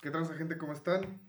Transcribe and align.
¿Qué 0.00 0.10
tal, 0.10 0.26
gente? 0.36 0.58
¿Cómo 0.58 0.74
están? 0.74 1.20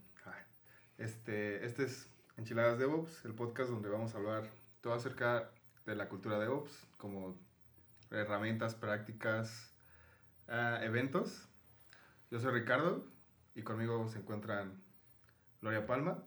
Este, 0.97 1.65
este 1.65 1.85
es 1.85 2.09
Enchiladas 2.35 2.77
DevOps, 2.77 3.23
el 3.23 3.33
podcast 3.33 3.69
donde 3.69 3.87
vamos 3.87 4.13
a 4.13 4.17
hablar 4.17 4.43
todo 4.81 4.93
acerca 4.93 5.49
de 5.85 5.95
la 5.95 6.09
cultura 6.09 6.37
DevOps, 6.37 6.85
como 6.97 7.39
herramientas, 8.11 8.75
prácticas, 8.75 9.73
ah, 10.49 10.79
eventos. 10.83 11.47
Yo 12.29 12.39
soy 12.39 12.59
Ricardo 12.59 13.07
y 13.55 13.63
conmigo 13.63 14.09
se 14.09 14.19
encuentran 14.19 14.83
Gloria 15.61 15.87
Palma. 15.87 16.23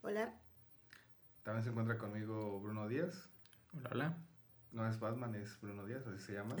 Hola. 0.00 0.34
También 1.42 1.64
se 1.64 1.70
encuentra 1.70 1.98
conmigo 1.98 2.60
Bruno 2.60 2.88
Díaz. 2.88 3.28
Hola, 3.74 3.90
hola. 3.92 4.18
No 4.72 4.88
es 4.88 4.98
Batman, 4.98 5.34
es 5.34 5.60
Bruno 5.60 5.84
Díaz, 5.84 6.06
así 6.06 6.18
se 6.18 6.32
llama. 6.32 6.56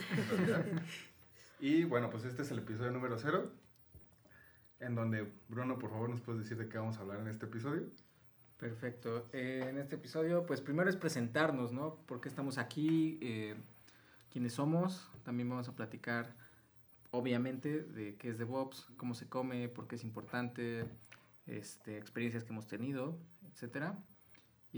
y 1.60 1.84
bueno, 1.84 2.10
pues 2.10 2.24
este 2.24 2.42
es 2.42 2.50
el 2.50 2.58
episodio 2.58 2.90
número 2.90 3.18
cero 3.18 3.50
en 4.80 4.94
donde, 4.94 5.30
Bruno, 5.48 5.78
por 5.78 5.90
favor, 5.90 6.08
nos 6.08 6.20
puedes 6.20 6.42
decir 6.42 6.56
de 6.56 6.68
qué 6.68 6.78
vamos 6.78 6.98
a 6.98 7.00
hablar 7.00 7.20
en 7.20 7.28
este 7.28 7.46
episodio. 7.46 7.86
Perfecto. 8.58 9.28
Eh, 9.32 9.66
en 9.68 9.78
este 9.78 9.96
episodio, 9.96 10.44
pues 10.44 10.60
primero 10.60 10.90
es 10.90 10.96
presentarnos, 10.96 11.72
¿no? 11.72 11.96
¿Por 12.06 12.20
qué 12.20 12.28
estamos 12.28 12.58
aquí? 12.58 13.18
Eh, 13.22 13.54
¿Quiénes 14.30 14.54
somos? 14.54 15.08
También 15.22 15.48
vamos 15.48 15.68
a 15.68 15.76
platicar, 15.76 16.34
obviamente, 17.10 17.82
de 17.82 18.16
qué 18.16 18.30
es 18.30 18.38
DevOps, 18.38 18.88
cómo 18.96 19.14
se 19.14 19.28
come, 19.28 19.68
por 19.68 19.86
qué 19.86 19.96
es 19.96 20.04
importante, 20.04 20.84
este, 21.46 21.98
experiencias 21.98 22.44
que 22.44 22.52
hemos 22.52 22.66
tenido, 22.66 23.16
etcétera. 23.52 23.96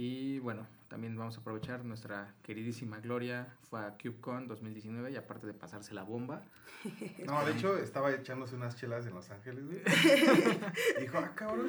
Y 0.03 0.39
bueno, 0.39 0.67
también 0.89 1.15
vamos 1.15 1.37
a 1.37 1.41
aprovechar 1.43 1.85
nuestra 1.85 2.35
queridísima 2.43 3.01
Gloria, 3.01 3.55
fue 3.69 3.81
a 3.81 3.99
CubeCon 3.99 4.49
2019 4.49 5.11
y 5.13 5.17
aparte 5.17 5.47
de 5.47 5.53
pasarse 5.53 5.93
la 5.93 6.05
bomba. 6.05 6.43
No, 7.27 7.45
de 7.45 7.53
hecho 7.53 7.77
estaba 7.77 8.11
echándose 8.11 8.55
unas 8.57 8.75
chelas 8.77 9.05
en 9.07 9.13
Los 9.13 9.31
Ángeles, 9.31 9.67
güey. 9.67 9.83
Dijo, 11.01 11.19
ah, 11.19 11.35
cabrón, 11.35 11.69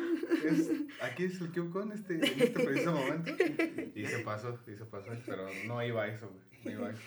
aquí 1.02 1.26
es 1.26 1.42
el 1.42 1.52
CubeCon 1.52 1.92
este, 1.92 2.16
en 2.16 2.24
este 2.24 2.48
preciso 2.52 2.94
momento. 2.94 3.34
Y 3.94 4.06
se 4.06 4.20
pasó, 4.20 4.58
y 4.66 4.76
se 4.78 4.86
pasó, 4.86 5.12
pero 5.26 5.50
no 5.68 5.84
iba 5.84 6.04
a 6.04 6.08
eso, 6.08 6.30
güey, 6.30 6.64
no 6.64 6.72
iba 6.72 6.88
a 6.88 6.92
eso. 6.92 7.02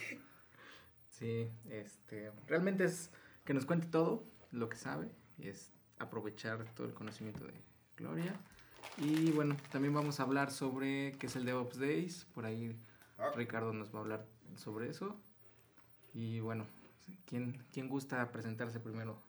Sí, 1.09 1.51
este, 1.71 2.33
realmente 2.47 2.85
es 2.85 3.11
que 3.47 3.55
nos 3.55 3.65
cuente 3.65 3.87
todo 3.87 4.23
lo 4.51 4.69
que 4.69 4.77
sabe, 4.77 5.09
y 5.39 5.49
es 5.49 5.73
aprovechar 5.99 6.67
todo 6.75 6.87
el 6.87 6.93
conocimiento 6.93 7.47
de 7.47 7.55
Gloria. 7.97 8.39
Y 8.99 9.33
bueno, 9.33 9.57
también 9.73 9.93
vamos 9.93 10.21
a 10.21 10.23
hablar 10.23 10.51
sobre 10.51 11.13
qué 11.19 11.27
es 11.27 11.37
el 11.37 11.45
DevOps 11.45 11.79
Days. 11.79 12.27
Por 12.35 12.47
ahí 12.47 12.77
ah. 13.19 13.31
Ricardo 13.35 13.73
nos 13.73 13.93
va 13.93 13.99
a 13.99 14.03
hablar 14.03 14.27
sobre 14.57 14.89
eso. 14.89 15.17
Y 16.13 16.41
bueno, 16.41 16.67
¿quién, 17.27 17.59
¿quién 17.73 17.89
gusta 17.89 18.31
presentarse 18.31 18.79
primero? 18.79 19.21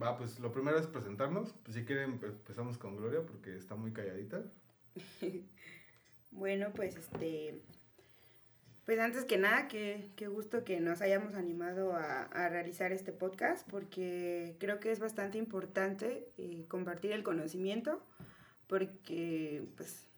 Va, 0.00 0.16
pues 0.16 0.40
lo 0.40 0.52
primero 0.52 0.78
es 0.78 0.86
presentarnos. 0.86 1.54
Pues 1.62 1.76
si 1.76 1.84
quieren 1.84 2.18
empezamos 2.22 2.78
con 2.78 2.96
Gloria 2.96 3.20
porque 3.22 3.56
está 3.56 3.76
muy 3.76 3.92
calladita. 3.92 4.42
bueno, 6.30 6.72
pues 6.74 6.96
este... 6.96 7.60
Pues 8.84 8.98
antes 8.98 9.24
que 9.24 9.38
nada, 9.38 9.68
qué, 9.68 10.10
qué 10.16 10.26
gusto 10.26 10.64
que 10.64 10.80
nos 10.80 11.02
hayamos 11.02 11.34
animado 11.34 11.94
a, 11.94 12.22
a, 12.22 12.48
realizar 12.48 12.90
este 12.90 13.12
podcast 13.12 13.64
porque 13.70 14.56
creo 14.58 14.80
que 14.80 14.90
es 14.90 14.98
bastante 14.98 15.38
importante 15.38 16.28
eh, 16.36 16.64
compartir 16.66 17.12
el 17.12 17.22
conocimiento 17.22 18.02
porque 18.72 19.66
pues 19.76 20.08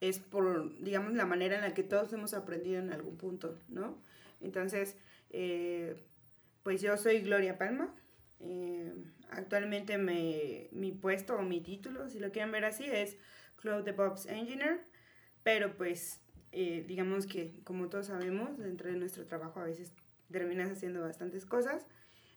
es 0.00 0.18
por, 0.18 0.82
digamos, 0.82 1.12
la 1.12 1.26
manera 1.26 1.56
en 1.56 1.60
la 1.60 1.74
que 1.74 1.82
todos 1.82 2.10
hemos 2.14 2.32
aprendido 2.32 2.80
en 2.80 2.90
algún 2.90 3.18
punto, 3.18 3.60
¿no? 3.68 4.02
Entonces, 4.40 4.96
eh, 5.28 6.02
pues 6.62 6.80
yo 6.80 6.96
soy 6.96 7.20
Gloria 7.20 7.58
Palma. 7.58 7.94
Eh, 8.40 8.94
actualmente 9.28 9.98
me, 9.98 10.70
mi 10.72 10.90
puesto 10.90 11.36
o 11.36 11.42
mi 11.42 11.60
título, 11.60 12.08
si 12.08 12.18
lo 12.18 12.32
quieren 12.32 12.50
ver 12.50 12.64
así, 12.64 12.86
es 12.86 13.18
Cloud 13.56 13.84
DevOps 13.84 14.24
Engineer, 14.24 14.80
pero 15.42 15.76
pues 15.76 16.22
eh, 16.52 16.82
digamos 16.88 17.26
que 17.26 17.60
como 17.64 17.90
todos 17.90 18.06
sabemos, 18.06 18.56
dentro 18.56 18.88
de 18.88 18.96
nuestro 18.96 19.26
trabajo 19.26 19.60
a 19.60 19.64
veces 19.64 19.92
terminas 20.32 20.70
haciendo 20.70 21.02
bastantes 21.02 21.44
cosas. 21.44 21.86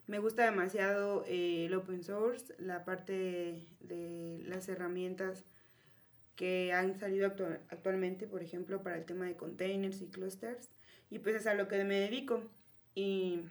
Me 0.10 0.18
gusta 0.18 0.44
demasiado 0.44 1.24
eh, 1.28 1.68
el 1.68 1.74
open 1.76 2.04
source, 2.04 2.56
la 2.58 2.84
parte 2.84 3.68
de 3.80 4.42
las 4.44 4.68
herramientas 4.68 5.46
que 6.36 6.74
han 6.74 6.98
salido 7.00 7.28
actualmente, 7.70 8.26
por 8.26 8.42
ejemplo, 8.42 8.82
para 8.82 8.98
el 8.98 9.06
tema 9.06 9.26
de 9.26 9.36
containers 9.36 10.02
y 10.02 10.08
clusters. 10.08 10.68
Y 11.12 11.20
pues 11.20 11.36
es 11.36 11.46
a 11.46 11.54
lo 11.54 11.68
que 11.68 11.84
me 11.84 12.00
dedico. 12.00 12.42
Y 12.96 13.42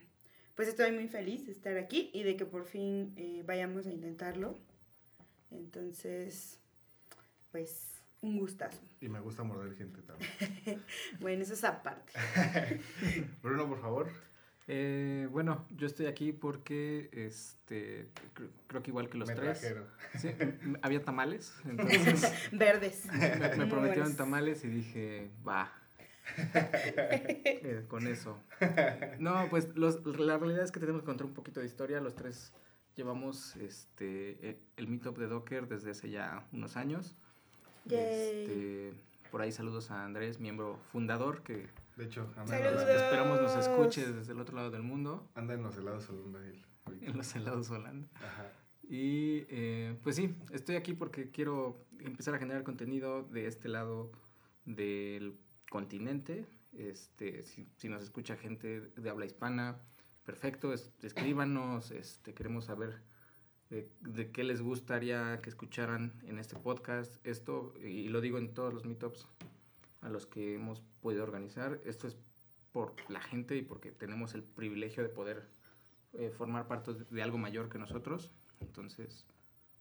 pues 0.57 0.67
estoy 0.67 0.91
muy 0.91 1.07
feliz 1.07 1.47
de 1.47 1.53
estar 1.53 1.77
aquí 1.77 2.11
y 2.13 2.25
de 2.25 2.37
que 2.37 2.45
por 2.45 2.65
fin 2.65 3.13
eh, 3.17 3.45
vayamos 3.47 3.87
a 3.87 3.93
intentarlo. 3.93 4.59
Entonces, 5.53 6.59
pues 7.53 8.03
un 8.21 8.37
gustazo. 8.37 8.83
Y 9.01 9.09
me 9.09 9.21
gusta 9.21 9.45
morder 9.45 9.77
gente 9.77 10.03
también. 10.03 10.83
bueno, 11.21 11.41
eso 11.45 11.55
es 11.55 11.63
aparte. 11.63 12.15
Bruno, 13.45 13.69
por 13.69 13.81
favor. 13.81 14.11
Eh, 14.71 15.27
bueno, 15.33 15.67
yo 15.71 15.87
estoy 15.87 16.07
aquí 16.07 16.33
porque 16.33 17.09
este 17.13 18.11
creo, 18.67 18.83
que 18.83 18.91
igual 18.91 19.09
que 19.09 19.17
los 19.17 19.33
tres. 19.35 19.75
Sí, 20.19 20.29
había 20.83 21.03
tamales, 21.03 21.55
entonces 21.65 22.51
verdes. 22.53 23.07
Me, 23.57 23.67
prometieron 23.67 24.15
tamales 24.15 24.65
y 24.65 24.69
dije, 24.69 25.31
va. 25.47 25.73
Eh, 26.37 27.87
con 27.89 28.07
eso. 28.07 28.39
No, 29.19 29.47
pues 29.49 29.75
los, 29.77 30.05
la 30.05 30.37
realidad 30.37 30.63
es 30.63 30.71
que 30.71 30.79
tenemos 30.79 31.01
que 31.01 31.07
contar 31.07 31.27
un 31.27 31.33
poquito 31.33 31.61
de 31.61 31.67
historia. 31.67 32.01
Los 32.01 32.15
tres 32.15 32.53
llevamos 32.97 33.57
este 33.57 34.47
e, 34.47 34.59
el 34.77 34.89
meetup 34.89 35.17
de 35.17 35.27
Docker 35.27 35.67
desde 35.69 35.93
hace 35.93 36.11
ya 36.11 36.47
unos 36.53 36.77
años. 36.77 37.17
Este, 37.87 38.93
por 39.31 39.41
ahí 39.41 39.53
saludos 39.53 39.91
a 39.91 40.05
Andrés, 40.05 40.39
miembro 40.39 40.79
fundador, 40.93 41.43
que 41.43 41.69
de 41.99 42.05
hecho, 42.05 42.33
anda 42.37 42.57
esperamos 42.57 43.43
nos 43.43 43.57
escuche 43.57 44.07
desde 44.13 44.33
el 44.33 44.39
otro 44.39 44.55
lado 44.55 44.71
del 44.71 44.85
mundo. 44.85 45.29
Anda 45.35 45.55
en 45.55 45.65
los 45.65 45.77
helados 45.77 46.09
Holanda. 46.09 46.39
En 47.01 47.17
los 47.17 47.35
helados 47.35 47.71
Holanda. 47.71 48.09
Ajá. 48.15 48.53
Y 48.89 49.45
eh, 49.49 49.99
pues 50.05 50.15
sí, 50.15 50.33
estoy 50.53 50.77
aquí 50.77 50.95
porque 50.95 51.33
quiero 51.33 51.85
empezar 51.99 52.37
a 52.37 52.39
generar 52.39 52.63
contenido 52.63 53.25
de 53.25 53.49
este 53.49 53.69
lado 53.69 54.13
del 54.65 55.37
continente. 55.71 56.47
Este, 56.73 57.43
si, 57.43 57.69
si 57.77 57.89
nos 57.89 58.05
escucha 58.05 58.37
gente 58.37 58.81
de 58.81 59.11
habla 59.11 59.27
hispana, 59.27 59.81
perfecto, 60.25 60.73
escríbanos, 60.73 61.91
este, 61.91 62.33
queremos 62.33 62.67
saber 62.67 63.03
de, 63.71 63.91
de, 64.03 64.31
qué 64.31 64.45
les 64.45 64.63
gustaría 64.63 65.41
que 65.43 65.51
escucharan 65.51 66.13
en 66.23 66.39
este 66.39 66.55
podcast. 66.55 67.17
Esto, 67.27 67.75
y 67.83 68.09
lo 68.09 68.21
digo 68.21 68.39
en 68.39 68.55
todos 68.55 68.73
los 68.73 68.85
meetups, 68.85 69.27
a 70.01 70.09
los 70.09 70.27
que 70.27 70.55
hemos 70.55 70.81
podido 71.01 71.23
organizar. 71.23 71.81
Esto 71.85 72.07
es 72.07 72.17
por 72.73 72.95
la 73.11 73.21
gente 73.21 73.57
y 73.57 73.63
porque 73.63 73.91
tenemos 73.91 74.35
el 74.35 74.43
privilegio 74.43 75.03
de 75.03 75.09
poder 75.09 75.49
eh, 76.13 76.31
formar 76.31 76.67
parte 76.67 76.95
de 76.95 77.23
algo 77.23 77.39
mayor 77.39 77.69
que 77.69 77.79
nosotros. 77.79 78.33
Entonces, 78.61 79.27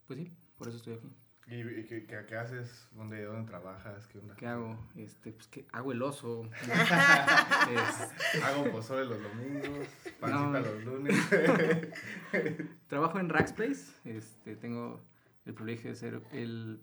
pues 0.08 0.20
sí, 0.20 0.32
por 0.58 0.68
eso 0.68 0.78
estoy 0.78 0.96
aquí. 0.96 1.14
¿Y, 1.50 1.86
qué, 1.86 2.06
qué, 2.06 2.36
haces? 2.36 2.90
¿Dónde, 2.92 3.24
¿Dónde 3.24 3.48
trabajas? 3.50 4.06
¿Qué, 4.08 4.20
onda? 4.20 4.36
¿Qué 4.36 4.48
hago? 4.48 4.78
Este, 4.96 5.32
pues 5.32 5.48
que 5.48 5.66
hago 5.72 5.94
el 5.94 6.02
oso. 6.02 6.50
es, 6.62 8.44
hago 8.44 8.70
pozole 8.70 9.06
los 9.06 9.24
domingos, 9.24 9.88
pancita 10.20 10.60
los 10.60 10.84
lunes. 10.84 11.16
Trabajo 12.88 13.20
en 13.20 13.30
Rackspace. 13.30 13.94
Este, 14.04 14.58
tengo 14.58 15.02
el 15.46 15.54
privilegio 15.54 15.92
de 15.92 15.96
ser 15.96 16.22
el 16.34 16.82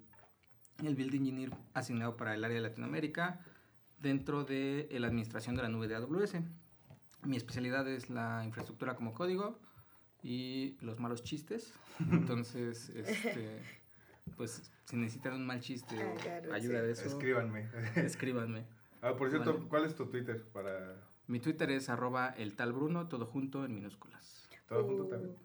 el 0.83 0.95
Build 0.95 1.15
Engineer 1.15 1.51
asignado 1.73 2.17
para 2.17 2.35
el 2.35 2.45
área 2.45 2.57
de 2.57 2.63
Latinoamérica 2.63 3.41
dentro 3.99 4.45
de 4.45 4.89
la 4.91 5.07
administración 5.07 5.57
de 5.57 5.63
la 5.63 5.69
nube 5.69 5.89
de 5.89 5.97
AWS. 5.97 6.37
Mi 7.23 7.37
especialidad 7.37 7.89
es 7.89 8.11
la 8.11 8.45
infraestructura 8.45 8.97
como 8.97 9.15
código 9.15 9.59
y 10.23 10.77
los 10.81 11.01
malos 11.01 11.23
chistes. 11.23 11.73
Entonces, 12.11 12.89
este, 12.95 13.61
pues 14.37 14.71
si 14.85 14.97
necesitan 14.97 15.35
un 15.35 15.47
mal 15.47 15.61
chiste 15.61 15.97
o 15.97 16.15
ah, 16.51 16.55
ayuda 16.55 16.83
de 16.83 16.93
eso, 16.93 17.07
escríbanme. 17.07 17.69
Escríbanme. 17.97 18.67
Ah, 19.01 19.15
por 19.17 19.31
cierto, 19.31 19.69
¿cuál 19.69 19.85
es 19.85 19.95
tu 19.95 20.07
Twitter 20.07 20.43
para...? 20.53 20.97
Mi 21.27 21.41
Twitter 21.41 21.71
es 21.71 21.89
arroba 21.89 22.29
el 22.37 22.55
tal 22.55 22.73
Bruno, 22.73 23.09
todo 23.09 23.27
junto 23.27 23.65
en 23.65 23.75
minúsculas. 23.75 24.49
Todo 24.69 24.85
junto 24.85 25.07
también. 25.07 25.37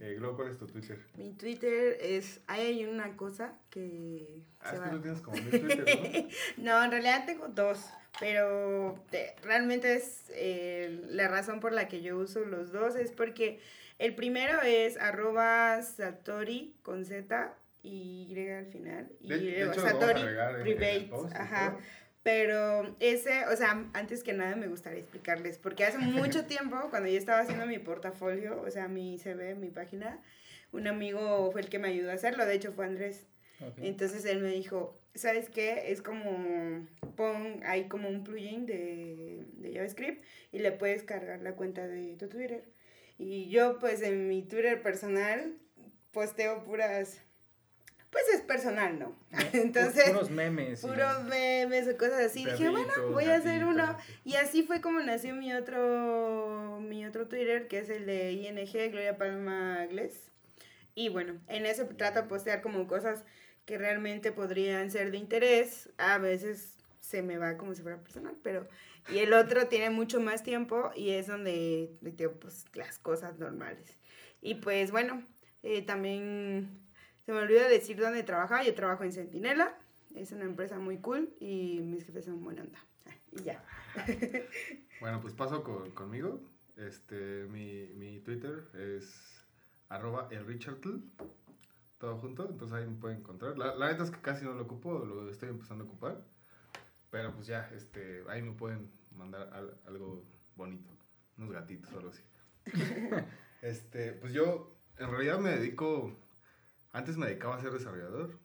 Eh, 0.00 0.18
¿cuál 0.36 0.50
es 0.50 0.58
tu 0.58 0.66
Twitter? 0.66 0.98
Mi 1.16 1.32
Twitter 1.32 1.96
es. 2.00 2.40
Ahí 2.46 2.66
hay 2.66 2.84
una 2.84 3.16
cosa 3.16 3.54
que. 3.70 4.42
Ah, 4.60 4.72
es 4.74 4.80
que 4.80 4.90
tú 4.90 5.00
tienes 5.00 5.20
como 5.22 5.36
mi 5.38 5.50
Twitter, 5.50 6.28
¿no? 6.58 6.64
no, 6.64 6.84
en 6.84 6.90
realidad 6.90 7.24
tengo 7.24 7.48
dos. 7.48 7.84
Pero 8.20 9.02
realmente 9.42 9.94
es 9.94 10.30
eh, 10.30 11.02
la 11.08 11.28
razón 11.28 11.60
por 11.60 11.72
la 11.72 11.88
que 11.88 12.02
yo 12.02 12.18
uso 12.18 12.40
los 12.40 12.72
dos. 12.72 12.94
Es 12.96 13.12
porque 13.12 13.60
el 13.98 14.14
primero 14.14 14.60
es 14.62 14.98
arroba 14.98 15.80
Satori 15.82 16.74
con 16.82 17.04
Z 17.04 17.54
y 17.82 18.26
Y 18.28 18.48
al 18.50 18.66
final. 18.66 19.10
Y 19.20 19.28
de, 19.28 19.74
Satori 19.74 20.22
Private. 20.62 21.10
Ajá. 21.34 21.78
Pero 22.26 22.96
ese, 22.98 23.46
o 23.46 23.54
sea, 23.54 23.88
antes 23.92 24.24
que 24.24 24.32
nada 24.32 24.56
me 24.56 24.66
gustaría 24.66 24.98
explicarles, 24.98 25.58
porque 25.58 25.84
hace 25.84 25.98
mucho 25.98 26.44
tiempo, 26.48 26.76
cuando 26.90 27.08
yo 27.08 27.16
estaba 27.16 27.38
haciendo 27.38 27.66
mi 27.66 27.78
portafolio, 27.78 28.60
o 28.62 28.68
sea, 28.68 28.88
mi 28.88 29.16
CV, 29.16 29.54
mi 29.54 29.68
página, 29.68 30.20
un 30.72 30.88
amigo 30.88 31.52
fue 31.52 31.60
el 31.60 31.68
que 31.68 31.78
me 31.78 31.86
ayudó 31.86 32.10
a 32.10 32.14
hacerlo, 32.14 32.44
de 32.44 32.56
hecho 32.56 32.72
fue 32.72 32.84
Andrés. 32.84 33.28
Entonces 33.76 34.24
él 34.24 34.40
me 34.40 34.50
dijo, 34.50 35.00
¿sabes 35.14 35.48
qué? 35.48 35.92
Es 35.92 36.02
como, 36.02 36.88
pon 37.14 37.60
ahí 37.64 37.86
como 37.86 38.08
un 38.08 38.24
plugin 38.24 38.66
de, 38.66 39.44
de 39.52 39.72
JavaScript 39.74 40.24
y 40.50 40.58
le 40.58 40.72
puedes 40.72 41.04
cargar 41.04 41.42
la 41.42 41.54
cuenta 41.54 41.86
de 41.86 42.16
tu 42.16 42.28
Twitter. 42.28 42.64
Y 43.18 43.50
yo 43.50 43.78
pues 43.78 44.02
en 44.02 44.26
mi 44.26 44.42
Twitter 44.42 44.82
personal 44.82 45.54
posteo 46.10 46.64
puras 46.64 47.22
pues 48.10 48.24
es 48.34 48.40
personal, 48.40 48.98
¿no? 48.98 49.16
Entonces, 49.52 50.10
puros 50.10 50.30
memes. 50.30 50.80
Puros 50.80 51.24
memes 51.24 51.88
o 51.88 51.96
cosas 51.96 52.26
así. 52.26 52.44
Dije, 52.44 52.68
bueno, 52.68 52.92
voy 53.10 53.24
a 53.24 53.36
hacer 53.36 53.64
uno. 53.64 53.96
Y 54.24 54.34
así 54.34 54.62
fue 54.62 54.80
como 54.80 55.00
nació 55.00 55.34
mi 55.34 55.52
otro, 55.52 56.78
mi 56.80 57.04
otro 57.06 57.28
Twitter, 57.28 57.68
que 57.68 57.78
es 57.78 57.90
el 57.90 58.06
de 58.06 58.32
ING, 58.32 58.90
Gloria 58.90 59.16
Palma 59.16 59.86
Gles. 59.86 60.30
Y 60.94 61.08
bueno, 61.08 61.38
en 61.48 61.66
ese 61.66 61.84
trato 61.84 62.22
de 62.22 62.28
postear 62.28 62.62
como 62.62 62.86
cosas 62.86 63.24
que 63.66 63.78
realmente 63.78 64.32
podrían 64.32 64.90
ser 64.90 65.10
de 65.10 65.18
interés. 65.18 65.90
A 65.98 66.18
veces 66.18 66.78
se 67.00 67.22
me 67.22 67.38
va 67.38 67.56
como 67.56 67.74
si 67.74 67.82
fuera 67.82 67.98
personal, 67.98 68.36
pero... 68.42 68.68
Y 69.08 69.18
el 69.18 69.34
otro 69.34 69.68
tiene 69.68 69.90
mucho 69.90 70.20
más 70.20 70.42
tiempo 70.42 70.90
y 70.96 71.10
es 71.10 71.28
donde, 71.28 71.92
pues, 72.40 72.64
las 72.74 72.98
cosas 72.98 73.38
normales. 73.38 73.96
Y 74.42 74.56
pues 74.56 74.90
bueno, 74.90 75.24
eh, 75.62 75.82
también 75.82 76.85
se 77.26 77.32
me 77.32 77.40
olvidó 77.40 77.68
decir 77.68 77.98
dónde 77.98 78.22
trabajaba. 78.22 78.62
Yo 78.62 78.72
trabajo 78.74 79.02
en 79.02 79.12
Centinela. 79.12 79.76
Es 80.14 80.30
una 80.30 80.44
empresa 80.44 80.78
muy 80.78 80.98
cool 80.98 81.34
y 81.40 81.80
mis 81.80 82.06
jefes 82.06 82.24
son 82.24 82.42
buena 82.42 82.62
onda. 82.62 82.78
Y 83.32 83.42
ya. 83.42 83.64
bueno, 85.00 85.20
pues 85.20 85.34
paso 85.34 85.64
con, 85.64 85.90
conmigo. 85.90 86.40
Este, 86.76 87.46
mi, 87.46 87.88
mi 87.96 88.20
Twitter 88.20 88.68
es 88.74 89.44
arroba 89.88 90.28
elrichardl, 90.30 91.00
todo 91.98 92.18
junto, 92.18 92.48
entonces 92.48 92.76
ahí 92.76 92.86
me 92.86 92.96
pueden 92.96 93.18
encontrar. 93.18 93.58
La, 93.58 93.74
la 93.74 93.90
neta 93.90 94.04
es 94.04 94.10
que 94.10 94.20
casi 94.20 94.44
no 94.44 94.52
lo 94.52 94.62
ocupo, 94.62 95.04
lo 95.04 95.28
estoy 95.28 95.48
empezando 95.48 95.84
a 95.84 95.86
ocupar, 95.86 96.22
pero 97.10 97.34
pues 97.34 97.46
ya, 97.46 97.70
este, 97.74 98.22
ahí 98.28 98.42
me 98.42 98.52
pueden 98.52 98.90
mandar 99.10 99.50
algo 99.86 100.24
bonito, 100.54 100.90
unos 101.38 101.52
gatitos 101.52 101.92
o 101.92 101.98
algo 101.98 102.10
así. 102.10 102.22
este, 103.62 104.12
pues 104.12 104.32
yo 104.32 104.76
en 104.98 105.10
realidad 105.10 105.38
me 105.38 105.50
dedico 105.50 106.16
antes 106.96 107.18
me 107.18 107.26
dedicaba 107.26 107.56
a 107.56 107.60
ser 107.60 107.72
desarrollador, 107.72 108.38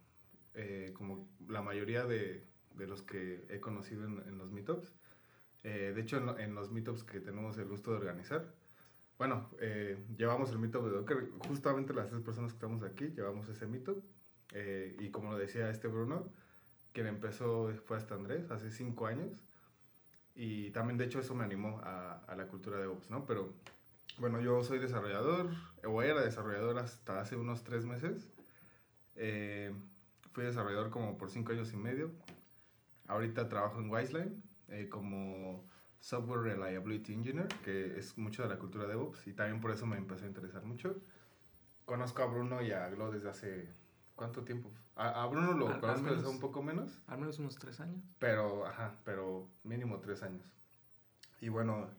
eh, 0.55 0.91
como 0.93 1.25
la 1.47 1.61
mayoría 1.61 2.05
de, 2.05 2.45
de, 2.75 2.85
los 2.85 3.01
que 3.01 3.45
he 3.49 3.61
conocido 3.61 4.05
en, 4.05 4.21
en 4.27 4.37
los 4.37 4.51
meetups. 4.51 4.93
Eh, 5.63 5.93
de 5.95 6.01
hecho, 6.01 6.17
en, 6.17 6.37
en, 6.37 6.53
los 6.53 6.69
meetups 6.69 7.05
que 7.05 7.21
tenemos 7.21 7.57
el 7.57 7.69
gusto 7.69 7.91
de 7.91 7.97
organizar, 7.97 8.53
bueno, 9.17 9.49
eh, 9.61 10.03
llevamos 10.17 10.51
el 10.51 10.59
meetup 10.59 10.83
de 10.83 10.89
Docker, 10.89 11.29
justamente 11.47 11.93
las 11.93 12.09
tres 12.09 12.21
personas 12.21 12.51
que 12.51 12.57
estamos 12.57 12.83
aquí 12.83 13.05
llevamos 13.15 13.47
ese 13.47 13.67
meetup. 13.67 14.03
y 14.99 15.09
como 15.11 15.31
lo 15.31 15.37
decía 15.37 15.69
este 15.69 15.87
Bruno, 15.87 16.29
quien 16.91 17.07
empezó 17.07 17.71
fue 17.85 17.95
hasta 17.95 18.15
Andrés, 18.15 18.51
hace 18.51 18.69
cinco 18.69 19.05
años. 19.07 19.31
Y 20.35 20.71
también, 20.71 20.97
de 20.97 21.05
hecho, 21.05 21.19
eso 21.19 21.35
me 21.35 21.45
animó 21.45 21.79
a, 21.83 22.17
a 22.27 22.35
la 22.35 22.47
cultura 22.47 22.77
de 22.79 22.87
Ops, 22.87 23.09
¿no? 23.09 23.25
Pero 23.25 23.53
bueno, 24.17 24.41
yo 24.41 24.61
soy 24.63 24.79
desarrollador, 24.79 25.51
o 25.85 26.01
era 26.01 26.21
desarrollador 26.21 26.79
hasta 26.79 27.21
hace 27.21 27.37
unos 27.37 27.63
tres 27.63 27.85
meses. 27.85 28.27
Eh, 29.15 29.73
fui 30.31 30.43
desarrollador 30.43 30.89
como 30.89 31.17
por 31.17 31.29
cinco 31.29 31.51
años 31.51 31.71
y 31.73 31.77
medio. 31.77 32.11
Ahorita 33.07 33.49
trabajo 33.49 33.79
en 33.79 33.89
Wiseline 33.89 34.41
eh, 34.69 34.87
como 34.89 35.65
Software 35.99 36.41
Reliability 36.41 37.13
Engineer, 37.13 37.47
que 37.63 37.99
es 37.99 38.17
mucho 38.17 38.43
de 38.43 38.49
la 38.49 38.57
cultura 38.57 38.85
de 38.85 38.91
DevOps 38.91 39.27
y 39.27 39.33
también 39.33 39.61
por 39.61 39.71
eso 39.71 39.85
me 39.85 39.97
empezó 39.97 40.25
a 40.25 40.27
interesar 40.27 40.63
mucho. 40.63 40.95
Conozco 41.85 42.23
a 42.23 42.25
Bruno 42.25 42.61
y 42.61 42.71
a 42.71 42.89
Glo 42.89 43.11
desde 43.11 43.29
hace... 43.29 43.69
¿Cuánto 44.15 44.43
tiempo? 44.43 44.69
A, 44.95 45.25
Bruno 45.25 45.53
lo 45.53 45.79
conozco 45.79 46.13
desde 46.13 46.27
un 46.27 46.39
poco 46.39 46.61
menos. 46.61 47.01
Al 47.07 47.17
menos 47.17 47.39
unos 47.39 47.57
tres 47.57 47.79
años. 47.79 48.03
Pero, 48.19 48.67
ajá, 48.67 48.93
pero 49.03 49.47
mínimo 49.63 49.99
tres 49.99 50.21
años. 50.21 50.45
Y 51.39 51.49
bueno, 51.49 51.89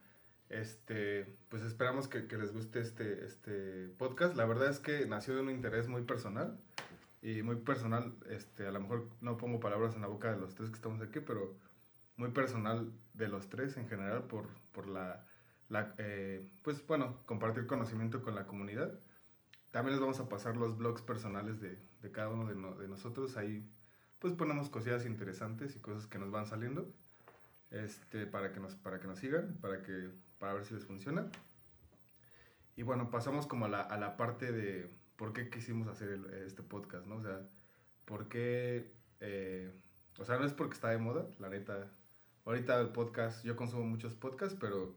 este, 0.49 1.37
pues 1.49 1.63
esperamos 1.63 2.07
que, 2.07 2.29
que, 2.29 2.39
les 2.39 2.53
guste 2.53 2.81
este, 2.81 3.25
este 3.25 3.89
podcast. 3.99 4.37
La 4.37 4.45
verdad 4.45 4.69
es 4.69 4.79
que 4.79 5.05
nació 5.07 5.35
de 5.35 5.41
un 5.41 5.51
interés 5.51 5.89
muy 5.89 6.03
personal 6.03 6.57
y 7.23 7.43
muy 7.43 7.57
personal, 7.57 8.17
este, 8.29 8.67
a 8.67 8.73
lo 8.73 8.81
mejor 8.81 9.09
no 9.21 9.37
pongo 9.37 9.61
palabras 9.61 9.95
en 9.95 10.03
la 10.03 10.09
boca 10.09 10.33
de 10.33 10.41
los 10.41 10.57
tres 10.57 10.71
que 10.71 10.77
estamos 10.77 11.01
aquí, 11.01 11.21
pero 11.21 11.55
muy 12.17 12.33
personal 12.33 12.93
de 13.15 13.29
los 13.29 13.49
tres 13.49 13.77
en 13.77 13.89
general 13.89 14.25
por, 14.25 14.49
por 14.73 14.89
la, 14.89 15.25
la 15.69 15.95
eh, 15.99 16.51
pues 16.63 16.85
bueno, 16.87 17.19
compartir 17.25 17.69
conocimiento 17.69 18.23
con 18.23 18.35
la 18.35 18.47
comunidad. 18.47 18.99
También 19.71 19.95
les 19.95 20.01
vamos 20.01 20.19
a 20.19 20.29
pasar 20.29 20.57
los 20.57 20.77
blogs 20.77 21.01
personales 21.01 21.61
de, 21.61 21.79
de 22.03 22.11
cada 22.11 22.29
uno 22.29 22.47
de, 22.47 22.55
de, 22.83 22.89
nosotros. 22.89 23.37
Ahí 23.37 23.71
pues 24.19 24.35
ponemos 24.35 24.69
cosillas 24.69 25.07
interesantes 25.07 25.77
y 25.77 25.79
cosas 25.79 26.09
que 26.09 26.19
nos 26.19 26.33
van 26.33 26.47
saliendo 26.47 26.93
este, 27.71 28.27
para, 28.27 28.53
que 28.53 28.59
nos, 28.59 28.75
para 28.75 28.99
que 28.99 29.07
nos 29.07 29.21
sigan, 29.21 29.57
para, 29.61 29.81
que, 29.83 30.11
para 30.39 30.55
ver 30.55 30.65
si 30.65 30.75
les 30.75 30.85
funciona. 30.85 31.31
Y 32.75 32.83
bueno, 32.83 33.11
pasamos 33.11 33.47
como 33.47 33.67
a 33.67 33.69
la, 33.69 33.81
a 33.81 33.97
la 33.97 34.17
parte 34.17 34.51
de 34.51 34.91
por 35.23 35.33
qué 35.33 35.49
quisimos 35.49 35.87
hacer 35.87 36.19
este 36.45 36.65
podcast, 36.65 37.07
¿no? 37.07 37.15
O 37.15 37.23
sea, 37.23 37.49
por 38.07 38.29
qué, 38.29 38.93
eh, 39.21 39.73
o 40.19 40.25
sea, 40.25 40.37
no 40.37 40.45
es 40.45 40.53
porque 40.53 40.75
está 40.75 40.91
de 40.91 40.99
moda, 40.99 41.29
la 41.39 41.49
neta. 41.49 41.93
Ahorita 42.45 42.81
el 42.81 42.89
podcast, 42.89 43.45
yo 43.45 43.55
consumo 43.55 43.85
muchos 43.85 44.15
podcasts, 44.15 44.59
pero 44.61 44.97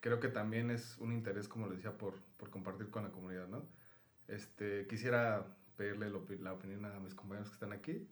creo 0.00 0.20
que 0.20 0.28
también 0.28 0.70
es 0.70 0.96
un 0.98 1.10
interés, 1.12 1.48
como 1.48 1.66
les 1.66 1.78
decía, 1.78 1.98
por, 1.98 2.14
por 2.36 2.50
compartir 2.50 2.88
con 2.90 3.02
la 3.02 3.10
comunidad, 3.10 3.48
¿no? 3.48 3.66
Este, 4.28 4.86
quisiera 4.86 5.44
pedirle 5.76 6.08
la 6.38 6.52
opinión 6.52 6.84
a 6.84 7.00
mis 7.00 7.16
compañeros 7.16 7.48
que 7.48 7.54
están 7.54 7.72
aquí 7.72 8.08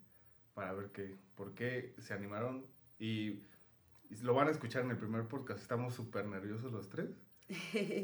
para 0.55 0.73
ver 0.73 0.91
qué, 0.91 1.17
por 1.37 1.55
qué 1.55 1.95
se 2.01 2.13
animaron 2.13 2.67
y, 2.99 3.45
y 4.11 4.17
lo 4.23 4.35
van 4.35 4.49
a 4.49 4.51
escuchar 4.51 4.83
en 4.83 4.91
el 4.91 4.99
primer 4.99 5.29
podcast. 5.29 5.61
Estamos 5.63 5.95
súper 5.95 6.27
nerviosos 6.27 6.73
los 6.73 6.89
tres. 6.89 7.23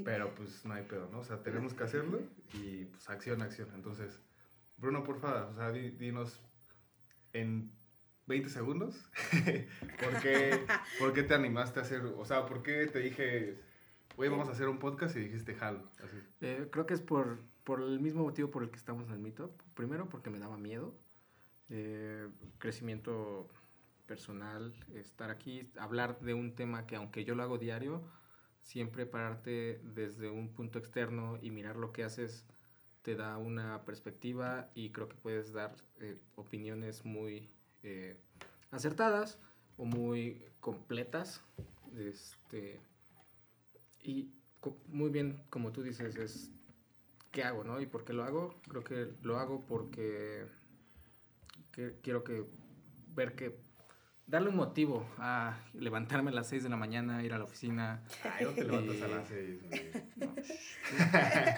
Pero 0.05 0.35
pues 0.35 0.65
no 0.65 0.75
hay 0.75 0.85
pedo, 0.85 1.09
¿no? 1.11 1.21
O 1.21 1.25
sea, 1.25 1.43
tenemos 1.43 1.75
que 1.75 1.85
hacerlo 1.85 2.21
y 2.53 2.85
pues 2.87 3.09
acción, 3.09 3.43
acción. 3.43 3.69
Entonces, 3.75 4.21
Bruno, 4.77 5.03
por 5.05 5.21
favor, 5.21 5.51
o 5.53 5.55
sea, 5.55 5.71
dinos 5.73 6.41
en 7.33 7.73
20 8.27 8.51
segundos, 8.51 9.09
¿por, 10.01 10.21
qué, 10.21 10.67
¿por 10.99 11.13
qué 11.13 11.23
te 11.23 11.35
animaste 11.35 11.81
a 11.81 11.83
hacer, 11.83 12.03
o 12.03 12.25
sea, 12.25 12.47
por 12.47 12.63
qué 12.63 12.87
te 12.87 12.99
dije, 12.99 13.59
oye, 14.17 14.29
vamos 14.29 14.49
a 14.49 14.53
hacer 14.53 14.69
un 14.69 14.79
podcast 14.79 15.17
y 15.17 15.21
dijiste 15.21 15.55
jalo? 15.55 15.83
Eh, 16.41 16.69
creo 16.71 16.87
que 16.87 16.95
es 16.95 17.01
por, 17.01 17.39
por 17.65 17.81
el 17.81 18.01
mismo 18.01 18.23
motivo 18.23 18.51
por 18.51 18.63
el 18.63 18.71
que 18.71 18.77
estamos 18.77 19.07
en 19.07 19.15
el 19.15 19.19
Meetup. 19.19 19.51
Primero, 19.75 20.09
porque 20.09 20.31
me 20.31 20.39
daba 20.39 20.57
miedo. 20.57 20.95
Eh, 21.71 22.29
crecimiento 22.59 23.49
personal, 24.07 24.75
estar 24.95 25.31
aquí, 25.31 25.71
hablar 25.79 26.19
de 26.21 26.35
un 26.35 26.55
tema 26.55 26.87
que 26.87 26.97
aunque 26.97 27.25
yo 27.25 27.35
lo 27.35 27.43
hago 27.43 27.59
diario, 27.59 28.03
siempre 28.69 29.07
pararte 29.07 29.81
desde 29.83 30.29
un 30.29 30.51
punto 30.51 30.79
externo 30.79 31.39
y 31.41 31.51
mirar 31.51 31.77
lo 31.77 31.91
que 31.91 32.05
haces 32.05 32.45
te 33.01 33.17
da 33.17 33.39
una 33.39 33.83
perspectiva 33.87 34.71
y 34.75 34.91
creo 34.91 35.09
que 35.09 35.17
puedes 35.17 35.55
dar 35.55 35.75
eh, 36.01 36.21
opiniones 36.35 37.07
muy 37.07 37.49
eh, 37.83 38.15
acertadas 38.71 39.39
o 39.79 39.87
muy 39.87 40.45
completas. 40.61 41.43
Este, 41.97 42.79
y 44.03 44.31
muy 44.89 45.09
bien, 45.09 45.43
como 45.49 45.73
tú 45.73 45.83
dices, 45.83 46.17
es 46.17 46.51
qué 47.33 47.45
hago, 47.45 47.65
¿no? 47.65 47.81
¿Y 47.81 47.87
por 47.87 48.05
qué 48.05 48.13
lo 48.13 48.23
hago? 48.23 48.55
Creo 48.69 48.85
que 48.85 49.09
lo 49.23 49.39
hago 49.39 49.65
porque 49.67 50.47
quiero 52.03 52.23
que 52.23 52.45
ver 53.15 53.35
que 53.35 53.57
darle 54.29 54.51
un 54.51 54.57
motivo 54.57 55.07
a 55.17 55.59
levantarme 55.73 56.31
a 56.31 56.35
las 56.35 56.49
6 56.49 56.63
de 56.63 56.69
la 56.69 56.77
mañana, 56.77 57.25
ir 57.25 57.33
a 57.33 57.39
la 57.39 57.45
oficina. 57.45 58.03
Ay, 58.23 58.45
no 58.45 58.51
te 58.53 58.65
levantas 58.65 59.03
a 59.03 59.09
las 59.09 59.29
6. 59.29 59.61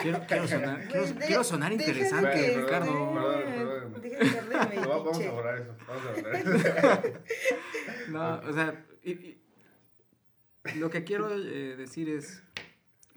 quiero, 0.01 0.21
quiero, 0.27 0.47
sonar, 0.47 0.89
quiero, 0.89 1.07
quiero 1.27 1.45
sonar 1.45 1.73
interesante, 1.73 2.57
Ricardo. 2.61 3.13
Perdón, 3.13 3.93
perdón. 4.01 4.89
vamos 4.89 5.21
a 5.21 5.31
borrar 5.33 5.59
eso. 5.59 5.77
Vamos 5.87 6.07
a 6.07 6.13
borrar 6.13 6.37
eso. 6.37 7.19
no, 8.11 8.35
o 8.49 8.53
sea, 8.53 8.87
y, 9.03 9.11
y, 9.11 9.43
lo 10.77 10.91
que 10.91 11.03
quiero 11.03 11.35
eh, 11.35 11.75
decir 11.77 12.09
es, 12.09 12.45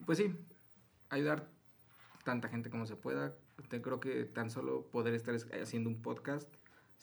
pues 0.05 0.17
sí, 0.17 0.35
ayudar 1.09 1.47
tanta 2.23 2.49
gente 2.49 2.71
como 2.71 2.87
se 2.87 2.95
pueda. 2.95 3.35
Creo 3.69 3.99
que 3.99 4.25
tan 4.25 4.49
solo 4.49 4.87
poder 4.89 5.13
estar 5.13 5.35
haciendo 5.61 5.89
un 5.89 6.01
podcast 6.01 6.51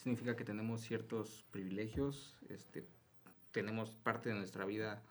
significa 0.00 0.34
que 0.34 0.44
tenemos 0.44 0.80
ciertos 0.80 1.44
privilegios, 1.50 2.38
este, 2.48 2.86
tenemos 3.52 3.96
parte 3.96 4.30
de 4.30 4.34
nuestra 4.34 4.64
vida 4.64 5.02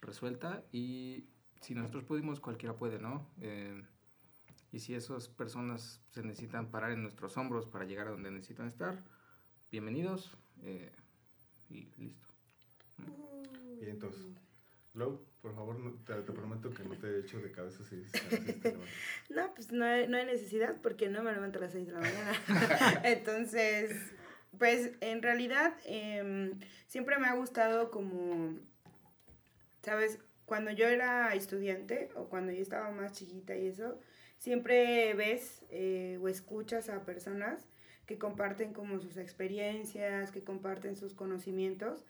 resuelta 0.00 0.62
y 0.70 1.24
si 1.60 1.74
nosotros 1.74 2.04
pudimos, 2.04 2.38
cualquiera 2.38 2.76
puede, 2.76 3.00
¿no? 3.00 3.26
Eh, 3.40 3.82
y 4.70 4.78
si 4.78 4.94
esas 4.94 5.28
personas 5.28 6.00
se 6.10 6.22
necesitan 6.22 6.70
parar 6.70 6.92
en 6.92 7.02
nuestros 7.02 7.36
hombros 7.36 7.66
para 7.66 7.84
llegar 7.84 8.06
a 8.06 8.10
donde 8.12 8.30
necesitan 8.30 8.68
estar, 8.68 9.02
bienvenidos 9.72 10.36
eh, 10.62 10.92
y 11.68 11.88
listo. 11.96 12.28
Y 13.80 13.86
entonces, 13.86 14.24
Glow, 14.94 15.20
por 15.42 15.54
favor, 15.54 15.78
no, 15.80 15.92
te, 16.04 16.14
te, 16.14 16.32
prometo 16.32 16.70
que 16.70 16.84
no 16.84 16.96
te 16.96 17.08
he 17.08 17.20
hecho 17.20 17.40
de 17.40 17.50
cabeza 17.50 17.82
si, 17.82 17.96
No, 19.34 19.52
pues 19.54 19.72
no 19.72 19.84
hay, 19.84 20.06
no 20.06 20.16
hay 20.16 20.26
necesidad 20.26 20.76
porque 20.80 21.08
no 21.08 21.24
me 21.24 21.32
levanto 21.32 21.58
a 21.58 21.62
las 21.62 21.72
6 21.72 21.86
de 21.86 21.92
la 21.92 22.00
mañana. 22.00 22.32
Entonces, 23.04 24.12
pues 24.56 24.92
en 25.00 25.22
realidad 25.22 25.74
eh, 25.84 26.54
siempre 26.86 27.18
me 27.18 27.26
ha 27.26 27.34
gustado 27.34 27.90
como, 27.90 28.58
¿sabes? 29.82 30.18
Cuando 30.46 30.70
yo 30.70 30.86
era 30.86 31.34
estudiante 31.34 32.08
o 32.14 32.28
cuando 32.28 32.52
yo 32.52 32.62
estaba 32.62 32.90
más 32.90 33.12
chiquita 33.12 33.56
y 33.56 33.66
eso, 33.66 33.98
siempre 34.38 35.12
ves 35.14 35.64
eh, 35.70 36.18
o 36.22 36.28
escuchas 36.28 36.88
a 36.88 37.04
personas 37.04 37.66
que 38.06 38.18
comparten 38.18 38.72
como 38.72 38.98
sus 39.00 39.18
experiencias, 39.18 40.30
que 40.30 40.42
comparten 40.42 40.96
sus 40.96 41.12
conocimientos. 41.12 42.06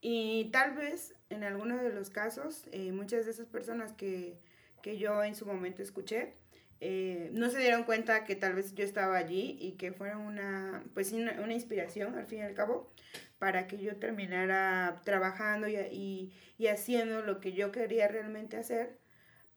Y 0.00 0.50
tal 0.52 0.76
vez 0.76 1.14
en 1.28 1.42
algunos 1.42 1.82
de 1.82 1.90
los 1.92 2.08
casos, 2.08 2.68
eh, 2.70 2.92
muchas 2.92 3.24
de 3.24 3.32
esas 3.32 3.48
personas 3.48 3.92
que, 3.92 4.38
que, 4.82 4.96
yo 4.96 5.22
en 5.24 5.34
su 5.34 5.44
momento 5.44 5.82
escuché, 5.82 6.34
eh, 6.80 7.30
no 7.32 7.50
se 7.50 7.58
dieron 7.58 7.84
cuenta 7.84 8.24
que 8.24 8.36
tal 8.36 8.54
vez 8.54 8.74
yo 8.74 8.84
estaba 8.84 9.16
allí 9.16 9.56
y 9.60 9.72
que 9.72 9.92
fueron 9.92 10.22
una, 10.22 10.84
pues 10.94 11.12
una, 11.12 11.40
una 11.42 11.52
inspiración 11.54 12.16
al 12.16 12.26
fin 12.26 12.38
y 12.40 12.42
al 12.42 12.54
cabo 12.54 12.92
para 13.38 13.66
que 13.66 13.78
yo 13.78 13.96
terminara 13.96 15.00
trabajando 15.04 15.68
y, 15.68 15.76
y, 15.76 16.32
y 16.58 16.66
haciendo 16.68 17.22
lo 17.22 17.40
que 17.40 17.52
yo 17.52 17.72
quería 17.72 18.08
realmente 18.08 18.56
hacer 18.56 18.99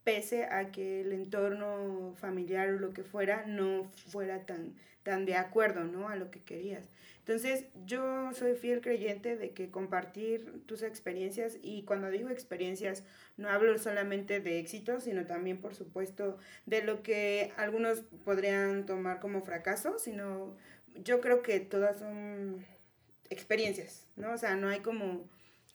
pese 0.04 0.46
a 0.46 0.72
que 0.72 1.02
el 1.02 1.14
entorno 1.14 2.14
familiar 2.18 2.70
o 2.70 2.80
lo 2.80 2.94
que 2.94 3.04
fuera 3.04 3.46
no 3.46 3.86
fuera 4.08 4.46
tan, 4.46 4.74
tan 5.04 5.26
de 5.26 5.36
acuerdo, 5.36 5.84
¿no? 5.84 6.10
A 6.10 6.16
lo 6.16 6.30
que 6.32 6.42
querías. 6.42 6.90
Entonces, 7.20 7.66
yo 7.86 8.34
soy 8.34 8.56
fiel 8.56 8.82
creyente 8.82 9.38
de 9.38 9.52
que 9.52 9.70
compartir 9.70 10.62
tus 10.66 10.84
experiencias, 10.84 11.58
y 11.62 11.84
cuando 11.84 12.10
digo 12.10 12.30
experiencias, 12.30 13.04
no 13.38 13.50
hablo 13.50 13.78
solamente 13.78 14.42
de 14.42 14.60
éxitos, 14.60 15.06
sino 15.06 15.26
también, 15.26 15.62
por 15.62 15.74
supuesto, 15.74 16.38
de 16.66 16.84
lo 16.84 17.02
que 17.02 17.54
algunos 17.56 18.02
podrían 18.26 18.86
tomar 18.86 19.22
como 19.22 19.42
fracaso, 19.42 19.98
sino 20.00 20.54
yo 21.02 21.22
creo 21.22 21.44
que 21.44 21.62
todas 21.62 21.98
son 21.98 22.66
experiencias, 23.30 24.06
¿no? 24.18 24.34
O 24.34 24.38
sea, 24.38 24.58
no 24.58 24.68
hay 24.68 24.82
como 24.82 25.24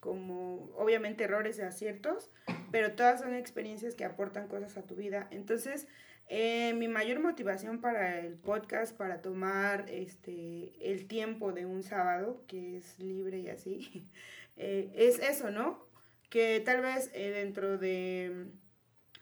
como 0.00 0.70
obviamente 0.76 1.24
errores 1.24 1.58
y 1.58 1.62
aciertos, 1.62 2.30
pero 2.70 2.92
todas 2.92 3.20
son 3.20 3.34
experiencias 3.34 3.94
que 3.94 4.04
aportan 4.04 4.48
cosas 4.48 4.76
a 4.76 4.82
tu 4.82 4.94
vida. 4.94 5.28
Entonces, 5.30 5.88
eh, 6.28 6.74
mi 6.74 6.88
mayor 6.88 7.20
motivación 7.20 7.80
para 7.80 8.20
el 8.20 8.34
podcast, 8.34 8.94
para 8.94 9.22
tomar 9.22 9.86
este, 9.88 10.72
el 10.80 11.06
tiempo 11.06 11.52
de 11.52 11.64
un 11.64 11.82
sábado, 11.82 12.44
que 12.46 12.76
es 12.76 12.98
libre 12.98 13.38
y 13.38 13.48
así, 13.48 14.06
eh, 14.56 14.92
es 14.94 15.18
eso, 15.20 15.50
¿no? 15.50 15.86
Que 16.28 16.60
tal 16.60 16.82
vez 16.82 17.10
eh, 17.14 17.30
dentro 17.30 17.78
de 17.78 18.48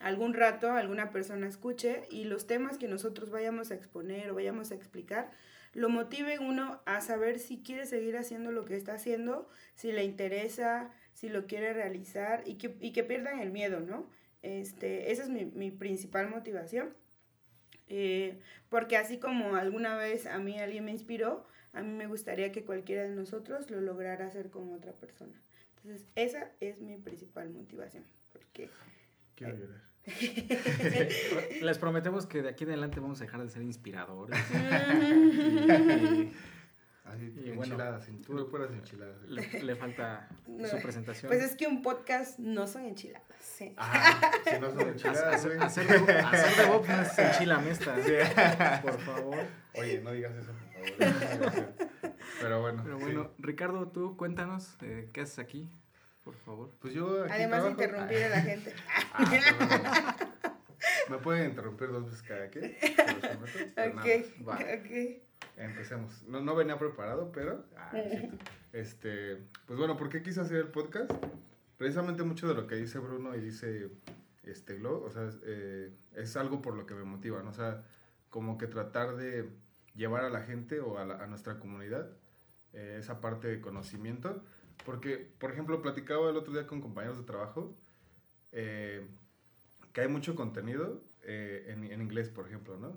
algún 0.01 0.35
rato 0.35 0.73
alguna 0.73 1.11
persona 1.11 1.47
escuche 1.47 2.03
y 2.11 2.25
los 2.25 2.47
temas 2.47 2.77
que 2.77 2.89
nosotros 2.89 3.31
vayamos 3.31 3.71
a 3.71 3.75
exponer 3.75 4.31
o 4.31 4.35
vayamos 4.35 4.73
a 4.73 4.75
explicar, 4.75 5.31
lo 5.77 5.91
motive 5.91 6.39
uno 6.39 6.81
a 6.87 7.03
saber 7.03 7.39
si 7.39 7.63
quiere 7.63 7.85
seguir 7.85 8.17
haciendo 8.17 8.51
lo 8.51 8.65
que 8.65 8.77
está 8.77 8.95
haciendo, 8.95 9.47
si 9.75 9.93
le 9.93 10.05
interesa, 10.05 10.91
si 11.13 11.29
lo 11.29 11.47
quiere 11.47 11.75
realizar 11.75 12.43
y 12.47 12.55
que, 12.55 12.79
y 12.81 12.93
que 12.93 13.05
pierdan 13.05 13.41
el 13.41 13.51
miedo, 13.51 13.81
¿no? 13.81 14.09
Este, 14.41 15.13
esa 15.13 15.25
es 15.25 15.29
mi, 15.29 15.45
mi 15.45 15.71
principal 15.71 16.31
motivación. 16.31 16.95
Eh, 17.89 18.41
porque 18.71 18.97
así 18.97 19.19
como 19.19 19.55
alguna 19.55 19.99
vez 19.99 20.25
a 20.25 20.39
mí 20.39 20.59
alguien 20.59 20.87
me 20.87 20.93
inspiró, 20.93 21.47
a 21.75 21.83
mí 21.83 21.93
me 21.93 22.07
gustaría 22.07 22.53
que 22.53 22.65
cualquiera 22.65 23.03
de 23.03 23.11
nosotros 23.11 23.71
lo 23.71 23.83
lograra 23.83 24.27
hacer 24.27 24.49
con 24.49 24.73
otra 24.73 24.93
persona. 24.93 25.39
Entonces, 25.77 26.09
esa 26.15 26.51
es 26.61 26.81
mi 26.81 26.97
principal 26.97 27.51
motivación. 27.51 28.05
Porque. 28.33 28.71
Les 31.63 31.79
prometemos 31.79 32.27
que 32.27 32.43
de 32.43 32.51
aquí 32.51 32.65
en 32.65 32.71
adelante 32.71 33.01
vamos 33.01 33.21
a 33.21 33.25
dejar 33.25 33.43
de 33.43 33.49
ser 33.51 33.63
inspiradores. 33.63 34.39
y, 34.53 36.33
Así, 37.07 37.33
y 37.45 37.51
enchiladas, 37.51 38.09
bueno, 38.27 38.49
puras 38.49 38.71
enchiladas. 38.73 39.17
Le, 39.29 39.63
le 39.63 39.77
falta 39.77 40.29
no, 40.49 40.67
su 40.67 40.81
presentación. 40.83 41.29
Pues 41.29 41.41
es 41.43 41.55
que 41.55 41.69
un 41.69 41.81
podcast 41.81 42.39
no 42.41 42.67
son 42.67 42.85
enchiladas. 42.85 43.29
Sí. 43.39 43.75
Ah, 43.77 44.33
si 44.45 44.59
no 44.59 44.71
son 44.73 44.89
enchiladas. 44.89 45.35
hacer, 45.35 45.63
hacer, 45.63 45.87
de, 45.87 46.13
hacer 46.19 46.65
de 46.65 46.71
Bob 46.71 46.87
no 46.89 47.03
es 47.03 47.19
enchilamesta. 47.19 47.97
Sí. 48.03 48.13
Por 48.83 49.01
favor. 49.01 49.39
Oye, 49.75 50.01
no 50.01 50.11
digas 50.11 50.35
eso, 50.35 50.51
por 50.53 51.13
favor. 51.13 51.75
Pero 52.41 52.61
bueno. 52.61 52.83
Pero 52.85 52.99
bueno, 52.99 53.31
sí. 53.37 53.43
Ricardo, 53.43 53.89
tú 53.89 54.17
cuéntanos, 54.17 54.77
eh, 54.83 55.09
¿qué 55.13 55.21
haces 55.21 55.39
aquí? 55.39 55.69
Por 56.27 56.35
favor. 56.35 56.71
Pues 56.81 56.93
yo. 56.93 57.23
Aquí 57.23 57.35
Además 57.35 57.63
de 57.63 57.71
interrumpir 57.71 58.25
a 58.25 58.29
la 58.31 58.41
gente. 58.41 58.75
Ah, 59.15 60.17
Me 61.09 61.19
pueden 61.19 61.51
interrumpir 61.51 61.89
dos 61.89 62.07
veces 62.07 62.23
cada 62.23 62.51
que. 62.51 62.77
Ok, 63.77 64.51
ok. 64.51 65.23
Empecemos. 65.57 66.25
No, 66.25 66.41
no 66.41 66.57
venía 66.57 66.77
preparado, 66.81 67.31
pero. 67.31 67.65
Ah, 67.77 67.93
este, 68.73 69.37
pues 69.67 69.79
bueno, 69.79 69.97
¿por 69.97 70.09
qué 70.09 70.21
quise 70.21 70.41
hacer 70.41 70.57
el 70.57 70.69
podcast? 70.69 71.13
Precisamente 71.79 72.25
mucho 72.25 72.49
de 72.49 72.55
lo 72.55 72.67
que 72.67 72.75
dice 72.75 72.99
Bruno 72.99 73.37
y 73.37 73.41
dice 73.41 73.89
este 74.43 74.79
Glo, 74.79 75.05
o 75.05 75.11
sea, 75.13 75.31
eh, 75.45 75.93
es 76.17 76.37
algo 76.37 76.61
por 76.61 76.75
lo 76.75 76.87
que 76.87 76.95
me 76.95 77.05
motiva, 77.05 77.41
¿no? 77.45 77.51
O 77.51 77.55
sea, 77.55 77.85
como 78.31 78.59
que 78.59 78.67
tratar 78.67 79.15
de 79.15 79.49
llevar 79.95 80.25
a 80.25 80.31
la 80.31 80.43
gente 80.43 80.81
o 80.81 80.99
a, 80.99 81.05
la, 81.05 81.23
a 81.23 81.29
nuestra 81.29 81.61
comunidad 81.61 82.11
eh, 82.73 82.97
esa 82.99 83.21
parte 83.21 83.47
de 83.47 83.61
conocimiento. 83.61 84.43
Porque, 84.87 85.19
por 85.39 85.51
ejemplo, 85.51 85.83
platicaba 85.83 86.31
el 86.31 86.37
otro 86.37 86.55
día 86.55 86.67
con 86.67 86.81
compañeros 86.81 87.19
de 87.19 87.25
trabajo 87.25 87.77
eh, 88.53 89.07
que 89.93 90.01
hay 90.01 90.09
mucho 90.09 90.35
contenido 90.35 91.03
en, 91.25 91.85
en 91.85 92.01
inglés, 92.01 92.31
por 92.31 92.47
ejemplo, 92.47 92.79
¿no? 92.79 92.97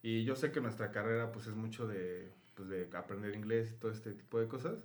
Y 0.00 0.24
yo 0.24 0.36
sé 0.36 0.52
que 0.52 0.60
nuestra 0.60 0.92
carrera 0.92 1.32
pues 1.32 1.46
es 1.46 1.54
mucho 1.54 1.88
de, 1.88 2.30
pues, 2.54 2.68
de 2.68 2.88
aprender 2.92 3.34
inglés 3.34 3.72
y 3.72 3.80
todo 3.80 3.90
este 3.90 4.12
tipo 4.12 4.38
de 4.38 4.46
cosas, 4.48 4.84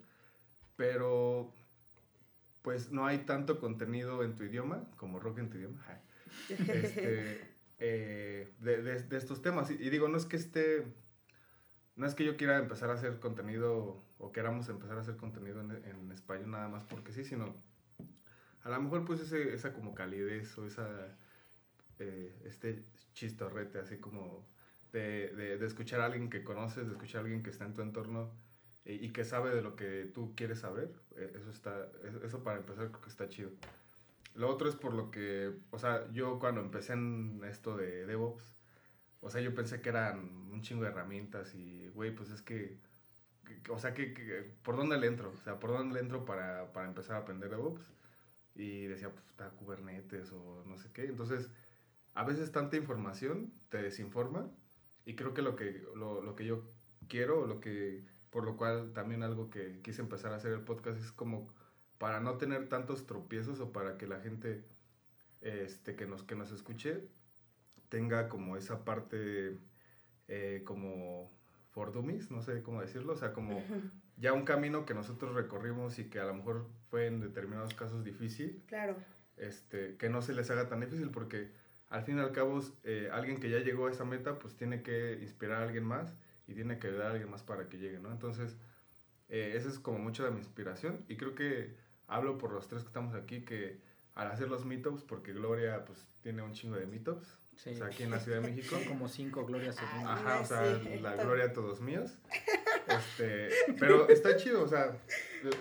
pero 0.76 1.54
pues 2.62 2.92
no 2.92 3.06
hay 3.06 3.20
tanto 3.20 3.60
contenido 3.60 4.24
en 4.24 4.36
tu 4.36 4.44
idioma, 4.44 4.90
como 4.96 5.20
rock 5.20 5.40
en 5.40 5.50
tu 5.50 5.58
idioma, 5.58 5.82
este, 6.50 7.38
eh, 7.80 8.48
de, 8.60 8.82
de, 8.82 9.04
de, 9.04 9.18
estos 9.18 9.42
temas. 9.42 9.70
Y, 9.72 9.74
y, 9.74 9.90
digo, 9.90 10.08
no 10.08 10.18
es 10.18 10.26
que 10.26 10.38
esté, 10.38 10.86
no 12.00 12.08
es 12.08 12.16
que 12.16 12.24
yo 12.24 12.38
quiera 12.38 12.58
empezar 12.58 12.90
a 12.90 12.94
hacer 12.94 13.20
contenido 13.20 14.02
o 14.20 14.32
queramos 14.32 14.70
empezar 14.70 14.98
a 14.98 15.02
hacer 15.02 15.18
contenido 15.18 15.60
en, 15.60 15.72
en 15.84 16.12
español 16.14 16.52
nada 16.52 16.70
más 16.70 16.86
porque 16.86 17.12
sí, 17.12 17.26
sino 17.26 17.54
a 18.64 18.70
lo 18.70 18.82
mejor 18.82 19.04
pues 19.04 19.20
ese, 19.20 19.54
esa 19.54 19.74
como 19.74 19.94
calidez 19.94 20.58
o 20.58 20.66
esa, 20.66 20.88
eh, 22.00 22.34
este 22.46 22.86
chistorrete 23.14 23.80
así 23.80 23.98
como 23.98 24.48
de, 24.94 25.34
de, 25.36 25.58
de, 25.58 25.66
escuchar 25.66 26.00
a 26.00 26.06
alguien 26.06 26.30
que 26.30 26.44
conoces, 26.46 26.88
de 26.88 26.94
escuchar 26.94 27.20
a 27.20 27.24
alguien 27.26 27.44
que 27.44 27.50
está 27.50 27.66
en 27.66 27.74
tu 27.74 27.82
entorno 27.82 28.32
y, 28.86 29.12
que 29.12 29.26
sabe 29.26 29.54
de 29.54 29.62
lo 29.62 29.76
que 29.76 30.10
tú 30.16 30.34
quieres 30.36 30.60
saber, 30.60 30.90
eh, 31.18 31.34
eso, 31.36 31.52
está, 31.52 31.90
eso 32.24 32.44
para 32.44 32.58
empezar 32.58 32.88
creo 32.88 33.02
que 33.02 33.10
está 33.10 33.28
chido. 33.28 33.52
Lo 34.36 34.50
otro 34.50 34.70
es 34.70 34.76
por 34.76 34.94
lo 34.94 35.12
que, 35.12 35.54
o 35.70 35.78
sea, 35.78 36.10
yo 36.12 36.40
cuando 36.40 36.62
empecé 36.62 36.94
en 36.94 37.42
esto 37.44 37.76
de 37.76 38.06
DevOps, 38.08 38.59
o 39.22 39.30
sea, 39.30 39.42
yo 39.42 39.54
pensé 39.54 39.82
que 39.82 39.90
eran 39.90 40.50
un 40.52 40.62
chingo 40.62 40.84
de 40.84 40.90
herramientas 40.90 41.54
y, 41.56 41.88
güey, 41.90 42.16
pues 42.16 42.30
es 42.32 42.42
que, 42.42 42.78
que 43.46 43.72
o 43.72 43.80
sea, 43.80 43.94
que, 43.94 44.14
que, 44.14 44.52
¿por 44.64 44.76
dónde 44.76 44.98
le 44.98 45.08
entro? 45.08 45.32
O 45.32 45.38
sea, 45.38 45.60
¿por 45.60 45.72
dónde 45.72 45.96
le 45.96 46.02
entro 46.02 46.26
para, 46.26 46.72
para 46.74 46.88
empezar 46.88 47.16
a 47.16 47.20
aprender 47.20 47.50
DevOps? 47.50 47.92
Y 48.56 48.86
decía, 48.88 49.12
pues 49.12 49.26
está 49.28 49.50
Kubernetes 49.52 50.32
o 50.32 50.64
no 50.66 50.78
sé 50.78 50.90
qué. 50.94 51.06
Entonces, 51.06 51.50
a 52.14 52.24
veces 52.24 52.52
tanta 52.52 52.78
información 52.78 53.54
te 53.70 53.82
desinforma 53.82 54.50
y 55.06 55.16
creo 55.16 55.34
que 55.34 55.42
lo 55.42 55.56
que, 55.56 55.84
lo, 55.96 56.22
lo 56.22 56.36
que 56.36 56.46
yo 56.46 56.64
quiero, 57.08 57.48
lo 57.48 57.60
que, 57.60 58.06
por 58.30 58.46
lo 58.46 58.58
cual 58.58 58.94
también 58.94 59.24
algo 59.24 59.50
que 59.50 59.82
quise 59.82 60.02
empezar 60.02 60.34
a 60.34 60.38
hacer 60.38 60.54
el 60.54 60.62
podcast 60.62 61.00
es 61.00 61.12
como 61.12 61.48
para 61.98 62.20
no 62.20 62.38
tener 62.38 62.70
tantos 62.70 63.06
tropiezos 63.06 63.60
o 63.60 63.72
para 63.72 63.98
que 63.98 64.08
la 64.08 64.20
gente 64.22 64.64
este, 65.42 65.96
que, 65.96 66.06
nos, 66.06 66.24
que 66.24 66.36
nos 66.36 66.52
escuche 66.52 67.08
tenga 67.90 68.30
como 68.30 68.56
esa 68.56 68.86
parte 68.86 69.58
eh, 70.28 70.62
como 70.66 71.32
for 71.72 71.92
dummies, 71.92 72.32
no 72.32 72.42
sé 72.42 72.62
cómo 72.64 72.82
decirlo, 72.82 73.14
o 73.14 73.18
sea, 73.18 73.34
como 73.34 73.64
ya 74.18 74.34
un 74.34 74.44
camino 74.46 74.86
que 74.86 74.94
nosotros 74.94 75.36
recorrimos 75.36 76.00
y 76.00 76.10
que 76.10 76.20
a 76.20 76.26
lo 76.26 76.34
mejor 76.34 76.68
fue 76.90 77.08
en 77.08 77.20
determinados 77.20 77.74
casos 77.74 78.04
difícil. 78.04 78.64
Claro. 78.68 78.96
Este, 79.38 79.96
que 79.96 80.10
no 80.10 80.22
se 80.22 80.34
les 80.34 80.50
haga 80.52 80.68
tan 80.68 80.82
difícil 80.82 81.10
porque 81.12 81.52
al 81.90 82.04
fin 82.04 82.18
y 82.18 82.22
al 82.22 82.32
cabo, 82.32 82.60
eh, 82.84 83.10
alguien 83.12 83.40
que 83.40 83.50
ya 83.50 83.60
llegó 83.60 83.88
a 83.88 83.92
esa 83.92 84.06
meta, 84.06 84.38
pues 84.38 84.56
tiene 84.56 84.84
que 84.84 85.18
inspirar 85.22 85.62
a 85.62 85.66
alguien 85.66 85.84
más 85.84 86.16
y 86.48 86.54
tiene 86.54 86.78
que 86.78 86.88
ayudar 86.88 87.08
a 87.08 87.12
alguien 87.12 87.30
más 87.30 87.44
para 87.44 87.68
que 87.68 87.78
llegue, 87.78 88.00
¿no? 88.00 88.12
Entonces, 88.12 88.58
eh, 89.30 89.54
esa 89.56 89.70
es 89.70 89.80
como 89.80 89.98
mucho 90.00 90.24
de 90.24 90.32
mi 90.32 90.38
inspiración 90.38 91.04
y 91.08 91.18
creo 91.18 91.34
que 91.34 91.76
hablo 92.08 92.38
por 92.38 92.52
los 92.52 92.68
tres 92.68 92.84
que 92.84 92.88
estamos 92.88 93.16
aquí 93.16 93.42
que 93.42 93.80
al 94.16 94.28
hacer 94.28 94.50
los 94.50 94.66
meetups, 94.66 95.04
porque 95.04 95.34
Gloria 95.34 95.86
pues 95.86 96.08
tiene 96.22 96.42
un 96.42 96.52
chingo 96.52 96.76
de 96.76 96.86
meetups, 96.86 97.38
sí. 97.64 97.72
o 97.72 97.76
sea, 97.76 97.88
aquí 97.88 98.04
en 98.04 98.12
la 98.12 98.20
Ciudad 98.20 98.42
de 98.42 98.50
México. 98.50 98.76
Son 98.76 98.84
como 98.88 99.08
cinco 99.08 99.46
Glorias 99.46 99.76
según. 99.76 100.08
Ajá, 100.08 100.40
o 100.42 100.46
sea, 100.46 100.80
sí. 100.80 101.00
la 101.00 101.16
Gloria 101.16 101.54
todos 101.54 101.82
míos. 101.82 102.18
Este, 102.88 103.50
pero 103.80 104.10
está 104.10 104.36
chido, 104.36 104.64
o 104.64 104.68
sea, 104.68 104.98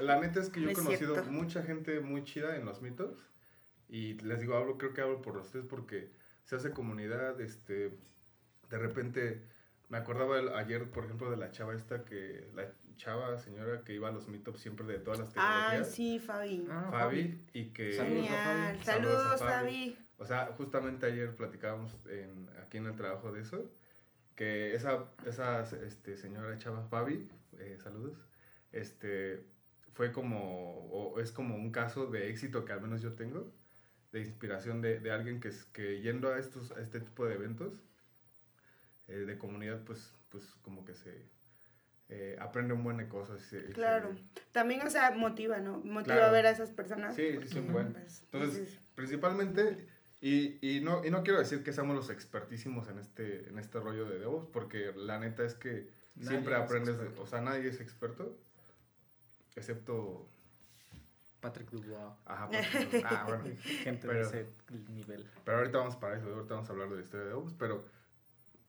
la 0.00 0.18
neta 0.20 0.40
es 0.40 0.48
que 0.48 0.60
yo 0.62 0.70
he 0.70 0.72
conocido 0.72 1.14
cierto. 1.14 1.30
mucha 1.30 1.62
gente 1.62 2.00
muy 2.00 2.24
chida 2.24 2.56
en 2.56 2.64
los 2.64 2.80
meetups 2.80 3.18
y 3.88 4.14
les 4.20 4.40
digo, 4.40 4.56
hablo, 4.56 4.78
creo 4.78 4.94
que 4.94 5.00
hablo 5.02 5.20
por 5.22 5.34
los 5.34 5.50
tres 5.50 5.64
porque 5.68 6.10
se 6.44 6.56
hace 6.56 6.70
comunidad, 6.70 7.38
este, 7.40 7.98
de 8.70 8.78
repente 8.78 9.42
me 9.88 9.98
acordaba 9.98 10.38
el- 10.38 10.48
ayer, 10.54 10.90
por 10.90 11.04
ejemplo, 11.04 11.30
de 11.30 11.36
la 11.36 11.50
chava 11.50 11.74
esta 11.74 12.04
que, 12.04 12.48
la 12.54 12.72
chava 12.96 13.38
señora 13.38 13.84
que 13.84 13.92
iba 13.94 14.08
a 14.08 14.12
los 14.12 14.26
meetups 14.28 14.60
siempre 14.60 14.86
de 14.86 14.98
todas 14.98 15.18
las 15.20 15.28
Ay, 15.28 15.34
tecnologías, 15.34 15.94
sí, 15.94 16.18
Fabi. 16.18 16.66
Ah, 16.70 16.88
Fabi, 16.90 17.46
y 17.52 17.66
que... 17.72 17.92
Saludos 17.92 18.26
a 18.30 18.32
Genial. 18.34 18.74
Fabi. 18.76 18.84
Saludos 18.84 19.16
a 19.26 19.38
Saludos, 19.38 19.40
Fabi. 19.40 19.90
Fabi. 19.94 20.07
O 20.18 20.26
sea, 20.26 20.46
justamente 20.56 21.06
ayer 21.06 21.34
platicábamos 21.36 21.96
en, 22.08 22.48
aquí 22.64 22.78
en 22.78 22.86
el 22.86 22.96
trabajo 22.96 23.32
de 23.32 23.40
eso, 23.40 23.70
que 24.34 24.74
esa, 24.74 25.04
esa 25.26 25.62
este, 25.84 26.16
señora 26.16 26.58
chava 26.58 26.82
Fabi, 26.82 27.28
eh, 27.58 27.78
saludos, 27.82 28.18
este, 28.72 29.44
fue 29.94 30.12
como, 30.12 30.88
o 30.90 31.20
es 31.20 31.30
como 31.32 31.54
un 31.56 31.70
caso 31.70 32.06
de 32.06 32.30
éxito 32.30 32.64
que 32.64 32.72
al 32.72 32.80
menos 32.80 33.00
yo 33.00 33.14
tengo, 33.14 33.52
de 34.12 34.20
inspiración 34.20 34.80
de, 34.80 35.00
de 35.00 35.10
alguien 35.12 35.40
que, 35.40 35.50
que 35.72 36.00
yendo 36.00 36.32
a, 36.32 36.38
estos, 36.38 36.72
a 36.72 36.80
este 36.80 37.00
tipo 37.00 37.26
de 37.26 37.34
eventos 37.34 37.74
eh, 39.08 39.12
de 39.18 39.38
comunidad, 39.38 39.82
pues, 39.84 40.14
pues 40.30 40.44
como 40.62 40.84
que 40.84 40.94
se 40.94 41.26
eh, 42.08 42.36
aprende 42.40 42.74
un 42.74 42.82
buen 42.84 42.96
de 42.96 43.08
cosas. 43.08 43.40
se- 43.42 43.58
y 43.58 43.66
se- 43.68 43.72
Claro. 43.72 44.16
También, 44.52 44.80
o 44.86 44.90
sea, 44.90 45.10
motiva, 45.12 45.58
¿no? 45.60 45.78
Motiva 45.78 46.16
Claro. 46.16 46.26
a 46.26 46.30
ver 46.32 46.46
a 46.46 46.50
esas 46.50 46.70
personas. 46.70 47.14
Sí, 47.14 47.38
sí, 47.42 47.48
sí. 47.48 47.60
Pues, 47.70 48.22
Entonces, 48.32 48.60
dices, 48.66 48.80
principalmente, 48.94 49.86
y, 50.20 50.58
y, 50.76 50.80
no, 50.80 51.04
y 51.04 51.10
no 51.10 51.22
quiero 51.22 51.38
decir 51.38 51.62
que 51.62 51.72
seamos 51.72 51.94
los 51.96 52.10
expertísimos 52.10 52.88
en 52.88 52.98
este, 52.98 53.48
en 53.48 53.58
este 53.58 53.78
rollo 53.80 54.04
de 54.08 54.18
DevOps, 54.18 54.48
porque 54.52 54.92
la 54.96 55.18
neta 55.18 55.44
es 55.44 55.54
que 55.54 55.90
Nadie 56.16 56.28
siempre 56.28 56.54
es 56.54 56.60
aprendes, 56.60 56.96
de- 56.98 57.04
experto. 57.04 57.22
o 57.22 57.26
sea, 57.26 57.40
nadie 57.40 57.68
es 57.68 57.80
experto, 57.80 58.36
excepto... 59.56 60.28
Patrick 61.40 61.70
Dubois. 61.70 61.94
Ajá, 62.26 62.48
pues, 62.48 62.66
ah, 63.04 63.24
bueno. 63.28 63.44
Gente 63.84 64.08
Pero- 64.08 64.28
de 64.28 64.40
ese 64.40 64.52
nivel. 64.90 65.24
Pero 65.44 65.58
ahorita 65.58 65.78
vamos 65.78 65.94
para 65.96 66.16
eso, 66.18 66.26
ahorita 66.34 66.54
vamos 66.54 66.68
a 66.68 66.72
hablar 66.72 66.88
de 66.88 66.96
la 66.96 67.02
historia 67.02 67.24
de 67.26 67.28
DevOps, 67.30 67.54
pero 67.54 67.84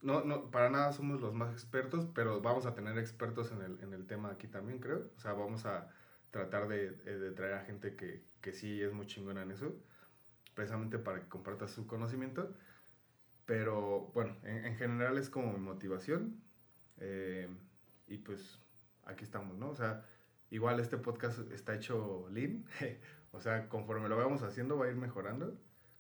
no, 0.04 0.24
no, 0.24 0.52
para 0.52 0.70
nada 0.70 0.94
somos 0.94 1.20
los 1.20 1.34
más 1.34 1.52
expertos, 1.52 2.06
pero 2.14 2.42
vamos 2.42 2.68
a 2.68 2.76
tener 2.76 2.96
expertos 3.00 3.52
en 3.52 3.64
el, 3.64 3.80
en 3.82 3.94
el 3.94 4.06
tema 4.06 4.30
aquí 4.30 4.48
también, 4.48 4.78
creo. 4.80 5.10
O 5.18 5.20
sea, 5.20 5.34
vamos 5.34 5.66
a 5.66 5.90
tratar 6.30 6.68
de, 6.68 6.92
de 6.92 7.32
traer 7.32 7.56
a 7.56 7.66
gente 7.66 7.96
que, 7.96 8.22
que 8.40 8.54
sí 8.54 8.80
es 8.84 8.94
muy 8.94 9.08
chingona 9.08 9.42
en 9.42 9.50
eso, 9.50 9.76
precisamente 10.60 11.00
para 11.00 11.22
que 11.22 11.30
comparta 11.30 11.70
su 11.70 11.88
conocimiento. 11.88 12.54
Pero 13.46 14.12
bueno, 14.14 14.36
en, 14.44 14.66
en 14.66 14.76
general 14.76 15.18
es 15.18 15.30
como 15.30 15.54
mi 15.54 15.60
motivación. 15.60 16.42
eh, 16.98 17.48
y 18.08 18.18
pues 18.18 18.60
aquí 19.06 19.24
estamos, 19.24 19.58
¿no? 19.58 19.70
O 19.70 19.76
sea, 19.76 20.04
igual 20.50 20.80
este 20.82 20.98
podcast 20.98 21.40
está 21.52 21.76
hecho 21.76 22.28
lean. 22.32 22.66
o 23.32 23.40
sea, 23.40 23.70
conforme 23.70 24.10
lo 24.10 24.18
vamos 24.18 24.42
haciendo 24.44 24.78
va 24.78 24.88
a 24.88 24.90
ir 24.90 24.96
mejorando. 24.96 25.56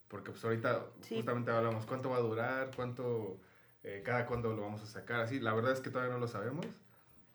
Porque 0.09 0.31
pues 0.31 0.43
ahorita 0.43 0.87
Sí. 1.01 1.15
justamente 1.17 1.51
hablamos 1.51 1.85
cuánto 1.85 2.09
va 2.09 2.17
a 2.17 2.21
durar, 2.21 2.71
cuánto, 2.75 3.39
eh, 3.83 4.01
cada 4.03 4.25
cuándo 4.25 4.53
lo 4.53 4.63
vamos 4.63 4.81
a 4.83 4.87
sacar. 4.87 5.21
Así, 5.21 5.39
la 5.39 5.53
verdad 5.53 5.71
es 5.71 5.79
que 5.81 5.89
todavía 5.91 6.13
no 6.13 6.19
lo 6.19 6.27
sabemos. 6.27 6.65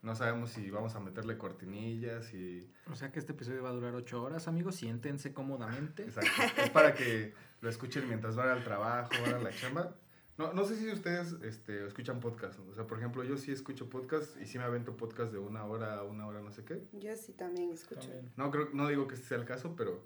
No 0.04 0.14
sabemos 0.14 0.50
si 0.50 0.70
vamos 0.70 0.94
a 0.96 1.00
meterle 1.00 1.38
cortinillas 1.38 2.34
y... 2.34 2.70
O 2.92 2.94
sea 2.94 3.10
que 3.10 3.18
este 3.18 3.32
episodio 3.32 3.62
va 3.62 3.70
a 3.70 3.72
durar 3.72 3.94
ocho 3.94 4.22
horas, 4.22 4.46
amigos. 4.48 4.76
Siéntense 4.76 5.32
cómodamente. 5.32 6.04
Exacto. 6.04 6.30
es 6.62 6.68
para 6.70 6.94
que 6.94 7.32
lo 7.62 7.70
escuchen 7.70 8.06
mientras 8.06 8.36
van 8.36 8.50
al 8.50 8.62
trabajo, 8.62 9.10
van 9.22 9.34
a 9.34 9.38
la 9.38 9.50
chamba. 9.50 9.96
No, 10.36 10.52
no 10.52 10.64
sé 10.64 10.76
si 10.76 10.90
ustedes 10.90 11.36
este, 11.42 11.86
escuchan 11.86 12.20
podcast. 12.20 12.60
O 12.70 12.74
sea, 12.74 12.86
por 12.86 12.98
ejemplo, 12.98 13.24
yo 13.24 13.38
sí 13.38 13.50
escucho 13.50 13.88
podcast 13.88 14.36
y 14.42 14.46
sí 14.46 14.58
me 14.58 14.64
avento 14.64 14.94
podcast 14.94 15.32
de 15.32 15.38
una 15.38 15.64
hora 15.64 15.94
a 15.94 16.02
una 16.02 16.26
hora, 16.26 16.42
no 16.42 16.50
sé 16.50 16.64
qué. 16.64 16.82
Yo 16.92 17.16
sí 17.16 17.32
también 17.32 17.70
escucho. 17.70 18.02
También. 18.02 18.30
No, 18.36 18.50
creo, 18.50 18.68
no 18.74 18.86
digo 18.88 19.08
que 19.08 19.14
este 19.14 19.28
sea 19.28 19.38
el 19.38 19.46
caso, 19.46 19.74
pero 19.74 20.02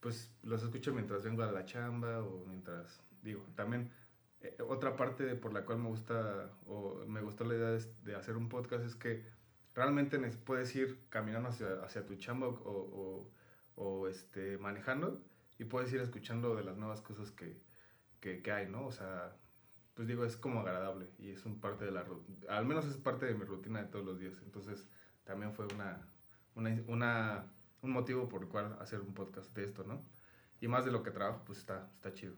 pues 0.00 0.30
los 0.44 0.62
escucho 0.62 0.94
mientras 0.94 1.24
vengo 1.24 1.42
a 1.42 1.52
la 1.52 1.66
chamba 1.66 2.22
o 2.22 2.46
mientras, 2.46 3.02
digo, 3.22 3.44
también 3.54 3.90
eh, 4.46 4.62
otra 4.68 4.96
parte 4.96 5.24
de 5.24 5.34
por 5.34 5.52
la 5.52 5.64
cual 5.64 5.78
me 5.78 5.88
gusta 5.88 6.50
o 6.66 7.04
me 7.06 7.20
gustó 7.20 7.44
la 7.44 7.54
idea 7.54 7.78
de, 8.04 8.14
hacer 8.14 8.36
un 8.36 8.48
podcast 8.48 8.84
es 8.84 8.94
que 8.94 9.24
realmente 9.74 10.18
puedes 10.44 10.74
ir 10.76 11.00
caminando 11.08 11.48
hacia, 11.48 11.82
hacia 11.82 12.06
tu 12.06 12.14
chamba 12.16 12.48
o, 12.48 13.30
o, 13.74 14.08
este, 14.08 14.58
manejando 14.58 15.22
y 15.58 15.64
puedes 15.64 15.92
ir 15.92 16.00
escuchando 16.00 16.54
de 16.54 16.64
las 16.64 16.76
nuevas 16.76 17.00
cosas 17.00 17.30
que, 17.30 17.60
que, 18.20 18.52
hay, 18.52 18.68
¿no? 18.68 18.86
O 18.86 18.92
sea, 18.92 19.36
pues 19.94 20.08
digo, 20.08 20.24
es 20.24 20.36
como 20.36 20.60
agradable 20.60 21.08
y 21.18 21.30
es 21.30 21.44
un 21.46 21.60
parte 21.60 21.84
de 21.84 21.90
la, 21.92 22.04
al 22.48 22.66
menos 22.66 22.86
es 22.86 22.96
parte 22.96 23.26
de 23.26 23.34
mi 23.34 23.44
rutina 23.44 23.82
de 23.82 23.88
todos 23.88 24.04
los 24.04 24.18
días, 24.18 24.34
entonces 24.44 24.88
también 25.24 25.52
fue 25.52 25.66
una, 25.74 26.08
una, 26.54 26.82
una, 26.88 27.52
un 27.82 27.90
motivo 27.90 28.28
por 28.28 28.42
el 28.42 28.48
cual 28.48 28.76
hacer 28.80 29.00
un 29.00 29.14
podcast 29.14 29.54
de 29.54 29.64
esto, 29.64 29.84
¿no? 29.84 30.04
Y 30.60 30.68
más 30.68 30.84
de 30.84 30.90
lo 30.90 31.02
que 31.02 31.10
trabajo, 31.10 31.42
pues 31.44 31.58
está, 31.58 31.90
está 31.96 32.12
chido. 32.12 32.34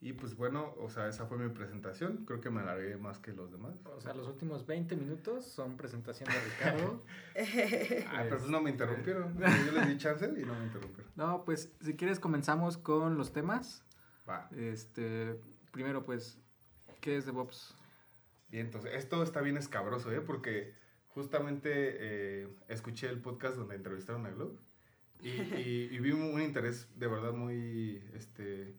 Y 0.00 0.12
pues 0.12 0.36
bueno, 0.36 0.74
o 0.78 0.88
sea, 0.90 1.08
esa 1.08 1.26
fue 1.26 1.38
mi 1.38 1.48
presentación. 1.48 2.24
Creo 2.24 2.40
que 2.40 2.50
me 2.50 2.60
alargué 2.60 2.96
más 2.96 3.18
que 3.18 3.32
los 3.32 3.50
demás. 3.50 3.74
O 3.84 4.00
sea, 4.00 4.14
los 4.14 4.28
últimos 4.28 4.64
20 4.64 4.94
minutos 4.94 5.44
son 5.44 5.76
presentación 5.76 6.28
de 6.28 6.40
Ricardo. 6.40 7.02
Ah, 8.10 8.22
pero 8.24 8.38
pues 8.38 8.50
no 8.50 8.60
me 8.60 8.70
interrumpieron. 8.70 9.36
Yo 9.38 9.72
les 9.72 9.88
di 9.88 9.96
chance 9.96 10.24
y 10.24 10.44
no 10.44 10.54
me 10.54 10.64
interrumpieron. 10.64 11.12
No, 11.16 11.44
pues 11.44 11.72
si 11.80 11.94
quieres 11.94 12.20
comenzamos 12.20 12.76
con 12.76 13.16
los 13.16 13.32
temas. 13.32 13.84
Va. 14.28 14.48
Este, 14.56 15.40
primero 15.72 16.04
pues, 16.04 16.38
¿qué 17.00 17.16
es 17.16 17.26
DevOps? 17.26 17.74
Bien, 18.50 18.66
entonces, 18.66 18.92
esto 18.94 19.22
está 19.22 19.40
bien 19.40 19.56
escabroso, 19.56 20.12
¿eh? 20.12 20.20
Porque 20.20 20.74
justamente 21.08 21.70
eh, 21.72 22.48
escuché 22.68 23.08
el 23.08 23.20
podcast 23.20 23.56
donde 23.56 23.74
entrevistaron 23.74 24.26
a 24.26 24.30
Globe 24.30 24.56
y, 25.20 25.28
y, 25.30 25.88
y 25.90 25.98
vi 25.98 26.12
un, 26.12 26.22
un 26.22 26.40
interés 26.40 26.88
de 26.96 27.08
verdad 27.08 27.32
muy 27.32 28.02
este, 28.14 28.74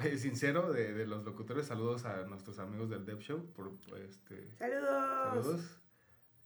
sincero 0.18 0.72
de, 0.72 0.92
de 0.92 1.06
los 1.06 1.24
locutores. 1.24 1.66
Saludos 1.66 2.04
a 2.04 2.24
nuestros 2.26 2.58
amigos 2.58 2.90
del 2.90 3.04
Dev 3.06 3.18
Show. 3.20 3.44
Por, 3.52 3.72
este, 4.04 4.50
Saludos. 4.56 5.44
saludos. 5.44 5.80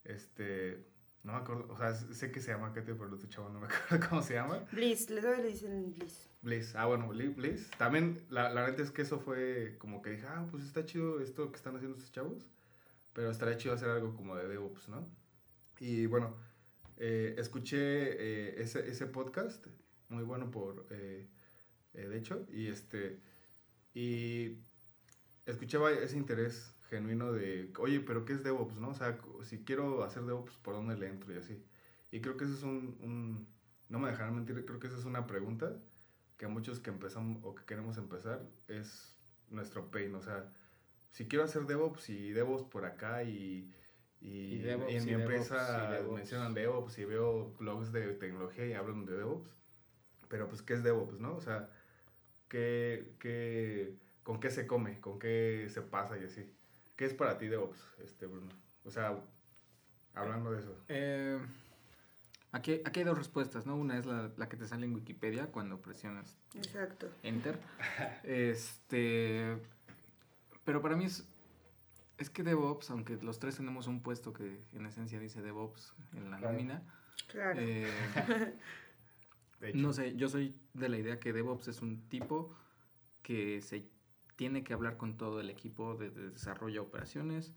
Este, 0.04 0.84
no 1.22 1.32
me 1.32 1.38
acuerdo, 1.38 1.66
o 1.72 1.76
sea, 1.78 1.94
sé 1.94 2.30
que 2.30 2.40
se 2.40 2.52
llama 2.52 2.72
Katy, 2.74 2.92
pero 2.92 3.06
el 3.06 3.14
otro 3.14 3.28
chavo 3.28 3.48
no 3.48 3.60
me 3.60 3.66
acuerdo 3.72 4.06
cómo 4.08 4.22
se 4.22 4.34
llama. 4.34 4.64
Bliss, 4.72 5.08
les 5.10 5.22
doy 5.22 5.38
le 5.38 5.48
dicen 5.48 5.94
Bliss. 5.94 6.28
Bliss, 6.42 6.74
ah, 6.76 6.84
bueno, 6.86 7.08
Bli- 7.08 7.34
Bliss. 7.34 7.70
También, 7.78 8.20
la, 8.28 8.50
la 8.50 8.66
neta 8.68 8.82
es 8.82 8.90
que 8.90 9.02
eso 9.02 9.18
fue 9.18 9.76
como 9.78 10.02
que 10.02 10.10
dije, 10.10 10.26
ah, 10.28 10.46
pues 10.50 10.64
está 10.64 10.84
chido 10.84 11.20
esto 11.20 11.50
que 11.50 11.56
están 11.56 11.74
haciendo 11.76 11.96
estos 11.96 12.12
chavos, 12.12 12.46
pero 13.14 13.30
estaría 13.30 13.56
chido 13.56 13.74
hacer 13.74 13.88
algo 13.88 14.14
como 14.14 14.36
de 14.36 14.46
DevOps, 14.48 14.88
¿no? 14.90 15.08
Y 15.80 16.04
bueno, 16.06 16.36
eh, 16.98 17.34
escuché 17.38 17.78
eh, 17.78 18.60
ese, 18.62 18.86
ese 18.88 19.06
podcast, 19.06 19.66
muy 20.10 20.22
bueno 20.22 20.50
por, 20.50 20.86
eh, 20.90 21.26
de 21.94 22.18
hecho, 22.18 22.46
y 22.52 22.66
este, 22.66 23.20
y 23.94 24.58
escuchaba 25.46 25.90
ese 25.92 26.16
interés 26.16 26.74
genuino 26.90 27.32
de, 27.32 27.72
oye, 27.78 28.00
pero 28.00 28.24
¿qué 28.24 28.34
es 28.34 28.42
DevOps, 28.44 28.76
no? 28.76 28.90
O 28.90 28.94
sea, 28.94 29.18
si 29.44 29.64
quiero 29.64 30.04
hacer 30.04 30.24
DevOps, 30.24 30.58
¿por 30.58 30.74
dónde 30.74 30.96
le 30.96 31.08
entro 31.08 31.32
y 31.32 31.38
así? 31.38 31.62
Y 32.10 32.20
creo 32.20 32.36
que 32.36 32.44
eso 32.44 32.54
es 32.54 32.62
un, 32.62 32.96
un 33.00 33.48
no 33.88 33.98
me 33.98 34.10
dejarán 34.10 34.34
mentir, 34.36 34.64
creo 34.66 34.80
que 34.80 34.88
esa 34.88 34.98
es 34.98 35.04
una 35.04 35.26
pregunta 35.26 35.80
que 36.36 36.46
muchos 36.48 36.80
que 36.80 36.90
empezamos 36.90 37.38
o 37.44 37.54
que 37.54 37.64
queremos 37.64 37.96
empezar 37.98 38.42
es 38.68 39.16
nuestro 39.50 39.90
pain. 39.90 40.14
O 40.14 40.22
sea, 40.22 40.52
si 41.12 41.26
quiero 41.28 41.44
hacer 41.44 41.66
DevOps 41.66 42.08
y 42.10 42.30
DevOps 42.32 42.64
por 42.64 42.84
acá 42.84 43.22
y, 43.24 43.72
y, 44.20 44.54
Y 44.54 44.58
DevOps, 44.58 44.92
en 44.92 45.04
mi 45.04 45.12
y 45.12 45.14
empresa 45.14 45.80
y 45.82 45.86
DevOps. 45.86 46.12
mencionan 46.12 46.54
DevOps 46.54 46.98
y 46.98 47.04
veo 47.04 47.52
blogs 47.58 47.92
de 47.92 48.14
tecnología 48.14 48.66
y 48.66 48.72
hablan 48.74 49.06
de 49.06 49.16
DevOps, 49.16 49.50
pero 50.28 50.48
pues, 50.48 50.62
¿qué 50.62 50.74
es 50.74 50.82
DevOps, 50.82 51.20
no? 51.20 51.36
O 51.36 51.40
sea, 51.40 51.70
¿qué, 52.54 53.16
qué, 53.18 53.96
¿con 54.22 54.38
qué 54.38 54.48
se 54.48 54.64
come? 54.68 55.00
¿Con 55.00 55.18
qué 55.18 55.66
se 55.70 55.82
pasa 55.82 56.16
y 56.16 56.22
así? 56.24 56.48
¿Qué 56.94 57.04
es 57.04 57.12
para 57.12 57.36
ti 57.36 57.48
DevOps, 57.48 57.84
este, 58.04 58.26
Bruno? 58.26 58.48
O 58.84 58.90
sea, 58.92 59.18
hablando 60.14 60.52
de 60.52 60.60
eso. 60.60 60.76
Eh, 60.86 61.40
aquí, 62.52 62.80
aquí 62.84 63.00
hay 63.00 63.06
dos 63.06 63.18
respuestas, 63.18 63.66
¿no? 63.66 63.74
Una 63.74 63.98
es 63.98 64.06
la, 64.06 64.30
la 64.36 64.48
que 64.48 64.56
te 64.56 64.68
sale 64.68 64.86
en 64.86 64.94
Wikipedia 64.94 65.48
cuando 65.48 65.82
presionas 65.82 66.38
Exacto. 66.54 67.10
Enter. 67.24 67.58
Este, 68.22 69.58
pero 70.64 70.80
para 70.80 70.94
mí 70.94 71.06
es, 71.06 71.26
es 72.18 72.30
que 72.30 72.44
DevOps, 72.44 72.90
aunque 72.90 73.16
los 73.16 73.40
tres 73.40 73.56
tenemos 73.56 73.88
un 73.88 74.00
puesto 74.00 74.32
que 74.32 74.60
en 74.74 74.86
esencia 74.86 75.18
dice 75.18 75.42
DevOps 75.42 75.92
en 76.12 76.30
la 76.30 76.36
Claro. 76.38 76.52
nómina, 76.52 76.82
Claro. 77.26 77.58
eh, 77.60 77.88
No 79.72 79.92
sé, 79.92 80.14
yo 80.16 80.28
soy 80.28 80.54
de 80.74 80.88
la 80.88 80.98
idea 80.98 81.18
que 81.18 81.32
DevOps 81.32 81.68
es 81.68 81.82
un 81.82 82.08
tipo 82.08 82.54
que 83.22 83.62
se 83.62 83.88
tiene 84.36 84.64
que 84.64 84.74
hablar 84.74 84.96
con 84.96 85.16
todo 85.16 85.40
el 85.40 85.48
equipo 85.48 85.94
de, 85.94 86.10
de 86.10 86.30
desarrollo 86.30 86.82
de 86.82 86.88
operaciones, 86.88 87.54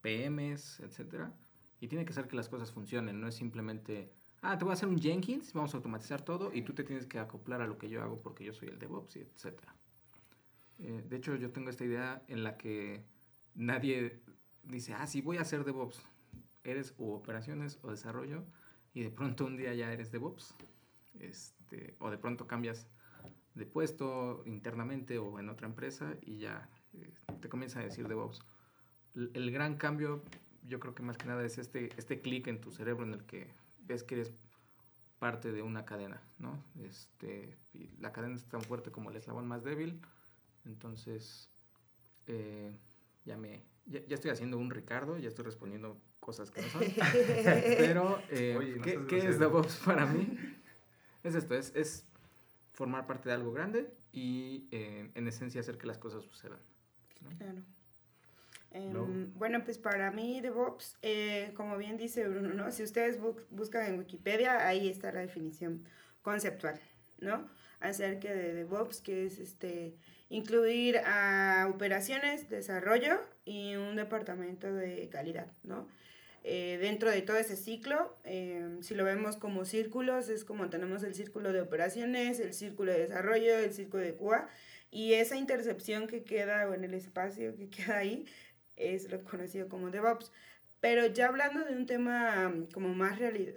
PMs, 0.00 0.80
etcétera, 0.80 1.34
y 1.80 1.88
tiene 1.88 2.04
que 2.04 2.12
hacer 2.12 2.28
que 2.28 2.36
las 2.36 2.48
cosas 2.48 2.70
funcionen, 2.70 3.20
no 3.20 3.28
es 3.28 3.34
simplemente, 3.34 4.12
ah, 4.42 4.56
te 4.56 4.64
voy 4.64 4.72
a 4.72 4.74
hacer 4.74 4.88
un 4.88 5.00
Jenkins, 5.00 5.52
vamos 5.52 5.74
a 5.74 5.78
automatizar 5.78 6.22
todo 6.22 6.52
y 6.52 6.62
tú 6.62 6.72
te 6.72 6.84
tienes 6.84 7.06
que 7.06 7.18
acoplar 7.18 7.60
a 7.62 7.66
lo 7.66 7.78
que 7.78 7.88
yo 7.88 8.02
hago 8.02 8.20
porque 8.20 8.44
yo 8.44 8.52
soy 8.52 8.68
el 8.68 8.78
DevOps, 8.78 9.16
etcétera. 9.16 9.74
Eh, 10.78 11.04
de 11.08 11.16
hecho, 11.16 11.36
yo 11.36 11.50
tengo 11.50 11.70
esta 11.70 11.84
idea 11.84 12.22
en 12.28 12.42
la 12.42 12.56
que 12.56 13.04
nadie 13.54 14.22
dice, 14.62 14.94
ah, 14.94 15.06
sí, 15.06 15.20
voy 15.20 15.38
a 15.38 15.42
hacer 15.42 15.64
DevOps. 15.64 16.02
eres 16.64 16.94
o 16.98 17.14
operaciones 17.14 17.78
o 17.82 17.90
desarrollo 17.90 18.44
y 18.92 19.02
de 19.02 19.10
pronto 19.10 19.46
un 19.46 19.56
día 19.56 19.74
ya 19.74 19.92
eres 19.92 20.10
DevOps. 20.10 20.54
Este, 21.20 21.94
o 21.98 22.10
de 22.10 22.18
pronto 22.18 22.46
cambias 22.46 22.86
de 23.54 23.66
puesto 23.66 24.42
internamente 24.46 25.18
o 25.18 25.38
en 25.38 25.48
otra 25.48 25.66
empresa 25.66 26.14
y 26.22 26.38
ya 26.38 26.68
eh, 26.94 27.12
te 27.40 27.48
comienza 27.48 27.80
a 27.80 27.84
decir 27.84 28.08
DevOps. 28.08 28.40
El, 29.14 29.30
el 29.34 29.50
gran 29.50 29.76
cambio, 29.76 30.22
yo 30.66 30.80
creo 30.80 30.94
que 30.94 31.02
más 31.02 31.16
que 31.16 31.26
nada 31.26 31.44
es 31.44 31.58
este, 31.58 31.90
este 31.96 32.20
clic 32.20 32.46
en 32.46 32.60
tu 32.60 32.70
cerebro 32.70 33.04
en 33.04 33.14
el 33.14 33.24
que 33.24 33.48
ves 33.86 34.02
que 34.02 34.14
eres 34.16 34.32
parte 35.18 35.52
de 35.52 35.62
una 35.62 35.84
cadena, 35.84 36.22
¿no? 36.38 36.64
Este, 36.82 37.58
y 37.74 37.90
la 37.98 38.12
cadena 38.12 38.36
es 38.36 38.46
tan 38.46 38.62
fuerte 38.62 38.90
como 38.90 39.10
el 39.10 39.16
eslabón 39.16 39.46
más 39.46 39.62
débil, 39.62 40.00
entonces 40.64 41.50
eh, 42.26 42.72
ya 43.24 43.36
me 43.36 43.62
ya, 43.86 44.00
ya, 44.06 44.14
estoy 44.14 44.30
haciendo 44.30 44.56
un 44.56 44.70
Ricardo, 44.70 45.18
ya 45.18 45.28
estoy 45.28 45.44
respondiendo 45.44 46.00
cosas 46.20 46.50
que 46.50 46.62
no 46.62 46.68
son, 46.68 46.82
pero 47.78 48.22
eh, 48.30 48.56
Oye, 48.56 48.76
no 48.76 48.82
¿qué, 48.82 49.06
¿qué 49.06 49.28
es 49.28 49.38
DevOps 49.38 49.76
para 49.84 50.06
mí? 50.06 50.59
Es 51.22 51.34
esto, 51.34 51.54
es, 51.54 51.74
es 51.74 52.04
formar 52.72 53.06
parte 53.06 53.28
de 53.28 53.34
algo 53.34 53.52
grande 53.52 53.92
y 54.12 54.68
eh, 54.70 55.10
en 55.14 55.28
esencia 55.28 55.60
hacer 55.60 55.78
que 55.78 55.86
las 55.86 55.98
cosas 55.98 56.24
sucedan. 56.24 56.58
¿no? 57.20 57.36
Claro. 57.36 57.62
Eh, 58.72 58.92
Bueno, 59.34 59.64
pues 59.64 59.78
para 59.78 60.10
mí 60.12 60.40
DevOps, 60.40 60.96
eh, 61.02 61.52
como 61.54 61.76
bien 61.76 61.96
dice 61.96 62.26
Bruno, 62.28 62.50
¿no? 62.54 62.70
si 62.70 62.82
ustedes 62.82 63.20
bu 63.20 63.36
buscan 63.50 63.86
en 63.86 63.98
Wikipedia, 63.98 64.66
ahí 64.66 64.88
está 64.88 65.10
la 65.12 65.20
definición 65.20 65.84
conceptual, 66.22 66.80
¿no? 67.18 67.48
Acerca 67.80 68.32
de 68.32 68.54
DevOps, 68.54 69.00
que 69.00 69.26
es 69.26 69.38
este, 69.38 69.96
incluir 70.28 70.98
a 70.98 71.68
operaciones, 71.74 72.48
desarrollo 72.48 73.20
y 73.44 73.74
un 73.74 73.96
departamento 73.96 74.72
de 74.72 75.08
calidad, 75.08 75.50
¿no? 75.64 75.88
Eh, 76.42 76.78
dentro 76.80 77.10
de 77.10 77.20
todo 77.20 77.36
ese 77.36 77.54
ciclo, 77.54 78.16
eh, 78.24 78.78
si 78.80 78.94
lo 78.94 79.04
vemos 79.04 79.36
como 79.36 79.64
círculos, 79.66 80.30
es 80.30 80.44
como 80.44 80.70
tenemos 80.70 81.02
el 81.02 81.14
círculo 81.14 81.52
de 81.52 81.60
operaciones, 81.60 82.40
el 82.40 82.54
círculo 82.54 82.92
de 82.92 83.00
desarrollo, 83.00 83.58
el 83.58 83.74
círculo 83.74 84.02
de 84.02 84.14
QA, 84.14 84.48
y 84.90 85.14
esa 85.14 85.36
intercepción 85.36 86.06
que 86.06 86.24
queda 86.24 86.68
o 86.68 86.74
en 86.74 86.84
el 86.84 86.94
espacio 86.94 87.54
que 87.56 87.68
queda 87.70 87.98
ahí 87.98 88.26
es 88.76 89.10
lo 89.10 89.22
conocido 89.24 89.68
como 89.68 89.90
DevOps. 89.90 90.32
Pero 90.80 91.06
ya 91.06 91.28
hablando 91.28 91.64
de 91.64 91.76
un 91.76 91.86
tema 91.86 92.48
um, 92.48 92.66
como 92.66 92.88
más 92.94 93.18
reali 93.18 93.54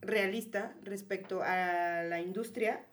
realista 0.00 0.74
respecto 0.82 1.42
a 1.42 2.02
la 2.02 2.20
industria, 2.20 2.84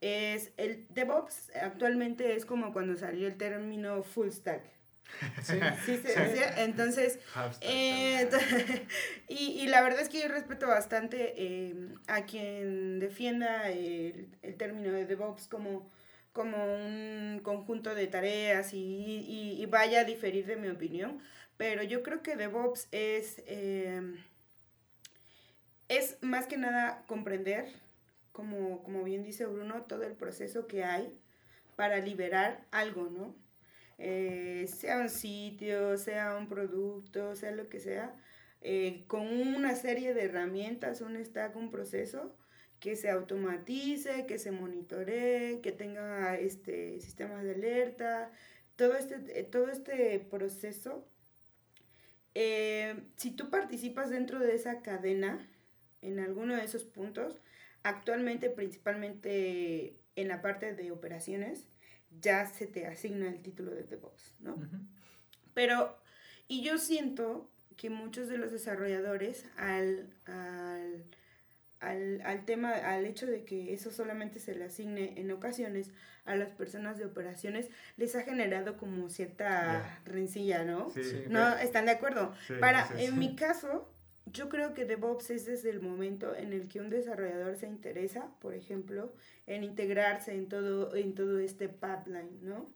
es 0.00 0.52
el 0.56 0.86
DevOps 0.90 1.50
actualmente 1.54 2.34
es 2.34 2.44
como 2.44 2.72
cuando 2.72 2.96
salió 2.96 3.28
el 3.28 3.36
término 3.36 4.02
full 4.02 4.30
stack. 4.30 4.77
Sí, 5.42 5.58
sí, 5.84 5.96
sí, 5.96 6.12
sí. 6.14 6.42
Entonces, 6.58 7.18
eh, 7.60 8.28
y, 9.28 9.34
y, 9.34 9.66
la 9.66 9.82
verdad 9.82 10.00
es 10.00 10.08
que 10.08 10.20
yo 10.20 10.28
respeto 10.28 10.66
bastante 10.66 11.34
eh, 11.36 11.74
a 12.06 12.24
quien 12.24 13.00
defienda 13.00 13.68
el, 13.70 14.28
el, 14.42 14.56
término 14.56 14.92
de 14.92 15.06
DevOps 15.06 15.48
como, 15.48 15.90
como 16.32 16.56
un 16.64 17.40
conjunto 17.42 17.94
de 17.94 18.06
tareas 18.06 18.72
y, 18.74 18.78
y, 18.78 19.60
y, 19.60 19.66
vaya 19.66 20.00
a 20.00 20.04
diferir 20.04 20.46
de 20.46 20.56
mi 20.56 20.68
opinión, 20.68 21.20
pero 21.56 21.82
yo 21.82 22.02
creo 22.02 22.22
que 22.22 22.36
DevOps 22.36 22.88
es, 22.92 23.42
eh, 23.46 24.00
es 25.88 26.18
más 26.20 26.46
que 26.46 26.58
nada 26.58 27.02
comprender, 27.06 27.66
como, 28.32 28.82
como 28.82 29.02
bien 29.02 29.24
dice 29.24 29.46
Bruno, 29.46 29.82
todo 29.82 30.04
el 30.04 30.12
proceso 30.12 30.66
que 30.66 30.84
hay 30.84 31.18
para 31.76 31.98
liberar 31.98 32.64
algo, 32.70 33.08
¿no? 33.10 33.34
Eh, 33.98 34.66
sea 34.68 35.00
un 35.00 35.08
sitio, 35.10 35.98
sea 35.98 36.36
un 36.36 36.48
producto, 36.48 37.34
sea 37.34 37.50
lo 37.50 37.68
que 37.68 37.80
sea, 37.80 38.14
eh, 38.62 39.04
con 39.08 39.26
una 39.26 39.74
serie 39.74 40.14
de 40.14 40.24
herramientas, 40.24 41.00
un 41.00 41.22
stack, 41.24 41.56
un 41.56 41.70
proceso 41.70 42.36
que 42.80 42.94
se 42.96 43.10
automatice, 43.10 44.26
que 44.26 44.38
se 44.38 44.52
monitoree, 44.52 45.60
que 45.60 45.72
tenga 45.72 46.38
este, 46.38 47.00
sistemas 47.00 47.42
de 47.42 47.54
alerta, 47.54 48.30
todo 48.76 48.96
este, 48.96 49.40
eh, 49.40 49.44
todo 49.44 49.68
este 49.68 50.20
proceso. 50.20 51.06
Si 53.16 53.32
tú 53.32 53.50
participas 53.50 54.10
dentro 54.10 54.38
de 54.38 54.54
esa 54.54 54.80
cadena, 54.80 55.48
en 56.02 56.20
alguno 56.20 56.54
de 56.54 56.64
esos 56.64 56.84
puntos, 56.84 57.40
actualmente 57.82 58.48
principalmente 58.48 59.98
en 60.14 60.28
la 60.28 60.40
parte 60.40 60.72
de 60.72 60.92
operaciones, 60.92 61.66
ya 62.20 62.46
se 62.46 62.66
te 62.66 62.86
asigna 62.86 63.28
el 63.28 63.40
título 63.42 63.70
de 63.70 63.84
DevOps, 63.84 64.34
¿no? 64.40 64.54
Uh 64.54 64.62
-huh. 64.62 64.86
Pero, 65.54 65.96
y 66.46 66.62
yo 66.62 66.78
siento 66.78 67.50
que 67.76 67.90
muchos 67.90 68.28
de 68.28 68.38
los 68.38 68.50
desarrolladores 68.52 69.44
al, 69.56 70.08
al, 70.26 71.04
al, 71.80 72.20
al, 72.24 72.44
tema, 72.44 72.72
al 72.72 73.06
hecho 73.06 73.26
de 73.26 73.44
que 73.44 73.72
eso 73.72 73.90
solamente 73.90 74.40
se 74.40 74.54
le 74.54 74.64
asigne 74.64 75.14
en 75.20 75.30
ocasiones 75.30 75.90
a 76.24 76.36
las 76.36 76.50
personas 76.50 76.98
de 76.98 77.06
operaciones, 77.06 77.70
les 77.96 78.14
ha 78.14 78.22
generado 78.22 78.76
como 78.76 79.08
cierta 79.08 79.48
yeah. 79.48 80.00
rencilla, 80.04 80.64
¿no? 80.64 80.90
Sí, 80.90 81.02
sí, 81.02 81.24
¿No? 81.28 81.56
¿Están 81.56 81.86
de 81.86 81.92
acuerdo? 81.92 82.34
Sí, 82.46 82.54
Para, 82.60 82.88
en 82.98 83.18
mi 83.18 83.34
caso, 83.34 83.88
yo 84.32 84.48
creo 84.48 84.74
que 84.74 84.84
DevOps 84.84 85.30
es 85.30 85.46
desde 85.46 85.70
el 85.70 85.80
momento 85.80 86.34
en 86.34 86.52
el 86.52 86.68
que 86.68 86.80
un 86.80 86.90
desarrollador 86.90 87.56
se 87.56 87.66
interesa, 87.66 88.30
por 88.40 88.54
ejemplo, 88.54 89.12
en 89.46 89.64
integrarse 89.64 90.34
en 90.34 90.48
todo, 90.48 90.94
en 90.94 91.14
todo 91.14 91.38
este 91.38 91.68
pipeline, 91.68 92.38
¿no? 92.42 92.66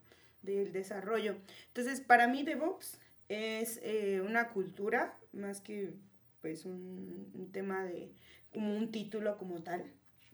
Del 0.42 0.72
desarrollo. 0.72 1.36
Entonces, 1.68 2.00
para 2.00 2.28
mí 2.28 2.42
DevOps 2.42 2.98
es 3.28 3.80
eh, 3.82 4.20
una 4.20 4.48
cultura 4.50 5.18
más 5.32 5.60
que 5.60 5.94
pues 6.40 6.66
un, 6.66 7.50
tema 7.52 7.84
de, 7.84 8.10
como 8.52 8.76
un 8.76 8.90
título 8.90 9.38
como 9.38 9.62
tal. 9.62 9.84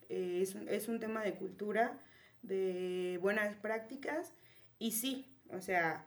Eh, 0.09 0.41
es, 0.43 0.55
es 0.55 0.89
un 0.89 0.99
tema 0.99 1.23
de 1.23 1.35
cultura, 1.35 2.01
de 2.43 3.19
buenas 3.21 3.55
prácticas 3.57 4.33
y 4.79 4.93
sí, 4.93 5.27
o 5.51 5.61
sea, 5.61 6.07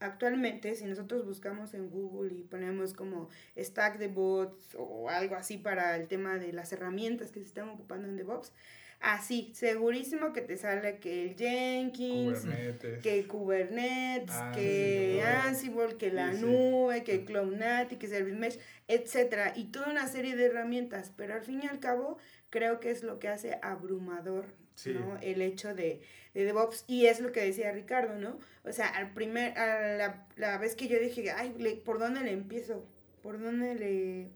actualmente 0.00 0.74
si 0.74 0.84
nosotros 0.84 1.24
buscamos 1.24 1.74
en 1.74 1.88
Google 1.90 2.34
y 2.34 2.42
ponemos 2.42 2.92
como 2.92 3.28
stack 3.56 3.98
de 3.98 4.08
bots 4.08 4.74
o 4.76 5.08
algo 5.08 5.36
así 5.36 5.56
para 5.56 5.96
el 5.96 6.06
tema 6.08 6.38
de 6.38 6.52
las 6.52 6.72
herramientas 6.72 7.32
que 7.32 7.40
se 7.40 7.46
están 7.46 7.68
ocupando 7.68 8.08
en 8.08 8.16
DevOps, 8.16 8.52
así, 9.00 9.52
segurísimo 9.54 10.32
que 10.32 10.42
te 10.42 10.56
sale 10.56 10.98
que 10.98 11.24
el 11.24 11.36
Jenkins, 11.36 12.40
Kubernetes. 12.40 13.02
que 13.02 13.26
Kubernetes, 13.26 14.36
ah, 14.36 14.52
que 14.54 15.22
Ansible, 15.44 15.96
que 15.96 16.10
la 16.10 16.32
sí, 16.32 16.40
nube, 16.40 16.98
sí. 16.98 17.04
que 17.04 17.24
Cloudnati, 17.24 17.96
que 17.96 18.08
Service 18.08 18.36
Mesh, 18.38 18.58
etcétera, 18.88 19.52
y 19.56 19.64
toda 19.64 19.90
una 19.90 20.08
serie 20.08 20.36
de 20.36 20.46
herramientas, 20.46 21.12
pero 21.16 21.34
al 21.34 21.42
fin 21.42 21.60
y 21.62 21.66
al 21.66 21.80
cabo 21.80 22.18
creo 22.50 22.80
que 22.80 22.90
es 22.90 23.02
lo 23.02 23.18
que 23.18 23.28
hace 23.28 23.58
abrumador 23.62 24.46
¿no? 24.84 25.18
El 25.20 25.42
hecho 25.42 25.74
de, 25.74 26.02
de, 26.34 26.44
DevOps, 26.44 26.84
y 26.86 27.06
es 27.06 27.20
lo 27.20 27.32
que 27.32 27.40
decía 27.40 27.72
Ricardo, 27.72 28.18
¿no? 28.18 28.38
O 28.64 28.72
sea, 28.72 28.88
al 28.88 29.12
primer, 29.12 29.56
a 29.58 29.96
la, 29.96 30.26
la 30.36 30.58
vez 30.58 30.74
que 30.74 30.88
yo 30.88 30.98
dije, 30.98 31.30
ay, 31.30 31.82
¿por 31.84 31.98
dónde 31.98 32.20
le 32.20 32.32
empiezo? 32.32 32.86
¿Por 33.22 33.40
dónde 33.40 33.74
le, 33.74 34.30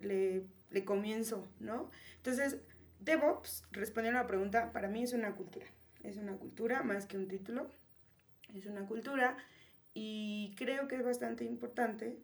le, 0.00 0.42
le 0.70 0.84
comienzo? 0.84 1.46
¿No? 1.60 1.90
Entonces, 2.16 2.58
DevOps, 3.00 3.64
respondiendo 3.70 4.18
a 4.18 4.22
la 4.22 4.28
pregunta, 4.28 4.72
para 4.72 4.88
mí 4.88 5.02
es 5.02 5.12
una 5.12 5.34
cultura. 5.34 5.66
Es 6.02 6.16
una 6.16 6.36
cultura 6.36 6.82
más 6.82 7.06
que 7.06 7.16
un 7.16 7.28
título. 7.28 7.70
Es 8.54 8.66
una 8.66 8.86
cultura 8.86 9.36
y 9.94 10.54
creo 10.56 10.88
que 10.88 10.96
es 10.96 11.04
bastante 11.04 11.44
importante 11.44 12.18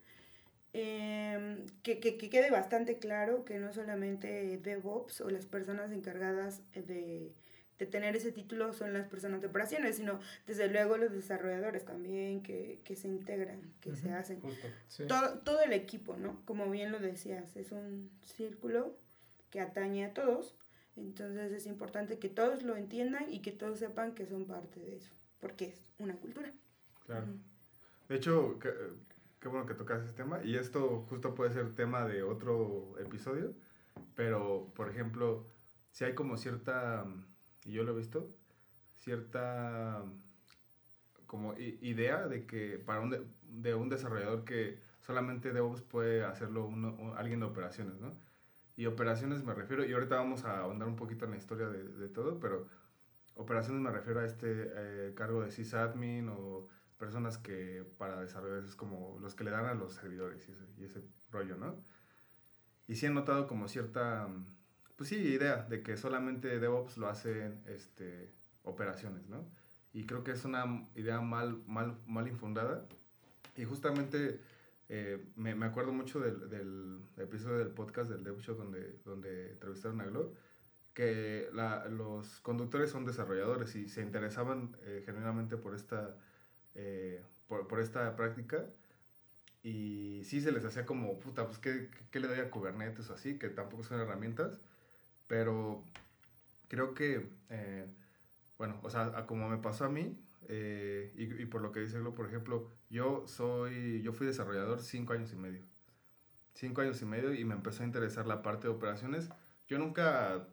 eh, 0.72 1.64
que, 1.82 1.98
que, 1.98 2.16
que, 2.16 2.30
quede 2.30 2.50
bastante 2.50 2.98
claro 2.98 3.44
que 3.44 3.58
no 3.58 3.72
solamente 3.72 4.58
DevOps 4.58 5.20
o 5.20 5.30
las 5.30 5.46
personas 5.46 5.90
encargadas 5.90 6.62
de, 6.74 7.32
de 7.80 7.86
tener 7.86 8.14
ese 8.14 8.30
título 8.30 8.74
son 8.74 8.92
las 8.92 9.08
personas 9.08 9.40
de 9.40 9.46
operaciones, 9.46 9.96
sino 9.96 10.20
desde 10.46 10.68
luego 10.68 10.98
los 10.98 11.12
desarrolladores 11.12 11.84
también 11.86 12.42
que, 12.42 12.78
que 12.84 12.94
se 12.94 13.08
integran, 13.08 13.72
que 13.80 13.88
uh 13.88 13.92
-huh, 13.94 13.96
se 13.96 14.12
hacen. 14.12 14.40
Justo, 14.40 14.68
sí. 14.86 15.06
todo, 15.08 15.38
todo 15.38 15.62
el 15.62 15.72
equipo, 15.72 16.16
¿no? 16.16 16.44
Como 16.44 16.70
bien 16.70 16.92
lo 16.92 16.98
decías, 17.00 17.56
es 17.56 17.72
un 17.72 18.10
círculo 18.22 18.96
que 19.50 19.60
atañe 19.60 20.04
a 20.04 20.12
todos, 20.12 20.54
entonces 20.94 21.52
es 21.52 21.66
importante 21.66 22.18
que 22.18 22.28
todos 22.28 22.62
lo 22.62 22.76
entiendan 22.76 23.32
y 23.32 23.40
que 23.40 23.50
todos 23.50 23.78
sepan 23.78 24.14
que 24.14 24.26
son 24.26 24.44
parte 24.44 24.78
de 24.78 24.96
eso, 24.96 25.10
porque 25.40 25.64
es 25.70 25.80
una 25.98 26.14
cultura. 26.16 26.52
Claro. 27.06 27.26
Uh 27.26 27.30
-huh. 27.30 28.08
De 28.10 28.16
hecho, 28.16 28.58
qué, 28.60 28.70
qué 29.40 29.48
bueno 29.48 29.64
que 29.64 29.72
tocas 29.74 30.04
ese 30.04 30.12
tema, 30.12 30.44
y 30.44 30.56
esto 30.56 31.06
justo 31.08 31.34
puede 31.34 31.54
ser 31.54 31.74
tema 31.74 32.06
de 32.06 32.22
otro 32.22 32.94
episodio, 32.98 33.54
pero, 34.14 34.70
por 34.74 34.90
ejemplo, 34.90 35.46
si 35.92 36.04
hay 36.04 36.14
como 36.14 36.36
cierta 36.36 37.06
y 37.64 37.72
yo 37.72 37.84
lo 37.84 37.92
he 37.92 37.96
visto, 37.96 38.28
cierta 38.96 40.04
como 41.26 41.54
idea 41.56 42.26
de 42.26 42.44
que 42.46 42.78
para 42.78 43.00
un, 43.00 43.10
de, 43.10 43.24
de 43.42 43.74
un 43.74 43.88
desarrollador 43.88 44.44
que 44.44 44.80
solamente 45.00 45.52
DevOps 45.52 45.82
puede 45.82 46.24
hacerlo 46.24 46.66
uno, 46.66 47.14
alguien 47.16 47.40
de 47.40 47.46
operaciones, 47.46 48.00
¿no? 48.00 48.12
Y 48.76 48.86
operaciones 48.86 49.44
me 49.44 49.54
refiero, 49.54 49.84
y 49.84 49.92
ahorita 49.92 50.16
vamos 50.16 50.44
a 50.44 50.60
ahondar 50.60 50.88
un 50.88 50.96
poquito 50.96 51.26
en 51.26 51.32
la 51.32 51.36
historia 51.36 51.68
de, 51.68 51.84
de 51.84 52.08
todo, 52.08 52.40
pero 52.40 52.66
operaciones 53.34 53.80
me 53.82 53.90
refiero 53.90 54.20
a 54.20 54.24
este 54.24 54.70
eh, 54.74 55.14
cargo 55.14 55.42
de 55.42 55.50
sysadmin 55.50 56.28
o 56.28 56.68
personas 56.98 57.38
que 57.38 57.84
para 57.98 58.20
desarrollar 58.20 58.64
es 58.64 58.76
como 58.76 59.18
los 59.20 59.34
que 59.34 59.44
le 59.44 59.50
dan 59.50 59.66
a 59.66 59.74
los 59.74 59.94
servidores 59.94 60.46
y 60.48 60.84
ese, 60.84 61.00
y 61.00 61.32
rollo, 61.32 61.56
¿no? 61.56 61.82
Y 62.86 62.96
sí 62.96 63.06
he 63.06 63.10
notado 63.10 63.46
como 63.46 63.68
cierta, 63.68 64.28
pues 65.00 65.08
sí, 65.08 65.16
idea 65.16 65.62
de 65.62 65.82
que 65.82 65.96
solamente 65.96 66.60
DevOps 66.60 66.98
lo 66.98 67.08
hacen 67.08 67.62
este, 67.64 68.28
operaciones, 68.64 69.26
¿no? 69.30 69.50
Y 69.94 70.04
creo 70.04 70.22
que 70.24 70.32
es 70.32 70.44
una 70.44 70.86
idea 70.94 71.22
mal, 71.22 71.62
mal, 71.66 71.96
mal 72.06 72.28
infundada. 72.28 72.86
Y 73.56 73.64
justamente 73.64 74.40
eh, 74.90 75.24
me, 75.36 75.54
me, 75.54 75.64
acuerdo 75.64 75.94
mucho 75.94 76.20
del, 76.20 76.50
del, 76.50 77.00
episodio 77.16 77.56
del 77.56 77.68
podcast 77.68 78.10
del 78.10 78.22
Dev 78.24 78.42
Show 78.42 78.54
donde, 78.56 78.98
donde 79.06 79.52
entrevistaron 79.52 80.02
a 80.02 80.04
Glo, 80.04 80.34
que 80.92 81.48
la, 81.54 81.86
los 81.86 82.40
conductores 82.40 82.90
son 82.90 83.06
desarrolladores 83.06 83.74
y 83.76 83.88
se 83.88 84.02
interesaban 84.02 84.76
eh, 84.82 85.02
genuinamente 85.06 85.56
por 85.56 85.74
esta, 85.74 86.14
eh, 86.74 87.24
por, 87.48 87.66
por, 87.68 87.80
esta 87.80 88.16
práctica. 88.16 88.66
Y 89.62 90.20
sí 90.24 90.42
se 90.42 90.52
les 90.52 90.62
hacía 90.66 90.84
como, 90.84 91.18
puta, 91.20 91.46
pues 91.46 91.56
¿qué, 91.56 91.88
qué 92.10 92.20
le 92.20 92.28
doy 92.28 92.40
a 92.40 92.50
Kubernetes 92.50 93.08
o 93.08 93.14
así? 93.14 93.38
Que 93.38 93.48
tampoco 93.48 93.82
son 93.82 93.98
herramientas. 93.98 94.60
Pero 95.30 95.84
creo 96.66 96.92
que 96.92 97.30
eh, 97.50 97.86
bueno, 98.58 98.80
o 98.82 98.90
sea, 98.90 99.24
como 99.26 99.48
me 99.48 99.58
pasó 99.58 99.84
a 99.84 99.88
mí, 99.88 100.22
eh, 100.48 101.14
y, 101.14 101.46
por 101.46 101.62
lo 101.62 101.70
que 101.70 101.80
dice 101.80 102.00
Glo, 102.00 102.14
por 102.14 102.26
ejemplo, 102.26 102.72
yo 102.90 103.24
soy, 103.28 104.02
yo 104.02 104.12
fui 104.12 104.26
desarrollador 104.26 104.82
cinco 104.82 105.12
años 105.12 105.32
y 105.32 105.36
medio. 105.36 105.62
Cinco 106.52 106.80
años 106.80 107.00
y 107.00 107.06
medio 107.06 107.32
y 107.32 107.44
me 107.44 107.54
empezó 107.54 107.84
a 107.84 107.86
interesar 107.86 108.26
la 108.26 108.42
parte 108.42 108.66
de 108.66 108.74
operaciones. 108.74 109.30
Yo 109.68 109.78
nunca, 109.78 110.48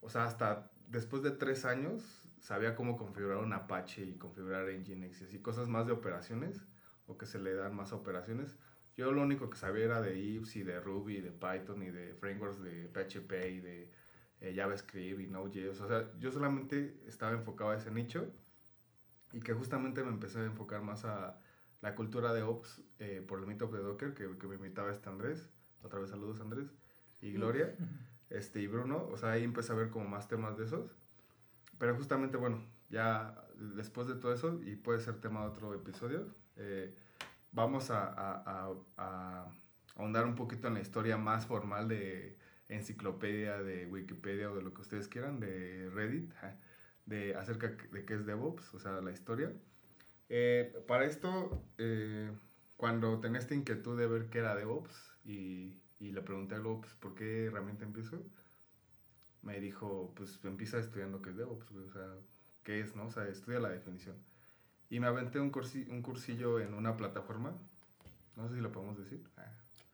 o 0.00 0.08
sea, 0.08 0.24
hasta 0.24 0.72
después 0.88 1.22
de 1.22 1.30
tres 1.30 1.66
años 1.66 2.02
sabía 2.40 2.74
cómo 2.74 2.96
configurar 2.96 3.36
un 3.36 3.52
Apache 3.52 4.02
y 4.02 4.14
configurar 4.14 4.66
Nginx 4.66 5.20
y 5.20 5.24
así, 5.26 5.38
cosas 5.40 5.68
más 5.68 5.86
de 5.86 5.92
operaciones 5.92 6.64
o 7.06 7.18
que 7.18 7.26
se 7.26 7.38
le 7.38 7.54
dan 7.54 7.76
más 7.76 7.92
a 7.92 7.94
operaciones. 7.96 8.56
Yo 9.00 9.12
lo 9.12 9.22
único 9.22 9.48
que 9.48 9.56
sabía 9.56 9.86
era 9.86 10.02
de 10.02 10.20
IPS 10.20 10.56
y 10.56 10.62
de 10.62 10.78
Ruby, 10.78 11.22
de 11.22 11.30
Python 11.30 11.82
y 11.82 11.90
de 11.90 12.12
frameworks 12.16 12.60
de 12.60 12.86
PHP 12.86 13.32
y 13.48 13.60
de 13.60 13.90
eh, 14.42 14.52
JavaScript 14.54 15.20
y 15.20 15.26
Node.js. 15.26 15.80
O 15.80 15.88
sea, 15.88 16.12
yo 16.18 16.30
solamente 16.30 17.00
estaba 17.06 17.32
enfocado 17.32 17.70
a 17.70 17.76
ese 17.76 17.90
nicho 17.90 18.30
y 19.32 19.40
que 19.40 19.54
justamente 19.54 20.04
me 20.04 20.10
empecé 20.10 20.40
a 20.40 20.44
enfocar 20.44 20.82
más 20.82 21.06
a 21.06 21.38
la 21.80 21.94
cultura 21.94 22.34
de 22.34 22.42
Ops 22.42 22.82
eh, 22.98 23.24
por 23.26 23.38
el 23.38 23.46
Meetup 23.46 23.72
de 23.72 23.78
Docker, 23.78 24.12
que, 24.12 24.36
que, 24.36 24.46
me 24.46 24.56
invitaba 24.56 24.90
este 24.90 25.08
Andrés. 25.08 25.48
Otra 25.82 25.98
vez 25.98 26.10
saludos 26.10 26.38
Andrés. 26.42 26.68
Y 27.22 27.32
Gloria. 27.32 27.74
este, 28.28 28.60
y 28.60 28.66
Bruno. 28.66 29.08
O 29.10 29.16
sea, 29.16 29.30
ahí 29.30 29.44
empecé 29.44 29.72
a 29.72 29.76
ver 29.76 29.88
como 29.88 30.06
más 30.10 30.28
temas 30.28 30.58
de 30.58 30.64
esos. 30.64 30.94
Pero 31.78 31.96
justamente, 31.96 32.36
bueno, 32.36 32.62
ya 32.90 33.48
después 33.56 34.08
de 34.08 34.16
todo 34.16 34.34
eso, 34.34 34.60
y 34.62 34.76
puede 34.76 35.00
ser 35.00 35.22
tema 35.22 35.40
de 35.40 35.46
otro 35.46 35.72
episodio, 35.72 36.26
eh, 36.56 36.94
vamos 37.52 37.90
a, 37.90 38.04
a, 38.06 38.42
a, 38.46 38.74
a 38.96 39.52
ahondar 39.96 40.24
un 40.26 40.34
poquito 40.34 40.68
en 40.68 40.74
la 40.74 40.80
historia 40.80 41.16
más 41.18 41.46
formal 41.46 41.88
de 41.88 42.38
enciclopedia 42.68 43.62
de 43.62 43.86
Wikipedia 43.86 44.50
o 44.50 44.56
de 44.56 44.62
lo 44.62 44.72
que 44.74 44.82
ustedes 44.82 45.08
quieran, 45.08 45.40
de 45.40 45.90
Reddit, 45.90 46.32
de 47.06 47.34
acerca 47.36 47.68
de 47.68 48.04
qué 48.04 48.14
es 48.14 48.26
DevOps, 48.26 48.74
o 48.74 48.78
sea, 48.78 49.00
la 49.00 49.10
historia. 49.12 49.52
Eh, 50.28 50.84
para 50.86 51.04
esto, 51.06 51.64
eh, 51.78 52.30
cuando 52.76 53.20
tenía 53.20 53.40
esta 53.40 53.54
inquietud 53.54 53.98
de 53.98 54.06
ver 54.06 54.30
qué 54.30 54.38
era 54.38 54.54
DevOps 54.54 55.16
y, 55.24 55.80
y 55.98 56.12
le 56.12 56.22
pregunté 56.22 56.54
a 56.54 56.58
Globo, 56.58 56.82
pues, 56.82 56.94
¿por 56.94 57.14
qué 57.14 57.46
herramienta 57.46 57.84
empiezo? 57.84 58.24
Me 59.42 59.60
dijo, 59.60 60.12
pues 60.16 60.38
empieza 60.44 60.78
estudiando 60.78 61.20
qué 61.22 61.30
es 61.30 61.36
DevOps, 61.36 61.70
o 61.72 61.88
sea, 61.90 62.14
qué 62.62 62.80
es, 62.80 62.94
¿no? 62.96 63.06
O 63.06 63.10
sea, 63.10 63.26
estudia 63.28 63.58
la 63.60 63.70
definición. 63.70 64.16
Y 64.90 65.00
me 65.00 65.06
aventé 65.06 65.40
un, 65.40 65.50
cursi, 65.50 65.86
un 65.88 66.02
cursillo 66.02 66.60
en 66.60 66.74
una 66.74 66.96
plataforma, 66.96 67.54
no 68.36 68.48
sé 68.48 68.56
si 68.56 68.60
lo 68.60 68.70
podemos 68.72 68.98
decir. 68.98 69.22
Ah. 69.36 69.44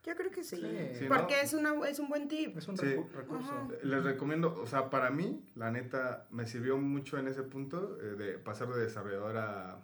Yo 0.06 0.14
creo 0.14 0.30
que 0.30 0.44
sí. 0.44 0.56
sí 0.94 1.06
porque 1.08 1.34
¿no? 1.34 1.42
es, 1.42 1.52
una, 1.52 1.88
es 1.88 1.98
un 1.98 2.08
buen 2.08 2.28
tip. 2.28 2.56
Es 2.56 2.68
un 2.68 2.76
sí. 2.76 2.94
recurso. 3.12 3.52
Ajá. 3.52 3.68
Les 3.82 4.04
recomiendo, 4.04 4.54
o 4.54 4.66
sea, 4.66 4.88
para 4.88 5.10
mí, 5.10 5.44
la 5.56 5.72
neta, 5.72 6.28
me 6.30 6.46
sirvió 6.46 6.78
mucho 6.78 7.18
en 7.18 7.26
ese 7.26 7.42
punto 7.42 7.98
eh, 8.00 8.14
de 8.14 8.38
pasar 8.38 8.68
de 8.68 8.80
desarrollador 8.80 9.36
a 9.36 9.80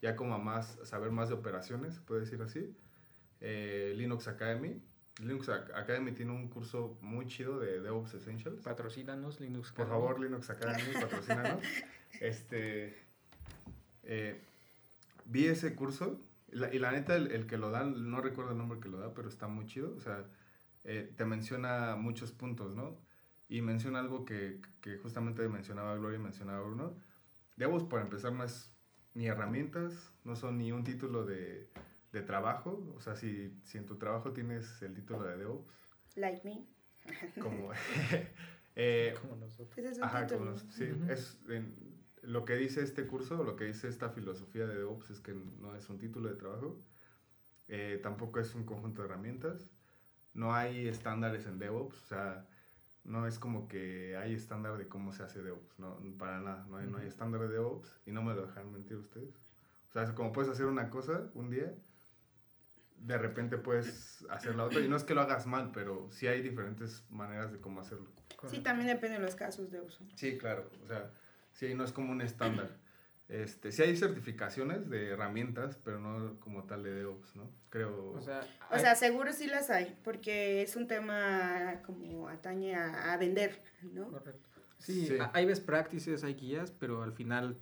ya 0.00 0.14
como 0.14 0.34
a 0.34 0.38
más, 0.38 0.78
saber 0.84 1.10
más 1.10 1.28
de 1.28 1.34
operaciones, 1.34 1.98
puede 1.98 2.20
decir 2.20 2.40
así. 2.42 2.76
Eh, 3.40 3.92
Linux 3.96 4.28
Academy. 4.28 4.80
Linux 5.20 5.48
Academy 5.48 6.12
tiene 6.12 6.32
un 6.32 6.48
curso 6.48 6.96
muy 7.00 7.26
chido 7.26 7.58
de 7.58 7.80
DevOps 7.80 8.14
Essentials. 8.14 8.62
Patrocínanos, 8.62 9.40
Linux 9.40 9.70
Academy. 9.70 9.90
Por 9.90 9.98
favor, 9.98 10.20
Linux 10.20 10.50
Academy, 10.50 10.92
patrocínanos. 11.00 11.64
este, 12.20 13.06
eh, 14.06 14.40
vi 15.26 15.46
ese 15.46 15.74
curso 15.74 16.20
la, 16.48 16.72
y 16.72 16.78
la 16.78 16.92
neta, 16.92 17.16
el, 17.16 17.32
el, 17.32 17.46
que 17.46 17.58
lo 17.58 17.70
da, 17.70 17.84
no 17.84 18.20
recuerdo 18.20 18.52
el 18.52 18.58
nombre 18.58 18.80
que 18.80 18.88
lo 18.88 18.98
da, 18.98 19.12
pero 19.14 19.28
está 19.28 19.48
muy 19.48 19.66
chido. 19.66 19.94
O 19.96 20.00
sea, 20.00 20.24
eh, 20.84 21.12
te 21.16 21.24
menciona 21.24 21.96
muchos 21.96 22.32
puntos, 22.32 22.74
¿no? 22.74 22.96
Y 23.48 23.62
menciona 23.62 23.98
algo 24.00 24.24
que, 24.24 24.60
que 24.80 24.96
justamente 24.98 25.46
mencionaba 25.48 25.96
Gloria 25.96 26.18
y 26.18 26.22
mencionaba 26.22 26.60
Bruno. 26.62 26.94
DevOps, 27.56 27.84
para 27.84 28.02
empezar, 28.02 28.32
no 28.32 28.44
es 28.44 28.72
ni 29.14 29.26
herramientas, 29.26 30.12
no 30.24 30.36
son 30.36 30.58
ni 30.58 30.72
un 30.72 30.84
título 30.84 31.24
de, 31.24 31.68
de 32.12 32.22
trabajo. 32.22 32.92
O 32.96 33.00
sea, 33.00 33.16
si, 33.16 33.52
si 33.64 33.78
en 33.78 33.86
tu 33.86 33.96
trabajo 33.96 34.32
tienes 34.32 34.80
el 34.82 34.94
título 34.94 35.22
de 35.24 35.36
DevOps. 35.36 35.74
Like 36.16 36.42
me. 36.44 36.64
Como, 37.42 37.70
eh, 38.76 39.14
como 39.20 39.36
nosotros. 39.36 39.76
Ese 39.78 39.90
es 39.90 39.98
un 39.98 40.04
Ajá, 40.04 40.26
título. 40.26 40.38
como 40.38 40.50
nos- 40.52 40.74
sí, 40.74 40.88
es 41.08 41.38
en- 41.48 41.85
lo 42.26 42.44
que 42.44 42.56
dice 42.56 42.82
este 42.82 43.06
curso, 43.06 43.42
lo 43.44 43.56
que 43.56 43.64
dice 43.64 43.88
esta 43.88 44.10
filosofía 44.10 44.66
de 44.66 44.76
DevOps 44.76 45.10
es 45.10 45.20
que 45.20 45.32
no 45.32 45.74
es 45.74 45.88
un 45.88 45.98
título 45.98 46.28
de 46.28 46.34
trabajo, 46.34 46.76
eh, 47.68 48.00
tampoco 48.02 48.40
es 48.40 48.54
un 48.54 48.64
conjunto 48.64 49.02
de 49.02 49.08
herramientas, 49.08 49.70
no 50.34 50.54
hay 50.54 50.88
estándares 50.88 51.46
en 51.46 51.58
DevOps, 51.58 52.02
o 52.02 52.06
sea, 52.06 52.46
no 53.04 53.26
es 53.26 53.38
como 53.38 53.68
que 53.68 54.16
hay 54.16 54.34
estándar 54.34 54.76
de 54.76 54.88
cómo 54.88 55.12
se 55.12 55.22
hace 55.22 55.42
DevOps, 55.42 55.78
no, 55.78 55.98
para 56.18 56.40
nada, 56.40 56.66
no 56.68 56.76
hay, 56.76 56.86
no 56.88 56.98
hay 56.98 57.06
estándar 57.06 57.42
de 57.42 57.48
DevOps 57.48 58.00
y 58.06 58.10
no 58.10 58.22
me 58.22 58.34
lo 58.34 58.46
dejan 58.46 58.72
mentir 58.72 58.96
ustedes. 58.96 59.34
O 59.88 59.92
sea, 59.92 60.02
es 60.02 60.10
como 60.10 60.32
puedes 60.32 60.50
hacer 60.50 60.66
una 60.66 60.90
cosa 60.90 61.30
un 61.34 61.50
día, 61.50 61.72
de 62.98 63.18
repente 63.18 63.56
puedes 63.56 64.26
hacer 64.30 64.56
la 64.56 64.64
otra 64.64 64.80
y 64.80 64.88
no 64.88 64.96
es 64.96 65.04
que 65.04 65.14
lo 65.14 65.20
hagas 65.20 65.46
mal, 65.46 65.70
pero 65.72 66.08
sí 66.10 66.26
hay 66.26 66.42
diferentes 66.42 67.04
maneras 67.08 67.52
de 67.52 67.60
cómo 67.60 67.80
hacerlo. 67.80 68.10
Sí, 68.48 68.60
también 68.60 68.88
depende 68.88 69.18
de 69.18 69.24
los 69.24 69.34
casos 69.34 69.70
de 69.70 69.80
uso. 69.80 70.04
Sí, 70.14 70.36
claro. 70.36 70.68
O 70.82 70.86
sea, 70.86 71.10
sí, 71.56 71.74
no 71.74 71.84
es 71.84 71.92
como 71.92 72.12
un 72.12 72.20
estándar. 72.20 72.76
Este, 73.28 73.72
sí 73.72 73.82
hay 73.82 73.96
certificaciones 73.96 74.88
de 74.88 75.08
herramientas, 75.08 75.76
pero 75.82 75.98
no 75.98 76.38
como 76.38 76.62
tal 76.62 76.84
de 76.84 76.94
DevOps, 76.94 77.34
¿no? 77.34 77.50
Creo. 77.70 78.12
O 78.12 78.20
sea, 78.20 78.40
O 78.70 78.78
sea, 78.78 78.94
seguro 78.94 79.32
sí 79.32 79.48
las 79.48 79.68
hay, 79.68 79.98
porque 80.04 80.62
es 80.62 80.76
un 80.76 80.86
tema 80.86 81.82
como 81.84 82.28
atañe 82.28 82.76
a, 82.76 83.12
a 83.12 83.16
vender, 83.16 83.60
¿no? 83.82 84.12
Correcto. 84.12 84.48
Sí, 84.78 85.08
hay 85.32 85.46
best 85.46 85.66
practices, 85.66 86.22
hay 86.22 86.34
guías, 86.34 86.70
pero 86.70 87.02
al 87.02 87.12
final 87.12 87.58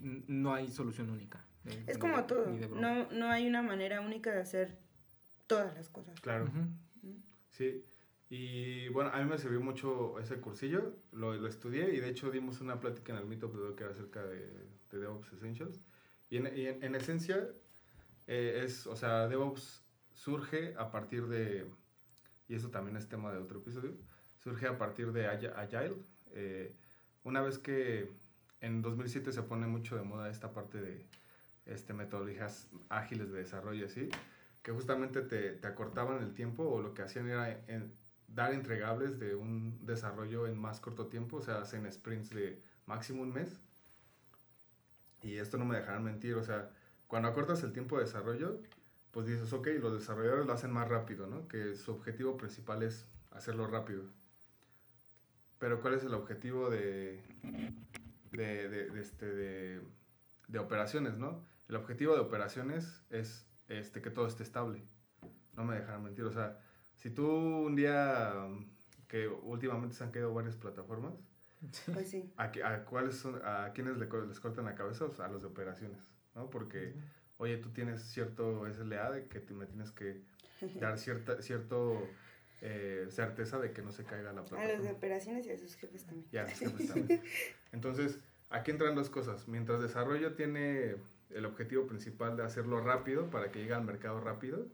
no 0.00 0.52
hay 0.52 0.68
solución 0.68 1.08
única. 1.08 1.44
Es 1.86 1.96
como 1.98 2.24
todo, 2.24 2.44
de 2.44 2.68
no, 2.68 3.10
no 3.10 3.30
hay 3.30 3.46
una 3.46 3.62
manera 3.62 4.00
única 4.00 4.30
de 4.32 4.40
hacer 4.40 4.78
todas 5.46 5.74
las 5.74 5.88
cosas. 5.88 6.20
claro. 6.20 6.46
Sí. 7.50 7.84
Y 8.30 8.88
bueno, 8.90 9.10
a 9.12 9.18
mí 9.20 9.24
me 9.24 9.38
sirvió 9.38 9.60
mucho 9.60 10.18
ese 10.18 10.38
cursillo, 10.40 10.94
lo, 11.12 11.34
lo 11.34 11.48
estudié 11.48 11.94
y 11.94 12.00
de 12.00 12.08
hecho 12.10 12.30
dimos 12.30 12.60
una 12.60 12.78
plática 12.78 13.12
en 13.12 13.18
el 13.20 13.26
Meetup 13.26 13.54
de 13.54 13.60
Docker 13.60 13.88
acerca 13.88 14.22
de, 14.22 14.46
de 14.90 14.98
DevOps 14.98 15.32
Essentials. 15.32 15.80
Y 16.28 16.36
en, 16.36 16.56
y 16.56 16.66
en, 16.66 16.82
en 16.82 16.94
esencia, 16.94 17.48
eh, 18.26 18.62
es, 18.64 18.86
o 18.86 18.96
sea, 18.96 19.28
DevOps 19.28 19.82
surge 20.12 20.74
a 20.76 20.90
partir 20.90 21.26
de, 21.26 21.66
y 22.48 22.54
eso 22.54 22.70
también 22.70 22.96
es 22.98 23.08
tema 23.08 23.32
de 23.32 23.38
otro 23.38 23.60
episodio, 23.60 23.94
surge 24.36 24.66
a 24.66 24.76
partir 24.76 25.12
de 25.12 25.26
Agi- 25.26 25.52
Agile. 25.56 25.96
Eh, 26.32 26.74
una 27.24 27.40
vez 27.40 27.58
que 27.58 28.10
en 28.60 28.82
2007 28.82 29.32
se 29.32 29.42
pone 29.42 29.66
mucho 29.66 29.96
de 29.96 30.02
moda 30.02 30.28
esta 30.28 30.52
parte 30.52 30.82
de 30.82 31.06
este, 31.64 31.94
metodologías 31.94 32.68
ágiles 32.90 33.30
de 33.32 33.38
desarrollo 33.38 33.86
así, 33.86 34.10
que 34.62 34.72
justamente 34.72 35.22
te, 35.22 35.52
te 35.52 35.66
acortaban 35.66 36.22
el 36.22 36.34
tiempo 36.34 36.64
o 36.64 36.82
lo 36.82 36.92
que 36.92 37.00
hacían 37.02 37.26
era 37.28 37.50
en- 37.68 37.90
dar 38.28 38.52
entregables 38.52 39.18
de 39.18 39.34
un 39.34 39.84
desarrollo 39.84 40.46
en 40.46 40.56
más 40.58 40.80
corto 40.80 41.06
tiempo, 41.06 41.38
o 41.38 41.42
sea, 41.42 41.60
hacen 41.60 41.90
sprints 41.90 42.30
de 42.30 42.62
máximo 42.86 43.22
un 43.22 43.32
mes. 43.32 43.60
Y 45.22 45.36
esto 45.36 45.58
no 45.58 45.64
me 45.64 45.76
dejarán 45.76 46.04
mentir, 46.04 46.34
o 46.36 46.44
sea, 46.44 46.70
cuando 47.08 47.28
acortas 47.28 47.62
el 47.62 47.72
tiempo 47.72 47.96
de 47.96 48.04
desarrollo, 48.04 48.60
pues 49.10 49.26
dices, 49.26 49.52
ok, 49.52 49.68
los 49.80 49.94
desarrolladores 49.94 50.46
lo 50.46 50.52
hacen 50.52 50.70
más 50.70 50.88
rápido, 50.88 51.26
¿no? 51.26 51.48
Que 51.48 51.74
su 51.74 51.92
objetivo 51.92 52.36
principal 52.36 52.82
es 52.82 53.06
hacerlo 53.30 53.66
rápido. 53.66 54.04
Pero 55.58 55.80
¿cuál 55.80 55.94
es 55.94 56.04
el 56.04 56.14
objetivo 56.14 56.70
de, 56.70 57.20
de, 58.30 58.68
de, 58.68 58.90
de 58.90 59.00
este, 59.00 59.26
de, 59.26 60.58
operaciones, 60.58 61.16
no? 61.16 61.42
El 61.68 61.76
objetivo 61.76 62.14
de 62.14 62.20
operaciones 62.20 63.02
es 63.10 63.46
este, 63.68 64.02
que 64.02 64.10
todo 64.10 64.26
esté 64.26 64.42
estable. 64.42 64.82
No 65.54 65.64
me 65.64 65.74
dejarán 65.74 66.04
mentir, 66.04 66.24
o 66.24 66.32
sea, 66.32 66.60
si 66.98 67.10
tú 67.10 67.26
un 67.26 67.74
día, 67.76 68.34
que 69.08 69.28
últimamente 69.28 69.96
se 69.96 70.04
han 70.04 70.10
caído 70.10 70.34
varias 70.34 70.56
plataformas, 70.56 71.14
Pues 71.92 72.10
sí. 72.10 72.32
¿a, 72.36 72.44
a 72.44 72.84
cuáles 72.84 73.16
son, 73.16 73.40
a 73.44 73.72
quiénes 73.72 73.96
le 73.96 74.06
les 74.26 74.40
cortan 74.40 74.64
la 74.66 74.74
cabeza? 74.74 75.06
O 75.06 75.12
sea, 75.12 75.26
a 75.26 75.28
los 75.28 75.42
de 75.42 75.48
operaciones, 75.48 75.98
¿no? 76.34 76.50
Porque, 76.50 76.94
oye, 77.38 77.56
tú 77.56 77.70
tienes 77.70 78.02
cierto 78.02 78.66
SLA 78.72 79.10
de 79.12 79.26
que 79.26 79.40
te, 79.40 79.54
me 79.54 79.66
tienes 79.66 79.90
que 79.92 80.20
dar 80.80 80.98
cierta, 80.98 81.40
cierto 81.40 82.06
eh, 82.60 83.06
certeza 83.10 83.58
de 83.58 83.72
que 83.72 83.82
no 83.82 83.92
se 83.92 84.04
caiga 84.04 84.32
la 84.32 84.42
plataforma. 84.42 84.64
A 84.64 84.76
los 84.76 84.82
de 84.82 84.90
operaciones 84.92 85.46
y 85.46 85.50
a 85.50 85.58
sus 85.58 85.74
jefes 85.76 86.04
también. 86.04 86.26
Y 86.32 86.36
a 86.36 86.48
sus 86.48 86.58
jefes 86.58 86.88
también. 86.88 87.22
Entonces, 87.72 88.18
aquí 88.50 88.72
entran 88.72 88.94
dos 88.94 89.10
cosas. 89.10 89.46
Mientras 89.46 89.80
desarrollo 89.80 90.34
tiene 90.34 90.96
el 91.30 91.44
objetivo 91.44 91.86
principal 91.86 92.36
de 92.36 92.42
hacerlo 92.42 92.80
rápido 92.80 93.30
para 93.30 93.52
que 93.52 93.60
llegue 93.60 93.74
al 93.74 93.84
mercado 93.84 94.20
rápido, 94.20 94.66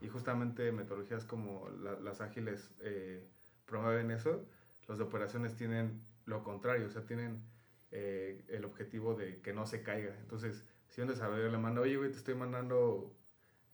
y 0.00 0.08
justamente 0.08 0.70
metodologías 0.72 1.24
como 1.24 1.68
las 2.02 2.20
ágiles 2.20 2.72
eh, 2.80 3.26
promueven 3.66 4.10
eso, 4.10 4.44
los 4.86 4.98
de 4.98 5.04
operaciones 5.04 5.56
tienen 5.56 6.02
lo 6.26 6.42
contrario, 6.44 6.86
o 6.86 6.90
sea, 6.90 7.04
tienen 7.04 7.42
eh, 7.90 8.44
el 8.48 8.64
objetivo 8.64 9.14
de 9.14 9.40
que 9.40 9.52
no 9.52 9.66
se 9.66 9.82
caiga. 9.82 10.14
Entonces, 10.20 10.64
si 10.88 11.00
un 11.00 11.08
desarrollador 11.08 11.50
le 11.50 11.58
manda, 11.58 11.80
oye, 11.80 11.96
güey, 11.96 12.10
te 12.10 12.18
estoy 12.18 12.34
mandando 12.34 13.12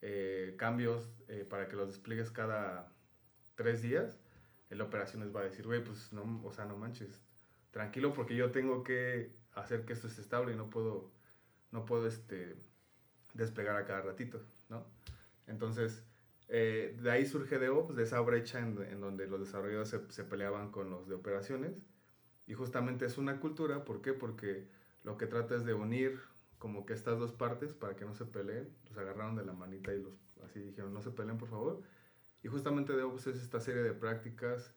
eh, 0.02 0.54
cambios 0.58 1.08
para 1.48 1.68
que 1.68 1.76
los 1.76 1.88
despliegues 1.88 2.30
cada 2.30 2.92
tres 3.54 3.82
días, 3.82 4.18
el 4.70 4.80
operaciones 4.80 5.34
va 5.34 5.40
a 5.40 5.44
decir, 5.44 5.66
güey, 5.66 5.82
pues 5.82 6.12
no, 6.12 6.42
o 6.44 6.52
sea, 6.52 6.64
no 6.64 6.76
manches, 6.76 7.20
tranquilo 7.70 8.12
porque 8.14 8.37
yo 8.37 8.50
tengo 8.50 8.82
que 8.82 9.32
hacer 9.52 9.84
que 9.84 9.92
esto 9.92 10.06
esté 10.06 10.20
estable 10.20 10.52
y 10.52 10.56
no 10.56 10.70
puedo, 10.70 11.10
no 11.70 11.84
puedo 11.84 12.06
este, 12.06 12.56
despegar 13.34 13.76
a 13.76 13.84
cada 13.84 14.02
ratito, 14.02 14.40
¿no? 14.68 14.87
Entonces, 15.46 16.04
eh, 16.48 16.96
de 17.00 17.11
ahí 17.11 17.26
surge 17.26 17.59
DevOps, 17.59 17.96
de 17.96 18.02
esa 18.02 18.20
brecha 18.20 18.61
en, 18.61 18.83
en 18.83 19.00
donde 19.00 19.26
los 19.26 19.40
desarrolladores 19.40 19.88
se, 19.88 20.00
se, 20.11 20.24
peleaban 20.24 20.70
con 20.70 20.90
los 20.90 21.09
de 21.09 21.14
operaciones. 21.14 21.83
Y 22.46 22.54
justamente 22.54 23.07
es 23.07 23.18
una 23.18 23.40
cultura, 23.40 23.85
¿por 23.85 24.02
qué? 24.02 24.12
Porque 24.12 24.68
lo 25.02 25.16
que 25.16 25.26
trata 25.26 25.57
es 25.57 25.64
de 25.64 25.74
unir 25.74 26.20
como 26.59 26.87
que 26.87 26.92
estas 26.94 27.18
dos 27.18 27.33
partes 27.33 27.74
para 27.74 27.96
que 27.96 28.04
no 28.04 28.14
se 28.14 28.24
peleen. 28.24 28.74
Los 28.88 28.98
agarraron 28.98 29.37
de 29.37 29.44
la 29.44 29.52
manita 29.52 29.92
y 29.92 30.02
los 30.02 30.14
así 30.44 30.61
dijeron, 30.61 30.92
no 30.92 31.02
se 31.02 31.11
peleen 31.11 31.38
por 31.38 31.48
favor. 31.48 31.83
Y 32.42 32.48
justamente 32.48 32.92
DevOps 32.92 33.26
es 33.28 33.42
esta 33.42 33.61
serie 33.61 33.83
de 33.83 33.94
prácticas, 33.94 34.74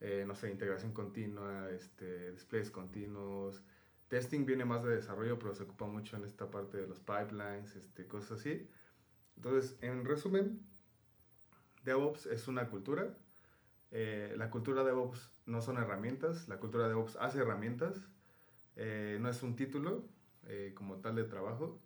eh, 0.00 0.24
no 0.26 0.34
sé, 0.34 0.50
integración 0.50 0.92
continua, 0.92 1.70
este, 1.70 2.30
displays 2.32 2.70
continuos. 2.70 3.62
Testing 4.08 4.46
viene 4.46 4.64
más 4.64 4.84
de 4.84 4.94
desarrollo, 4.94 5.38
pero 5.38 5.54
se 5.54 5.64
ocupa 5.64 5.86
mucho 5.86 6.16
en 6.16 6.24
esta 6.24 6.50
parte 6.50 6.78
de 6.78 6.86
los 6.86 7.00
pipelines, 7.00 7.74
este, 7.76 8.06
cosas 8.06 8.40
así. 8.40 8.68
Entonces, 9.36 9.76
en 9.82 10.04
resumen, 10.04 10.60
DevOps 11.88 12.26
es 12.26 12.48
una 12.48 12.68
cultura. 12.68 13.16
Eh, 13.90 14.34
la 14.36 14.50
cultura 14.50 14.84
DevOps 14.84 15.30
no 15.46 15.62
son 15.62 15.78
herramientas, 15.78 16.46
la 16.48 16.58
cultura 16.58 16.88
DevOps 16.88 17.16
hace 17.16 17.38
herramientas, 17.38 17.96
eh, 18.76 19.16
no 19.20 19.30
es 19.30 19.42
un 19.42 19.56
título 19.56 20.04
eh, 20.46 20.72
como 20.76 20.96
tal 20.96 21.16
de 21.16 21.24
trabajo. 21.24 21.80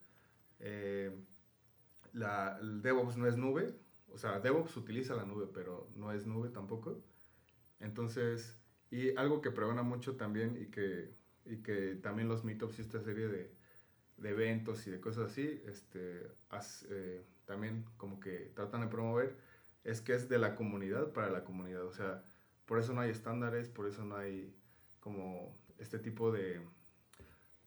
la, 2.12 2.58
DevOps 2.60 3.16
no 3.16 3.26
es 3.26 3.36
nube, 3.36 3.74
o 4.08 4.18
sea, 4.18 4.40
DevOps 4.40 4.76
utiliza 4.76 5.14
la 5.14 5.24
nube, 5.24 5.46
pero 5.54 5.88
no 5.94 6.12
es 6.12 6.26
nube 6.26 6.48
tampoco. 6.48 7.00
Entonces, 7.80 8.58
y 8.90 9.16
algo 9.16 9.40
que 9.40 9.50
pregona 9.50 9.82
mucho 9.82 10.16
también 10.16 10.58
y 10.60 10.66
que, 10.66 11.14
y 11.46 11.62
que 11.62 11.94
también 11.94 12.28
los 12.28 12.44
meetups 12.44 12.78
y 12.78 12.82
esta 12.82 13.00
serie 13.00 13.28
de, 13.28 13.54
de 14.18 14.30
eventos 14.30 14.86
y 14.86 14.90
de 14.90 15.00
cosas 15.00 15.30
así, 15.30 15.62
este, 15.66 16.28
también 17.46 17.84
como 17.96 18.20
que 18.20 18.52
tratan 18.54 18.82
de 18.82 18.88
promover 18.88 19.36
es 19.84 20.00
que 20.00 20.14
es 20.14 20.28
de 20.28 20.38
la 20.38 20.54
comunidad 20.54 21.12
para 21.12 21.30
la 21.30 21.44
comunidad. 21.44 21.84
O 21.84 21.92
sea, 21.92 22.22
por 22.66 22.78
eso 22.78 22.92
no 22.92 23.00
hay 23.00 23.10
estándares, 23.10 23.68
por 23.68 23.86
eso 23.86 24.04
no 24.04 24.16
hay 24.16 24.54
como 25.00 25.56
este 25.78 25.98
tipo 25.98 26.30
de 26.30 26.60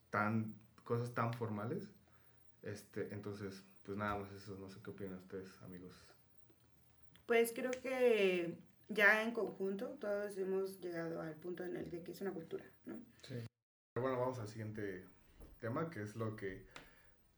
tan 0.10 0.56
cosas 0.84 1.14
tan 1.14 1.34
formales. 1.34 1.90
Este, 2.64 3.14
entonces, 3.14 3.64
pues 3.84 3.98
nada 3.98 4.18
más 4.18 4.32
eso, 4.32 4.58
no 4.60 4.70
sé 4.70 4.80
qué 4.84 4.90
opinan 4.90 5.20
ustedes, 5.20 5.62
amigos. 5.62 5.94
Pues 7.26 7.54
creo 7.54 7.72
que 7.72 8.58
ya 8.88 9.24
en 9.24 9.32
conjunto 9.32 9.90
todos 10.00 10.38
hemos 10.38 10.80
llegado 10.80 11.22
al 11.22 11.36
punto 11.36 11.64
en 11.64 11.76
el 11.76 11.90
de 11.90 12.02
que 12.04 12.12
es 12.12 12.22
una 12.22 12.32
cultura, 12.32 12.66
¿no? 12.86 12.96
Sí. 13.24 13.36
Pero 13.94 14.04
bueno, 14.04 14.20
vamos 14.20 14.40
al 14.40 14.48
siguiente 14.48 15.06
tema, 15.60 15.90
que 15.90 16.02
es 16.02 16.16
lo 16.16 16.36
que 16.36 16.66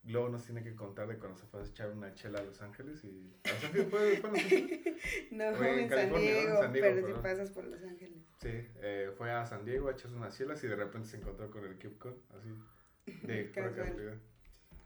Luego 0.08 0.30
nos 0.30 0.46
tiene 0.46 0.64
que 0.64 0.74
contar 0.74 1.08
de 1.08 1.18
cuando 1.18 1.38
se 1.38 1.46
fue 1.48 1.62
a 1.62 1.66
echar 1.66 1.92
una 1.92 2.14
chela 2.16 2.40
a 2.40 2.44
Los 2.44 2.62
Ángeles 2.62 3.04
y... 3.04 3.34
¿A 3.44 3.52
Los 3.52 3.64
Ángeles 3.66 3.88
fue, 3.90 4.18
fue 4.18 4.30
Ángeles? 4.30 4.82
no, 5.32 5.54
fue 5.54 5.84
en, 5.84 5.90
San 5.90 6.14
Diego, 6.14 6.60
pero 6.72 7.08
si 7.08 7.14
pasas 7.22 7.52
por 7.52 7.66
Los 7.66 7.84
Ángeles. 7.84 8.24
Sí, 8.38 8.50
eh, 8.82 9.12
fue 9.18 9.32
a 9.32 9.46
San 9.46 9.66
Diego 9.66 9.90
a 9.90 9.92
echarse 9.92 10.16
unas 10.16 10.38
chelas 10.38 10.64
y 10.64 10.68
de 10.68 10.76
repente 10.78 11.10
se 11.10 11.18
encontró 11.18 11.52
con 11.52 11.66
el 11.66 11.76
CubeCon, 11.76 12.16
así, 12.38 13.28
de 13.28 13.44
pura 13.54 13.76
casualidad. 13.76 14.16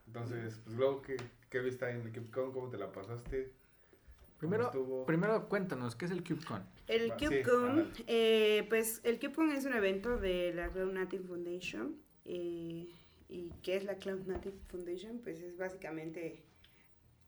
Entonces, 0.08 0.60
pues 0.64 0.76
luego, 0.76 1.02
¿qué, 1.04 1.18
qué 1.50 1.60
viste 1.60 1.86
ahí 1.86 2.00
en 2.00 2.02
el 2.02 2.12
CubeCon? 2.12 2.52
¿Cómo 2.52 2.70
te 2.70 2.78
la 2.78 2.92
pasaste? 2.92 3.52
Primero, 4.40 5.06
primero 5.06 5.48
cuéntanos, 5.48 5.96
¿qué 5.96 6.06
es 6.06 6.12
el 6.12 6.24
CubeCon? 6.24 6.64
El 6.88 7.14
CubeCon, 7.14 7.94
eh, 8.08 8.66
pues 8.70 9.02
el 9.04 9.20
CubeCon 9.20 9.52
es 9.52 9.66
un 9.66 9.74
evento 9.74 10.18
de 10.18 10.52
la 10.56 10.70
Cloud 10.70 10.94
Native 10.94 11.24
Foundation. 11.28 11.96
Eh, 12.26 12.88
¿Y 13.32 13.54
qué 13.64 13.78
es 13.78 13.86
la 13.86 13.96
Cloud 13.96 14.28
Native 14.28 14.58
Foundation? 14.68 15.20
Pues 15.20 15.40
es 15.40 15.56
básicamente 15.56 16.44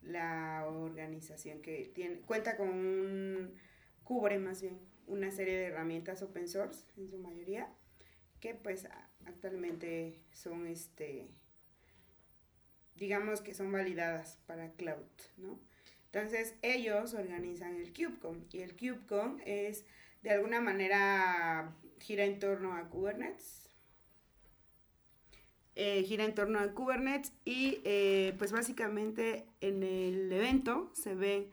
la 0.01 0.67
organización 0.67 1.61
que 1.61 1.89
tiene, 1.95 2.17
cuenta 2.19 2.57
con 2.57 2.67
un, 2.67 3.53
cubre 4.03 4.37
más 4.37 4.61
bien 4.61 4.81
una 5.07 5.31
serie 5.31 5.55
de 5.57 5.67
herramientas 5.67 6.21
open 6.21 6.49
source 6.49 6.83
en 6.97 7.09
su 7.09 7.17
mayoría, 7.19 7.69
que 8.41 8.53
pues 8.53 8.85
actualmente 9.25 10.19
son 10.33 10.67
este, 10.67 11.29
digamos 12.95 13.39
que 13.39 13.53
son 13.53 13.71
validadas 13.71 14.39
para 14.45 14.73
cloud, 14.73 15.07
¿no? 15.37 15.57
Entonces 16.11 16.55
ellos 16.61 17.13
organizan 17.13 17.77
el 17.77 17.93
KubeCon 17.93 18.45
y 18.51 18.59
el 18.59 18.75
KubeCon 18.75 19.41
es 19.45 19.85
de 20.21 20.31
alguna 20.31 20.59
manera 20.59 21.73
gira 21.99 22.25
en 22.25 22.39
torno 22.39 22.73
a 22.73 22.89
Kubernetes, 22.89 23.62
eh, 25.75 26.03
gira 26.03 26.23
en 26.25 26.35
torno 26.35 26.59
a 26.59 26.73
Kubernetes 26.73 27.33
y 27.45 27.79
eh, 27.83 28.35
pues 28.37 28.51
básicamente 28.51 29.47
en 29.59 29.81
el 29.83 30.31
evento 30.31 30.91
se 30.93 31.15
ve 31.15 31.51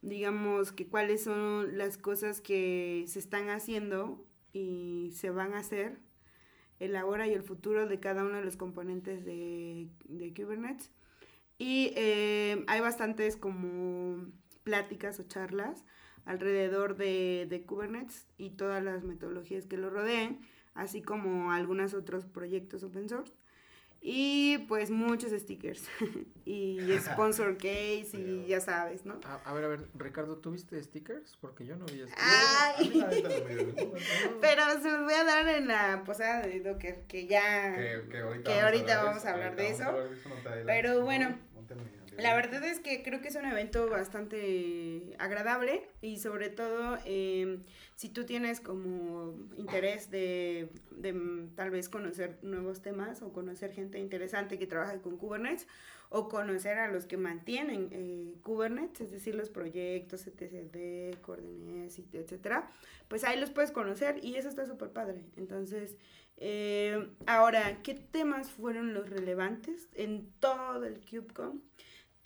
digamos 0.00 0.70
que 0.70 0.86
cuáles 0.86 1.24
son 1.24 1.76
las 1.78 1.98
cosas 1.98 2.40
que 2.40 3.04
se 3.08 3.18
están 3.18 3.48
haciendo 3.48 4.24
y 4.52 5.10
se 5.16 5.30
van 5.30 5.54
a 5.54 5.58
hacer 5.58 5.98
el 6.78 6.94
ahora 6.96 7.26
y 7.26 7.32
el 7.32 7.42
futuro 7.42 7.88
de 7.88 8.00
cada 8.00 8.22
uno 8.22 8.36
de 8.36 8.44
los 8.44 8.56
componentes 8.56 9.24
de, 9.24 9.88
Kubernetes. 10.36 10.90
Y 11.58 11.92
eh, 11.96 12.64
hay 12.66 12.80
bastantes 12.80 13.36
como 13.36 14.26
pláticas 14.62 15.18
o 15.20 15.24
charlas 15.24 15.84
alrededor 16.24 16.96
de, 16.96 17.46
de 17.48 17.62
Kubernetes 17.62 18.26
y 18.36 18.50
todas 18.50 18.82
las 18.82 19.04
metodologías 19.04 19.66
que 19.66 19.76
lo 19.76 19.90
rodeen 19.90 20.40
así 20.74 21.02
como 21.02 21.52
algunos 21.52 21.94
otros 21.94 22.26
proyectos 22.26 22.82
open 22.82 23.08
source. 23.08 23.34
Y 24.06 24.58
pues 24.68 24.90
muchos 24.90 25.32
stickers 25.32 25.88
y 26.44 26.78
sponsor 27.00 27.56
case 27.56 28.10
y 28.12 28.44
ya 28.46 28.60
sabes, 28.60 29.06
¿no? 29.06 29.18
A, 29.46 29.54
ver, 29.54 29.64
a 29.64 29.68
ver, 29.68 29.88
Ricardo, 29.94 30.36
¿tuviste 30.36 30.80
stickers? 30.82 31.38
Porque 31.40 31.64
yo 31.64 31.76
no 31.76 31.86
vi 31.86 32.02
stickers. 32.02 32.14
Ay. 32.18 33.02
Pero 34.42 34.62
se 34.82 34.90
los 34.90 35.04
voy 35.04 35.14
a 35.14 35.24
dar 35.24 35.48
en 35.48 35.68
la 35.68 36.02
posada 36.04 36.42
de 36.42 36.60
Docker, 36.60 37.06
que 37.06 37.26
ya... 37.26 37.74
Que, 37.74 38.60
ahorita, 38.60 39.04
vamos, 39.04 39.24
a 39.24 39.32
hablar 39.32 39.56
de 39.56 39.70
eso. 39.70 39.84
Pero 40.66 41.02
bueno, 41.02 41.38
la 42.18 42.34
verdad 42.34 42.64
es 42.64 42.80
que 42.80 43.02
creo 43.02 43.20
que 43.20 43.28
es 43.28 43.34
un 43.36 43.44
evento 43.44 43.88
bastante 43.88 45.14
agradable 45.18 45.88
y 46.00 46.18
sobre 46.18 46.48
todo 46.48 46.98
em, 47.04 47.62
si 47.96 48.08
tú 48.08 48.24
tienes 48.24 48.60
como 48.60 49.34
interés 49.56 50.10
de, 50.10 50.68
de, 50.90 51.48
tal 51.56 51.70
vez 51.70 51.88
conocer 51.88 52.38
nuevos 52.42 52.82
temas 52.82 53.22
o 53.22 53.32
conocer 53.32 53.72
gente 53.72 53.98
interesante 53.98 54.58
que 54.58 54.66
trabaja 54.66 54.98
con 54.98 55.16
Kubernetes 55.16 55.66
o 56.16 56.28
conocer 56.28 56.78
a 56.78 56.88
los 56.88 57.06
que 57.06 57.16
mantienen 57.16 57.88
eh, 57.90 58.34
Kubernetes, 58.42 59.00
es 59.00 59.10
decir, 59.10 59.34
los 59.34 59.50
proyectos, 59.50 60.26
etcd, 60.28 61.20
Coordenes, 61.22 61.98
etcétera, 62.12 62.70
pues 63.08 63.24
ahí 63.24 63.40
los 63.40 63.50
puedes 63.50 63.72
conocer 63.72 64.22
y 64.22 64.36
eso 64.36 64.48
está 64.48 64.64
súper 64.64 64.90
padre. 64.90 65.24
Entonces, 65.36 65.96
eh, 66.36 67.08
ahora, 67.26 67.82
¿qué 67.82 67.94
temas 67.94 68.50
fueron 68.50 68.94
los 68.94 69.10
relevantes 69.10 69.88
en 69.94 70.30
todo 70.38 70.84
el 70.84 71.00
KubeCon? 71.00 71.62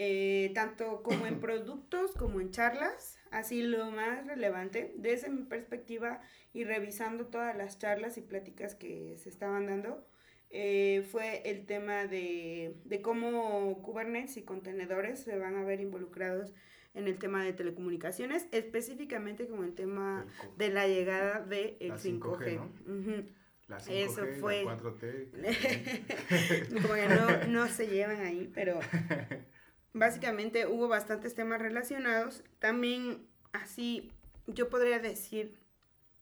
Eh, 0.00 0.52
tanto 0.54 1.02
como 1.02 1.26
en 1.26 1.40
productos 1.40 2.12
como 2.12 2.40
en 2.40 2.50
charlas. 2.52 3.18
Así 3.30 3.62
lo 3.62 3.90
más 3.90 4.26
relevante, 4.26 4.94
desde 4.96 5.28
mi 5.28 5.42
perspectiva 5.42 6.20
y 6.54 6.64
revisando 6.64 7.26
todas 7.26 7.56
las 7.56 7.78
charlas 7.78 8.16
y 8.16 8.22
pláticas 8.22 8.74
que 8.74 9.18
se 9.18 9.28
estaban 9.28 9.66
dando, 9.66 10.06
eh, 10.50 11.06
fue 11.10 11.42
el 11.44 11.66
tema 11.66 12.06
de, 12.06 12.76
de, 12.84 13.02
cómo 13.02 13.82
Kubernetes 13.82 14.38
y 14.38 14.42
contenedores 14.42 15.18
se 15.24 15.36
van 15.36 15.56
a 15.56 15.64
ver 15.64 15.80
involucrados 15.80 16.54
en 16.94 17.06
el 17.06 17.18
tema 17.18 17.44
de 17.44 17.52
telecomunicaciones, 17.52 18.46
específicamente 18.50 19.46
con 19.46 19.62
el 19.64 19.74
tema 19.74 20.26
de 20.56 20.70
la 20.70 20.88
llegada 20.88 21.40
de 21.40 21.76
5G. 21.80 23.34
La 23.66 23.78
5G, 23.78 23.90
Eso 23.90 24.26
fue. 24.40 24.64
La 24.64 24.78
4T. 24.78 26.72
Como 26.80 26.94
que 26.94 27.08
no, 27.08 27.46
no 27.48 27.68
se 27.68 27.88
llevan 27.88 28.22
ahí, 28.22 28.50
pero 28.54 28.80
básicamente 29.92 30.66
hubo 30.66 30.88
bastantes 30.88 31.34
temas 31.34 31.60
relacionados. 31.60 32.42
También 32.58 33.26
así, 33.52 34.10
yo 34.46 34.68
podría 34.68 34.98
decir 34.98 35.58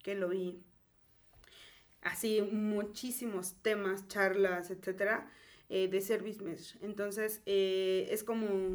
que 0.02 0.14
lo 0.14 0.28
vi 0.28 0.62
así 2.02 2.40
muchísimos 2.42 3.56
temas, 3.62 4.06
charlas, 4.08 4.70
etcétera, 4.70 5.28
eh, 5.68 5.88
de 5.88 6.00
Service 6.00 6.42
Mesh. 6.42 6.76
Entonces, 6.80 7.42
eh, 7.46 8.06
es 8.10 8.22
como 8.22 8.72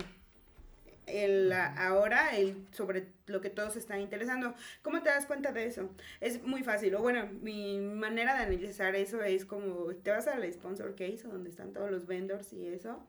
el, 1.07 1.51
ahora 1.53 2.35
el, 2.37 2.67
sobre 2.71 3.07
lo 3.27 3.41
que 3.41 3.49
todos 3.49 3.75
están 3.75 4.01
interesando. 4.01 4.53
¿Cómo 4.81 5.01
te 5.01 5.09
das 5.09 5.25
cuenta 5.25 5.51
de 5.51 5.65
eso? 5.65 5.89
Es 6.19 6.43
muy 6.43 6.63
fácil. 6.63 6.95
O 6.95 7.01
bueno, 7.01 7.27
mi 7.41 7.79
manera 7.79 8.35
de 8.35 8.43
analizar 8.43 8.95
eso 8.95 9.21
es 9.23 9.45
como 9.45 9.93
te 9.95 10.11
vas 10.11 10.27
al 10.27 10.51
sponsor 10.51 10.95
case, 10.95 11.23
donde 11.23 11.49
están 11.49 11.73
todos 11.73 11.91
los 11.91 12.07
vendors 12.07 12.53
y 12.53 12.67
eso. 12.67 13.05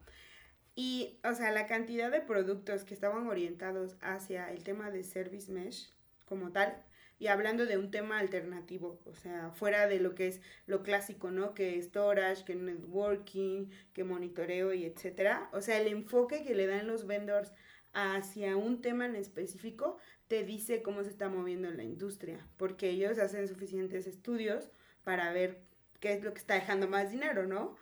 Y, 0.74 1.18
o 1.24 1.34
sea, 1.34 1.50
la 1.50 1.66
cantidad 1.66 2.10
de 2.10 2.20
productos 2.20 2.84
que 2.84 2.94
estaban 2.94 3.26
orientados 3.26 3.96
hacia 4.00 4.50
el 4.52 4.64
tema 4.64 4.90
de 4.90 5.04
Service 5.04 5.52
Mesh 5.52 5.92
como 6.24 6.50
tal, 6.50 6.82
y 7.18 7.28
hablando 7.28 7.66
de 7.66 7.78
un 7.78 7.90
tema 7.90 8.18
alternativo, 8.18 8.98
o 9.04 9.14
sea, 9.14 9.50
fuera 9.52 9.86
de 9.86 10.00
lo 10.00 10.14
que 10.16 10.26
es 10.26 10.40
lo 10.66 10.82
clásico, 10.82 11.30
¿no? 11.30 11.54
Que 11.54 11.80
storage, 11.80 12.44
que 12.44 12.56
networking, 12.56 13.68
que 13.92 14.02
monitoreo 14.02 14.72
y 14.72 14.84
etcétera. 14.84 15.48
O 15.52 15.60
sea, 15.60 15.80
el 15.80 15.86
enfoque 15.86 16.42
que 16.42 16.56
le 16.56 16.66
dan 16.66 16.88
los 16.88 17.06
vendors 17.06 17.52
hacia 17.92 18.56
un 18.56 18.82
tema 18.82 19.06
en 19.06 19.14
específico 19.14 19.98
te 20.26 20.42
dice 20.42 20.82
cómo 20.82 21.04
se 21.04 21.10
está 21.10 21.28
moviendo 21.28 21.70
la 21.70 21.84
industria, 21.84 22.44
porque 22.56 22.90
ellos 22.90 23.18
hacen 23.18 23.46
suficientes 23.46 24.06
estudios 24.06 24.70
para 25.04 25.32
ver 25.32 25.60
qué 26.00 26.14
es 26.14 26.24
lo 26.24 26.32
que 26.32 26.40
está 26.40 26.54
dejando 26.54 26.88
más 26.88 27.10
dinero, 27.10 27.46
¿no? 27.46 27.76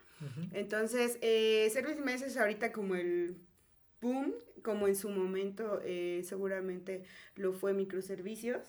Entonces, 0.53 1.19
eh, 1.23 1.69
Service 1.73 2.01
Mesh 2.01 2.23
es 2.23 2.37
ahorita 2.37 2.73
como 2.73 2.95
el 2.95 3.37
boom, 4.01 4.35
como 4.63 4.87
en 4.87 4.97
su 4.97 5.09
momento 5.09 5.81
eh, 5.85 6.23
seguramente 6.25 7.05
lo 7.37 7.53
fue 7.53 7.73
microservicios, 7.73 8.63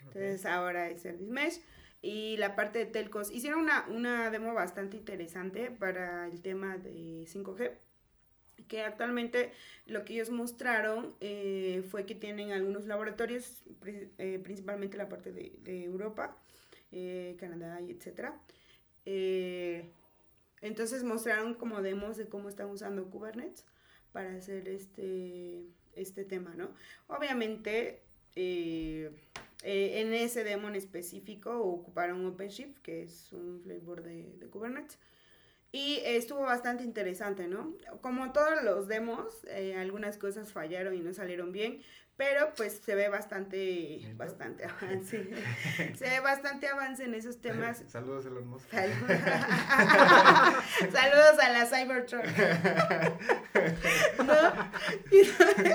entonces 0.00 0.46
ahora 0.46 0.90
es 0.90 1.02
Service 1.02 1.30
Mesh. 1.30 1.60
Y 2.02 2.36
la 2.36 2.54
parte 2.54 2.78
de 2.78 2.84
telcos, 2.84 3.30
hicieron 3.30 3.60
una, 3.60 3.86
una 3.88 4.30
demo 4.30 4.52
bastante 4.52 4.98
interesante 4.98 5.70
para 5.70 6.28
el 6.28 6.42
tema 6.42 6.76
de 6.76 7.24
5G 7.26 7.72
que 8.68 8.82
actualmente 8.82 9.52
lo 9.86 10.04
que 10.04 10.14
ellos 10.14 10.30
mostraron 10.30 11.14
eh, 11.20 11.82
fue 11.90 12.06
que 12.06 12.14
tienen 12.14 12.52
algunos 12.52 12.86
laboratorios, 12.86 13.62
eh, 13.86 14.40
principalmente 14.42 14.96
la 14.96 15.08
parte 15.08 15.32
de, 15.32 15.52
de 15.62 15.84
Europa, 15.84 16.36
eh, 16.92 17.36
Canadá 17.38 17.80
y 17.80 17.90
etcétera. 17.90 18.40
Entonces 20.64 21.04
mostraron 21.04 21.54
como 21.54 21.82
demos 21.82 22.16
de 22.16 22.26
cómo 22.26 22.48
están 22.48 22.70
usando 22.70 23.10
Kubernetes 23.10 23.64
para 24.12 24.34
hacer 24.34 24.66
este, 24.68 25.62
este 25.94 26.24
tema, 26.24 26.54
¿no? 26.56 26.70
Obviamente 27.06 28.02
eh, 28.34 29.10
en 29.62 30.14
ese 30.14 30.42
demo 30.42 30.68
en 30.68 30.74
específico 30.76 31.60
ocuparon 31.60 32.24
OpenShift, 32.26 32.78
que 32.78 33.02
es 33.02 33.32
un 33.32 33.60
flavor 33.62 34.02
de, 34.02 34.32
de 34.38 34.46
Kubernetes. 34.48 34.98
Y 35.70 35.98
estuvo 36.04 36.40
bastante 36.40 36.84
interesante, 36.84 37.48
¿no? 37.48 37.74
Como 38.00 38.32
todos 38.32 38.62
los 38.62 38.86
demos, 38.88 39.44
eh, 39.48 39.74
algunas 39.76 40.18
cosas 40.18 40.52
fallaron 40.52 40.94
y 40.94 41.00
no 41.00 41.12
salieron 41.12 41.50
bien, 41.50 41.82
pero 42.16 42.52
pues 42.56 42.80
se 42.84 42.94
ve 42.94 43.08
bastante, 43.08 44.14
bastante 44.16 44.64
avance. 44.64 45.28
se 45.96 46.08
ve 46.08 46.20
bastante 46.20 46.68
avance 46.68 47.02
en 47.04 47.14
esos 47.14 47.40
temas. 47.40 47.82
Saludos 47.88 48.26
a 48.26 48.30
los 48.30 48.44
Musk. 48.44 48.68
Saludos 50.92 51.40
a 51.42 51.52
la 51.52 51.66
Cybertruck. 51.66 52.24
¿No? 54.24 54.34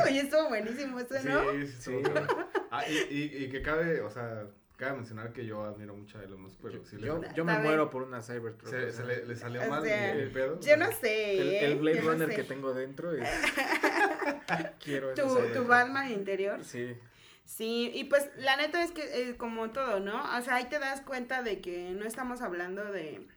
Oye, 0.06 0.22
estuvo 0.22 0.48
buenísimo 0.48 0.98
eso, 1.00 1.16
¿no? 1.26 1.52
Sí, 1.52 1.68
sí. 1.68 2.02
ah, 2.72 2.88
y, 2.88 2.96
y, 3.10 3.44
y 3.44 3.50
que 3.50 3.62
cabe, 3.62 4.00
o 4.02 4.10
sea, 4.10 4.48
Cabe 4.80 4.94
mencionar 4.94 5.34
que 5.34 5.46
yo 5.46 5.66
admiro 5.66 5.94
mucho 5.94 6.20
a 6.20 6.24
Elon 6.24 6.42
Musk, 6.42 6.56
pero 6.62 6.86
sí 6.86 6.96
Yo, 7.02 7.20
yo 7.36 7.44
me 7.44 7.60
muero 7.60 7.90
por 7.90 8.02
una 8.02 8.22
Cybertruck. 8.22 8.72
Se, 8.72 8.94
se 8.94 9.04
le, 9.04 9.26
le, 9.26 9.36
salió 9.36 9.70
mal 9.70 9.86
el 9.86 10.32
pedo. 10.32 10.58
Yo 10.62 10.78
no 10.78 10.90
sé. 10.94 11.66
El, 11.66 11.74
el. 11.74 11.80
Blade 11.80 12.00
Runner 12.00 12.30
que 12.30 12.46
tengo 12.46 12.74
dentro 12.74 13.12
es... 13.12 13.28
Quiero 14.84 15.14
tu, 15.14 15.38
tu 15.54 15.66
Batman 15.66 16.12
interior. 16.12 16.64
Sí. 16.64 16.96
Sí, 17.46 17.92
y 17.96 18.04
pues 18.04 18.30
la 18.38 18.58
neta 18.58 18.84
es 18.84 18.92
que 18.92 19.30
es 19.30 19.36
como 19.36 19.72
todo, 19.72 20.00
¿no? 20.00 20.22
O 20.38 20.42
sea, 20.42 20.56
ahí 20.56 20.66
te 20.66 20.78
das 20.78 21.02
cuenta 21.02 21.42
de 21.42 21.62
que 21.62 21.92
no 21.92 22.06
estamos 22.06 22.42
hablando 22.42 22.92
de... 22.92 23.28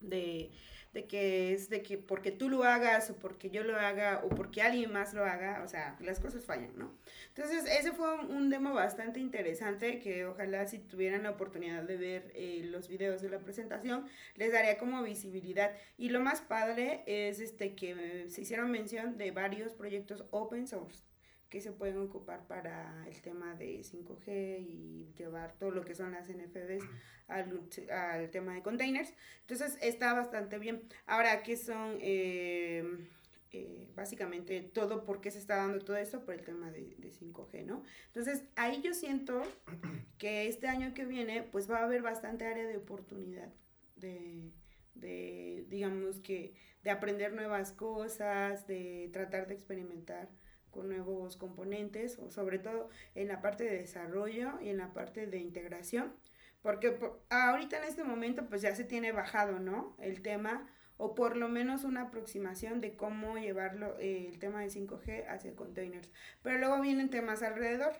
de 0.00 0.50
de 0.98 1.06
que 1.06 1.52
es 1.52 1.70
de 1.70 1.82
que 1.82 1.96
porque 1.96 2.32
tú 2.32 2.48
lo 2.48 2.64
hagas 2.64 3.08
o 3.10 3.16
porque 3.16 3.50
yo 3.50 3.62
lo 3.62 3.76
haga 3.76 4.20
o 4.24 4.28
porque 4.30 4.62
alguien 4.62 4.92
más 4.92 5.14
lo 5.14 5.24
haga, 5.24 5.62
o 5.64 5.68
sea, 5.68 5.96
las 6.00 6.18
cosas 6.18 6.44
fallan, 6.44 6.76
¿no? 6.76 6.92
Entonces, 7.28 7.64
ese 7.78 7.92
fue 7.92 8.18
un 8.24 8.50
demo 8.50 8.74
bastante 8.74 9.20
interesante 9.20 10.00
que 10.00 10.26
ojalá 10.26 10.66
si 10.66 10.78
tuvieran 10.78 11.22
la 11.22 11.30
oportunidad 11.30 11.84
de 11.84 11.96
ver 11.96 12.32
eh, 12.34 12.62
los 12.64 12.88
videos 12.88 13.22
de 13.22 13.30
la 13.30 13.38
presentación, 13.38 14.06
les 14.34 14.52
daría 14.52 14.76
como 14.76 15.04
visibilidad. 15.04 15.70
Y 15.96 16.08
lo 16.08 16.18
más 16.18 16.40
padre 16.40 17.04
es 17.06 17.38
este 17.38 17.76
que 17.76 18.26
se 18.28 18.40
hicieron 18.40 18.72
mención 18.72 19.16
de 19.18 19.30
varios 19.30 19.74
proyectos 19.74 20.24
open 20.32 20.66
source 20.66 21.07
que 21.48 21.60
se 21.60 21.72
pueden 21.72 21.98
ocupar 21.98 22.46
para 22.46 23.06
el 23.06 23.20
tema 23.22 23.54
de 23.54 23.80
5G 23.80 24.60
y 24.60 25.12
llevar 25.16 25.54
todo 25.58 25.70
lo 25.70 25.84
que 25.84 25.94
son 25.94 26.12
las 26.12 26.28
NFVs 26.28 26.84
al, 27.26 27.62
al 27.90 28.30
tema 28.30 28.54
de 28.54 28.62
containers. 28.62 29.14
Entonces 29.40 29.78
está 29.80 30.12
bastante 30.12 30.58
bien. 30.58 30.82
Ahora, 31.06 31.42
¿qué 31.42 31.56
son 31.56 31.98
eh, 32.00 32.84
eh, 33.52 33.88
básicamente 33.96 34.60
todo? 34.60 35.04
¿Por 35.04 35.22
qué 35.22 35.30
se 35.30 35.38
está 35.38 35.56
dando 35.56 35.82
todo 35.82 35.96
esto? 35.96 36.24
Por 36.24 36.34
el 36.34 36.42
tema 36.42 36.70
de, 36.70 36.96
de 36.98 37.10
5G, 37.10 37.64
¿no? 37.64 37.82
Entonces 38.08 38.44
ahí 38.56 38.82
yo 38.82 38.92
siento 38.92 39.42
que 40.18 40.48
este 40.48 40.68
año 40.68 40.92
que 40.92 41.06
viene 41.06 41.42
pues 41.42 41.70
va 41.70 41.78
a 41.78 41.84
haber 41.84 42.02
bastante 42.02 42.46
área 42.46 42.66
de 42.66 42.76
oportunidad 42.76 43.48
de, 43.96 44.50
de 44.94 45.64
digamos 45.70 46.20
que 46.20 46.54
de 46.82 46.90
aprender 46.90 47.32
nuevas 47.32 47.72
cosas, 47.72 48.66
de 48.66 49.08
tratar 49.14 49.46
de 49.46 49.54
experimentar 49.54 50.28
con 50.70 50.88
nuevos 50.88 51.36
componentes, 51.36 52.18
o 52.18 52.30
sobre 52.30 52.58
todo 52.58 52.88
en 53.14 53.28
la 53.28 53.40
parte 53.40 53.64
de 53.64 53.78
desarrollo 53.78 54.60
y 54.60 54.68
en 54.68 54.78
la 54.78 54.92
parte 54.92 55.26
de 55.26 55.38
integración, 55.38 56.14
porque 56.62 56.98
ahorita 57.30 57.78
en 57.78 57.84
este 57.84 58.04
momento 58.04 58.46
pues 58.46 58.62
ya 58.62 58.74
se 58.74 58.84
tiene 58.84 59.12
bajado, 59.12 59.58
¿no? 59.58 59.96
El 60.00 60.22
tema, 60.22 60.68
o 60.96 61.14
por 61.14 61.36
lo 61.36 61.48
menos 61.48 61.84
una 61.84 62.02
aproximación 62.02 62.80
de 62.80 62.96
cómo 62.96 63.38
llevarlo 63.38 63.96
eh, 63.98 64.28
el 64.28 64.38
tema 64.38 64.60
de 64.60 64.68
5G 64.68 65.26
hacia 65.28 65.54
containers. 65.54 66.10
Pero 66.42 66.58
luego 66.58 66.80
vienen 66.80 67.10
temas 67.10 67.42
alrededor, 67.42 67.92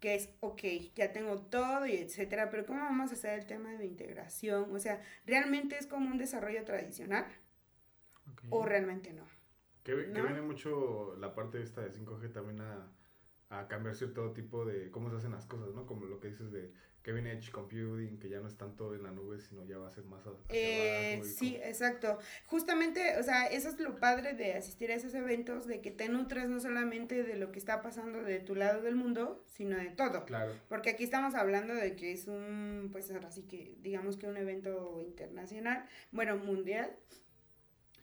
que 0.00 0.14
es, 0.14 0.28
ok, 0.40 0.62
ya 0.94 1.12
tengo 1.12 1.40
todo 1.40 1.86
y 1.86 1.96
etcétera, 1.96 2.50
pero 2.50 2.66
¿cómo 2.66 2.80
vamos 2.80 3.10
a 3.10 3.14
hacer 3.14 3.38
el 3.38 3.46
tema 3.46 3.72
de 3.72 3.86
integración? 3.86 4.74
O 4.74 4.78
sea, 4.78 5.00
¿realmente 5.24 5.78
es 5.78 5.86
como 5.86 6.10
un 6.10 6.18
desarrollo 6.18 6.62
tradicional? 6.64 7.24
¿O 8.50 8.64
realmente 8.64 9.12
no? 9.12 9.24
Que, 9.84 9.94
viene 9.94 10.42
mucho 10.42 11.14
la 11.20 11.34
parte 11.34 11.62
esta 11.62 11.82
de 11.82 11.90
5G 11.90 12.32
también 12.32 12.60
a, 12.62 12.90
a 13.50 13.68
cambiar 13.68 13.94
cierto 13.94 14.32
tipo 14.32 14.64
de 14.64 14.90
cómo 14.90 15.10
se 15.10 15.16
hacen 15.16 15.32
las 15.32 15.46
cosas, 15.46 15.74
¿no? 15.74 15.86
Como 15.86 16.06
lo 16.06 16.20
que 16.20 16.28
dices 16.28 16.50
de 16.50 16.72
que 17.04 17.12
viene 17.12 17.32
Edge 17.32 17.50
Computing, 17.52 18.18
que 18.18 18.30
ya 18.30 18.40
no 18.40 18.48
es 18.48 18.56
tanto 18.56 18.94
en 18.94 19.02
la 19.02 19.10
nube, 19.10 19.38
sino 19.38 19.62
ya 19.66 19.76
va 19.76 19.88
a 19.88 19.90
ser 19.90 20.04
más 20.04 20.22
hacia 20.26 20.40
eh, 20.48 21.22
Sí, 21.22 21.54
exacto. 21.62 22.18
Justamente, 22.46 23.18
o 23.18 23.22
sea, 23.22 23.44
eso 23.44 23.68
es 23.68 23.78
lo 23.78 24.00
padre 24.00 24.32
de 24.32 24.54
asistir 24.54 24.90
a 24.90 24.94
esos 24.94 25.14
eventos, 25.14 25.66
de 25.66 25.82
que 25.82 25.90
te 25.90 26.08
nutres 26.08 26.48
no 26.48 26.60
solamente 26.60 27.22
de 27.22 27.36
lo 27.36 27.52
que 27.52 27.58
está 27.58 27.82
pasando 27.82 28.22
de 28.22 28.40
tu 28.40 28.54
lado 28.54 28.80
del 28.80 28.96
mundo, 28.96 29.44
sino 29.46 29.76
de 29.76 29.90
todo. 29.90 30.24
Claro. 30.24 30.54
Porque 30.70 30.88
aquí 30.88 31.04
estamos 31.04 31.34
hablando 31.34 31.74
de 31.74 31.94
que 31.94 32.12
es 32.12 32.26
un, 32.26 32.88
pues 32.90 33.10
ahora 33.10 33.30
sí 33.30 33.42
que, 33.42 33.76
digamos 33.82 34.16
que 34.16 34.26
un 34.26 34.38
evento 34.38 35.02
internacional, 35.02 35.84
bueno, 36.10 36.38
mundial, 36.38 36.96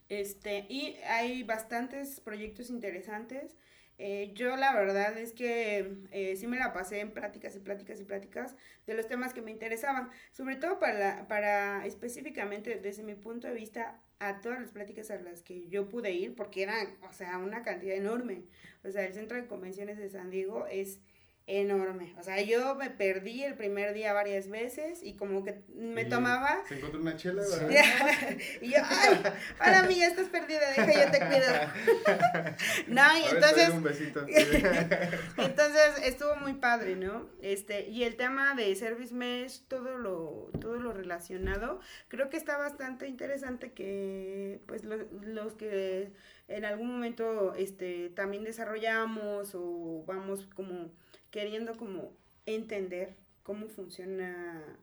este, 0.08 0.66
y 0.68 0.96
hay 1.06 1.42
bastantes 1.42 2.20
proyectos 2.20 2.70
interesantes. 2.70 3.56
Eh, 3.98 4.32
yo 4.34 4.56
la 4.56 4.74
verdad 4.74 5.16
es 5.18 5.32
que 5.32 5.96
eh, 6.10 6.34
sí 6.36 6.46
me 6.46 6.58
la 6.58 6.72
pasé 6.72 7.00
en 7.00 7.12
pláticas 7.12 7.54
y 7.54 7.60
pláticas 7.60 8.00
y 8.00 8.04
pláticas 8.04 8.56
de 8.86 8.94
los 8.94 9.06
temas 9.06 9.32
que 9.32 9.42
me 9.42 9.50
interesaban, 9.50 10.10
sobre 10.32 10.56
todo 10.56 10.80
para, 10.80 11.28
para 11.28 11.86
específicamente 11.86 12.76
desde 12.76 13.04
mi 13.04 13.14
punto 13.14 13.46
de 13.46 13.54
vista 13.54 14.02
a 14.18 14.40
todas 14.40 14.60
las 14.60 14.70
pláticas 14.70 15.10
a 15.10 15.20
las 15.20 15.42
que 15.42 15.68
yo 15.68 15.88
pude 15.88 16.12
ir, 16.12 16.34
porque 16.34 16.62
eran, 16.62 16.96
o 17.08 17.12
sea, 17.12 17.38
una 17.38 17.62
cantidad 17.62 17.96
enorme. 17.96 18.44
O 18.84 18.90
sea, 18.90 19.04
el 19.04 19.12
centro 19.12 19.36
de 19.36 19.46
convenciones 19.46 19.98
de 19.98 20.08
San 20.08 20.30
Diego 20.30 20.66
es 20.66 21.00
enorme. 21.46 22.14
O 22.18 22.22
sea, 22.22 22.40
yo 22.40 22.74
me 22.76 22.90
perdí 22.90 23.42
el 23.42 23.54
primer 23.54 23.94
día 23.94 24.12
varias 24.12 24.48
veces 24.48 25.02
y 25.02 25.14
como 25.14 25.44
que 25.44 25.62
me 25.74 26.04
tomaba... 26.04 26.62
Se 26.68 26.76
encontró 26.76 27.00
una 27.00 27.16
chela, 27.16 27.42
y 28.60 28.70
yo, 28.70 28.78
ay, 28.84 29.22
para 29.58 29.82
mí 29.82 29.96
ya 29.96 30.06
estás 30.06 30.28
perdida, 30.28 30.60
deja, 30.70 31.04
yo 31.04 31.10
te 31.10 31.18
cuido. 31.18 32.54
no, 32.86 33.18
y 33.18 33.34
entonces... 33.34 33.70
Un 33.70 33.82
besito. 33.82 34.24
entonces 35.36 36.04
estuvo 36.04 36.36
muy 36.36 36.54
padre, 36.54 36.94
¿no? 36.96 37.28
Este, 37.40 37.88
y 37.88 38.04
el 38.04 38.16
tema 38.16 38.54
de 38.54 38.74
Service 38.76 39.14
Mesh, 39.14 39.62
todo 39.66 39.98
lo, 39.98 40.50
todo 40.60 40.76
lo 40.76 40.92
relacionado, 40.92 41.80
creo 42.08 42.30
que 42.30 42.36
está 42.36 42.56
bastante 42.56 43.08
interesante 43.08 43.72
que 43.72 44.60
pues 44.66 44.84
los, 44.84 45.00
los 45.22 45.54
que 45.54 46.12
en 46.48 46.64
algún 46.64 46.88
momento 46.88 47.54
este, 47.54 48.10
también 48.10 48.44
desarrollamos 48.44 49.54
o 49.54 50.04
vamos 50.06 50.48
como 50.54 50.90
queriendo 51.32 51.76
como 51.76 52.16
entender 52.46 53.16
cómo 53.42 53.68
funciona, 53.68 54.78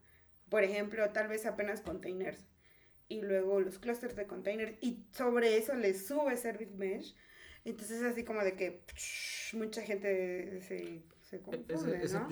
por 0.50 0.66
ejemplo, 0.66 1.10
tal 1.12 1.30
vez 1.30 1.45
apenas 1.45 1.80
containers 1.80 2.45
y 3.08 3.22
luego 3.22 3.62
los 3.62 3.80
clusters 3.80 4.18
de 4.18 4.28
containers 4.28 4.74
y 4.82 5.06
sobre 5.12 5.56
eso 5.58 5.74
le 5.76 5.93
sube 5.93 6.36
Service 6.36 6.74
Mesh. 6.74 7.16
Entonces 7.64 8.02
es 8.02 8.04
así 8.04 8.24
como 8.26 8.43
de 8.43 8.56
que 8.56 8.82
mucha 9.54 9.82
gente 9.84 10.62
se, 10.62 11.04
se 11.30 11.42
confunde, 11.42 12.04
es, 12.04 12.14
¿no? 12.14 12.28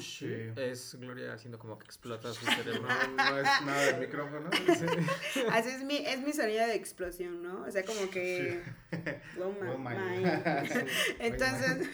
es 0.58 0.96
Gloria 0.96 1.34
haciendo 1.34 1.60
como 1.60 1.78
que 1.78 1.86
explota 1.86 2.34
su 2.34 2.44
cerebro. 2.46 2.82
No, 2.82 3.38
es 3.38 3.44
nada 3.64 3.82
del 3.92 4.00
micrófono. 4.00 4.50
Así 5.52 5.70
es 5.70 5.84
mi, 5.84 5.98
es 5.98 6.20
mi 6.22 6.34
sonido 6.34 6.66
de 6.66 6.74
explosión, 6.74 7.44
¿no? 7.44 7.64
O 7.64 7.72
sea, 7.72 7.86
como 7.86 8.10
que... 8.10 8.64
Oh, 9.40 9.54
entonces, 11.20 11.90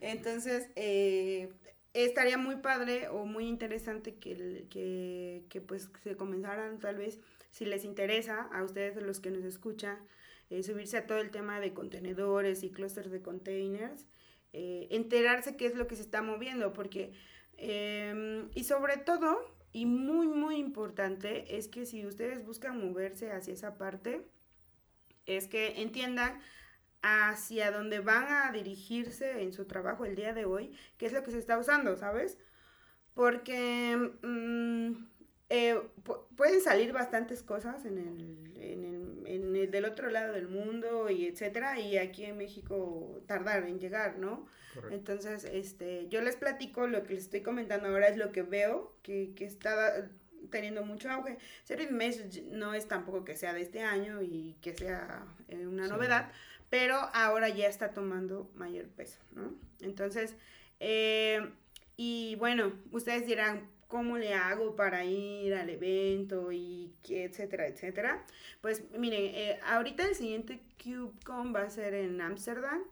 entonces 0.00 0.70
eh, 0.76 1.52
estaría 1.92 2.38
muy 2.38 2.56
padre 2.56 3.08
o 3.08 3.26
muy 3.26 3.46
interesante 3.46 4.14
que, 4.14 4.66
que, 4.70 5.44
que, 5.48 5.60
pues 5.60 5.90
se 6.02 6.16
comenzaran 6.16 6.78
tal 6.78 6.96
vez, 6.96 7.20
si 7.50 7.66
les 7.66 7.84
interesa 7.84 8.48
a 8.52 8.62
ustedes 8.62 9.02
los 9.02 9.20
que 9.20 9.30
nos 9.30 9.44
escuchan, 9.44 9.98
eh, 10.50 10.62
subirse 10.62 10.96
a 10.96 11.06
todo 11.06 11.18
el 11.18 11.30
tema 11.30 11.60
de 11.60 11.74
contenedores 11.74 12.62
y 12.62 12.70
clusters 12.70 13.10
de 13.10 13.20
containers, 13.20 14.06
eh, 14.52 14.88
enterarse 14.90 15.56
qué 15.56 15.66
es 15.66 15.74
lo 15.74 15.86
que 15.86 15.96
se 15.96 16.02
está 16.02 16.22
moviendo, 16.22 16.72
porque, 16.72 17.12
em, 17.56 18.50
y 18.54 18.64
sobre 18.64 18.96
todo, 18.96 19.38
y 19.72 19.86
muy, 19.86 20.26
muy 20.26 20.56
importante, 20.56 21.56
es 21.56 21.68
que 21.68 21.86
si 21.86 22.06
ustedes 22.06 22.44
buscan 22.44 22.80
moverse 22.80 23.30
hacia 23.30 23.54
esa 23.54 23.76
parte, 23.76 24.26
es 25.26 25.46
que 25.46 25.82
entiendan 25.82 26.40
hacia 27.02 27.70
dónde 27.70 28.00
van 28.00 28.26
a 28.28 28.52
dirigirse 28.52 29.42
en 29.42 29.52
su 29.52 29.66
trabajo 29.66 30.04
el 30.04 30.16
día 30.16 30.32
de 30.32 30.44
hoy, 30.44 30.72
qué 30.96 31.06
es 31.06 31.12
lo 31.12 31.22
que 31.22 31.30
se 31.30 31.38
está 31.38 31.58
usando, 31.58 31.96
¿sabes? 31.96 32.38
Porque 33.14 33.96
mm, 34.22 34.92
eh, 35.50 35.80
pueden 36.36 36.60
salir 36.60 36.92
bastantes 36.92 37.42
cosas 37.42 37.84
en 37.84 37.98
el, 37.98 38.52
en 38.56 38.84
el, 38.84 38.97
en 39.34 39.54
el, 39.54 39.70
del 39.70 39.84
otro 39.84 40.10
lado 40.10 40.32
del 40.32 40.48
mundo 40.48 41.10
y 41.10 41.26
etcétera, 41.26 41.78
y 41.78 41.98
aquí 41.98 42.24
en 42.24 42.36
México 42.36 43.22
tardar 43.26 43.64
en 43.64 43.78
llegar, 43.78 44.18
¿no? 44.18 44.46
Entonces, 44.90 45.44
este, 45.44 46.06
yo 46.08 46.22
les 46.22 46.36
platico 46.36 46.86
lo 46.86 47.02
que 47.02 47.14
les 47.14 47.24
estoy 47.24 47.40
comentando 47.42 47.88
ahora 47.88 48.08
es 48.08 48.16
lo 48.16 48.30
que 48.30 48.42
veo 48.42 48.94
que, 49.02 49.32
que 49.34 49.44
está 49.44 50.08
teniendo 50.50 50.84
mucho 50.84 51.10
auge. 51.10 51.38
Service 51.64 51.92
Mesh 51.92 52.44
no 52.50 52.74
es 52.74 52.86
tampoco 52.86 53.24
que 53.24 53.36
sea 53.36 53.52
de 53.52 53.62
este 53.62 53.82
año 53.82 54.22
y 54.22 54.56
que 54.62 54.74
sea 54.74 55.24
eh, 55.48 55.66
una 55.66 55.88
novedad, 55.88 56.30
pero 56.70 56.96
ahora 57.12 57.48
ya 57.48 57.66
está 57.66 57.90
tomando 57.90 58.50
mayor 58.54 58.86
peso, 58.86 59.18
¿no? 59.34 59.52
Entonces, 59.80 60.36
eh, 60.80 61.50
y 61.96 62.36
bueno, 62.36 62.72
ustedes 62.92 63.26
dirán, 63.26 63.68
¿cómo 63.88 64.18
le 64.18 64.34
hago 64.34 64.76
para 64.76 65.04
ir 65.04 65.54
al 65.54 65.68
evento 65.70 66.52
y 66.52 66.94
etcétera, 67.08 67.66
etcétera? 67.66 68.24
Pues 68.60 68.84
miren, 68.92 69.34
eh, 69.34 69.58
ahorita 69.66 70.06
el 70.06 70.14
siguiente 70.14 70.62
CubeCon 70.82 71.54
va 71.54 71.62
a 71.62 71.70
ser 71.70 71.94
en 71.94 72.20
Ámsterdam. 72.20 72.82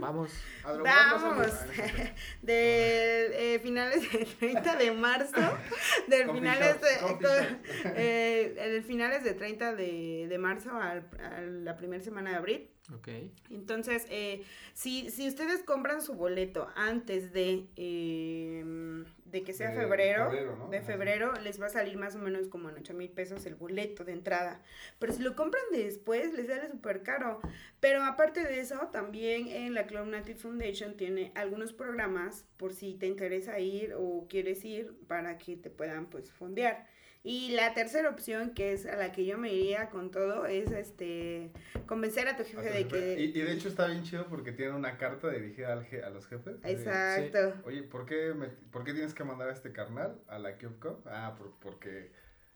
Vamos. 0.00 0.32
Vamos. 0.64 1.54
de 2.42 3.54
eh, 3.54 3.58
finales 3.60 4.10
de 4.12 4.24
30 4.38 4.76
de 4.76 4.92
marzo. 4.92 5.40
Del 6.08 6.30
finales 6.32 6.80
de, 6.80 7.58
eh, 7.96 8.82
finales 8.86 9.24
de 9.24 9.34
30 9.34 9.74
de, 9.74 10.26
de 10.28 10.38
marzo 10.38 10.70
a 10.72 11.00
la 11.40 11.76
primera 11.76 12.02
semana 12.02 12.30
de 12.30 12.36
abril. 12.36 12.70
Ok. 12.94 13.08
Entonces, 13.50 14.06
eh, 14.10 14.42
si, 14.74 15.10
si 15.10 15.28
ustedes 15.28 15.62
compran 15.62 16.02
su 16.02 16.14
boleto 16.14 16.68
antes 16.74 17.32
de, 17.32 17.68
em, 17.76 19.04
de 19.24 19.42
que 19.42 19.52
sea 19.52 19.72
febrero, 19.72 20.30
de 20.70 20.80
febrero, 20.82 21.32
les 21.42 21.60
va 21.60 21.66
a 21.66 21.70
salir 21.70 21.96
más 21.96 22.16
o 22.16 22.18
menos 22.18 22.48
como 22.48 22.68
en 22.68 22.76
8 22.76 22.94
mil 22.94 23.10
pesos 23.10 23.46
el 23.46 23.54
boleto 23.54 24.04
de 24.04 24.12
entrada. 24.12 24.60
Pero 24.98 25.12
si 25.12 25.22
lo 25.22 25.36
compran 25.36 25.62
después, 25.72 26.32
les 26.34 26.48
sale 26.48 26.68
súper 26.68 27.02
caro. 27.02 27.40
Pero 27.78 28.02
aparte 28.02 28.42
de 28.42 28.60
eso, 28.60 28.88
también 28.92 29.48
en 29.48 29.74
la 29.74 29.86
Cloud 29.86 30.06
Native 30.06 30.38
Foundation 30.38 30.96
tiene 30.96 31.32
algunos 31.34 31.72
programas 31.72 32.44
por 32.56 32.72
si 32.72 32.94
te 32.94 33.06
interesa 33.06 33.60
ir 33.60 33.94
o 33.96 34.26
quieres 34.28 34.64
ir 34.64 34.94
para 35.06 35.38
que 35.38 35.56
te 35.56 35.70
puedan 35.70 36.06
pues 36.06 36.32
fondear. 36.32 36.86
Y 37.22 37.50
la 37.50 37.74
tercera 37.74 38.08
opción, 38.08 38.54
que 38.54 38.72
es 38.72 38.86
a 38.86 38.96
la 38.96 39.12
que 39.12 39.26
yo 39.26 39.36
me 39.36 39.52
iría 39.52 39.90
con 39.90 40.10
todo, 40.10 40.46
es 40.46 40.70
este 40.70 41.50
convencer 41.86 42.26
a 42.28 42.36
tu 42.36 42.44
jefe 42.44 42.70
de 42.70 42.88
que... 42.88 43.20
Y, 43.20 43.32
de 43.32 43.52
hecho 43.52 43.68
está 43.68 43.88
bien 43.88 44.02
chido 44.04 44.26
porque 44.26 44.52
tiene 44.52 44.72
una 44.72 44.96
carta 44.96 45.28
dirigida 45.28 45.72
al 45.72 45.86
a 46.02 46.10
los 46.10 46.26
jefes. 46.26 46.56
Exacto. 46.64 47.60
Oye, 47.64 47.82
¿por 47.82 48.06
qué, 48.06 48.34
¿por 48.70 48.84
qué 48.84 48.94
tienes 48.94 49.12
que 49.12 49.24
mandar 49.24 49.50
a 49.50 49.52
este 49.52 49.70
carnal 49.70 50.18
a 50.28 50.38
la 50.38 50.56
CubeCon? 50.56 51.02
Ah, 51.04 51.36
porque 51.60 52.10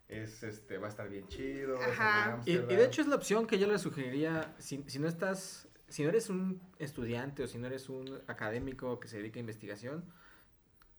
es 0.09 0.43
este 0.43 0.79
va 0.79 0.87
a 0.87 0.91
estar 0.91 1.11
bien 1.11 1.29
chido. 1.29 1.79
Ajá. 1.79 2.41
Y, 2.47 2.53
y, 2.53 2.57
de 2.57 2.85
hecho 2.87 3.03
es 3.03 3.09
la 3.09 3.17
opción 3.17 3.47
que 3.47 3.59
yo 3.59 3.67
le 3.67 3.79
sugeriría, 3.79 4.55
si, 4.59 4.83
si 4.87 4.99
no 4.99 5.09
estás, 5.09 5.69
si 5.89 6.05
no 6.05 6.09
eres 6.09 6.31
un 6.31 6.62
estudiante 6.79 7.43
o 7.43 7.47
si 7.47 7.59
no 7.59 7.67
eres 7.67 7.91
un 7.91 8.23
académico 8.29 8.99
que 8.99 9.09
se 9.09 9.19
dedica 9.19 9.39
a 9.39 9.41
investigación, 9.41 10.05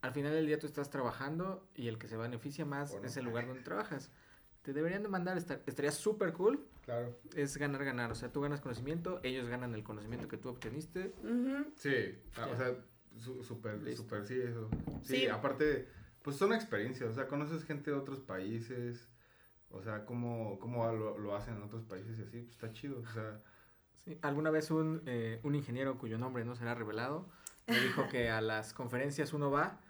al 0.06 0.12
final 0.12 0.32
del 0.32 0.46
día 0.46 0.58
tú 0.58 0.66
estás 0.66 0.88
trabajando 0.88 1.68
y 1.74 1.88
el 1.88 1.98
que 1.98 2.08
se 2.08 2.16
beneficia 2.16 2.64
más 2.64 2.94
es 3.02 3.16
el 3.16 3.24
lugar 3.24 3.46
donde 3.46 3.62
trabajas. 3.62 4.10
Te 4.62 4.72
deberían 4.72 5.02
de 5.02 5.08
mandar, 5.08 5.36
estaría 5.36 5.92
súper 5.92 6.32
cool. 6.32 6.64
Claro. 6.82 7.18
Es 7.34 7.56
ganar, 7.56 7.84
ganar. 7.84 8.12
O 8.12 8.14
sea, 8.14 8.32
tú 8.32 8.40
ganas 8.40 8.60
conocimiento, 8.60 9.20
ellos 9.24 9.48
ganan 9.48 9.74
el 9.74 9.82
conocimiento 9.82 10.28
que 10.28 10.36
tú 10.36 10.48
obteniste. 10.48 11.12
Sí, 11.74 12.18
ah, 12.36 12.48
o 12.52 12.56
sea, 12.56 12.74
súper, 13.42 13.96
súper, 13.96 14.24
sí, 14.24 14.40
eso. 14.40 14.68
Sí, 15.02 15.26
aparte, 15.26 15.88
pues 16.22 16.36
son 16.36 16.52
experiencias, 16.52 17.10
o 17.10 17.14
sea, 17.14 17.26
conoces 17.26 17.64
gente 17.64 17.90
de 17.90 17.96
otros 17.96 18.20
países, 18.20 19.08
o 19.70 19.82
sea, 19.82 20.04
cómo, 20.04 20.58
cómo 20.60 20.86
lo, 20.92 21.18
lo 21.18 21.34
hacen 21.34 21.56
en 21.56 21.62
otros 21.62 21.82
países 21.82 22.18
y 22.18 22.22
así, 22.22 22.40
pues 22.42 22.52
está 22.52 22.72
chido, 22.72 23.00
o 23.00 23.12
sea. 23.12 23.40
Sí, 24.04 24.18
alguna 24.22 24.50
vez 24.50 24.70
un, 24.70 25.02
eh, 25.06 25.40
un 25.42 25.56
ingeniero 25.56 25.98
cuyo 25.98 26.16
nombre 26.16 26.44
no 26.44 26.54
será 26.54 26.74
revelado 26.74 27.28
me 27.66 27.80
dijo 27.80 28.08
que 28.08 28.30
a 28.30 28.40
las 28.40 28.72
conferencias 28.72 29.32
uno 29.32 29.50
va 29.50 29.80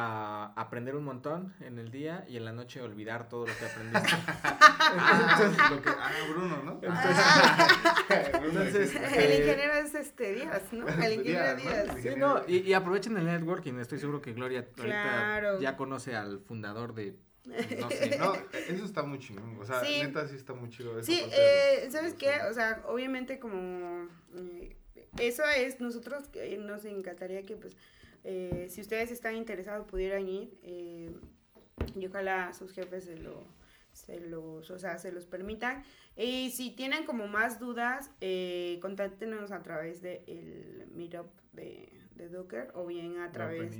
a 0.00 0.52
aprender 0.54 0.94
un 0.94 1.02
montón 1.02 1.56
en 1.58 1.80
el 1.80 1.90
día 1.90 2.24
y 2.28 2.36
en 2.36 2.44
la 2.44 2.52
noche 2.52 2.80
olvidar 2.80 3.28
todo 3.28 3.46
lo 3.46 3.52
que 3.56 3.64
aprendiste. 3.64 4.08
ah, 4.38 5.70
lo 5.70 5.82
que, 5.82 5.88
ah, 5.88 6.12
Bruno, 6.30 6.62
¿no? 6.62 6.80
Entonces, 6.80 8.94
el 8.94 9.30
eh, 9.32 9.38
ingeniero 9.40 9.72
es 9.74 9.94
este 9.96 10.34
Díaz, 10.34 10.72
¿no? 10.72 10.86
El 10.86 11.14
ingeniero 11.14 11.56
Díaz. 11.56 11.96
Sí, 12.00 12.10
no, 12.16 12.42
y, 12.46 12.58
y, 12.58 12.74
aprovechen 12.74 13.16
el 13.16 13.24
networking. 13.24 13.74
Estoy 13.80 13.98
seguro 13.98 14.22
que 14.22 14.34
Gloria 14.34 14.68
ahorita 14.78 15.58
ya 15.58 15.76
conoce 15.76 16.14
al 16.14 16.38
fundador 16.38 16.94
de 16.94 17.16
no 17.44 17.90
sé. 17.90 18.18
No, 18.18 18.34
eso 18.52 18.84
está 18.84 19.02
muy 19.02 19.18
chingón. 19.18 19.58
O 19.58 19.64
sea, 19.64 19.82
neta 19.82 20.28
sí 20.28 20.36
está 20.36 20.52
muy 20.52 20.70
chido. 20.70 21.02
sí, 21.02 21.24
eh, 21.32 21.88
¿sabes 21.90 22.14
qué? 22.14 22.42
O 22.48 22.54
sea, 22.54 22.84
obviamente 22.86 23.40
como... 23.40 24.06
Eh, 24.36 24.76
eso 25.18 25.42
es, 25.56 25.80
nosotros 25.80 26.30
nos 26.60 26.84
encantaría 26.84 27.44
que 27.44 27.56
pues 27.56 27.76
eh, 28.24 28.66
si 28.70 28.80
ustedes 28.80 29.10
están 29.10 29.36
interesados 29.36 29.86
pudieran 29.86 30.28
ir 30.28 30.58
eh, 30.62 31.10
y 31.94 32.06
ojalá 32.06 32.52
sus 32.52 32.72
jefes 32.72 33.04
se 33.04 33.16
lo 33.16 33.58
se 33.98 34.20
los, 34.20 34.70
o 34.70 34.78
sea, 34.78 34.98
se 34.98 35.12
los 35.12 35.26
permitan. 35.26 35.82
Y 36.16 36.50
si 36.50 36.70
tienen 36.70 37.04
como 37.04 37.26
más 37.26 37.58
dudas, 37.58 38.10
eh, 38.20 38.78
contáctenos 38.80 39.50
a 39.50 39.62
través 39.62 40.02
del 40.02 40.24
de 40.24 40.86
meetup 40.94 41.26
de, 41.52 41.92
de, 42.14 42.28
Docker 42.28 42.70
o 42.74 42.86
bien 42.86 43.18
a 43.18 43.30
través 43.30 43.76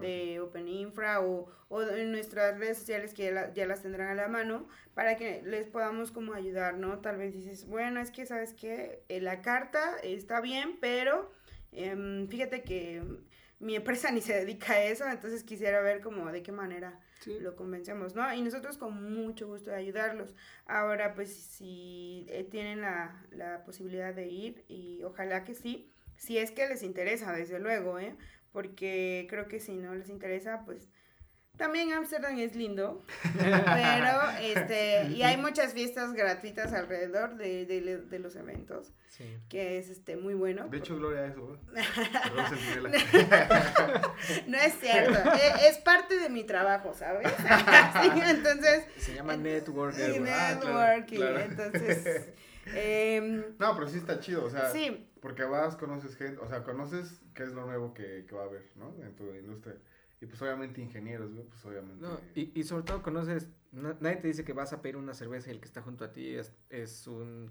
de 0.00 0.40
Open 0.40 0.68
Infra 0.68 1.20
o, 1.20 1.48
o, 1.68 1.82
en 1.82 2.12
nuestras 2.12 2.58
redes 2.58 2.78
sociales 2.78 3.14
que 3.14 3.34
ya, 3.54 3.66
las 3.66 3.82
tendrán 3.82 4.08
a 4.08 4.14
la 4.14 4.28
mano 4.28 4.66
para 4.94 5.16
que 5.16 5.42
les 5.42 5.66
podamos 5.66 6.10
como 6.10 6.34
ayudar, 6.34 6.78
¿no? 6.78 7.00
Tal 7.00 7.16
vez 7.16 7.34
dices, 7.34 7.66
bueno, 7.66 8.00
es 8.00 8.10
que, 8.10 8.26
¿sabes 8.26 8.54
qué? 8.54 9.02
la 9.08 9.42
carta 9.42 9.96
está 10.02 10.40
bien, 10.40 10.78
pero 10.80 11.30
em, 11.72 12.28
fíjate 12.28 12.62
que 12.62 13.02
mi 13.60 13.76
empresa 13.76 14.10
ni 14.10 14.20
se 14.20 14.34
dedica 14.34 14.74
a 14.74 14.84
eso, 14.84 15.08
entonces 15.08 15.44
quisiera 15.44 15.80
ver 15.80 16.00
como 16.00 16.30
de 16.30 16.42
qué 16.42 16.52
manera 16.52 17.00
lo 17.40 17.56
convencemos, 17.56 18.14
¿no? 18.14 18.32
Y 18.34 18.42
nosotros 18.42 18.76
con 18.76 19.14
mucho 19.14 19.46
gusto 19.46 19.70
de 19.70 19.76
ayudarlos. 19.76 20.34
Ahora, 20.66 21.14
pues 21.14 21.34
si 21.34 22.26
eh, 22.28 22.44
tienen 22.44 22.82
la, 22.82 23.24
la, 23.30 23.64
posibilidad 23.64 24.14
de 24.14 24.28
ir, 24.28 24.64
y 24.68 25.02
ojalá 25.04 25.44
que 25.44 25.54
sí, 25.54 25.90
Si 26.16 26.38
es 26.38 26.50
que 26.52 26.68
les 26.68 26.82
interesa, 26.82 27.32
desde 27.32 27.58
luego, 27.58 27.98
¿eh? 27.98 28.16
Porque 28.52 29.26
creo 29.28 29.48
que 29.48 29.58
si 29.58 29.74
no 29.76 29.94
les 29.94 30.08
interesa, 30.10 30.62
pues 30.64 30.88
también 31.56 31.92
Amsterdam 31.92 32.36
es 32.38 32.56
lindo, 32.56 33.04
pero 33.38 34.20
este, 34.40 35.04
y 35.10 35.22
hay 35.22 35.36
muchas 35.36 35.72
fiestas 35.72 36.12
gratuitas 36.12 36.72
alrededor 36.72 37.36
de, 37.36 37.64
de, 37.64 37.98
de 37.98 38.18
los 38.18 38.34
eventos, 38.34 38.92
sí. 39.08 39.38
que 39.48 39.78
es 39.78 39.88
este 39.88 40.16
muy 40.16 40.34
bueno. 40.34 40.66
De 40.68 40.78
hecho, 40.78 40.96
Gloria, 40.96 41.26
eso. 41.26 41.56
no 44.48 44.58
es 44.58 44.74
cierto, 44.80 45.32
e, 45.32 45.68
es, 45.68 45.78
parte 45.78 46.18
de 46.18 46.28
mi 46.28 46.42
trabajo, 46.42 46.92
¿sabes? 46.92 47.28
sí, 48.02 48.10
entonces. 48.28 48.86
Se 48.96 49.14
llama 49.14 49.36
networking. 49.36 50.26
Ah, 50.28 50.54
networking, 50.54 51.22
entonces. 51.22 52.30
Eh, 52.66 53.54
no, 53.58 53.74
pero 53.74 53.86
sí 53.88 53.98
está 53.98 54.18
chido, 54.18 54.44
o 54.44 54.50
sea, 54.50 54.70
sí. 54.70 55.06
porque 55.20 55.44
vas, 55.44 55.76
conoces 55.76 56.16
gente, 56.16 56.40
o 56.40 56.48
sea, 56.48 56.64
conoces 56.64 57.20
qué 57.34 57.44
es 57.44 57.52
lo 57.52 57.66
nuevo 57.66 57.94
que, 57.94 58.24
que 58.26 58.34
va 58.34 58.42
a 58.42 58.46
haber, 58.46 58.64
¿no? 58.74 58.92
En 59.04 59.14
tu 59.14 59.32
industria. 59.34 59.76
Y 60.24 60.26
pues 60.26 60.40
obviamente 60.40 60.80
ingenieros, 60.80 61.30
pues 61.50 61.64
obviamente. 61.66 62.02
No, 62.02 62.18
y, 62.34 62.58
y 62.58 62.64
sobre 62.64 62.84
todo 62.84 63.02
conoces, 63.02 63.46
nadie 63.72 64.16
te 64.16 64.28
dice 64.28 64.42
que 64.42 64.54
vas 64.54 64.72
a 64.72 64.80
pedir 64.80 64.96
una 64.96 65.12
cerveza 65.12 65.50
y 65.50 65.52
el 65.52 65.60
que 65.60 65.66
está 65.66 65.82
junto 65.82 66.02
a 66.02 66.12
ti 66.12 66.34
es, 66.34 66.50
es 66.70 67.06
un 67.06 67.50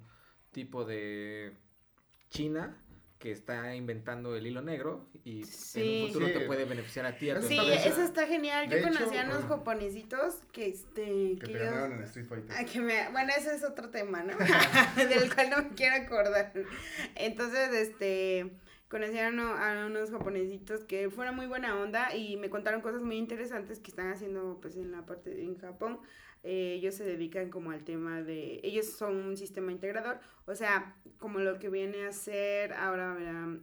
tipo 0.52 0.84
de 0.84 1.54
China 2.32 2.76
que 3.20 3.32
está 3.32 3.76
inventando 3.76 4.36
el 4.36 4.48
hilo 4.48 4.64
negro 4.64 5.08
y 5.24 5.44
en 5.76 6.02
un 6.02 6.08
futuro 6.08 6.32
te 6.34 6.40
puede 6.42 6.66
beneficiar 6.66 7.06
a 7.06 7.16
ti. 7.16 7.30
A 7.30 7.40
tu 7.40 7.48
sí, 7.48 7.60
eso 7.86 8.02
está 8.02 8.26
genial. 8.26 8.68
Yo 8.70 8.82
conocía 8.82 9.22
a 9.22 9.26
unos 9.26 9.46
japonesitos 9.46 10.40
que 10.52 10.70
este 10.70 11.38
que, 11.40 11.54
te 11.54 11.68
en 11.68 12.04
Street 12.04 12.26
Fighter. 12.26 12.56
Ah, 12.58 12.66
que 12.66 12.82
me, 12.82 13.10
bueno, 13.12 13.32
ese 13.38 13.56
es 13.56 13.64
otro 13.64 13.92
tema, 13.92 14.24
¿no? 14.24 14.34
Del 14.98 15.34
cual 15.34 15.52
no 15.52 15.58
me 15.58 15.70
quiero 15.70 16.04
acordar. 16.04 16.54
Entonces, 17.16 17.72
este 17.74 18.52
conocieron 18.94 19.40
a, 19.40 19.88
unos 19.88 20.12
japonesitos 20.12 20.84
que 20.84 21.10
fueron 21.10 21.36
muy 21.36 21.48
buena 21.48 21.82
onda 21.82 22.16
y 22.16 22.38
me 22.38 22.52
contaron 22.52 22.82
cosas 22.82 23.02
muy 23.02 23.18
interesantes 23.18 23.80
que 23.80 23.90
están 23.90 24.12
haciendo 24.12 24.60
pues 24.62 24.76
en 24.76 24.92
la 24.92 25.04
parte 25.04 25.42
en 25.42 25.58
Japón. 25.58 26.00
Eh, 26.44 26.76
ellos 26.76 26.94
se 26.94 27.04
dedican 27.04 27.50
como 27.50 27.72
al 27.72 27.84
tema 27.84 28.22
de, 28.22 28.60
ellos 28.62 28.86
son 28.86 29.16
un 29.16 29.36
sistema 29.36 29.72
integrador, 29.72 30.20
o 30.46 30.54
sea, 30.54 30.96
como 31.18 31.40
lo 31.40 31.58
que 31.58 31.70
viene 31.70 32.06
a 32.06 32.12
ser 32.12 32.74
ahora 32.74 33.18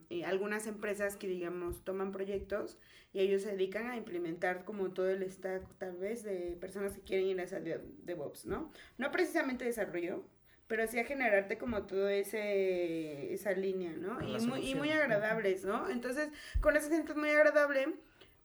eh, 0.09 0.25
algunas 0.25 0.67
empresas 0.67 1.17
que 1.17 1.29
digamos 1.29 1.85
toman 1.85 2.11
proyectos 2.11 2.77
y 3.13 3.21
ellos 3.21 3.43
se 3.43 3.53
dedican 3.53 3.87
a 3.87 3.97
implementar 3.97 4.65
como 4.65 4.91
todo 4.91 5.11
el 5.11 5.31
stack 5.31 5.63
tal 5.79 5.97
vez 5.97 6.25
de 6.25 6.57
personas 6.61 6.95
que 6.95 7.03
quieren 7.03 7.29
ir 7.29 7.39
a 7.39 7.45
esa 7.45 7.61
DevOps, 7.61 8.47
¿no? 8.47 8.73
No 8.99 9.13
precisamente 9.13 9.65
desarrollo, 9.65 10.25
pero 10.71 10.87
sí 10.87 11.01
a 11.01 11.05
generarte 11.05 11.59
como 11.59 11.83
todo 11.83 12.09
ese 12.09 13.35
esa 13.35 13.51
línea, 13.51 13.91
¿no? 13.91 14.23
Y 14.23 14.39
muy, 14.47 14.71
y 14.71 14.77
muy, 14.77 14.93
agradables, 14.93 15.65
¿no? 15.65 15.91
Entonces, 15.91 16.29
con 16.61 16.77
esa 16.77 16.89
gente 16.89 17.11
es 17.11 17.19
muy 17.19 17.29
agradable, 17.31 17.97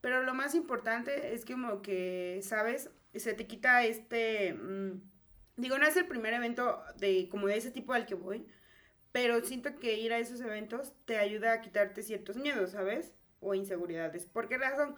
pero 0.01 0.23
lo 0.23 0.33
más 0.33 0.55
importante 0.55 1.35
es 1.35 1.45
que 1.45 1.53
como 1.53 1.83
que, 1.83 2.39
¿sabes? 2.41 2.89
Se 3.13 3.35
te 3.35 3.45
quita 3.45 3.83
este, 3.83 4.55
mm, 4.55 5.03
digo, 5.57 5.77
no 5.77 5.85
es 5.85 5.95
el 5.97 6.07
primer 6.07 6.33
evento 6.33 6.81
de 6.97 7.29
como 7.29 7.45
de 7.45 7.57
ese 7.57 7.69
tipo 7.69 7.93
al 7.93 8.07
que 8.07 8.15
voy, 8.15 8.47
pero 9.11 9.39
siento 9.45 9.77
que 9.77 9.93
ir 9.99 10.11
a 10.11 10.17
esos 10.17 10.41
eventos 10.41 10.93
te 11.05 11.17
ayuda 11.17 11.53
a 11.53 11.61
quitarte 11.61 12.01
ciertos 12.01 12.37
miedos, 12.37 12.71
¿sabes? 12.71 13.13
O 13.39 13.53
inseguridades. 13.53 14.25
¿Por 14.25 14.47
qué 14.47 14.57
razón? 14.57 14.95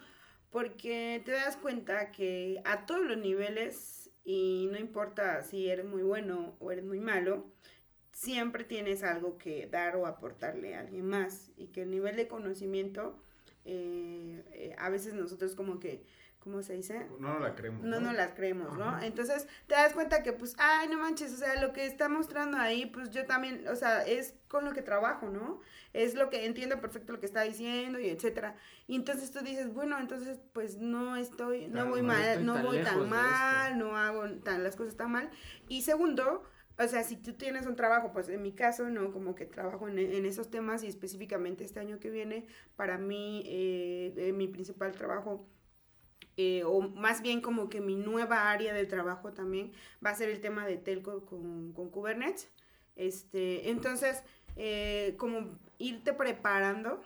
Porque 0.48 1.20
te 1.26 1.32
das 1.32 1.58
cuenta 1.58 2.10
que 2.10 2.62
a 2.64 2.86
todos 2.86 3.04
los 3.04 3.18
niveles 3.18 4.07
y 4.28 4.68
no 4.70 4.78
importa 4.78 5.42
si 5.42 5.70
eres 5.70 5.86
muy 5.86 6.02
bueno 6.02 6.54
o 6.60 6.70
eres 6.70 6.84
muy 6.84 7.00
malo, 7.00 7.46
siempre 8.12 8.62
tienes 8.62 9.02
algo 9.02 9.38
que 9.38 9.66
dar 9.68 9.96
o 9.96 10.04
aportarle 10.06 10.74
a 10.74 10.80
alguien 10.80 11.06
más 11.06 11.50
y 11.56 11.68
que 11.68 11.80
el 11.80 11.90
nivel 11.90 12.14
de 12.16 12.28
conocimiento, 12.28 13.18
eh, 13.64 14.44
eh, 14.52 14.74
a 14.76 14.90
veces 14.90 15.14
nosotros 15.14 15.54
como 15.54 15.80
que 15.80 16.04
¿cómo 16.48 16.62
se 16.62 16.74
dice? 16.74 17.06
No 17.18 17.34
nos 17.34 17.42
la 17.42 17.54
creemos. 17.54 17.84
No, 17.84 18.00
no, 18.00 18.12
las 18.12 18.32
creemos, 18.32 18.76
¿no? 18.78 19.00
Entonces 19.02 19.46
te 19.66 19.74
das 19.74 19.92
cuenta 19.92 20.22
que 20.22 20.32
pues, 20.32 20.54
ay, 20.58 20.88
no 20.88 20.98
manches, 20.98 21.32
o 21.34 21.36
sea, 21.36 21.60
lo 21.60 21.74
que 21.74 21.86
está 21.86 22.08
mostrando 22.08 22.56
ahí, 22.56 22.86
pues 22.86 23.10
yo 23.10 23.26
también, 23.26 23.66
o 23.68 23.76
sea, 23.76 24.02
es 24.02 24.34
con 24.48 24.64
lo 24.64 24.72
que 24.72 24.80
trabajo, 24.80 25.28
¿no? 25.28 25.60
Es 25.92 26.14
lo 26.14 26.30
que 26.30 26.46
entiendo 26.46 26.80
perfecto 26.80 27.12
lo 27.12 27.20
que 27.20 27.26
está 27.26 27.42
diciendo 27.42 28.00
y 28.00 28.08
etcétera. 28.08 28.56
Y 28.86 28.96
entonces 28.96 29.30
tú 29.30 29.40
dices, 29.40 29.72
bueno, 29.74 29.98
entonces 29.98 30.40
pues 30.54 30.78
no 30.78 31.16
estoy, 31.16 31.68
no 31.68 31.86
voy 31.86 32.02
mal, 32.02 32.44
no 32.44 32.62
voy 32.62 32.82
tan 32.82 33.08
mal, 33.08 33.78
no 33.78 33.96
hago 33.96 34.26
tan 34.42 34.64
las 34.64 34.74
cosas 34.74 34.96
tan 34.96 35.12
mal. 35.12 35.30
Y 35.68 35.82
segundo, 35.82 36.44
o 36.78 36.88
sea, 36.88 37.02
si 37.02 37.16
tú 37.16 37.34
tienes 37.34 37.66
un 37.66 37.76
trabajo, 37.76 38.12
pues 38.12 38.28
en 38.30 38.40
mi 38.40 38.52
caso, 38.52 38.88
¿no? 38.88 39.12
Como 39.12 39.34
que 39.34 39.44
trabajo 39.44 39.86
en, 39.86 39.98
en 39.98 40.24
esos 40.24 40.50
temas 40.50 40.82
y 40.82 40.86
específicamente 40.86 41.64
este 41.64 41.80
año 41.80 41.98
que 41.98 42.08
viene, 42.08 42.46
para 42.74 42.96
mí, 42.96 43.42
eh, 43.46 44.14
eh 44.16 44.32
mi 44.32 44.48
principal 44.48 44.92
trabajo 44.92 45.46
eh, 46.38 46.62
o 46.64 46.80
más 46.80 47.20
bien 47.20 47.42
como 47.42 47.68
que 47.68 47.82
mi 47.82 47.96
nueva 47.96 48.50
área 48.50 48.72
de 48.72 48.86
trabajo 48.86 49.34
también 49.34 49.72
va 50.04 50.10
a 50.10 50.14
ser 50.14 50.30
el 50.30 50.40
tema 50.40 50.66
de 50.66 50.78
telco 50.78 51.26
con, 51.26 51.72
con 51.74 51.90
Kubernetes. 51.90 52.48
Este, 52.96 53.68
entonces, 53.68 54.22
eh, 54.56 55.14
como 55.18 55.58
irte 55.76 56.14
preparando 56.14 57.02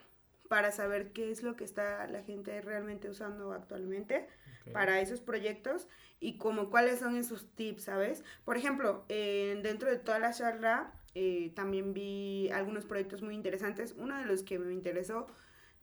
para 0.49 0.71
saber 0.71 1.13
qué 1.13 1.33
es 1.33 1.43
lo 1.43 1.57
que 1.57 1.65
está 1.65 2.07
la 2.07 2.23
gente 2.23 2.61
realmente 2.61 3.09
usando 3.09 3.53
actualmente 3.53 4.29
para 4.73 5.01
esos 5.01 5.21
proyectos 5.21 5.89
y 6.21 6.37
como 6.39 6.71
cuáles 6.71 7.01
son 7.01 7.17
esos 7.17 7.51
tips, 7.57 7.85
¿sabes? 7.85 8.23
Por 8.45 8.57
ejemplo, 8.57 9.05
dentro 9.09 9.91
de 9.91 9.99
toda 9.99 10.21
la 10.21 10.33
charla 10.33 10.93
eh, 11.15 11.53
también 11.55 11.93
vi 11.93 12.51
algunos 12.53 12.85
proyectos 12.85 13.23
muy 13.23 13.35
interesantes. 13.35 13.95
Uno 13.97 14.19
de 14.19 14.25
los 14.25 14.43
que 14.43 14.59
me 14.59 14.73
interesó 14.73 15.27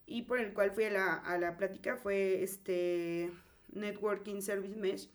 y 0.10 0.24
por 0.24 0.40
el 0.40 0.54
cual 0.54 0.72
fui 0.72 0.86
a 0.86 0.90
la, 0.90 1.14
a 1.14 1.38
la 1.38 1.56
plática 1.56 1.96
fue 1.96 2.42
este 2.42 3.32
Networking 3.72 4.42
Service 4.42 4.76
Mesh, 4.76 5.10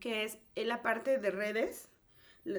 que 0.00 0.24
es 0.24 0.38
la 0.56 0.82
parte 0.82 1.18
de 1.18 1.30
redes, 1.30 1.88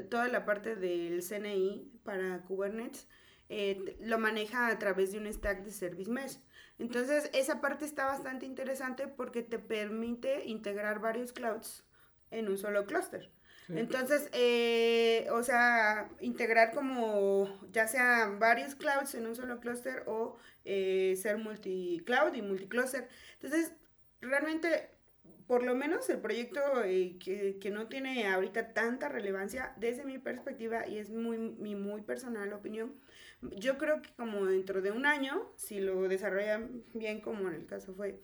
toda 0.09 0.29
la 0.29 0.45
parte 0.45 0.75
del 0.75 1.21
CNI 1.21 1.91
para 2.03 2.41
Kubernetes, 2.43 3.07
eh, 3.49 3.97
lo 3.99 4.17
maneja 4.19 4.67
a 4.67 4.79
través 4.79 5.11
de 5.11 5.17
un 5.19 5.31
stack 5.31 5.63
de 5.63 5.71
Service 5.71 6.09
Mesh. 6.09 6.39
Entonces, 6.79 7.29
esa 7.33 7.59
parte 7.61 7.85
está 7.85 8.05
bastante 8.05 8.45
interesante 8.45 9.07
porque 9.07 9.43
te 9.43 9.59
permite 9.59 10.45
integrar 10.45 10.99
varios 10.99 11.33
clouds 11.33 11.85
en 12.31 12.47
un 12.47 12.57
solo 12.57 12.85
clúster. 12.85 13.31
Entonces, 13.69 14.29
eh, 14.33 15.27
o 15.31 15.43
sea, 15.43 16.09
integrar 16.19 16.73
como 16.73 17.59
ya 17.71 17.87
sea 17.87 18.27
varios 18.39 18.75
clouds 18.75 19.15
en 19.15 19.27
un 19.27 19.35
solo 19.35 19.59
clúster 19.59 20.03
o 20.05 20.37
eh, 20.65 21.15
ser 21.21 21.37
multi-cloud 21.37 22.33
y 22.33 22.41
multi-cluster. 22.41 23.07
Entonces, 23.41 23.71
realmente, 24.21 24.89
por 25.47 25.63
lo 25.63 25.75
menos 25.75 26.09
el 26.09 26.19
proyecto 26.19 26.59
eh, 26.83 27.17
que, 27.19 27.57
que, 27.59 27.69
no 27.69 27.87
tiene 27.87 28.27
ahorita 28.27 28.73
tanta 28.73 29.09
relevancia, 29.09 29.73
desde 29.77 30.05
mi 30.05 30.17
perspectiva, 30.17 30.87
y 30.87 30.97
es 30.97 31.09
muy, 31.09 31.37
mi 31.37 31.75
muy 31.75 32.01
personal 32.01 32.53
opinión, 32.53 32.95
yo 33.41 33.77
creo 33.77 34.01
que 34.01 34.09
como 34.15 34.45
dentro 34.45 34.81
de 34.81 34.91
un 34.91 35.05
año, 35.05 35.51
si 35.55 35.79
lo 35.79 36.07
desarrollan 36.07 36.83
bien 36.93 37.21
como 37.21 37.47
en 37.49 37.55
el 37.55 37.65
caso 37.65 37.93
fue 37.93 38.19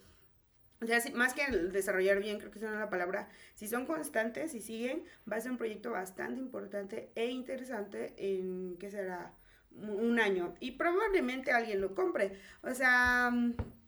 o 0.82 0.86
sea, 0.86 1.02
más 1.14 1.34
que 1.34 1.46
desarrollar 1.52 2.20
bien, 2.20 2.40
creo 2.40 2.52
que 2.52 2.60
es 2.60 2.64
la 2.64 2.90
palabra, 2.90 3.28
si 3.56 3.68
son 3.68 3.86
constantes 3.86 4.54
y 4.54 4.62
siguen, 4.62 5.04
va 5.30 5.36
a 5.36 5.42
ser 5.42 5.52
un 5.52 5.58
proyecto 5.58 5.92
bastante 5.92 6.40
importante 6.40 7.12
e 7.16 7.28
interesante 7.28 8.14
en 8.18 8.78
que 8.78 8.90
será 8.90 9.34
un 9.72 10.20
año 10.20 10.56
y 10.60 10.72
probablemente 10.72 11.52
alguien 11.52 11.82
lo 11.82 11.96
compre. 11.96 12.40
O 12.64 12.74
sea, 12.74 13.32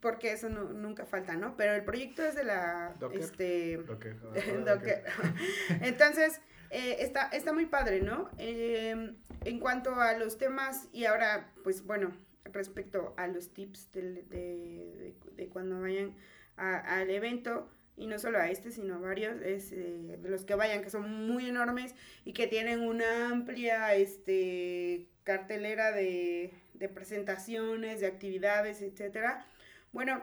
porque 0.02 0.34
eso 0.34 0.50
nunca 0.50 1.06
falta, 1.06 1.36
¿no? 1.36 1.56
Pero 1.56 1.74
el 1.74 1.84
proyecto 1.84 2.24
es 2.24 2.36
de 2.36 2.44
la... 2.44 2.96
Este, 3.14 3.74
Entonces, 5.82 6.42
eh, 6.72 6.98
está, 7.00 7.28
está 7.28 7.54
muy 7.54 7.68
padre, 7.68 8.02
¿no? 8.02 8.30
Em, 8.38 9.16
en 9.46 9.60
cuanto 9.60 9.96
a 9.96 10.18
los 10.18 10.38
temas 10.38 10.90
y 10.92 11.06
ahora, 11.06 11.52
pues 11.64 11.86
bueno, 11.86 12.12
respecto 12.46 13.14
a 13.18 13.28
los 13.28 13.54
tips 13.54 13.92
de, 13.92 14.24
de, 14.24 15.16
de 15.36 15.50
cuando 15.50 15.80
vayan 15.80 16.16
al 16.58 17.10
evento 17.10 17.70
y 17.98 18.08
no 18.08 18.18
solo 18.20 18.40
a 18.40 18.50
este, 18.50 18.72
sino 18.72 18.96
a 18.96 19.00
varios, 19.00 19.36
eh, 19.42 20.18
de 20.20 20.30
los 20.30 20.44
que 20.46 20.56
vayan, 20.56 20.82
que 20.82 20.90
son 20.90 21.28
muy 21.28 21.48
enormes 21.48 21.96
y 22.26 22.34
que 22.34 22.48
tienen 22.48 22.82
una 22.82 23.30
amplia 23.30 23.94
este, 23.96 25.08
cartelera 25.24 25.92
de, 25.92 26.54
de 26.74 26.90
presentaciones, 26.90 28.00
de 28.00 28.08
actividades, 28.08 28.82
etcétera. 28.82 29.46
Bueno, 29.92 30.22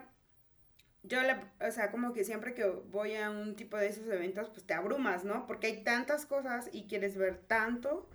yo, 1.05 1.23
la, 1.23 1.53
o 1.67 1.71
sea, 1.71 1.91
como 1.91 2.13
que 2.13 2.25
siempre 2.25 2.55
que 2.55 2.65
voy 2.67 3.15
a 3.15 3.31
un 3.31 3.57
tipo 3.57 3.77
de 3.77 3.87
esos 3.89 4.07
eventos, 4.09 4.51
pues 4.51 4.67
te 4.67 4.75
abrumas, 4.75 5.25
¿no? 5.25 5.47
Porque 5.47 5.69
hay 5.69 5.85
tantas 5.85 6.27
cosas 6.27 6.69
y 6.73 6.87
quieres 6.87 7.17
ver 7.17 7.39
tanto 7.39 8.09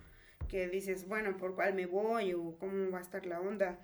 que 0.48 0.68
dices, 0.68 1.08
bueno, 1.08 1.36
¿por 1.36 1.54
cuál 1.54 1.74
me 1.74 1.86
voy 1.86 2.34
o 2.34 2.56
cómo 2.58 2.90
va 2.90 2.98
a 2.98 3.02
estar 3.02 3.26
la 3.26 3.40
onda? 3.40 3.78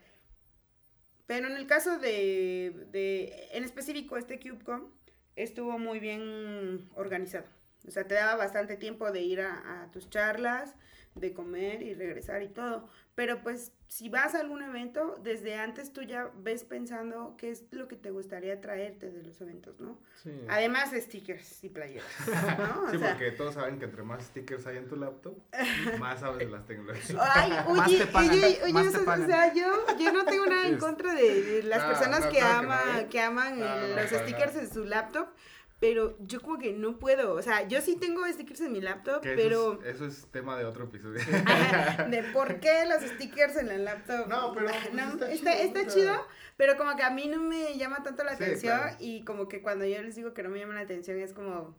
Pero 1.31 1.47
en 1.47 1.57
el 1.57 1.68
caso 1.68 2.01
de, 2.01 2.89
de 2.91 3.51
en 3.53 3.62
específico, 3.62 4.16
este 4.16 4.41
CubeCon 4.41 4.93
estuvo 5.37 5.78
muy 5.78 6.01
bien 6.01 6.91
organizado. 6.97 7.47
O 7.87 7.93
sea, 7.93 8.05
te 8.05 8.14
daba 8.14 8.35
bastante 8.35 8.76
tiempo 8.76 9.12
de 9.12 9.22
ir 9.22 9.41
a, 9.41 9.89
tus 9.93 10.11
charlas, 10.11 10.74
de 11.14 11.32
comer 11.32 11.82
y 11.82 11.94
regresar 11.94 12.42
y 12.42 12.48
todo. 12.48 12.88
Pero 13.14 13.42
pues 13.42 13.72
si 13.86 14.08
vas 14.08 14.34
a 14.34 14.40
algún 14.40 14.62
evento, 14.62 15.18
desde 15.22 15.56
antes 15.56 15.92
tú 15.92 16.02
ya 16.02 16.30
ves 16.36 16.62
pensando 16.64 17.34
qué 17.36 17.50
es 17.50 17.64
lo 17.72 17.88
que 17.88 17.96
te 17.96 18.11
gustaría 18.11 18.61
traerte 18.61 19.11
de 19.11 19.22
los 19.22 19.40
eventos, 19.40 19.80
¿no? 19.80 19.98
Sí. 20.22 20.30
Además 20.48 20.92
de 20.92 21.00
stickers 21.00 21.64
y 21.64 21.70
playeras, 21.70 22.06
¿no? 22.56 22.88
sí, 22.92 22.98
porque 22.98 23.32
todos 23.32 23.54
saben 23.54 23.78
que 23.78 23.86
entre 23.86 24.04
más 24.04 24.24
stickers 24.24 24.66
hay 24.66 24.76
en 24.76 24.86
tu 24.86 24.96
laptop, 24.96 25.36
más 25.98 26.20
sabes 26.20 26.38
de 26.38 26.46
las 26.46 26.64
tecnologías. 26.66 27.18
Ay, 27.20 27.52
oye, 27.66 28.08
oye, 28.14 28.61
oye, 28.64 28.88
o 28.88 29.26
sea, 29.26 29.52
yo, 29.52 29.66
yo 29.98 30.12
no 30.12 30.24
tengo 30.24 30.46
nada 30.46 30.68
en 30.68 30.78
contra 30.78 31.12
de, 31.12 31.62
las 31.64 31.84
personas 31.84 32.26
que, 32.26 32.40
aman, 32.40 33.08
que, 33.08 33.20
aman 33.20 33.58
los 33.58 34.08
stickers 34.08 34.54
en 34.54 34.72
su 34.72 34.84
laptop, 34.84 35.28
pero 35.81 36.14
yo 36.20 36.43
como 36.43 36.59
que 36.59 36.74
no 36.74 36.99
puedo, 36.99 37.33
o 37.33 37.43
sea, 37.43 37.66
yo 37.66 37.81
sí 37.81 37.97
tengo 37.97 38.26
stickers 38.26 38.61
en 38.61 38.72
mi 38.72 38.83
laptop, 38.83 39.22
pero... 39.22 39.83
Eso 39.83 40.05
es, 40.05 40.26
tema 40.31 40.59
de 40.59 40.66
otro 40.66 40.85
episodio. 40.85 41.20
de 42.11 42.22
por 42.35 42.61
qué 42.61 42.85
los 42.87 43.03
stickers 43.03 43.57
en 43.57 43.70
el 43.70 43.87
laptop. 43.87 44.28
No, 44.28 44.53
pero... 44.53 44.66
Pues, 45.16 45.33
está, 45.33 45.55
está, 45.55 45.87
chido, 45.87 46.14
pero 46.59 46.76
como 46.76 46.95
que 46.97 47.03
a 47.03 47.09
mí 47.09 47.28
no 47.28 47.41
me 47.41 47.78
llama 47.78 48.03
tanto 48.03 48.22
la 48.24 48.33
atención 48.33 48.78
y 48.99 49.24
como 49.24 49.49
que 49.49 49.62
cuando 49.62 49.87
yo 49.87 50.03
les 50.03 50.16
digo 50.16 50.35
que 50.35 50.43
no 50.43 50.51
me 50.51 50.59
llama 50.59 50.74
la 50.74 50.83
atención 50.83 51.18
es 51.18 51.33
como, 51.33 51.74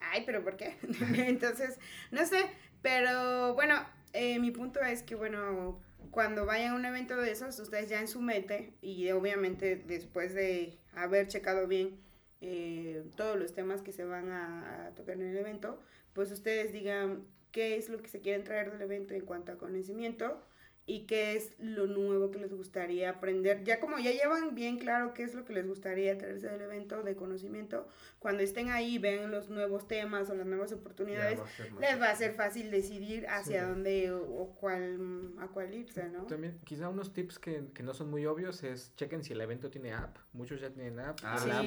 ay, 0.00 0.24
pero 0.26 0.42
¿por 0.42 0.56
qué? 0.56 0.76
Entonces, 1.16 1.78
no 2.10 2.26
sé, 2.26 2.50
pero 2.82 3.54
bueno, 3.54 3.76
eh, 4.14 4.40
mi 4.40 4.50
punto 4.50 4.80
es 4.80 5.04
que 5.04 5.14
bueno, 5.14 5.80
cuando 6.10 6.44
vayan 6.44 6.72
a 6.72 6.74
un 6.74 6.84
evento 6.84 7.16
de 7.16 7.30
esos, 7.30 7.56
ustedes 7.60 7.88
ya 7.88 8.00
en 8.00 8.08
su 8.08 8.20
mente 8.20 8.74
y 8.82 9.12
obviamente 9.12 9.76
después 9.76 10.34
de 10.34 10.76
haber 10.96 11.28
checado 11.28 11.68
bien 11.68 12.02
eh, 12.40 13.04
todos 13.16 13.38
los 13.38 13.54
temas 13.54 13.82
que 13.82 13.92
se 13.92 14.04
van 14.04 14.30
a, 14.30 14.92
tocar 14.96 15.16
en 15.16 15.28
el 15.28 15.36
evento, 15.36 15.80
pues 16.12 16.30
ustedes 16.32 16.72
digan 16.72 17.24
qué 17.52 17.76
es 17.76 17.88
lo 17.88 17.98
que 17.98 18.08
se 18.08 18.20
quieren 18.20 18.44
traer 18.44 18.72
del 18.72 18.82
evento 18.82 19.14
en 19.14 19.22
cuanto 19.22 19.52
a 19.52 19.58
conocimiento 19.58 20.40
y 20.86 21.06
qué 21.06 21.34
es 21.34 21.54
lo 21.58 21.86
nuevo 21.86 22.30
que 22.30 22.38
les 22.38 22.52
gustaría 22.52 23.08
aprender. 23.08 23.64
Ya 23.64 23.80
como 23.80 23.98
ya 23.98 24.12
llevan 24.12 24.54
bien 24.54 24.78
claro 24.78 25.14
qué 25.14 25.22
es 25.22 25.34
lo 25.34 25.44
que 25.44 25.54
les 25.54 25.66
gustaría 25.66 26.18
traerse 26.18 26.48
del 26.48 26.60
evento 26.60 27.02
de 27.02 27.16
conocimiento, 27.16 27.88
cuando 28.18 28.42
estén 28.42 28.70
ahí 28.70 28.98
ven 28.98 29.30
los 29.30 29.48
nuevos 29.48 29.88
temas 29.88 30.28
o 30.28 30.34
las 30.34 30.46
nuevas 30.46 30.72
oportunidades, 30.72 31.40
les 31.80 32.00
va 32.00 32.10
a 32.10 32.16
ser 32.16 32.34
fácil 32.34 32.70
decidir 32.70 33.26
hacia 33.28 33.66
dónde 33.66 34.12
o, 34.12 34.54
cuál, 34.60 35.32
a 35.38 35.48
cuál 35.48 35.72
irse, 35.72 36.08
¿no? 36.08 36.24
También 36.24 36.58
quizá 36.64 36.90
unos 36.90 37.14
tips 37.14 37.38
que, 37.38 37.64
que, 37.72 37.82
no 37.82 37.94
son 37.94 38.10
muy 38.10 38.26
obvios 38.26 38.62
es 38.62 38.94
chequen 38.96 39.24
si 39.24 39.32
el 39.32 39.40
evento 39.40 39.70
tiene 39.70 39.92
app. 39.92 40.18
Muchos 40.32 40.60
ya 40.60 40.70
tienen 40.70 40.98
app. 41.00 41.18
Ah, 41.22 41.62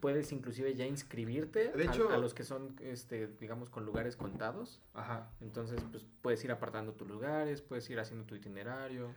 puedes 0.00 0.30
inclusive 0.32 0.74
ya 0.74 0.86
inscribirte 0.86 1.68
de 1.68 1.84
hecho, 1.84 2.10
a, 2.10 2.18
los 2.18 2.34
que 2.34 2.44
son, 2.44 2.76
este 2.80 3.28
digamos, 3.40 3.70
con 3.70 3.86
lugares 3.86 4.16
contados. 4.16 4.80
Ajá. 4.92 5.30
Entonces, 5.40 5.80
pues 5.90 6.04
puedes 6.20 6.44
ir 6.44 6.52
apartando 6.52 6.92
tus 6.92 7.08
lugares, 7.08 7.62
puedes 7.62 7.88
ir 7.88 7.98
haciendo 7.98 8.26
tu 8.26 8.34
itinerario 8.34 8.57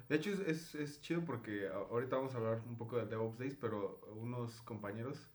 de 0.09 0.15
hecho, 0.15 0.31
es, 0.31 0.75
es, 0.75 1.01
chido 1.01 1.23
porque 1.25 1.67
ahorita 1.67 2.15
vamos 2.15 2.33
a 2.33 2.37
hablar 2.37 2.61
un 2.67 2.77
poco 2.77 2.97
del 2.97 3.09
DevOps 3.09 3.37
Days, 3.37 3.55
pero 3.55 3.99
unos 4.15 4.61
compañeros 4.61 5.29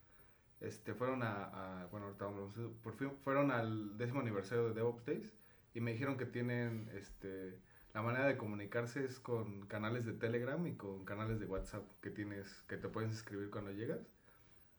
este, 0.60 0.94
fueron 0.94 1.22
a, 1.22 1.88
bueno, 1.90 2.14
por 2.82 2.94
fin 2.94 3.10
fueron 3.24 3.50
al 3.50 3.96
décimo 3.98 4.20
aniversario 4.20 4.68
de 4.68 4.74
DevOps 4.74 5.04
Days 5.04 5.32
y 5.74 5.80
me 5.80 5.92
dijeron 5.92 6.16
que 6.16 6.26
tienen, 6.26 6.88
este, 6.94 7.58
la 7.94 8.02
manera 8.02 8.26
de 8.26 8.36
comunicarse 8.36 9.04
es 9.04 9.18
con 9.18 9.66
canales 9.66 10.06
de 10.06 10.12
Telegram 10.12 10.64
y 10.66 10.74
con 10.76 11.04
canales 11.04 11.40
de 11.40 11.46
WhatsApp 11.46 11.84
que 12.00 12.10
tienes, 12.10 12.62
que 12.68 12.76
te 12.76 12.88
puedes 12.88 13.12
escribir 13.12 13.50
cuando 13.50 13.72
llegas. 13.72 14.00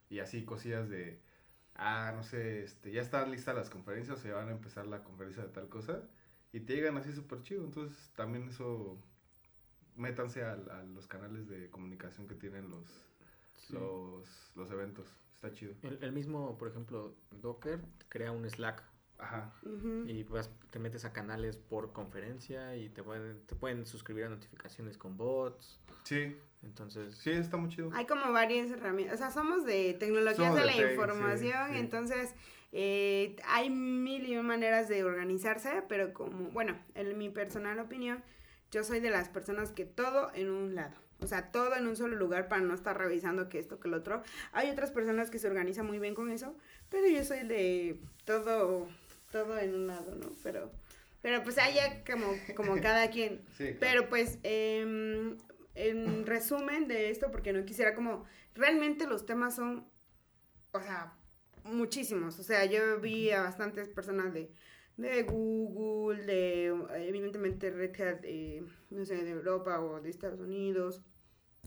Y 0.10 0.20
así 0.20 0.46
cosillas 0.46 0.90
de, 0.90 1.20
ah, 1.76 2.14
no 2.16 2.24
sé, 2.24 2.64
este, 2.64 2.92
ya 2.92 3.02
están 3.02 3.30
listas 3.32 3.56
las 3.56 3.70
conferencias, 3.70 4.24
o 4.24 4.28
ya 4.28 4.36
van 4.36 4.50
a 4.50 4.52
empezar 4.54 4.88
la 4.88 5.04
conferencia 5.04 5.44
de 5.44 5.50
tal 5.50 5.70
cosa 5.70 6.02
y 6.52 6.62
te 6.62 6.76
llegan 6.76 6.98
así 6.98 7.12
súper 7.12 7.44
chido, 7.44 7.64
entonces 7.64 8.12
también 8.16 8.50
eso 8.50 8.98
métanse 9.98 10.44
a, 10.44 10.56
los 10.94 11.08
canales 11.08 11.48
de 11.48 11.70
comunicación 11.70 12.28
que 12.28 12.36
tienen 12.36 12.70
los, 12.70 13.06
los, 14.56 14.72
eventos. 14.72 15.14
Está 15.36 15.54
chido. 15.54 15.74
El, 16.02 16.12
mismo, 16.12 16.58
por 16.58 16.70
ejemplo, 16.70 17.16
Docker 17.42 17.82
crea 18.10 18.32
un 18.32 18.50
Slack. 18.50 18.84
Ajá. 19.20 19.52
Y 20.06 20.24
vas, 20.24 20.52
te 20.70 20.78
metes 20.78 21.04
a 21.04 21.12
canales 21.12 21.58
por 21.58 21.92
conferencia 21.92 22.76
y 22.76 22.90
te 22.90 23.02
pueden, 23.02 23.42
te 23.48 23.56
pueden 23.56 23.88
suscribir 23.88 24.26
a 24.26 24.30
notificaciones 24.30 24.98
con 24.98 25.18
bots. 25.18 25.80
Sí. 26.04 26.38
Entonces. 26.64 27.16
Sí, 27.16 27.32
está 27.32 27.58
muy 27.58 27.70
chido. 27.70 27.90
Hay 27.94 28.06
como 28.06 28.32
varias 28.32 28.70
herramientas. 28.70 29.16
O 29.16 29.18
sea, 29.18 29.32
somos 29.32 29.66
de 29.66 29.96
tecnologías 29.96 30.54
de, 30.56 30.66
la 30.66 30.92
información. 30.92 31.76
Entonces, 31.76 32.34
eh, 32.72 33.36
hay 33.48 33.72
mil 33.72 34.28
y 34.28 34.36
maneras 34.38 34.88
de 34.88 35.04
organizarse. 35.04 35.84
Pero 35.90 36.14
como, 36.14 36.50
bueno, 36.52 36.78
en 36.94 37.18
mi 37.18 37.30
personal 37.30 37.80
opinión 37.80 38.24
yo 38.72 38.84
soy 38.84 39.00
de 39.00 39.10
las 39.10 39.30
personas 39.30 39.72
que 39.72 39.86
todo 39.86 40.32
en 40.34 40.50
un 40.50 40.76
lado. 40.76 40.96
O 41.20 41.28
sea, 41.28 41.52
todo 41.52 41.76
en 41.76 41.88
un 41.88 41.96
solo 41.96 42.16
lugar 42.16 42.48
para 42.48 42.62
no 42.62 42.76
estar 42.76 42.98
revisando 42.98 43.50
que 43.50 43.60
esto, 43.60 43.80
que 43.80 43.88
el 43.88 43.96
otro. 43.96 44.22
Hay 44.52 44.70
otras 44.70 44.92
personas 44.92 45.32
que 45.32 45.40
se 45.40 45.48
organizan 45.48 45.86
muy 45.86 46.00
bien 46.00 46.14
con 46.14 46.30
eso, 46.32 46.56
pero 46.90 47.08
yo 47.08 47.24
soy 47.24 47.48
de 47.48 48.00
todo, 48.26 48.88
todo 49.32 49.58
en 49.58 49.74
un 49.74 49.88
lado, 49.88 50.16
¿no? 50.16 50.30
Pero, 50.44 50.72
pero 51.22 51.44
pues 51.44 51.58
haya 51.58 52.04
como, 52.06 52.36
como 52.56 52.76
cada 52.82 53.10
quien. 53.10 53.42
Pero 53.80 54.10
pues, 54.10 54.38
em, 54.44 55.38
en 55.74 56.26
resumen 56.28 56.88
de 56.88 57.10
esto, 57.10 57.32
porque 57.32 57.52
no 57.52 57.66
quisiera 57.66 57.96
como, 57.96 58.26
realmente 58.54 59.08
los 59.08 59.26
temas 59.26 59.56
son, 59.56 59.88
o 60.72 60.80
sea, 60.80 61.14
muchísimos. 61.64 62.38
O 62.38 62.44
sea, 62.44 62.66
yo 62.66 63.00
vi 63.00 63.32
a 63.32 63.42
bastantes 63.42 63.90
personas 63.90 64.34
de 64.34 64.52
de 64.98 65.24
Google, 65.24 66.26
de 66.26 66.76
evidentemente 67.08 67.70
Red 67.70 68.02
Hat, 68.02 68.20
eh, 68.24 68.64
no 68.90 69.06
sé, 69.06 69.24
de 69.24 69.32
Europa 69.32 69.80
o 69.80 70.02
de 70.02 70.10
Estados 70.10 70.40
Unidos, 70.40 71.04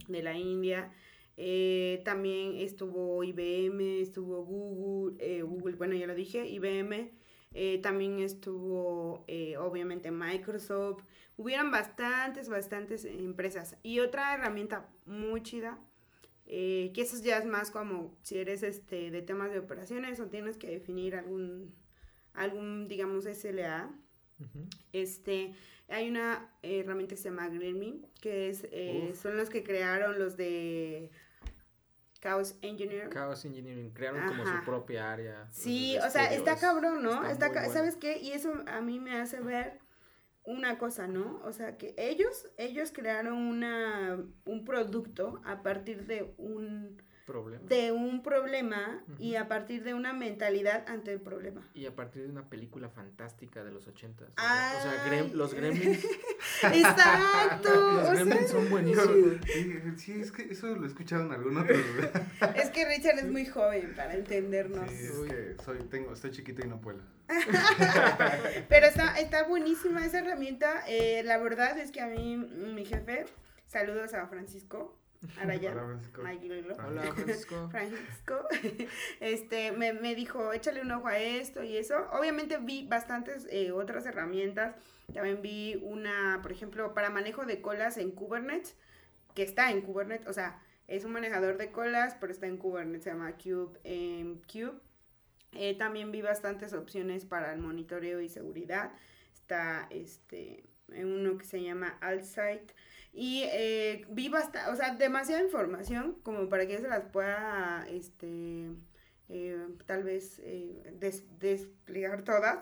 de 0.07 0.21
la 0.21 0.37
India. 0.37 0.91
Eh, 1.37 2.01
también 2.03 2.57
estuvo 2.57 3.23
IBM, 3.23 4.01
estuvo 4.01 4.43
Google, 4.43 5.15
eh, 5.19 5.41
Google, 5.43 5.77
bueno, 5.77 5.95
ya 5.95 6.07
lo 6.07 6.13
dije, 6.13 6.45
IBM. 6.45 7.11
también 7.81 8.19
estuvo, 8.19 9.25
obviamente, 9.59 10.11
Microsoft. 10.11 11.03
Hubieron 11.37 11.71
bastantes, 11.71 12.49
bastantes 12.49 13.05
empresas. 13.05 13.77
Y 13.83 13.99
otra 13.99 14.35
herramienta 14.35 14.89
muy 15.05 15.41
chida, 15.41 15.79
que 16.45 16.93
eso 16.95 17.21
ya 17.23 17.37
es 17.39 17.45
más 17.45 17.71
como 17.71 18.17
si 18.21 18.37
eres 18.37 18.63
este, 18.63 19.11
de 19.11 19.21
temas 19.21 19.51
de 19.51 19.59
operaciones 19.59 20.19
o 20.19 20.27
tienes 20.27 20.57
que 20.57 20.67
definir 20.67 21.15
algún 21.15 21.73
algún, 22.33 22.87
digamos, 22.87 23.25
SLA. 23.25 23.91
Este, 24.91 25.53
hay 25.87 26.09
una 26.09 26.49
herramienta 26.63 27.15
que 27.15 27.21
se 27.21 27.29
llama 27.29 27.47
Gremlin, 27.49 28.07
que 28.21 28.49
es, 28.49 28.67
eh, 28.71 29.13
son 29.19 29.37
los 29.37 29.49
que 29.49 29.63
crearon 29.63 30.17
los 30.17 30.35
de 30.35 31.11
Chaos 32.21 32.55
Engineering. 32.61 33.09
Chaos 33.09 33.45
Engineering, 33.45 33.91
crearon 33.91 34.27
como 34.27 34.45
su 34.45 34.63
propia 34.63 35.11
área. 35.11 35.47
Sí, 35.51 35.97
o 35.97 36.09
sea, 36.09 36.33
está 36.33 36.55
cabrón, 36.55 37.03
¿no? 37.03 37.27
Está, 37.27 37.51
¿Sabes 37.69 37.97
qué? 37.97 38.19
Y 38.19 38.31
eso 38.31 38.53
a 38.67 38.81
mí 38.81 38.99
me 38.99 39.19
hace 39.19 39.41
ver 39.41 39.79
una 40.43 40.77
cosa, 40.77 41.07
¿no? 41.07 41.41
O 41.43 41.51
sea, 41.51 41.77
que 41.77 41.93
ellos, 41.97 42.49
ellos 42.57 42.91
crearon 42.91 43.37
una, 43.37 44.23
un 44.45 44.65
producto 44.65 45.41
a 45.45 45.61
partir 45.61 46.05
de 46.05 46.33
un 46.37 47.01
de 47.67 47.91
un 47.91 48.23
problema 48.23 49.03
y 49.19 49.35
a 49.35 49.47
partir 49.47 49.83
de 49.83 49.93
una 49.93 50.13
mentalidad 50.13 50.83
ante 50.87 51.13
el 51.13 51.21
problema. 51.21 51.67
Y 51.73 51.85
a 51.85 51.95
partir 51.95 52.23
de 52.23 52.29
una 52.29 52.49
película 52.49 52.89
fantástica 52.89 53.63
de 53.63 53.71
los 53.71 53.87
ochentas. 53.87 54.29
O 54.29 54.81
sea, 54.81 55.23
los 55.33 55.53
gremlins. 55.53 56.03
Exacto. 56.63 57.69
los 57.95 58.11
gremlins 58.11 58.49
son 58.49 58.69
buenísimos. 58.69 59.37
Sí, 59.97 60.19
es 60.19 60.31
que 60.31 60.43
eso 60.51 60.67
lo 60.75 60.83
he 60.83 60.87
escuchado 60.87 61.25
en 61.25 61.31
algún 61.31 61.57
otro 61.57 61.75
lugar. 61.75 62.25
es 62.55 62.69
que 62.69 62.85
Richard 62.85 63.19
es 63.19 63.31
muy 63.31 63.45
joven 63.45 63.93
para 63.95 64.13
entendernos. 64.15 64.89
Sí, 64.89 65.05
es 65.05 65.19
que 65.19 65.55
soy, 65.63 65.79
tengo, 65.89 66.13
estoy 66.13 66.31
chiquito 66.31 66.65
y 66.65 66.69
no 66.69 66.81
puedo. 66.81 66.99
Pero 68.67 68.87
está, 68.87 69.17
está 69.19 69.43
buenísima 69.43 70.05
esa 70.05 70.19
herramienta. 70.19 70.83
Eh, 70.87 71.23
la 71.23 71.37
verdad 71.37 71.77
es 71.77 71.91
que 71.91 72.01
a 72.01 72.07
mí, 72.07 72.35
mi 72.37 72.83
jefe, 72.83 73.25
saludos 73.65 74.13
a 74.13 74.27
Francisco, 74.27 75.00
Araya, 75.39 75.73
Hola, 75.73 77.13
Francisco. 77.13 77.69
Francisco. 77.71 78.47
este, 79.19 79.71
me, 79.71 79.93
me, 79.93 80.15
dijo, 80.15 80.51
échale 80.51 80.81
un 80.81 80.91
ojo 80.91 81.07
a 81.07 81.17
esto 81.19 81.63
y 81.63 81.77
eso. 81.77 81.95
Obviamente 82.11 82.57
vi 82.57 82.87
bastantes 82.87 83.47
eh, 83.51 83.71
otras 83.71 84.05
herramientas. 84.05 84.75
También 85.13 85.41
vi 85.41 85.79
una, 85.83 86.39
por 86.41 86.51
ejemplo, 86.51 86.93
para 86.93 87.09
manejo 87.09 87.45
de 87.45 87.61
colas 87.61 87.97
en 87.97 88.11
Kubernetes, 88.11 88.75
que 89.35 89.43
está 89.43 89.69
en 89.71 89.81
Kubernetes, 89.81 90.27
o 90.27 90.33
sea, 90.33 90.59
es 90.87 91.05
un 91.05 91.11
manejador 91.11 91.57
de 91.57 91.71
colas, 91.71 92.17
pero 92.19 92.33
está 92.33 92.47
en 92.47 92.57
Kubernetes, 92.57 93.03
se 93.03 93.11
llama 93.11 93.33
Cube. 93.33 93.79
Eh, 93.83 94.37
Cube. 94.51 94.79
Eh, 95.53 95.77
también 95.77 96.11
vi 96.11 96.21
bastantes 96.21 96.73
opciones 96.73 97.25
para 97.25 97.53
el 97.53 97.59
monitoreo 97.59 98.21
y 98.21 98.29
seguridad. 98.29 98.91
Está 99.33 99.87
este, 99.89 100.63
uno 100.87 101.37
que 101.37 101.45
se 101.45 101.61
llama 101.61 101.97
Altsite 102.01 102.73
y 103.13 103.43
eh, 103.51 104.05
vi 104.09 104.29
bastante, 104.29 104.71
o 104.71 104.75
sea, 104.75 104.95
demasiada 104.95 105.43
información 105.43 106.17
como 106.23 106.47
para 106.47 106.65
que 106.67 106.77
se 106.79 106.87
las 106.87 107.03
pueda, 107.05 107.85
este, 107.89 108.69
eh, 109.29 109.67
tal 109.85 110.03
vez, 110.03 110.39
eh, 110.39 110.81
desplegar 111.39 112.23
todas. 112.23 112.59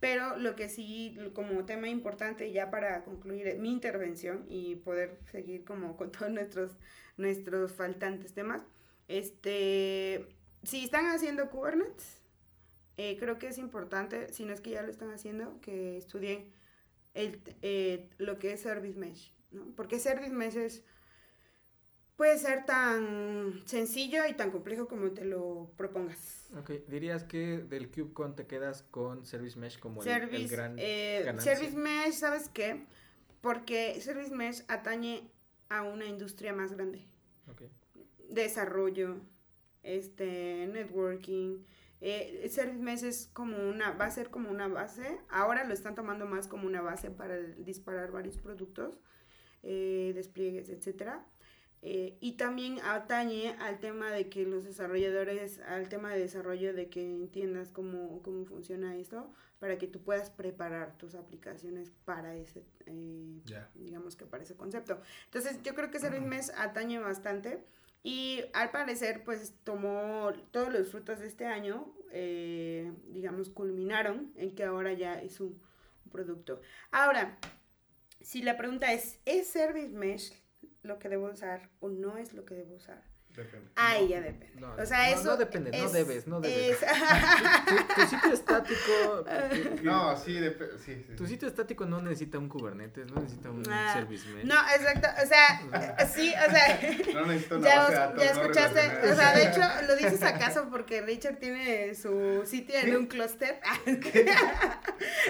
Pero 0.00 0.36
lo 0.36 0.54
que 0.54 0.68
sí, 0.68 1.18
como 1.34 1.64
tema 1.64 1.88
importante 1.88 2.52
ya 2.52 2.70
para 2.70 3.02
concluir 3.04 3.58
mi 3.58 3.72
intervención 3.72 4.44
y 4.48 4.76
poder 4.76 5.18
seguir 5.32 5.64
como 5.64 5.96
con 5.96 6.12
todos 6.12 6.30
nuestros, 6.30 6.76
nuestros 7.16 7.72
faltantes 7.72 8.34
temas, 8.34 8.62
este, 9.08 10.26
si 10.62 10.84
están 10.84 11.06
haciendo 11.06 11.50
Kubernetes, 11.50 12.22
eh, 12.96 13.16
creo 13.18 13.38
que 13.38 13.48
es 13.48 13.58
importante, 13.58 14.32
si 14.32 14.44
no 14.44 14.52
es 14.52 14.60
que 14.60 14.70
ya 14.70 14.82
lo 14.82 14.90
están 14.90 15.10
haciendo, 15.10 15.60
que 15.60 15.96
estudien 15.98 16.52
el, 17.14 17.40
lo 18.18 18.38
que 18.38 18.52
es 18.52 18.60
Service 18.60 18.98
Mesh, 18.98 19.32
¿no? 19.50 19.72
Porque 19.76 19.98
Service 19.98 20.32
Mesh 20.32 20.56
es 20.56 20.84
puede 22.18 22.36
ser 22.36 22.66
tan 22.66 23.62
sencillo 23.64 24.26
y 24.26 24.34
tan 24.34 24.50
complejo 24.50 24.88
como 24.88 25.12
te 25.12 25.24
lo 25.24 25.70
propongas. 25.76 26.50
Ok, 26.58 26.70
dirías 26.88 27.22
que 27.22 27.58
del 27.58 27.90
KubeCon 27.90 28.34
te 28.34 28.46
quedas 28.46 28.82
con 28.82 29.24
Service 29.24 29.56
Mesh 29.56 29.78
como 29.78 30.02
el, 30.02 30.48
gran 30.48 30.74
eh, 30.78 31.32
Service 31.38 31.76
Mesh, 31.76 32.14
¿sabes 32.14 32.48
qué? 32.48 32.86
Porque 33.40 34.00
Service 34.00 34.34
Mesh 34.34 34.64
atañe 34.66 35.30
a 35.68 35.82
una 35.82 36.06
industria 36.06 36.52
más 36.52 36.72
grande. 36.72 37.06
Okay. 37.52 37.70
Desarrollo, 38.28 39.20
este, 39.84 40.66
networking. 40.72 41.64
Eh, 42.00 42.48
Service 42.50 42.82
Mesh 42.82 43.04
es 43.04 43.30
como 43.32 43.56
una, 43.68 43.92
va 43.92 44.06
a 44.06 44.10
ser 44.10 44.30
como 44.30 44.50
una 44.50 44.66
base. 44.66 45.20
Ahora 45.28 45.62
lo 45.62 45.72
están 45.72 45.94
tomando 45.94 46.26
más 46.26 46.48
como 46.48 46.66
una 46.66 46.82
base 46.82 47.12
para 47.12 47.36
disparar 47.36 48.10
varios 48.10 48.38
productos, 48.38 48.98
eh, 49.62 50.12
despliegues, 50.14 50.68
etcétera 50.68 51.24
eh, 51.80 52.16
y 52.20 52.32
también 52.32 52.80
atañe 52.80 53.54
al 53.60 53.78
tema 53.78 54.10
de 54.10 54.28
que 54.28 54.44
los 54.44 54.64
desarrolladores, 54.64 55.60
al 55.60 55.88
tema 55.88 56.12
de 56.12 56.20
desarrollo, 56.20 56.74
de 56.74 56.88
que 56.88 57.02
entiendas 57.02 57.70
cómo, 57.70 58.20
cómo 58.22 58.44
funciona 58.46 58.96
esto, 58.96 59.32
para 59.60 59.78
que 59.78 59.86
tú 59.86 60.00
puedas 60.02 60.30
preparar 60.30 60.96
tus 60.98 61.14
aplicaciones 61.14 61.92
para 62.04 62.34
ese, 62.34 62.64
eh, 62.86 63.40
digamos 63.74 64.16
que 64.16 64.26
para 64.26 64.42
ese 64.42 64.56
concepto. 64.56 65.00
Entonces, 65.26 65.62
yo 65.62 65.74
creo 65.74 65.90
que 65.90 65.98
ese 65.98 66.10
mes 66.20 66.52
atañe 66.56 66.98
bastante 66.98 67.64
y 68.02 68.42
al 68.54 68.70
parecer, 68.70 69.22
pues 69.24 69.54
tomó 69.62 70.32
todos 70.50 70.72
los 70.72 70.90
frutos 70.90 71.20
de 71.20 71.28
este 71.28 71.46
año, 71.46 71.92
eh, 72.10 72.92
digamos, 73.12 73.50
culminaron 73.50 74.32
en 74.36 74.52
que 74.54 74.64
ahora 74.64 74.94
ya 74.94 75.20
es 75.20 75.40
un, 75.40 75.60
un 76.04 76.10
producto. 76.10 76.60
Ahora, 76.90 77.38
si 78.20 78.42
la 78.42 78.56
pregunta 78.56 78.92
es, 78.92 79.20
¿es 79.24 79.48
Service 79.48 79.90
Mesh 79.90 80.32
lo 80.82 80.98
que 80.98 81.08
debo 81.08 81.30
usar 81.30 81.70
o 81.80 81.88
no 81.88 82.16
es 82.16 82.32
lo 82.32 82.44
que 82.44 82.54
debo 82.54 82.74
usar. 82.74 83.04
Depende. 83.34 83.68
Ahí 83.76 84.08
ya 84.08 84.20
depende. 84.20 84.48
No, 84.60 84.74
o 84.74 84.84
sea, 84.84 85.10
eso. 85.10 85.22
No 85.22 85.36
depende, 85.36 85.70
no 85.70 85.90
debes, 85.90 86.26
no 86.26 86.40
debes. 86.40 86.78
tu, 87.94 88.06
sitio 88.08 88.32
estático. 88.32 89.24
no, 89.84 90.16
sí, 90.16 90.40
sí, 90.84 91.06
Tu 91.16 91.26
sitio 91.26 91.46
estático 91.46 91.86
no 91.86 92.02
necesita 92.02 92.38
un 92.38 92.48
Kubernetes, 92.48 93.06
no 93.06 93.20
necesita 93.20 93.50
un 93.50 93.62
ah, 93.70 93.92
service 93.94 94.28
mesh. 94.30 94.44
No, 94.44 94.56
exacto. 94.56 95.08
O 95.22 95.26
sea, 95.26 96.08
sí, 96.14 96.34
o 96.34 96.50
sea. 96.50 96.80
No 97.14 97.26
necesito 97.26 97.58
una 97.58 97.68
ya, 97.68 98.14
ya 98.16 98.30
escuchaste. 98.30 99.10
o 99.10 99.14
sea, 99.14 99.32
de 99.36 99.48
hecho, 99.48 99.60
lo 99.86 99.96
dices 99.96 100.22
acaso 100.22 100.68
porque 100.70 101.02
Richard 101.02 101.38
tiene 101.38 101.94
su 101.94 102.42
sitio 102.44 102.76
en 102.76 102.96
un 102.96 103.06
clúster. 103.06 103.60
con 103.84 103.94
este, 103.94 104.28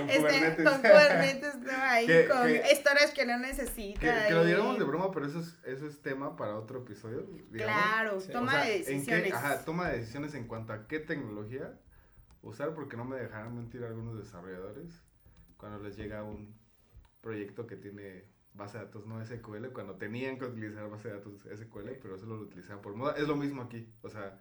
Kubernetes. 0.08 0.64
Con 0.64 0.78
Kubernetes, 0.78 1.58
¿no? 1.58 1.72
Ahí, 1.72 2.06
con 2.26 2.48
storage 2.48 3.12
que 3.14 3.26
no 3.26 3.38
necesita. 3.38 4.26
Que, 4.28 4.32
lo 4.32 4.44
digamos 4.44 4.78
de 4.78 4.84
broma, 4.84 5.10
pero 5.10 5.26
eso 5.26 5.40
es, 5.40 5.56
eso 5.64 5.86
es 5.86 6.00
tema 6.00 6.36
para 6.36 6.56
otro 6.56 6.78
episodio. 6.78 7.26
Claro. 7.52 7.87
Claro, 7.88 8.18
toma 8.32 8.64
de 8.64 8.78
decisiones. 8.78 9.32
ajá, 9.32 9.64
toma 9.64 9.88
de 9.88 9.98
decisiones 9.98 10.34
en 10.34 10.46
cuanto 10.46 10.72
a 10.72 10.86
qué 10.86 11.00
tecnología 11.00 11.78
usar, 12.42 12.74
porque 12.74 12.96
no 12.96 13.04
me 13.04 13.16
dejarán 13.16 13.54
mentir 13.56 13.84
algunos 13.84 14.18
desarrolladores 14.18 15.02
cuando 15.56 15.78
les 15.80 15.96
llega 15.96 16.22
un 16.22 16.54
proyecto 17.20 17.66
que 17.66 17.76
tiene 17.76 18.24
base 18.54 18.78
de 18.78 18.84
datos 18.84 19.06
no 19.06 19.24
SQL, 19.24 19.68
cuando 19.72 19.96
tenían 19.96 20.38
que 20.38 20.46
utilizar 20.46 20.88
base 20.88 21.08
de 21.08 21.14
datos 21.14 21.34
SQL, 21.42 21.90
pero 22.00 22.18
solo 22.18 22.36
lo 22.36 22.42
utilizaban 22.42 22.82
por 22.82 22.94
moda. 22.94 23.14
Es 23.16 23.26
lo 23.28 23.36
mismo 23.36 23.62
aquí, 23.62 23.88
o 24.02 24.08
sea, 24.08 24.40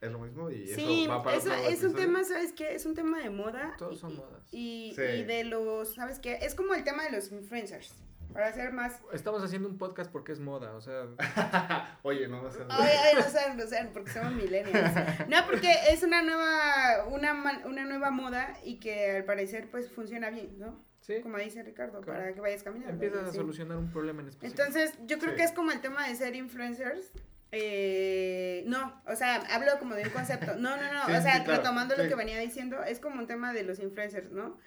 es 0.00 0.12
lo 0.12 0.20
mismo 0.20 0.50
y 0.50 0.70
eso 0.70 1.10
va 1.10 1.22
para 1.22 1.36
eso, 1.36 1.52
es 1.52 1.82
un 1.82 1.94
tema, 1.94 2.22
¿sabes 2.22 2.52
qué? 2.52 2.74
Es 2.74 2.86
un 2.86 2.94
tema 2.94 3.18
de 3.18 3.30
moda. 3.30 3.74
Todos 3.78 3.98
son 3.98 4.16
modas. 4.16 4.52
Y, 4.52 4.94
y 4.96 5.24
de 5.24 5.44
los, 5.44 5.94
¿sabes 5.94 6.20
qué? 6.20 6.38
Es 6.42 6.54
como 6.54 6.74
el 6.74 6.84
tema 6.84 7.04
de 7.04 7.12
los 7.12 7.32
influencers. 7.32 7.94
Para 8.32 8.48
hacer 8.48 8.72
más. 8.72 9.00
Estamos 9.12 9.42
haciendo 9.42 9.68
un 9.68 9.78
podcast 9.78 10.10
porque 10.10 10.32
es 10.32 10.40
moda, 10.40 10.74
o 10.74 10.80
sea. 10.80 11.06
oye, 12.02 12.28
no, 12.28 12.42
no 12.42 12.50
sé. 12.50 12.60
Oye, 12.62 13.14
no 13.14 13.22
sé, 13.22 13.54
no 13.54 13.66
sé, 13.66 13.90
porque 13.92 14.10
somos 14.10 14.32
millennials. 14.32 14.94
No, 15.28 15.36
porque 15.46 15.72
es 15.90 16.02
una 16.02 16.22
nueva, 16.22 17.06
una, 17.08 17.62
una 17.64 17.84
nueva 17.84 18.10
moda 18.10 18.56
y 18.64 18.78
que 18.78 19.16
al 19.16 19.24
parecer 19.24 19.70
pues 19.70 19.90
funciona 19.90 20.30
bien, 20.30 20.58
¿no? 20.58 20.84
Sí. 21.00 21.20
Como 21.22 21.38
dice 21.38 21.62
Ricardo, 21.62 22.02
para 22.02 22.34
que 22.34 22.40
vayas 22.40 22.62
caminando. 22.62 22.92
Empiezas 22.92 23.28
a 23.28 23.32
solucionar 23.32 23.78
un 23.78 23.90
problema 23.90 24.20
en 24.20 24.28
específico. 24.28 24.62
Entonces, 24.62 24.98
yo 25.06 25.18
creo 25.18 25.34
que 25.34 25.42
es 25.42 25.52
como 25.52 25.70
el 25.70 25.80
tema 25.80 26.06
de 26.06 26.14
ser 26.14 26.36
influencers. 26.36 27.12
Eh, 27.50 28.62
no, 28.66 29.00
o 29.06 29.16
sea, 29.16 29.36
hablo 29.50 29.72
como 29.78 29.94
de 29.94 30.04
un 30.04 30.10
concepto. 30.10 30.56
No, 30.56 30.76
no, 30.76 30.92
no. 30.92 31.04
o 31.18 31.22
sea, 31.22 31.42
retomando 31.44 31.96
lo 31.96 32.06
que 32.08 32.14
venía 32.14 32.38
diciendo, 32.38 32.82
es 32.84 33.00
como 33.00 33.20
un 33.20 33.26
tema 33.26 33.54
de 33.54 33.62
los 33.62 33.78
influencers, 33.78 34.30
¿no? 34.32 34.58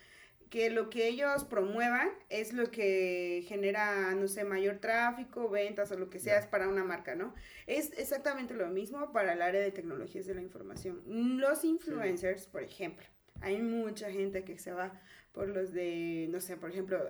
Que 0.52 0.70
lo 0.70 0.90
que 0.90 1.08
ellos 1.08 1.46
promuevan 1.46 2.10
es 2.28 2.52
lo 2.52 2.70
que 2.70 3.46
genera, 3.48 4.14
no 4.16 4.28
sé, 4.28 4.44
mayor 4.44 4.80
tráfico, 4.80 5.50
ventas 5.50 5.94
o 5.94 5.98
lo 5.98 6.10
que 6.10 6.20
sea 6.20 6.38
es 6.38 6.46
para 6.46 6.68
una 6.68 6.84
marca, 6.84 7.16
¿no? 7.16 7.34
Es 7.68 7.98
exactamente 7.98 8.54
lo 8.54 8.68
mismo 8.68 9.14
para 9.14 9.32
el 9.32 9.42
área 9.42 9.62
de 9.62 9.72
tecnologías 9.72 10.26
de 10.26 10.36
la 10.36 10.42
información. 10.42 11.02
Los 11.40 11.64
influencers, 11.64 12.48
por 12.48 12.64
ejemplo, 12.64 13.06
hay 13.40 13.62
mucha 13.62 14.12
gente 14.12 14.44
que 14.44 14.60
se 14.60 14.74
va 14.74 15.02
por 15.32 15.48
los 15.48 15.72
de, 15.72 16.28
no 16.30 16.42
sé, 16.42 16.58
por 16.58 16.70
ejemplo, 16.70 17.02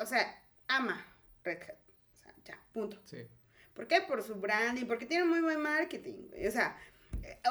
o 0.00 0.04
sea, 0.04 0.42
ama 0.66 1.06
Red 1.44 1.62
Hat. 1.62 1.78
O 2.12 2.16
sea, 2.16 2.34
ya, 2.44 2.60
punto. 2.72 3.00
Sí. 3.04 3.18
¿Por 3.72 3.86
qué? 3.86 4.00
Por 4.00 4.20
su 4.24 4.34
branding, 4.34 4.86
porque 4.86 5.06
tiene 5.06 5.26
muy 5.26 5.40
buen 5.40 5.60
marketing. 5.60 6.28
O 6.44 6.50
sea, 6.50 6.76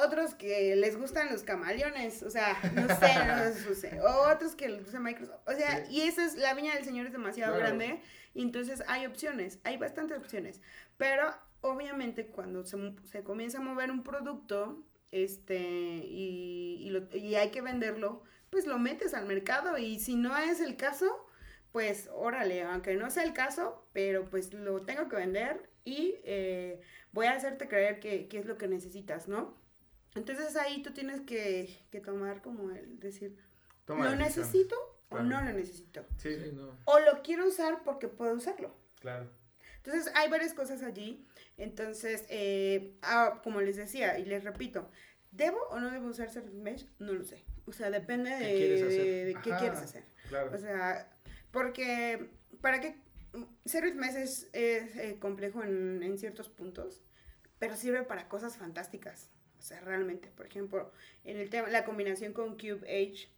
otros 0.03 0.35
que 0.35 0.75
les 0.75 0.97
gustan 0.97 1.31
los 1.31 1.43
camaleones, 1.43 2.23
o 2.23 2.29
sea, 2.29 2.57
no 2.73 2.87
sé, 2.87 3.95
no 3.95 4.03
o 4.03 4.31
otros 4.31 4.55
que 4.55 4.69
les 4.69 4.83
gusta 4.83 4.99
Microsoft, 4.99 5.41
o 5.47 5.53
sea, 5.53 5.85
y 5.89 6.01
esa 6.01 6.25
es, 6.25 6.35
la 6.35 6.53
viña 6.53 6.75
del 6.75 6.85
señor 6.85 7.07
es 7.07 7.11
demasiado 7.11 7.57
grande, 7.57 8.01
y 8.33 8.41
entonces 8.41 8.83
hay 8.87 9.05
opciones, 9.05 9.59
hay 9.63 9.77
bastantes 9.77 10.17
opciones, 10.17 10.61
pero 10.97 11.33
obviamente 11.61 12.27
cuando 12.27 12.63
se, 12.63 12.77
se 13.11 13.23
comienza 13.23 13.59
a 13.59 13.61
mover 13.61 13.91
un 13.91 14.03
producto, 14.03 14.83
este, 15.11 15.57
y, 15.57 16.77
y, 16.81 16.89
lo, 16.91 17.07
y 17.15 17.35
hay 17.35 17.49
que 17.49 17.61
venderlo, 17.61 18.23
pues 18.49 18.65
lo 18.65 18.79
metes 18.79 19.13
al 19.13 19.25
mercado, 19.25 19.77
y 19.77 19.99
si 19.99 20.15
no 20.15 20.37
es 20.37 20.59
el 20.59 20.75
caso, 20.75 21.25
pues 21.71 22.09
órale, 22.13 22.63
aunque 22.63 22.95
no 22.95 23.09
sea 23.09 23.23
el 23.23 23.33
caso, 23.33 23.87
pero 23.93 24.25
pues 24.25 24.53
lo 24.53 24.81
tengo 24.81 25.07
que 25.07 25.15
vender 25.15 25.69
y 25.85 26.15
eh, 26.23 26.81
voy 27.11 27.27
a 27.27 27.33
hacerte 27.33 27.67
creer 27.67 27.99
que, 27.99 28.27
es 28.31 28.45
lo 28.45 28.57
que 28.57 28.67
necesitas, 28.67 29.27
¿no? 29.27 29.55
Entonces 30.15 30.55
ahí 30.55 30.81
tú 30.81 30.91
tienes 30.91 31.21
que, 31.21 31.79
tomar 32.03 32.41
como 32.41 32.71
el 32.71 32.99
decir, 32.99 33.37
¿lo 33.87 34.15
necesito 34.15 34.75
o 35.09 35.19
no 35.19 35.41
lo 35.41 35.53
necesito? 35.53 36.05
Sí, 36.17 36.35
sí, 36.35 36.51
no. 36.53 36.77
O 36.85 36.99
lo 36.99 37.21
quiero 37.21 37.47
usar 37.47 37.83
porque 37.83 38.07
puedo 38.07 38.33
usarlo. 38.33 38.75
Claro. 38.99 39.29
Entonces 39.77 40.11
hay 40.15 40.29
varias 40.29 40.53
cosas 40.53 40.83
allí. 40.83 41.25
Entonces, 41.57 42.25
eh, 42.29 42.95
ah, 43.01 43.41
como 43.43 43.61
les 43.61 43.75
decía 43.75 44.19
y 44.19 44.25
les 44.25 44.43
repito, 44.43 44.89
¿debo 45.31 45.59
o 45.69 45.79
no 45.79 45.91
debo 45.91 46.07
usar 46.07 46.29
Service 46.29 46.57
Mesh? 46.57 46.87
No 46.99 47.13
lo 47.13 47.23
sé. 47.23 47.43
O 47.65 47.71
sea, 47.71 47.89
depende 47.91 48.31
de, 48.31 49.25
de, 49.25 49.33
qué 49.43 49.51
quieres 49.51 49.79
hacer. 49.79 50.03
Claro. 50.27 50.51
O 50.53 50.57
sea, 50.57 51.09
porque 51.51 52.29
para 52.61 52.81
qué 52.81 52.97
Service 53.65 53.95
Mesh 53.95 54.15
es, 54.15 54.47
eh, 54.53 55.17
complejo 55.19 55.63
en, 55.63 56.01
en, 56.01 56.17
ciertos 56.17 56.49
puntos, 56.49 57.03
pero 57.59 57.75
sirve 57.75 58.03
para 58.03 58.27
cosas 58.27 58.57
fantásticas. 58.57 59.29
O 59.59 59.61
sea, 59.61 59.81
realmente, 59.81 60.29
por 60.35 60.45
ejemplo, 60.45 60.91
en 61.23 61.37
el 61.37 61.49
tema, 61.49 61.67
la 61.69 61.85
combinación 61.85 62.33
con 62.33 62.57
Cube 62.57 62.81
Edge 62.87 63.29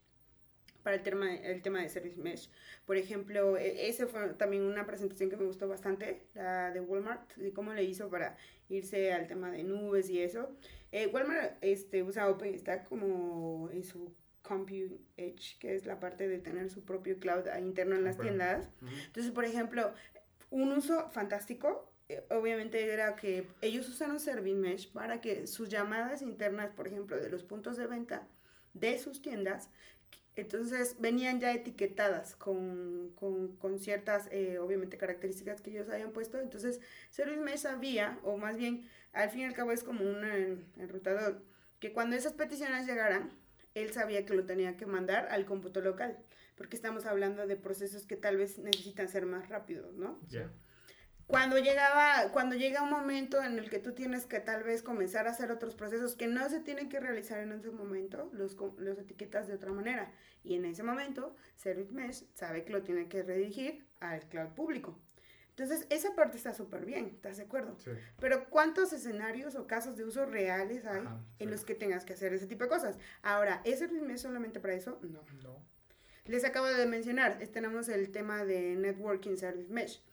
para 0.84 0.96
el 0.96 1.04
tema, 1.04 1.34
el 1.34 1.62
tema 1.62 1.82
de 1.82 1.90
Service 1.90 2.20
Mesh. 2.20 2.50
Por 2.86 2.98
ejemplo, 2.98 3.58
e, 3.58 3.90
ese 3.90 4.08
fue 4.08 4.30
también 4.34 4.64
una 4.64 4.86
presentación 4.86 5.30
que 5.30 5.38
me 5.38 5.46
gustó 5.46 5.68
bastante, 5.68 6.28
la 6.34 6.72
de 6.72 6.80
Walmart, 6.80 7.36
de 7.36 7.54
cómo 7.54 7.74
le 7.74 7.84
hizo 7.84 8.10
para 8.10 8.38
irse 8.70 9.14
al 9.14 9.28
tema 9.28 9.52
de 9.52 9.64
nubes 9.64 10.10
y 10.10 10.22
eso. 10.22 10.56
Eh, 10.92 11.08
Walmart 11.08 11.58
este, 11.62 12.04
usa 12.04 12.30
OpenStack 12.30 12.88
como 12.88 13.70
en 13.72 13.84
su 13.84 14.14
Compute 14.42 15.00
Edge, 15.18 15.58
que 15.60 15.76
es 15.76 15.86
la 15.86 16.00
parte 16.00 16.28
de 16.28 16.40
tener 16.40 16.70
su 16.70 16.84
propio 16.84 17.20
cloud 17.20 17.46
interno 17.60 17.96
en 17.96 18.04
las 18.04 18.18
tiendas. 18.18 18.70
Entonces, 19.06 19.32
por 19.32 19.46
ejemplo, 19.46 19.94
un 20.50 20.72
uso 20.72 21.10
fantástico, 21.12 21.91
obviamente 22.30 22.92
era 22.92 23.16
que 23.16 23.48
ellos 23.62 23.88
usaron 23.90 24.20
Service 24.20 24.56
Mesh 24.56 24.92
para 24.92 25.22
que 25.22 25.48
sus 25.48 25.70
llamadas 25.70 26.22
internas, 26.22 26.72
por 26.72 26.88
ejemplo, 26.88 27.18
de 27.18 27.30
los 27.30 27.44
puntos 27.44 27.78
de 27.78 27.88
venta 27.88 28.28
de 28.74 28.98
sus 29.00 29.22
tiendas, 29.22 29.70
entonces 30.36 30.96
venían 31.00 31.40
ya 31.40 31.52
etiquetadas 31.52 32.36
con, 32.36 33.12
con, 33.16 33.80
ciertas, 33.80 34.28
eh, 34.32 34.60
obviamente, 34.60 34.98
características 34.98 35.62
que 35.62 35.72
ellos 35.72 35.90
habían 35.90 36.12
puesto. 36.12 36.40
Entonces, 36.40 36.80
Service 37.10 37.42
Mesh 37.42 37.60
sabía, 37.60 38.18
o 38.24 38.38
más 38.38 38.58
bien, 38.58 38.88
al 39.12 39.30
fin 39.30 39.42
y 39.42 39.46
al 39.46 39.54
cabo 39.54 39.72
es 39.72 39.84
como 39.84 40.06
un 40.06 40.24
enrutador, 40.78 41.44
que 41.80 41.92
cuando 41.92 42.16
esas 42.16 42.34
peticiones 42.34 42.88
llegaran, 42.88 43.32
él 43.74 43.92
sabía 43.92 44.26
que 44.26 44.34
lo 44.34 44.46
tenía 44.46 44.78
que 44.78 44.86
mandar 44.86 45.28
al 45.32 45.46
cómputo 45.46 45.82
local, 45.82 46.18
porque 46.56 46.76
estamos 46.76 47.06
hablando 47.06 47.46
de 47.46 47.58
procesos 47.58 48.06
que 48.06 48.16
tal 48.16 48.38
vez 48.38 48.58
necesitan 48.58 49.10
ser 49.10 49.26
más 49.26 49.50
rápidos, 49.50 49.94
¿no? 49.96 50.20
Ya. 50.30 50.50
Cuando 51.32 51.58
llegaba, 51.60 52.30
cuando 52.34 52.58
llega 52.58 52.84
un 52.84 52.90
momento 52.90 53.42
en 53.42 53.58
el 53.58 53.70
que 53.70 53.80
tú 53.80 53.94
tienes 53.94 54.26
que 54.26 54.42
tal 54.42 54.64
vez 54.64 54.84
comenzar 54.84 55.28
a 55.28 55.32
hacer 55.32 55.50
otros 55.50 55.76
procesos 55.76 56.18
que 56.18 56.28
no 56.28 56.50
se 56.50 56.60
tienen 56.60 56.90
que 56.90 57.00
realizar 57.00 57.40
en 57.40 57.54
ese 57.54 57.72
momento, 57.72 58.30
los, 58.34 58.58
los 58.78 59.00
etiquetas 59.00 59.48
de 59.48 59.54
otra 59.54 59.72
manera. 59.72 60.12
Y 60.44 60.56
en 60.56 60.66
ese 60.66 60.84
momento, 60.84 61.34
Service 61.56 61.94
Mesh 61.94 62.26
sabe 62.34 62.66
que 62.66 62.74
lo 62.74 62.84
tiene 62.84 63.08
que 63.08 63.24
redirigir 63.24 63.86
al 64.02 64.28
cloud 64.28 64.50
público. 64.50 65.00
Entonces, 65.52 65.88
esa 65.90 66.14
parte 66.16 66.36
está 66.36 66.54
súper 66.54 66.86
bien, 66.86 67.06
¿estás 67.16 67.38
de 67.38 67.44
acuerdo? 67.44 67.78
Sí. 67.80 67.92
Pero 68.20 68.50
¿cuántos 68.50 68.92
escenarios 68.92 69.56
o 69.56 69.68
casos 69.68 69.96
de 69.96 70.04
uso 70.04 70.26
reales 70.26 70.86
hay 70.86 71.00
Ajá, 71.00 71.22
en 71.40 71.48
sí. 71.48 71.52
los 71.52 71.64
que 71.64 71.76
tengas 71.76 72.04
que 72.04 72.12
hacer 72.12 72.34
ese 72.34 72.48
tipo 72.48 72.66
de 72.66 72.70
cosas? 72.70 72.98
Ahora, 73.22 73.62
¿es 73.64 73.80
Service 73.80 74.04
Mesh 74.04 74.20
solamente 74.20 74.60
para 74.60 74.74
eso? 74.74 75.00
No. 75.02 75.24
No. 75.42 75.64
Les 76.26 76.44
acabo 76.44 76.68
de 76.68 76.86
mencionar, 76.88 77.38
tenemos 77.54 77.88
el 77.88 78.12
tema 78.12 78.44
de 78.44 78.76
Networking 78.76 79.38
Service 79.38 79.72
Mesh. 79.72 80.04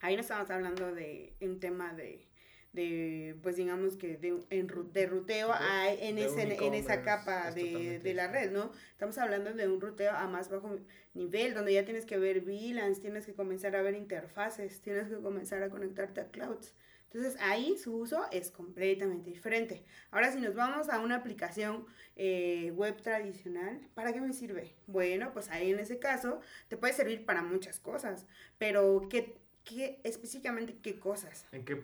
Ahí 0.00 0.14
no 0.16 0.20
estamos 0.22 0.50
hablando 0.50 0.94
de 0.94 1.34
un 1.40 1.58
tema 1.60 1.92
de, 1.94 2.28
de 2.72 3.36
pues 3.42 3.56
digamos 3.56 3.96
que 3.96 4.16
de, 4.18 4.38
en 4.50 4.66
de 4.92 5.06
ruteo 5.06 5.52
a- 5.52 5.90
en, 5.92 6.16
de 6.16 6.24
ese, 6.26 6.66
en 6.66 6.74
esa 6.74 7.02
capa 7.02 7.48
es 7.48 7.54
de, 7.54 8.00
de 8.02 8.14
la 8.14 8.28
red, 8.28 8.50
¿no? 8.52 8.72
Estamos 8.92 9.16
hablando 9.18 9.52
de 9.52 9.68
un 9.68 9.80
ruteo 9.80 10.12
a 10.12 10.26
más 10.28 10.50
bajo 10.50 10.76
nivel, 11.14 11.54
donde 11.54 11.72
ya 11.72 11.84
tienes 11.84 12.04
que 12.06 12.18
ver 12.18 12.40
VLANs, 12.42 13.00
tienes 13.00 13.26
que 13.26 13.34
comenzar 13.34 13.74
a 13.76 13.82
ver 13.82 13.94
interfaces, 13.94 14.80
tienes 14.82 15.08
que 15.08 15.16
comenzar 15.16 15.62
a 15.62 15.70
conectarte 15.70 16.20
a 16.20 16.28
clouds. 16.30 16.74
Entonces 17.10 17.36
ahí 17.40 17.78
su 17.78 17.96
uso 17.96 18.26
es 18.32 18.50
completamente 18.50 19.30
diferente. 19.30 19.84
Ahora 20.10 20.32
si 20.32 20.40
nos 20.40 20.54
vamos 20.54 20.88
a 20.90 21.00
una 21.00 21.16
aplicación 21.16 21.86
eh, 22.16 22.72
web 22.74 23.00
tradicional, 23.00 23.80
¿para 23.94 24.12
qué 24.12 24.20
me 24.20 24.32
sirve? 24.34 24.74
Bueno, 24.86 25.32
pues 25.32 25.48
ahí 25.50 25.70
en 25.70 25.78
ese 25.78 25.98
caso 25.98 26.40
te 26.68 26.76
puede 26.76 26.92
servir 26.92 27.24
para 27.24 27.42
muchas 27.42 27.80
cosas, 27.80 28.26
pero 28.58 29.08
¿qué, 29.08 29.38
qué 29.66 30.00
específicamente 30.04 30.78
qué 30.82 30.98
cosas? 30.98 31.44
¿En 31.52 31.64
qué 31.66 31.74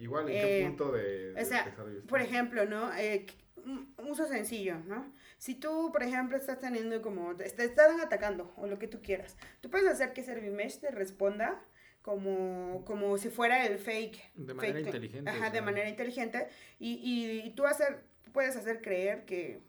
igual, 0.00 0.30
¿en 0.30 0.34
qué 0.34 0.60
Eh, 0.60 0.64
punto 0.66 0.92
de, 0.92 1.32
de 1.34 1.42
o 1.42 1.44
sea, 1.44 1.64
desarrollo? 1.64 2.02
Por 2.06 2.20
ejemplo, 2.22 2.64
¿no? 2.64 2.94
Eh, 2.96 3.26
un 3.66 3.92
uso 4.08 4.26
sencillo, 4.26 4.78
¿no? 4.86 5.12
Si 5.38 5.54
tú, 5.56 5.90
por 5.92 6.02
ejemplo, 6.02 6.36
estás 6.38 6.58
teniendo 6.60 7.02
como, 7.02 7.36
te 7.36 7.50
te 7.50 7.64
están 7.64 8.00
atacando 8.00 8.52
o 8.56 8.66
lo 8.66 8.78
que 8.78 8.88
tú 8.88 9.02
quieras, 9.02 9.36
tú 9.60 9.68
puedes 9.70 9.86
hacer 9.86 10.14
que 10.14 10.22
Servimesh 10.22 10.78
te 10.80 10.90
responda 10.90 11.62
como, 12.00 12.82
como 12.84 13.18
si 13.18 13.28
fuera 13.28 13.66
el 13.66 13.78
fake. 13.78 14.32
De 14.34 14.54
manera 14.54 14.78
fake- 14.80 14.86
inteligente, 14.86 15.30
Ajá, 15.30 15.46
o 15.48 15.50
de 15.50 15.58
sea. 15.58 15.62
manera 15.62 15.88
inteligente. 15.88 16.48
Y, 16.78 16.94
y, 16.94 17.40
y 17.46 17.50
tú 17.54 17.66
hacer, 17.66 18.02
puedes 18.32 18.56
hacer 18.56 18.80
creer 18.80 19.24
que 19.26 19.60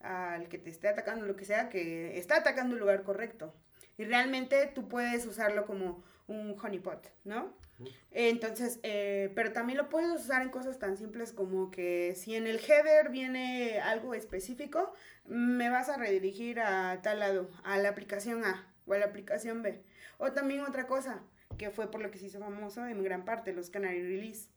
al 0.00 0.48
que 0.48 0.58
te 0.58 0.70
esté 0.70 0.88
atacando, 0.88 1.26
lo 1.26 1.36
que 1.36 1.44
sea, 1.44 1.68
que 1.68 2.16
está 2.18 2.36
atacando 2.36 2.74
el 2.74 2.80
lugar 2.80 3.02
correcto. 3.02 3.54
Y 4.00 4.04
realmente 4.04 4.66
tú 4.74 4.88
puedes 4.88 5.26
usarlo 5.26 5.66
como 5.66 6.02
un 6.26 6.56
honeypot, 6.58 7.12
¿no? 7.24 7.52
Entonces, 8.12 8.80
eh, 8.82 9.30
pero 9.34 9.52
también 9.52 9.76
lo 9.76 9.90
puedes 9.90 10.10
usar 10.18 10.40
en 10.40 10.48
cosas 10.48 10.78
tan 10.78 10.96
simples 10.96 11.34
como 11.34 11.70
que 11.70 12.14
si 12.16 12.34
en 12.34 12.46
el 12.46 12.60
header 12.60 13.10
viene 13.10 13.78
algo 13.80 14.14
específico, 14.14 14.94
me 15.26 15.68
vas 15.68 15.90
a 15.90 15.98
redirigir 15.98 16.60
a 16.60 17.02
tal 17.02 17.18
lado, 17.18 17.50
a 17.62 17.76
la 17.76 17.90
aplicación 17.90 18.42
A 18.46 18.66
o 18.86 18.94
a 18.94 18.98
la 18.98 19.04
aplicación 19.04 19.60
B. 19.60 19.82
O 20.16 20.32
también 20.32 20.62
otra 20.62 20.86
cosa, 20.86 21.20
que 21.58 21.68
fue 21.68 21.90
por 21.90 22.00
lo 22.00 22.10
que 22.10 22.16
se 22.16 22.24
hizo 22.24 22.38
famoso 22.38 22.86
en 22.86 23.02
gran 23.02 23.26
parte, 23.26 23.52
los 23.52 23.68
Canary 23.68 24.00
Release. 24.00 24.48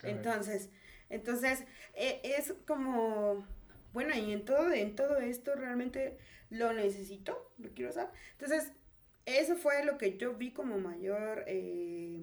Caray. 0.00 0.16
Entonces, 0.16 0.70
entonces 1.10 1.64
eh, 1.92 2.22
es 2.24 2.54
como, 2.66 3.46
bueno, 3.94 4.14
y 4.14 4.32
en 4.32 4.44
todo, 4.44 4.70
en 4.72 4.94
todo 4.94 5.16
esto 5.18 5.54
realmente 5.54 6.18
lo 6.50 6.72
necesito, 6.74 7.50
lo 7.58 7.70
quiero 7.72 7.90
usar. 7.90 8.12
Entonces, 8.32 8.72
eso 9.24 9.56
fue 9.56 9.84
lo 9.86 9.96
que 9.96 10.18
yo 10.18 10.34
vi 10.34 10.52
como 10.52 10.76
mayor, 10.78 11.44
eh, 11.46 12.22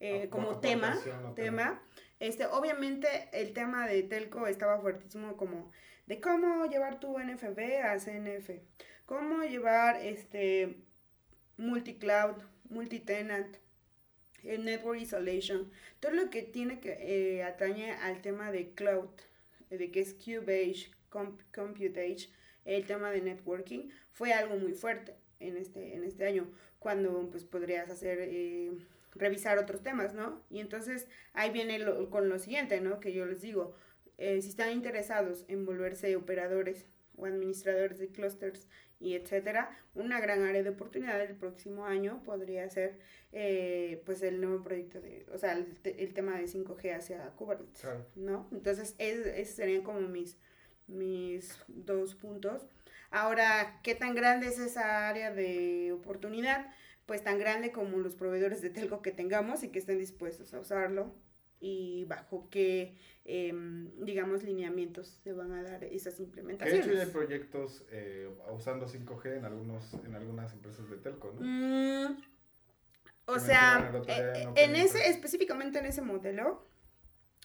eh, 0.00 0.22
Ap- 0.24 0.30
como 0.30 0.60
tema, 0.60 0.94
tema. 1.34 1.82
Este, 2.18 2.46
obviamente 2.46 3.28
el 3.32 3.52
tema 3.52 3.86
de 3.86 4.02
Telco 4.02 4.46
estaba 4.46 4.80
fuertísimo 4.80 5.36
como 5.36 5.70
de 6.06 6.18
cómo 6.20 6.64
llevar 6.66 6.98
tu 7.00 7.18
NFV 7.18 7.82
a 7.82 7.98
CNF, 8.00 8.50
cómo 9.04 9.42
llevar 9.42 9.96
este 10.00 10.78
multi-cloud, 11.58 12.36
multi-tenant, 12.70 13.56
el 14.44 14.64
network 14.64 15.00
isolation, 15.00 15.70
todo 16.00 16.12
lo 16.12 16.30
que 16.30 16.42
tiene 16.42 16.80
que 16.80 16.96
eh, 17.38 17.42
atañe 17.44 17.92
al 17.92 18.20
tema 18.22 18.50
de 18.52 18.70
cloud, 18.74 19.08
eh, 19.08 19.20
de 19.70 19.90
que 19.90 20.00
es 20.00 20.14
Cubase, 20.14 20.90
comp 21.08 21.40
Computage, 21.54 22.30
el 22.64 22.84
tema 22.86 23.10
de 23.10 23.20
networking, 23.20 23.88
fue 24.12 24.32
algo 24.32 24.56
muy 24.56 24.72
fuerte 24.74 25.14
en 25.40 25.56
este, 25.56 25.94
en 25.94 26.04
este 26.04 26.26
año, 26.26 26.46
cuando 26.78 27.28
pues 27.30 27.44
podrías 27.44 27.88
hacer, 27.90 28.18
eh, 28.22 28.72
revisar 29.14 29.58
otros 29.58 29.82
temas, 29.82 30.14
¿no? 30.14 30.42
Y 30.50 30.60
entonces 30.60 31.08
ahí 31.32 31.50
viene 31.50 31.78
lo- 31.78 32.10
con 32.10 32.28
lo 32.28 32.38
siguiente, 32.38 32.80
¿no? 32.80 33.00
Que 33.00 33.12
yo 33.12 33.24
les 33.26 33.40
digo, 33.40 33.74
eh, 34.18 34.40
si 34.42 34.48
están 34.48 34.72
interesados 34.72 35.44
en 35.48 35.64
volverse 35.66 36.16
operadores 36.16 36.86
o 37.16 37.26
administradores 37.26 37.98
de 37.98 38.08
clusters 38.08 38.66
y 38.98 39.14
etcétera, 39.14 39.70
una 39.94 40.20
gran 40.20 40.42
área 40.44 40.62
de 40.62 40.70
oportunidad 40.70 41.20
el 41.20 41.36
próximo 41.36 41.84
año 41.86 42.22
podría 42.24 42.68
ser 42.70 42.98
eh, 43.32 44.02
pues 44.06 44.22
el 44.22 44.40
nuevo 44.40 44.62
proyecto 44.62 45.00
de, 45.00 45.26
o 45.32 45.38
sea, 45.38 45.52
el, 45.52 45.78
el 45.84 46.14
tema 46.14 46.38
de 46.38 46.46
5G 46.46 46.96
hacia 46.96 47.30
Kubernetes, 47.36 47.80
Claro. 47.82 48.06
¿no? 48.14 48.48
Entonces, 48.52 48.94
es- 48.98 49.26
esos 49.26 49.54
serían 49.56 49.82
como 49.82 50.00
mis, 50.00 50.38
mis 50.86 51.58
dos 51.68 52.14
puntos. 52.14 52.66
Ahora, 53.10 53.80
¿qué 53.82 53.94
tan 53.94 54.14
grande 54.14 54.48
es 54.48 54.58
esa 54.58 55.08
área 55.08 55.32
de 55.32 55.92
oportunidad? 55.92 56.66
Pues 57.06 57.22
tan 57.22 57.38
grande 57.38 57.70
como 57.72 57.98
los 57.98 58.16
proveedores 58.16 58.62
de 58.62 58.70
telco 58.70 59.00
que 59.02 59.12
tengamos 59.12 59.62
y 59.62 59.68
que 59.70 59.78
estén 59.78 59.98
dispuestos 59.98 60.52
a 60.54 60.60
usarlo 60.60 61.14
y 61.60 62.04
bajo 62.04 62.48
qué, 62.50 62.94
em, 63.24 63.90
digamos, 64.04 64.42
lineamientos 64.42 65.08
se 65.24 65.32
van 65.32 65.52
a 65.52 65.62
dar 65.62 65.84
esas 65.84 66.14
Que 66.14 66.20
de 66.20 66.24
implementaciones. 66.26 66.86
hecho 66.86 66.94
ya 66.94 67.02
hay 67.02 67.10
proyectos 67.10 67.84
eh, 67.90 68.28
usando 68.52 68.86
5G 68.88 69.36
en, 69.38 69.44
algunos, 69.44 69.94
en 70.04 70.14
algunas 70.14 70.52
empresas 70.52 70.88
de 70.90 70.96
telco, 70.98 71.32
¿no? 71.32 71.40
Mm, 71.40 72.18
o 73.26 73.38
sea, 73.40 73.90
día 74.06 74.14
eh, 74.16 74.48
en 74.56 74.76
ese, 74.76 75.08
específicamente 75.08 75.78
en 75.78 75.86
ese 75.86 76.02
modelo, 76.02 76.66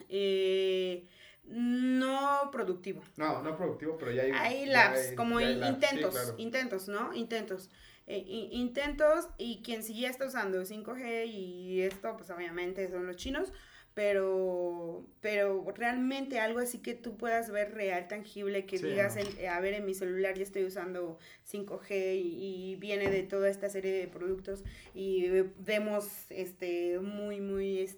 eh, 0.09 1.07
no 1.43 2.49
productivo. 2.51 3.01
No, 3.17 3.41
no 3.41 3.57
productivo, 3.57 3.97
pero 3.97 4.11
ya 4.11 4.23
hay... 4.23 4.31
Hay 4.31 4.65
labs, 4.67 4.99
hay- 5.09 5.15
como 5.15 5.37
hay 5.37 5.55
labs, 5.55 5.67
sí, 5.67 5.73
intentos, 5.85 6.13
claro. 6.13 6.35
intentos, 6.37 6.87
¿no? 6.87 7.13
Intentos. 7.13 7.69
Eh, 8.07 8.49
intentos 8.51 9.29
y 9.37 9.61
quien 9.63 9.83
sí 9.83 9.99
ya 10.01 10.09
está 10.09 10.25
usando 10.25 10.61
5G 10.65 11.25
y 11.27 11.81
esto, 11.81 12.15
pues 12.17 12.29
obviamente 12.31 12.89
son 12.89 13.07
los 13.07 13.15
chinos, 13.15 13.53
pero, 13.93 15.05
pero 15.19 15.65
realmente 15.75 16.39
algo 16.39 16.59
así 16.59 16.79
que 16.79 16.93
tú 16.93 17.17
puedas 17.17 17.51
ver 17.51 17.73
real, 17.73 18.07
tangible, 18.07 18.65
que 18.65 18.77
Sí, 18.77 18.87
digas, 18.87 19.15
¿no? 19.15 19.21
en- 19.21 19.37
eh, 19.39 19.47
a 19.47 19.59
ver, 19.59 19.73
en 19.73 19.85
mi 19.85 19.93
celular 19.93 20.35
ya 20.35 20.43
estoy 20.43 20.63
usando 20.65 21.17
5G 21.43 22.15
y, 22.15 22.71
y 22.71 22.75
viene 22.77 23.09
de 23.09 23.23
toda 23.23 23.49
esta 23.49 23.69
serie 23.69 23.91
de 23.93 24.07
productos 24.07 24.63
y 24.93 25.27
vemos, 25.59 26.07
este, 26.29 26.99
muy, 26.99 27.41
muy, 27.41 27.79
eh, 27.79 27.89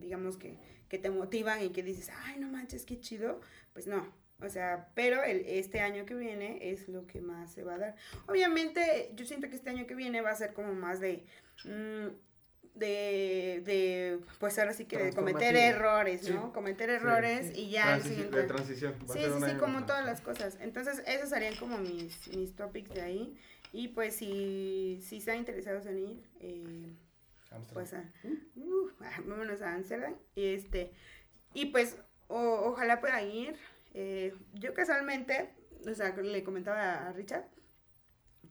digamos 0.00 0.36
que, 0.36 0.58
que 0.88 0.98
te 0.98 1.10
motivan 1.10 1.62
y 1.62 1.70
que 1.70 1.82
dices, 1.82 2.10
ay, 2.24 2.38
no 2.38 2.48
manches, 2.48 2.84
qué 2.84 3.00
chido, 3.00 3.40
pues 3.72 3.86
no, 3.86 4.06
o 4.40 4.48
sea, 4.48 4.90
pero 4.94 5.22
el, 5.22 5.40
este 5.46 5.80
año 5.80 6.04
que 6.04 6.14
viene 6.14 6.70
es 6.70 6.88
lo 6.88 7.06
que 7.06 7.20
más 7.20 7.52
se 7.52 7.62
va 7.62 7.74
a 7.74 7.78
dar. 7.78 7.96
Obviamente, 8.26 9.10
yo 9.14 9.24
siento 9.24 9.48
que 9.48 9.56
este 9.56 9.70
año 9.70 9.86
que 9.86 9.94
viene 9.94 10.20
va 10.20 10.30
a 10.30 10.34
ser 10.36 10.52
como 10.52 10.74
más 10.74 11.00
de... 11.00 11.24
mm, 11.64 12.08
de, 12.74 13.62
de, 13.64 14.20
pues 14.38 14.58
ahora 14.58 14.72
sí 14.72 14.86
que 14.86 14.96
de 14.98 15.12
cometer 15.12 15.54
errores, 15.56 16.28
¿no? 16.28 16.46
Sí, 16.46 16.52
Cometer 16.54 16.88
sí. 16.88 16.94
errores 16.96 17.56
y 17.56 17.70
ya 17.70 17.96
el 17.96 18.02
siguiente. 18.02 18.36
de 18.36 18.42
transición. 18.44 18.94
va 19.00 19.04
a 19.14 19.16
Sí, 19.16 19.20
ser 19.22 19.32
sí, 19.32 19.50
sí, 19.50 19.56
como 19.58 19.84
todas 19.86 20.04
las 20.06 20.20
cosas. 20.20 20.56
Entonces, 20.60 21.02
esos 21.06 21.28
serían 21.28 21.54
como 21.56 21.78
mis, 21.78 22.28
mis 22.36 22.54
topics 22.56 22.94
de 22.94 23.02
ahí. 23.02 23.36
Y 23.72 23.88
pues, 23.88 24.16
si, 24.16 25.00
si 25.06 25.18
están 25.18 25.36
interesados 25.38 25.86
en 25.86 25.98
ir, 25.98 26.22
eh, 26.40 26.94
Amsterdam. 27.50 27.72
pues, 27.72 27.94
a, 27.94 28.10
uh, 28.56 28.90
vámonos 29.26 29.60
a 29.62 29.74
Amsterdam. 29.74 30.14
Este, 30.36 30.92
y 31.54 31.66
pues, 31.66 31.96
o- 32.28 32.64
ojalá 32.70 33.00
puedan 33.00 33.30
ir. 33.30 33.56
Eh, 33.94 34.34
yo 34.54 34.72
casualmente, 34.74 35.50
o 35.86 35.94
sea, 35.94 36.16
le 36.16 36.42
comentaba 36.44 37.08
a 37.08 37.12
Richard 37.12 37.44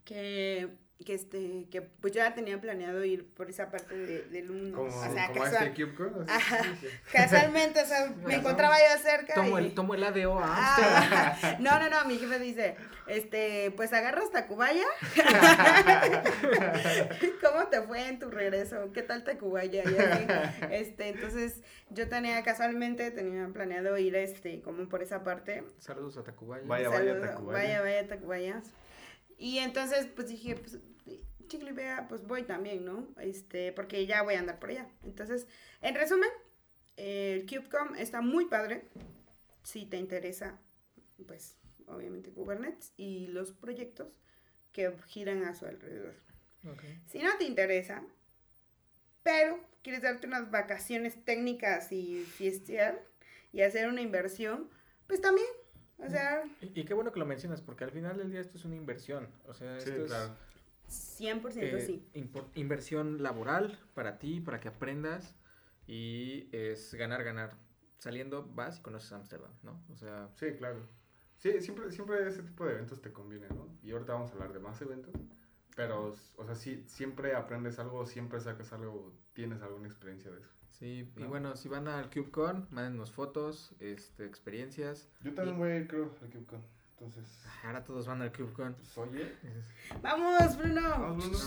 que 0.05 0.69
que 1.03 1.13
este 1.15 1.67
que 1.71 1.81
pues 1.81 2.13
yo 2.13 2.19
ya 2.19 2.33
tenía 2.33 2.59
planeado 2.61 3.03
ir 3.03 3.27
por 3.33 3.49
esa 3.49 3.69
parte 3.69 3.95
de, 3.97 4.21
del 4.23 4.49
mundo 4.49 4.77
Como, 4.77 4.95
o 4.95 5.13
sea 5.13 5.27
como 5.27 5.41
casual- 5.43 5.67
este 5.67 5.83
CubeCon. 5.85 6.29
así. 6.29 6.31
Ajá, 6.31 6.65
casualmente 7.11 7.81
o 7.81 7.85
sea 7.85 8.13
me 8.25 8.35
encontraba 8.35 8.75
yo 8.77 9.01
cerca 9.01 9.33
Tomo 9.33 9.59
y 9.59 9.65
el, 9.65 9.73
tomo 9.73 9.95
el 9.95 10.03
ADO. 10.03 10.39
Ah, 10.41 11.55
no 11.59 11.79
no 11.79 11.89
no 11.89 12.05
mi 12.05 12.17
jefe 12.17 12.39
dice 12.39 12.75
este 13.07 13.71
pues 13.75 13.91
agarras 13.93 14.31
Tacubaya 14.31 14.85
cómo 17.41 17.67
te 17.67 17.81
fue 17.81 18.07
en 18.07 18.19
tu 18.19 18.29
regreso 18.29 18.91
qué 18.93 19.01
tal 19.01 19.23
Tacubaya 19.23 19.83
y 19.83 19.97
así. 19.97 20.25
este 20.71 21.09
entonces 21.09 21.61
yo 21.89 22.07
tenía 22.09 22.41
casualmente 22.43 23.11
tenía 23.11 23.47
planeado 23.49 23.97
ir 23.97 24.15
este 24.15 24.61
como 24.61 24.87
por 24.87 25.01
esa 25.03 25.23
parte 25.23 25.63
Saludos 25.79 26.17
a 26.17 26.23
Tacubaya. 26.23 26.63
Vaya, 26.65 26.89
vaya, 26.89 27.13
Saludo- 27.13 27.27
Tacubaya. 27.27 27.59
Vaya, 27.59 27.81
vaya, 27.81 28.07
Tacubaya. 28.07 28.61
Y 29.37 29.57
entonces, 29.57 30.07
pues 30.15 30.27
dije, 30.27 30.55
pues, 30.55 30.77
chicle, 31.51 31.73
vea, 31.73 32.07
pues 32.07 32.25
voy 32.25 32.43
también, 32.43 32.85
¿no? 32.85 33.07
Este, 33.19 33.73
porque 33.73 34.05
ya 34.05 34.23
voy 34.23 34.35
a 34.35 34.39
andar 34.39 34.57
por 34.59 34.69
allá. 34.69 34.87
Entonces, 35.03 35.47
en 35.81 35.95
resumen, 35.95 36.29
el 36.95 37.45
CubeCom 37.45 37.95
está 37.95 38.21
muy 38.21 38.45
padre. 38.45 38.83
Si 39.63 39.85
te 39.85 39.97
interesa, 39.97 40.59
pues, 41.27 41.57
obviamente 41.87 42.31
Kubernetes 42.31 42.93
y 42.95 43.27
los 43.27 43.51
proyectos 43.51 44.17
que 44.71 44.95
giran 45.07 45.43
a 45.43 45.53
su 45.53 45.65
alrededor. 45.65 46.15
Si 47.07 47.19
no 47.19 47.31
te 47.37 47.43
interesa, 47.43 48.03
pero 49.23 49.59
quieres 49.81 50.03
darte 50.03 50.27
unas 50.27 50.51
vacaciones 50.51 51.23
técnicas 51.25 51.91
y 51.91 52.23
fiestear 52.23 53.03
y 53.51 53.61
hacer 53.61 53.89
una 53.89 54.01
inversión, 54.01 54.69
pues 55.07 55.21
también. 55.21 55.47
O 55.97 56.09
sea, 56.09 56.43
Y, 56.61 56.79
y 56.79 56.85
qué 56.85 56.93
bueno 56.93 57.11
que 57.11 57.19
lo 57.19 57.25
mencionas, 57.25 57.61
porque 57.61 57.83
al 57.83 57.91
final 57.91 58.17
del 58.17 58.31
día 58.31 58.41
esto 58.41 58.57
es 58.57 58.65
una 58.65 58.75
inversión. 58.75 59.27
O 59.47 59.53
sea, 59.53 59.79
Sí, 59.79 59.89
esto 59.89 60.05
claro. 60.05 60.35
100% 60.91 61.47
es 61.47 61.57
eh, 61.57 61.81
sí. 62.13 62.29
inversión 62.55 63.21
laboral 63.23 63.79
para 63.93 64.17
ti, 64.19 64.39
para 64.41 64.59
que 64.59 64.67
aprendas. 64.69 65.35
Y 65.87 66.47
es 66.51 66.93
ganar, 66.93 67.23
ganar. 67.23 67.53
Saliendo 67.97 68.47
vas 68.55 68.79
y 68.79 68.81
conoces 68.81 69.11
Ámsterdam, 69.11 69.51
¿no? 69.63 69.83
O 69.91 69.95
sea, 69.95 70.29
Sí, 70.35 70.47
claro. 70.57 70.79
Sí, 71.37 71.59
siempre, 71.59 71.91
siempre 71.91 72.27
ese 72.27 72.43
tipo 72.43 72.65
de 72.65 72.73
eventos 72.73 73.01
te 73.01 73.11
conviene, 73.11 73.47
¿no? 73.49 73.67
Y 73.83 73.91
ahorita 73.91 74.13
vamos 74.13 74.29
a 74.31 74.33
hablar 74.33 74.53
de 74.53 74.59
más 74.59 74.79
eventos. 74.81 75.13
Pero, 75.75 76.15
o 76.37 76.45
sea, 76.45 76.55
sí, 76.55 76.83
siempre 76.87 77.33
aprendes 77.35 77.79
algo, 77.79 78.05
siempre 78.05 78.39
sacas 78.39 78.73
algo, 78.73 79.13
tienes 79.33 79.61
alguna 79.61 79.87
experiencia 79.87 80.29
de 80.31 80.39
eso. 80.41 80.49
sí. 80.69 81.09
Y 81.15 81.21
No. 81.21 81.29
bueno, 81.29 81.55
si 81.55 81.69
van 81.69 81.87
al 81.87 82.09
CubeCon, 82.09 82.67
mándennos 82.71 83.11
fotos, 83.11 83.73
este, 83.79 84.25
experiencias. 84.25 85.09
Yo 85.23 85.33
también 85.33 85.57
voy 85.57 85.69
a 85.71 85.77
ir, 85.77 85.87
creo, 85.87 86.13
al 86.21 86.29
CubeCon. 86.29 86.61
Entonces, 87.01 87.25
Ahora 87.63 87.83
todos 87.83 88.05
van 88.07 88.21
al 88.21 88.31
CubeCon. 88.31 88.75
pues, 88.75 88.97
oye. 88.97 89.33
Vamos, 90.03 90.55
Bruno. 90.57 90.81
Vamos, 90.81 91.25
No, 91.25 91.29
Bruno. 91.29 91.39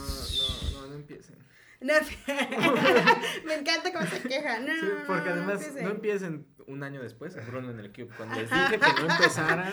no, 0.73 0.81
no, 0.81 0.87
no 0.89 0.95
empiecen. 0.95 1.39
No, 1.81 1.93
me 3.47 3.55
encanta 3.57 3.93
cómo 3.93 4.07
se 4.07 4.21
queja. 4.23 4.59
No, 4.61 4.73
Sí, 4.73 4.87
porque 5.07 5.29
no, 5.31 5.35
además 5.35 5.55
empiecen. 5.63 5.85
no 5.85 5.91
empiecen 5.91 6.47
un 6.67 6.83
año 6.83 7.03
después, 7.03 7.35
Bruno 7.47 7.71
en 7.71 7.79
el 7.81 7.93
CubeCon. 7.93 8.31
Les 8.35 8.51
dije 8.51 8.79
que 8.81 9.03
no 9.03 9.13
empezaran. 9.13 9.73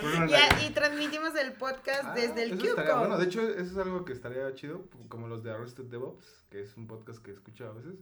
Y, 0.62 0.70
transmitimos 0.70 1.34
el 1.36 1.52
podcast 1.54 2.04
Ah, 2.04 2.14
desde 2.14 2.42
el 2.44 2.52
eso 2.52 2.64
estaría 2.66 2.74
CubeCon. 2.92 2.98
bueno. 3.00 3.18
De 3.18 3.24
hecho, 3.24 3.40
eso 3.48 3.60
es 3.62 3.76
algo 3.78 4.04
que 4.04 4.12
estaría 4.12 4.54
chido, 4.54 4.88
como 5.08 5.26
los 5.28 5.42
de 5.42 5.52
Arrested 5.52 5.84
DevOps, 5.84 6.44
que 6.50 6.60
es 6.60 6.76
un 6.76 6.86
podcast 6.86 7.22
que 7.24 7.30
escucho 7.32 7.66
a 7.68 7.72
veces, 7.72 7.94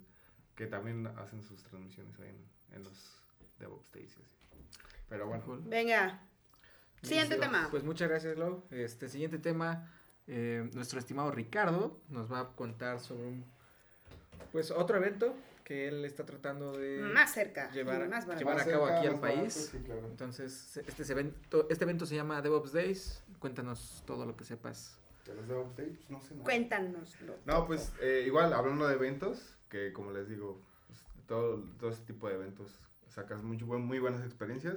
que 0.56 0.66
también 0.66 1.06
hacen 1.06 1.42
sus 1.42 1.62
transmisiones 1.62 2.18
ahí 2.20 2.28
en, 2.28 2.76
en 2.76 2.82
los 2.84 3.22
DevOps 3.58 3.90
Days. 3.92 4.16
Pero 5.08 5.26
bueno. 5.28 5.44
Venga, 5.66 6.20
siguiente 7.02 7.36
Listo. 7.36 7.50
tema. 7.50 7.68
Pues 7.70 7.82
muchas 7.84 8.08
gracias, 8.08 8.36
Lau. 8.38 8.62
Este 8.70 9.08
siguiente 9.08 9.38
tema, 9.38 9.88
eh, 10.26 10.68
nuestro 10.74 10.98
estimado 10.98 11.30
Ricardo 11.30 12.00
nos 12.08 12.30
va 12.32 12.40
a 12.40 12.48
contar 12.48 13.00
sobre 13.00 13.24
un, 13.26 13.44
pues 14.52 14.70
otro 14.70 14.96
evento 14.96 15.34
que 15.64 15.86
él 15.88 16.04
está 16.04 16.24
tratando 16.26 16.72
de 16.76 16.98
más 17.00 17.32
cerca, 17.32 17.70
llevar- 17.70 18.08
más 18.08 18.26
llevar 18.26 18.54
a 18.54 18.56
Más 18.56 18.66
cabo 18.66 18.86
cerca, 18.86 18.98
aquí 18.98 19.06
al 19.06 19.12
más 19.14 19.20
barato, 19.22 19.40
país. 19.40 19.68
sí, 19.70 19.78
claro. 19.78 20.06
Entonces, 20.08 20.76
este, 20.76 21.02
es 21.02 21.10
evento, 21.10 21.66
este 21.70 21.84
evento 21.84 22.06
se 22.06 22.16
llama 22.16 22.42
DevOps 22.42 22.72
Days. 22.72 23.22
Cuéntanos 23.38 24.02
todo 24.06 24.26
lo 24.26 24.36
que 24.36 24.44
sepas. 24.44 24.98
¿De 25.26 25.34
los 25.34 25.46
DevOps 25.46 25.76
Days? 25.76 25.96
Pues 25.98 26.10
no 26.10 26.20
sé. 26.20 26.34
nada. 26.34 26.44
Cuéntanoslo. 26.44 27.36
No, 27.46 27.66
pues 27.66 27.92
eh, 28.00 28.24
igual, 28.26 28.52
hablando 28.52 28.88
de 28.88 28.94
eventos, 28.94 29.54
que 29.68 29.92
como 29.92 30.10
les 30.10 30.28
digo, 30.28 30.60
pues, 30.88 30.98
todo, 31.28 31.62
todo 31.78 31.90
ese 31.90 32.02
tipo 32.02 32.28
de 32.28 32.34
eventos 32.34 32.72
sacas 33.08 33.40
muy, 33.42 33.56
buen- 33.58 33.82
muy 33.86 34.00
buenas 34.00 34.24
experiencias. 34.24 34.74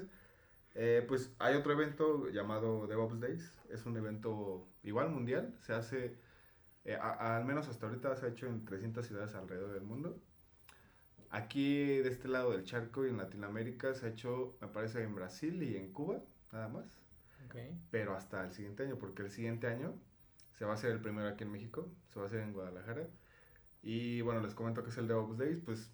Eh, 0.76 1.06
pues 1.08 1.32
hay 1.40 1.56
otro 1.56 1.72
evento 1.74 2.30
llamado 2.30 2.88
DevOps 2.88 3.20
Days, 3.20 3.52
es 3.70 3.86
un 3.86 3.96
evento 3.96 4.68
igual 4.84 5.10
mundial, 5.10 5.56
se 5.62 5.74
hace, 5.74 6.18
eh, 6.86 6.96
a- 6.96 7.38
al 7.38 7.46
menos 7.46 7.68
hasta 7.68 7.86
ahorita 7.88 8.16
se 8.16 8.26
ha 8.26 8.30
hecho 8.30 8.48
en 8.48 8.66
300 8.66 9.06
ciudades 9.06 9.36
alrededor 9.36 9.72
del 9.74 9.84
mundo. 9.84 10.20
Aquí 11.30 11.98
de 12.00 12.10
este 12.10 12.28
lado 12.28 12.52
del 12.52 12.64
charco 12.64 13.06
y 13.06 13.10
en 13.10 13.18
Latinoamérica 13.18 13.94
se 13.96 14.06
ha 14.06 14.10
hecho, 14.10 14.56
me 14.62 14.68
parece, 14.68 15.02
en 15.04 15.16
Brasil 15.16 15.62
y 15.64 15.76
en 15.78 15.92
Cuba, 15.92 16.22
nada 16.52 16.68
más. 16.70 16.86
Pero 17.92 18.16
hasta 18.16 18.44
el 18.46 18.54
siguiente 18.54 18.84
año, 18.84 18.98
porque 18.98 19.24
el 19.24 19.32
siguiente 19.32 19.68
año 19.68 19.94
se 20.58 20.66
va 20.66 20.72
a 20.72 20.76
hacer 20.76 20.92
el 20.92 21.00
primero 21.02 21.28
aquí 21.28 21.44
en 21.44 21.52
México, 21.52 21.88
se 22.10 22.20
va 22.20 22.26
a 22.26 22.28
hacer 22.28 22.42
en 22.42 22.54
Guadalajara. 22.54 23.08
Y 23.82 24.22
bueno, 24.22 24.42
les 24.42 24.54
comento 24.54 24.84
que 24.84 24.90
es 24.90 24.98
el 24.98 25.08
DevOps 25.08 25.38
Days, 25.38 25.60
pues 25.64 25.92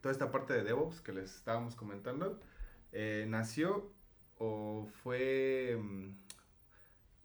toda 0.00 0.12
esta 0.12 0.30
parte 0.30 0.52
de 0.54 0.62
DevOps 0.64 1.00
que 1.00 1.12
les 1.12 1.34
estábamos 1.36 1.74
comentando, 1.76 2.40
eh, 2.92 3.26
nació 3.28 3.93
fue 5.02 5.78
mm, 5.80 6.10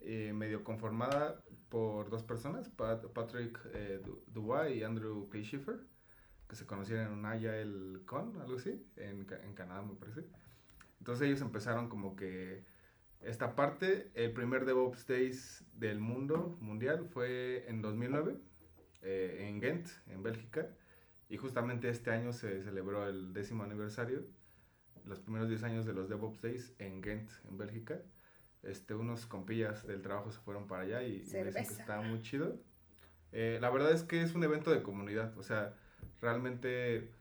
eh, 0.02 0.34
medio 0.34 0.64
conformada 0.64 1.44
por 1.70 2.10
dos 2.10 2.24
personas, 2.24 2.70
Pat- 2.70 3.08
Patrick 3.14 3.60
eh, 3.74 4.02
Du- 4.04 4.24
Dubois 4.28 4.76
y 4.76 4.84
Andrew 4.84 5.30
K. 5.30 5.40
Schiffer, 5.44 5.80
que 6.48 6.56
se 6.56 6.66
conocieron 6.66 7.08
en 7.08 7.14
un 7.14 7.26
Agile 7.26 8.00
Con, 8.06 8.40
algo 8.42 8.58
así, 8.58 8.84
en 8.98 9.26
Canadá 9.54 9.82
me 9.82 9.94
parece. 9.96 10.24
Entonces 11.00 11.28
ellos 11.28 11.42
empezaron 11.42 11.90
como 11.90 12.16
que 12.16 12.64
esta 13.22 13.56
parte, 13.56 14.12
el 14.16 14.32
primer 14.34 14.66
DevOps 14.66 15.06
Days 15.06 15.66
del 15.74 16.00
mundo 16.00 16.58
mundial 16.62 17.06
fue 17.06 17.66
en 17.68 17.82
2009 17.82 18.38
eh, 19.02 19.48
en 19.50 19.60
Ghent, 19.60 19.88
en 20.08 20.24
Bélgica, 20.24 20.70
y 21.30 21.38
justamente 21.38 21.90
este 21.90 22.12
año 22.12 22.34
se 22.34 22.64
celebró 22.64 23.08
el 23.08 23.34
décimo 23.34 23.64
aniversario, 23.64 24.26
los 25.10 25.20
primeros 25.20 25.50
10 25.50 25.64
años 25.64 25.86
de 25.86 25.94
los 25.94 26.08
DevOps 26.10 26.42
Days 26.42 26.74
en 26.80 27.02
Ghent, 27.02 27.30
en 27.50 27.58
Bélgica. 27.58 28.00
Este, 28.64 28.94
unos 28.94 29.26
compillas 29.26 29.86
del 29.88 30.02
trabajo 30.02 30.32
se 30.32 30.40
fueron 30.40 30.68
para 30.68 30.84
allá 30.84 31.04
y, 31.04 31.08
y 31.08 31.12
me 31.12 31.18
dicen 31.18 31.34
que 31.44 31.52
Cerveza. 31.52 31.82
estaba 31.82 32.02
muy 32.02 32.22
chido. 32.22 32.58
Eh, 33.32 33.58
la 33.62 33.70
verdad 33.70 33.92
es 33.92 34.04
que 34.04 34.22
es 34.22 34.34
un 34.36 34.44
evento 34.44 34.72
de 34.72 34.82
comunidad, 34.82 35.38
o 35.38 35.44
sea, 35.44 35.76
realmente 36.22 37.12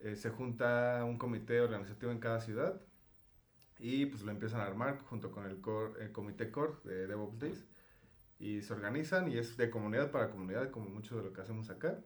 eh, 0.00 0.14
se 0.16 0.30
junta 0.30 1.02
un 1.04 1.16
comité 1.18 1.60
organizativo 1.60 2.12
en 2.12 2.18
cada 2.18 2.40
ciudad 2.40 2.80
y 3.78 4.06
pues 4.06 4.22
lo 4.22 4.30
empiezan 4.30 4.60
a 4.60 4.66
armar 4.66 5.00
junto 5.00 5.30
con 5.32 5.46
el, 5.46 5.60
core- 5.60 6.00
el 6.02 6.12
comité 6.12 6.50
core 6.50 6.74
de 6.84 7.06
DevOps 7.06 7.38
Days 7.38 7.64
y 8.38 8.60
se 8.62 8.72
organizan 8.72 9.28
y 9.30 9.38
es 9.38 9.56
de 9.56 9.70
comunidad 9.70 10.10
para 10.10 10.30
comunidad 10.30 10.70
como 10.70 10.88
mucho 10.90 11.16
de 11.16 11.24
lo 11.24 11.32
que 11.32 11.40
hacemos 11.40 11.70
acá. 11.70 11.98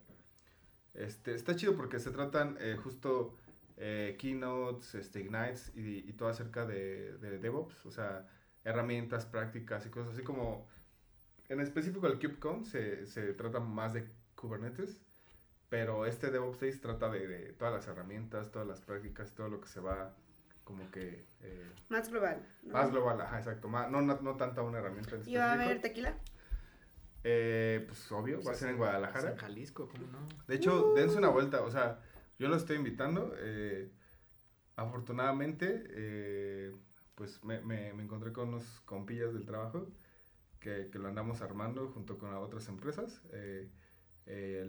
Este, 0.94 1.34
está 1.34 1.54
chido 1.56 1.76
porque 1.76 1.98
se 1.98 2.10
tratan 2.10 2.56
eh, 2.60 2.76
justo 2.82 3.36
eh, 3.78 4.16
keynotes, 4.18 4.94
este, 4.96 5.20
ignites 5.20 5.72
y, 5.76 6.08
y 6.08 6.12
todo 6.12 6.28
acerca 6.28 6.66
de, 6.66 7.16
de 7.18 7.38
DevOps, 7.38 7.86
o 7.86 7.90
sea, 7.90 8.26
herramientas, 8.64 9.24
prácticas 9.26 9.86
y 9.86 9.90
cosas 9.90 10.14
así 10.14 10.22
como 10.22 10.66
en 11.48 11.60
específico 11.60 12.06
el 12.06 12.14
KubeCon 12.18 12.64
se, 12.66 13.06
se 13.06 13.32
trata 13.34 13.60
más 13.60 13.94
de 13.94 14.08
Kubernetes, 14.34 15.00
pero 15.68 16.06
este 16.06 16.30
DevOps 16.30 16.60
Days 16.60 16.80
trata 16.80 17.08
de, 17.10 17.26
de 17.26 17.52
todas 17.52 17.72
las 17.72 17.86
herramientas, 17.86 18.50
todas 18.50 18.66
las 18.68 18.80
prácticas, 18.80 19.32
todo 19.34 19.48
lo 19.48 19.60
que 19.60 19.68
se 19.68 19.80
va 19.80 20.14
como 20.64 20.90
que 20.90 21.24
eh, 21.40 21.72
Más 21.88 22.10
global. 22.10 22.46
¿no? 22.62 22.74
más 22.74 22.90
global, 22.90 23.20
ajá, 23.22 23.38
exacto, 23.38 23.68
más, 23.68 23.90
no, 23.90 24.02
no, 24.02 24.18
no 24.20 24.36
tanta 24.36 24.60
una 24.62 24.78
herramienta 24.78 25.16
en 25.16 25.22
¿Y 25.26 25.36
va 25.36 25.44
a 25.44 25.54
específico. 25.54 25.64
haber 25.64 25.80
tequila? 25.80 26.14
Eh, 27.24 27.84
pues 27.86 28.12
obvio, 28.12 28.42
va 28.42 28.52
a 28.52 28.54
ser 28.54 28.70
en 28.70 28.76
Guadalajara. 28.76 29.30
En 29.32 29.36
Jalisco, 29.38 29.88
¿cómo 29.88 30.06
no? 30.06 30.18
De 30.46 30.54
hecho, 30.54 30.92
dense 30.94 31.16
una 31.16 31.28
vuelta, 31.28 31.62
o 31.62 31.70
sea, 31.70 31.98
yo 32.38 32.48
lo 32.48 32.56
estoy 32.56 32.76
invitando. 32.76 33.34
eh, 33.38 33.90
afortunadamente, 34.76 35.84
eh, 35.90 36.74
pues 37.14 37.42
me, 37.44 37.60
me, 37.62 37.92
me 37.94 38.02
encontré 38.04 38.32
con 38.32 38.48
unos 38.50 38.80
compillas 38.84 39.34
del 39.34 39.44
trabajo 39.44 39.88
que, 40.60 40.88
que 40.92 40.98
lo 40.98 41.08
andamos 41.08 41.42
armando 41.42 41.88
junto 41.88 42.18
con 42.18 42.34
otras 42.34 42.68
empresas, 42.68 43.22
eh, 43.32 43.68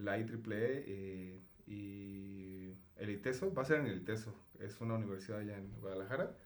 la 0.02 0.18
IEEE 0.18 0.84
eh, 0.86 1.40
y 1.66 2.74
el 2.96 3.10
ITESO, 3.10 3.54
va 3.54 3.62
a 3.62 3.64
ser 3.66 3.80
en 3.80 3.86
el 3.86 3.98
ITESO, 3.98 4.34
es 4.60 4.80
una 4.80 4.94
universidad 4.94 5.40
allá 5.40 5.58
en 5.58 5.70
Guadalajara. 5.80 6.36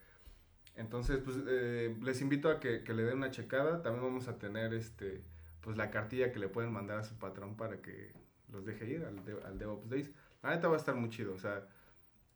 Entonces, 0.77 1.21
pues 1.25 1.37
les 1.39 2.21
invito 2.21 2.49
a 2.51 2.59
que, 2.61 2.83
que 2.85 2.95
le 2.95 3.05
den 3.05 3.19
una 3.19 3.31
checada. 3.31 3.83
También 3.83 4.05
vamos 4.05 4.29
a 4.29 4.39
tener 4.39 4.75
este, 4.75 5.23
pues 5.61 5.77
la 5.77 5.91
cartilla 5.91 6.33
que 6.33 6.39
le 6.41 6.49
pueden 6.49 6.73
mandar 6.73 6.99
a 6.99 7.05
su 7.05 7.17
patrón 7.19 7.57
para 7.57 7.81
que 7.81 8.13
los 8.51 8.65
deje 8.65 8.87
ir 8.91 9.05
al, 9.05 9.25
de- 9.25 9.43
al 9.45 9.59
DevOps 9.59 9.89
Days. 9.89 10.11
La 10.45 10.55
neta 10.55 10.69
va 10.69 10.75
a 10.75 10.79
estar 10.79 10.95
muy 10.95 11.11
chido, 11.11 11.35
o 11.35 11.39
sea, 11.39 11.67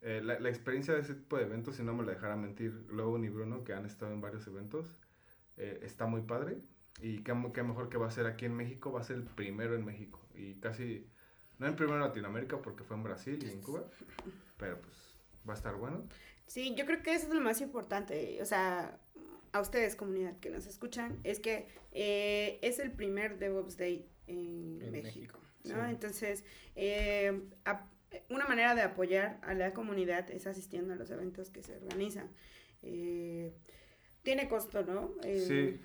eh, 0.01 0.21
la, 0.25 0.41
la 0.41 0.49
experiencia 0.49 0.95
de 0.95 1.01
ese 1.01 1.15
tipo 1.15 1.37
de 1.37 1.45
eventos, 1.45 1.77
si 1.77 1.83
no 1.83 1.95
me 1.95 2.05
lo 2.05 2.11
dejara 2.11 2.37
mentir, 2.37 2.73
Logan 2.91 3.25
y 3.25 3.29
Bruno, 3.29 3.65
que 3.65 3.75
han 3.75 3.85
estado 3.85 4.13
en 4.13 4.21
varios 4.21 4.47
eventos, 4.47 4.97
eh, 5.59 5.81
está 5.83 6.07
muy 6.07 6.23
padre. 6.23 6.59
y 7.03 7.19
qué, 7.23 7.35
qué 7.53 7.63
mejor 7.63 7.89
que 7.89 7.99
va 7.99 8.09
a 8.09 8.11
ser 8.11 8.27
aquí 8.27 8.47
en 8.47 8.55
México, 8.57 8.91
va 8.91 9.01
a 9.01 9.05
ser 9.05 9.17
el 9.17 9.25
primero 9.25 9.75
en 9.75 9.85
México. 9.85 10.21
Y 10.35 10.55
casi, 10.55 11.07
no 11.59 11.67
el 11.67 11.75
primero 11.75 11.97
en 11.97 12.05
Latinoamérica 12.05 12.63
porque 12.63 12.83
fue 12.83 12.97
en 12.97 13.03
Brasil 13.03 13.39
y 13.45 13.51
en 13.51 13.61
Cuba, 13.61 13.85
pero 14.57 14.81
pues 14.81 15.15
va 15.49 15.53
a 15.53 15.57
estar 15.57 15.77
bueno. 15.77 16.05
Sí, 16.47 16.75
yo 16.77 16.87
creo 16.87 17.03
que 17.03 17.15
eso 17.15 17.29
es 17.29 17.35
lo 17.35 17.41
más 17.41 17.61
importante. 17.61 18.39
O 18.41 18.47
sea, 18.47 18.99
a 19.53 19.61
ustedes, 19.61 19.97
comunidad 19.97 20.39
que 20.39 20.51
nos 20.51 20.67
escuchan, 20.67 21.19
es 21.25 21.41
que 21.41 21.69
eh, 21.93 22.59
es 22.63 22.79
el 22.79 22.93
primer 22.93 23.39
DevOps 23.39 23.77
Day 23.77 24.09
en, 24.27 24.79
México. 24.91 25.41
¿no? 25.65 25.87
Entonces, 25.87 26.45
eh, 26.75 27.43
una 28.31 28.47
manera 28.47 28.75
de 28.75 28.83
apoyar 28.83 29.39
a 29.43 29.55
la 29.55 29.73
comunidad 29.73 30.31
es 30.31 30.47
asistiendo 30.47 30.95
a 30.95 30.97
los 30.97 31.11
eventos 31.11 31.51
que 31.51 31.63
se 31.63 31.77
organizan. 31.77 32.29
Eh, 32.83 33.53
tiene 34.23 34.49
costo, 34.49 34.83
¿no? 34.83 35.15
sí, 35.23 35.81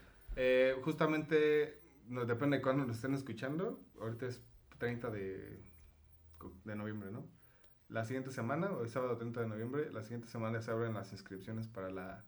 justamente 0.82 1.80
no, 2.08 2.26
depende 2.26 2.58
de 2.58 2.64
cuándo 2.64 2.86
lo 2.86 2.94
estén 2.94 3.14
escuchando. 3.14 3.80
Ahorita 4.00 4.28
es 4.28 4.42
30 4.80 5.10
de, 5.12 5.60
de 6.66 6.76
noviembre, 6.76 7.12
¿no? 7.12 7.28
la 7.94 8.06
siguiente 8.06 8.32
semana, 8.32 8.72
o 8.72 8.84
el 8.84 8.90
sábado 8.90 9.18
30 9.18 9.42
de 9.42 9.48
noviembre, 9.48 9.92
la 9.92 10.02
siguiente 10.02 10.28
semana 10.28 10.62
se 10.62 10.72
abren 10.72 10.96
las 10.96 11.12
inscripciones 11.12 11.68
para 11.68 11.92
la, 11.92 12.26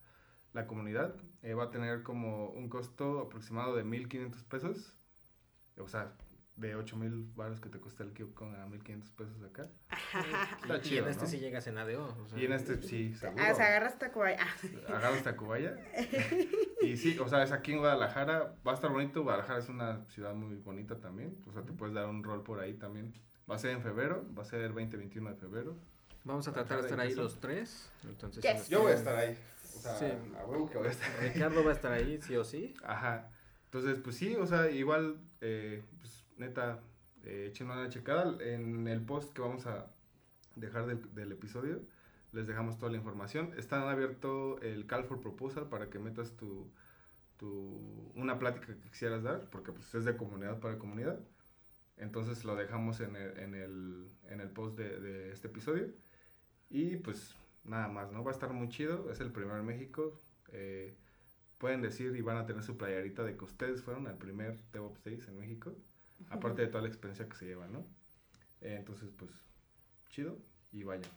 la 0.54 0.68
comunidad. 0.68 1.16
Eh, 1.42 1.56
va 1.56 1.66
a 1.66 1.72
tener 1.72 2.04
como 2.04 2.50
un 2.50 2.70
costo 2.70 3.20
aproximado 3.22 3.76
de 3.76 3.84
1.500 3.84 4.44
pesos. 4.44 4.94
O 5.80 5.88
sea, 5.88 6.14
de 6.56 6.76
8.000 6.76 7.36
baros 7.36 7.60
que 7.60 7.69
te 7.69 7.80
cuesta 7.80 8.03
el 8.03 8.14
con 8.34 8.56
a 8.56 8.65
1.500 8.65 9.11
pesos 9.11 9.44
acá. 9.44 9.69
Está 10.61 10.77
y, 10.77 10.82
chido, 10.82 10.95
y 10.95 10.98
en 10.99 11.10
este 11.10 11.27
sí 11.27 11.40
llegas 11.40 11.68
en 11.68 11.77
ADO. 11.77 12.15
y 12.36 12.45
en 12.45 12.53
este 12.53 12.82
sí, 12.82 13.14
seguro. 13.14 13.44
Ah, 13.44 13.52
o 13.52 13.56
sea, 13.56 13.68
agarras 13.68 13.99
Tacubaya. 13.99 14.48
Agarras 14.88 15.23
Tacubaya. 15.23 15.77
y 16.82 16.95
sí, 16.95 17.18
o 17.19 17.27
sea, 17.27 17.44
es 17.44 17.52
aquí 17.52 17.73
en 17.73 17.80
Guadalajara. 17.80 18.56
Va 18.65 18.72
a 18.72 18.76
estar 18.76 18.91
bonito. 18.91 19.23
Guadalajara 19.23 19.60
es 19.60 19.69
una 19.69 20.06
ciudad 20.06 20.34
muy 20.34 20.56
bonita 20.56 20.99
también. 20.99 21.38
O 21.48 21.52
sea, 21.52 21.64
te 21.64 21.73
puedes 21.73 21.94
dar 21.94 22.07
un 22.07 22.23
rol 22.23 22.44
por 22.44 22.60
ahí 22.60 22.73
también. 22.73 23.14
Va 23.49 23.56
a 23.56 23.60
ser 23.60 23.72
en 23.72 23.82
febrero, 23.82 24.26
va 24.38 24.41
a 24.41 24.45
ser 24.45 24.73
20-21 24.73 25.30
de 25.30 25.36
febrero. 25.36 25.76
Vamos 26.23 26.48
a 26.48 26.53
tratar 26.53 26.80
de 26.80 26.86
estar 26.86 26.99
ahí 26.99 27.14
los 27.14 27.40
tres. 27.40 27.91
Entonces, 28.03 28.68
Yo 28.69 28.82
voy 28.82 28.94
a 28.94 28.95
estar 28.95 29.15
ahí. 29.15 29.38
O 29.76 29.80
sea, 29.80 29.95
sí. 29.99 30.06
a 30.06 30.45
huevo 30.45 30.69
que 30.69 30.77
voy 30.77 30.88
a 30.88 30.91
estar 30.91 31.11
ahí. 31.19 31.30
Ricardo 31.30 31.64
va 31.64 31.69
a 31.69 31.73
estar 31.73 31.91
ahí, 31.91 32.19
sí 32.22 32.36
o 32.36 32.44
sí. 32.44 32.73
Ajá. 32.84 33.30
Entonces, 33.65 33.99
pues 33.99 34.15
sí, 34.15 34.36
o 34.36 34.48
sea, 34.48 34.72
igual, 34.72 35.19
eh, 35.41 35.84
pues 35.99 36.25
neta, 36.38 36.82
eh, 37.24 37.48
echen 37.49 37.70
una 37.70 37.90
checada. 37.90 38.38
En 38.44 38.88
el 38.88 39.02
post 39.02 39.34
que 39.34 39.41
vamos 39.41 39.66
a 39.66 39.91
dejar 40.56 40.86
del, 40.86 41.14
del 41.14 41.32
episodio, 41.32 41.82
les 42.32 42.48
dejamos 42.48 42.78
toda 42.78 42.91
la 42.91 42.98
información. 42.98 43.53
Está 43.57 43.90
abierto 43.90 44.60
el 44.62 44.86
Call 44.88 45.06
for 45.06 45.22
Proposal 45.22 45.70
para 45.70 45.90
que 45.90 45.99
metas 45.99 46.36
tu, 46.36 46.72
tu, 47.38 48.12
una 48.16 48.40
plática 48.40 48.68
que 48.68 48.90
quisieras 48.90 49.24
dar, 49.24 49.49
porque 49.49 49.72
pues 49.72 49.94
es 49.95 50.06
de 50.06 50.16
comunidad 50.16 50.60
para 50.60 50.78
comunidad. 50.78 51.20
Entonces 51.98 52.44
lo 52.44 52.56
dejamos 52.56 52.99
en 52.99 53.16
el, 53.16 53.38
en 53.40 53.56
el, 53.56 54.10
en 54.30 54.41
el 54.41 54.49
post 54.49 54.78
de, 54.78 54.99
de, 54.99 55.32
este 55.32 55.48
episodio. 55.48 55.88
Y 56.70 56.98
pues 56.98 57.36
nada 57.64 57.88
más, 57.88 58.12
¿no? 58.12 58.24
Va 58.24 58.32
a 58.32 58.34
estar 58.34 58.52
muy 58.52 58.70
chido. 58.70 59.10
Es 59.12 59.20
el 59.22 59.32
primero 59.32 59.57
en 59.57 59.66
México. 59.66 60.20
Eh, 60.52 60.98
pueden 61.57 61.82
decir 61.82 62.16
y 62.16 62.22
van 62.22 62.38
a 62.38 62.45
tener 62.45 62.64
su 62.64 62.78
playerita 62.78 63.24
de 63.24 63.38
que 63.38 63.45
ustedes 63.45 63.82
fueron 63.82 64.07
al 64.07 64.18
primer 64.18 64.60
DevOps 64.74 65.03
Days 65.03 65.28
en 65.28 65.38
México. 65.38 65.74
Aparte 66.30 66.64
de 66.64 66.68
toda 66.68 66.82
la 66.82 66.88
experiencia 66.88 67.28
que 67.28 67.36
se 67.36 67.46
lleva, 67.46 67.68
¿no? 67.68 67.86
Eh, 68.62 68.76
entonces, 68.78 69.10
pues, 69.18 69.32
chido 70.10 70.38
y 70.72 70.84
vayan. 70.84 71.12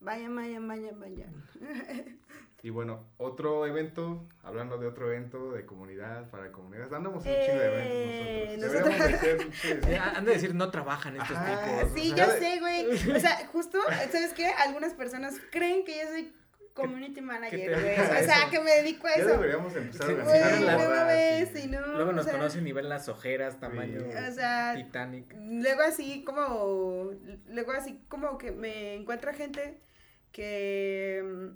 Vayan, 0.00 0.34
vayan, 0.34 0.66
vayan, 0.66 1.00
vayan. 1.00 1.44
Y 2.62 2.68
bueno, 2.68 3.06
otro 3.16 3.66
evento, 3.66 4.28
hablando 4.42 4.76
de 4.76 4.86
otro 4.86 5.10
evento 5.10 5.52
de 5.52 5.64
comunidad, 5.64 6.28
para 6.28 6.52
comunidades, 6.52 6.92
andamos 6.92 7.24
un 7.24 7.32
chingo 7.32 7.58
de 7.58 8.58
eventos 8.58 8.72
nosotros. 8.72 9.10
nosotros... 9.10 9.86
de 9.86 9.96
han 10.16 10.24
de 10.26 10.32
decir, 10.32 10.54
no 10.54 10.70
trabajan 10.70 11.16
estos 11.16 11.38
tipos. 11.38 11.92
Sí, 11.94 12.12
yo 12.14 12.26
sé, 12.26 12.60
güey. 12.60 13.16
O 13.16 13.18
sea, 13.18 13.46
justo, 13.46 13.78
¿sabes 14.12 14.34
qué? 14.34 14.48
Algunas 14.48 14.92
personas 14.92 15.40
creen 15.50 15.86
que 15.86 16.00
yo 16.02 16.08
soy 16.10 16.34
community 16.74 17.20
manager, 17.20 17.80
güey. 17.80 18.00
O 18.00 18.24
sea, 18.24 18.48
que 18.50 18.60
me 18.60 18.70
dedico 18.70 19.06
a 19.06 19.12
eso. 19.12 19.28
Ya 19.28 19.32
deberíamos 19.34 19.74
empezar 19.76 20.10
a 20.10 20.12
organizar 20.12 20.60
la 20.62 21.04
vez, 21.04 21.64
y 21.64 21.68
no, 21.68 21.86
Luego 21.86 22.12
nos 22.12 22.26
conocen 22.26 22.66
y 22.66 22.72
ven 22.72 22.88
las 22.88 23.08
ojeras, 23.08 23.58
tamaño 23.60 24.00
o 24.00 24.32
sea, 24.32 24.74
Titanic. 24.76 25.34
Luego 25.38 25.82
así 25.82 26.24
como, 26.24 27.10
luego 27.48 27.72
así 27.72 28.00
como 28.08 28.38
que 28.38 28.52
me 28.52 28.94
encuentra 28.94 29.32
gente 29.34 29.80
que 30.32 31.52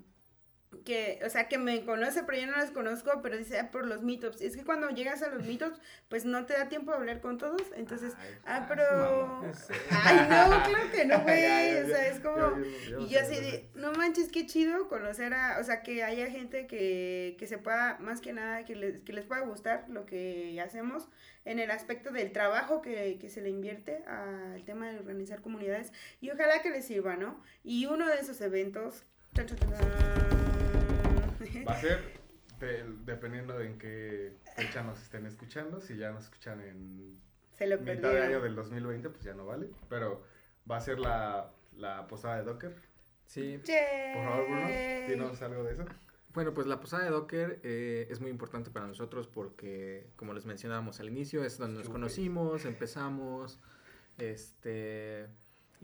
que, 0.83 1.21
o 1.25 1.29
sea, 1.29 1.49
que 1.49 1.59
me 1.59 1.85
conoce, 1.85 2.23
pero 2.25 2.39
yo 2.39 2.47
no 2.47 2.57
las 2.57 2.71
conozco, 2.71 3.21
pero 3.23 3.37
dice 3.37 3.59
ah, 3.59 3.71
por 3.71 3.87
los 3.87 4.03
meetups. 4.03 4.41
Es 4.41 4.57
que 4.57 4.65
cuando 4.65 4.91
llegas 4.91 5.23
a 5.23 5.29
los 5.29 5.43
meetups, 5.47 5.79
pues 6.09 6.25
no 6.25 6.47
te 6.47 6.55
da 6.55 6.69
tiempo 6.69 6.91
de 6.91 6.99
hablar 6.99 7.21
con 7.21 7.39
todos. 7.39 7.63
Entonces, 7.77 8.15
ah, 8.45 8.67
pero. 8.69 9.43
Ay, 9.91 10.17
no, 10.29 10.63
claro 10.63 10.91
que 10.93 11.05
no, 11.07 11.21
güey. 11.21 11.83
o 11.83 11.87
sea, 11.87 12.09
es 12.09 12.21
como. 12.21 12.59
y 13.01 13.09
yo 13.09 13.21
así 13.21 13.35
de, 13.37 13.69
no 13.75 13.93
manches, 13.93 14.31
qué 14.31 14.47
chido 14.47 14.89
conocer 14.89 15.35
a. 15.35 15.59
O 15.61 15.65
sea, 15.65 15.83
que 15.83 16.03
haya 16.03 16.31
gente 16.31 16.67
que, 16.67 17.37
que 17.39 17.47
se 17.47 17.59
pueda, 17.59 17.99
más 17.99 18.21
que 18.21 18.33
nada, 18.33 18.65
que 18.65 18.75
les, 18.75 19.03
que 19.03 19.13
les 19.13 19.25
pueda 19.25 19.43
gustar 19.43 19.87
lo 19.89 20.07
que 20.07 20.61
hacemos 20.61 21.09
en 21.45 21.59
el 21.59 21.71
aspecto 21.71 22.11
del 22.11 22.33
trabajo 22.33 22.81
que, 22.81 23.19
que 23.21 23.29
se 23.29 23.43
le 23.43 23.51
invierte 23.51 24.03
al 24.07 24.65
tema 24.65 24.91
de 24.91 24.99
organizar 24.99 25.43
comunidades. 25.43 25.93
Y 26.21 26.31
ojalá 26.31 26.63
que 26.63 26.71
les 26.71 26.87
sirva, 26.87 27.17
¿no? 27.17 27.43
Y 27.63 27.87
uno 27.87 28.07
de 28.07 28.17
esos 28.17 28.41
eventos. 28.41 29.05
Va 31.69 31.73
a 31.73 31.81
ser 31.81 32.25
dependiendo 33.05 33.59
de 33.59 33.67
en 33.67 33.79
qué 33.79 34.37
fecha 34.57 34.83
nos 34.83 35.03
estén 35.03 35.27
escuchando. 35.27 35.81
Si 35.81 35.97
ya 35.97 36.13
nos 36.13 36.25
escuchan 36.25 36.61
en 36.61 37.21
mitad 37.61 38.13
de 38.13 38.23
año 38.23 38.41
del 38.41 38.55
2020, 38.55 39.11
pues 39.11 39.25
ya 39.25 39.35
no 39.35 39.47
vale. 39.47 39.71
Pero 39.89 40.25
va 40.71 40.79
a 40.79 40.81
ser 40.81 40.99
la, 40.99 41.51
la 41.77 42.07
posada 42.07 42.37
de 42.37 42.45
Docker. 42.45 42.75
Sí. 43.27 43.59
Por 43.59 44.25
favor, 44.25 44.47
Bruno, 44.47 44.69
dinos 45.09 45.43
algo 45.43 45.65
de 45.65 45.73
eso. 45.75 45.85
Bueno, 46.33 46.53
pues 46.53 46.67
la 46.67 46.81
posada 46.81 47.05
de 47.05 47.11
Docker 47.11 47.61
eh, 47.63 48.09
es 48.11 48.21
muy 48.21 48.31
importante 48.31 48.71
para 48.71 48.89
nosotros 48.89 49.29
porque, 49.29 50.11
como 50.17 50.35
les 50.35 50.47
mencionábamos 50.47 50.99
al 50.99 51.09
inicio, 51.09 51.45
es 51.45 51.59
donde 51.59 51.79
nos 51.79 51.89
conocimos, 51.89 52.65
empezamos, 52.65 53.61
este, 54.19 55.29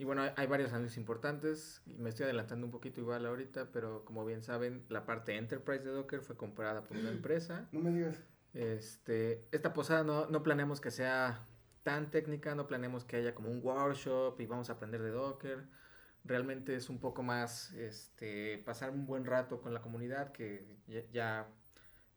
y 0.01 0.03
bueno, 0.03 0.23
hay, 0.35 0.47
varios 0.47 0.73
anuncios 0.73 0.97
importantes. 0.97 1.83
Me 1.85 2.09
estoy 2.09 2.23
adelantando 2.23 2.65
un 2.65 2.71
poquito 2.71 2.99
igual 2.99 3.23
ahorita, 3.23 3.71
pero 3.71 4.03
como 4.03 4.25
bien 4.25 4.41
saben, 4.41 4.83
la 4.89 5.05
parte 5.05 5.37
Enterprise 5.37 5.83
de 5.83 5.91
Docker 5.91 6.21
fue 6.21 6.35
comprada 6.35 6.83
por 6.83 6.97
una 6.97 7.09
empresa. 7.11 7.69
No 7.71 7.81
me 7.81 7.91
digas. 7.91 8.17
Este, 8.55 9.45
esta 9.51 9.73
posada 9.73 10.03
no, 10.03 10.25
no 10.25 10.41
planeamos 10.41 10.81
que 10.81 10.89
sea 10.89 11.45
tan 11.83 12.09
técnica, 12.09 12.55
no 12.55 12.65
planeamos 12.65 13.05
que 13.05 13.17
haya 13.17 13.35
como 13.35 13.51
un 13.51 13.63
workshop 13.63 14.41
y 14.41 14.47
vamos 14.47 14.71
a 14.71 14.73
aprender 14.73 15.03
de 15.03 15.11
Docker. 15.11 15.67
Realmente 16.23 16.75
es 16.75 16.89
un 16.89 16.99
poco 16.99 17.21
más 17.21 17.71
este, 17.73 18.57
pasar 18.65 18.89
un 18.89 19.05
buen 19.05 19.23
rato 19.23 19.61
con 19.61 19.71
la 19.71 19.83
comunidad 19.83 20.31
que 20.31 20.65
ya, 21.11 21.47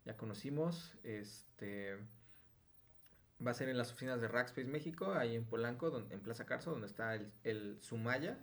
ya 0.07 0.17
conocimos. 0.17 0.97
Este, 1.03 1.99
Va 3.45 3.51
a 3.51 3.55
ser 3.55 3.69
en 3.69 3.77
las 3.77 3.91
oficinas 3.91 4.21
de 4.21 4.29
Rackspace 4.29 4.69
México, 4.69 5.13
ahí 5.13 5.35
en 5.35 5.45
Polanco, 5.45 5.91
donde, 5.91 6.15
en 6.15 6.21
Plaza 6.21 6.47
Carso, 6.47 6.71
donde 6.71 6.87
está 6.87 7.15
el, 7.15 7.33
el 7.43 7.79
Sumaya. 7.81 8.39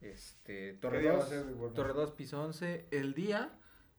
Este, 0.00 0.74
Torre 0.74 1.02
2, 1.02 1.74
Torre 1.74 1.92
2, 1.92 2.12
piso 2.12 2.42
11. 2.42 2.86
El 2.90 3.14
día 3.14 3.52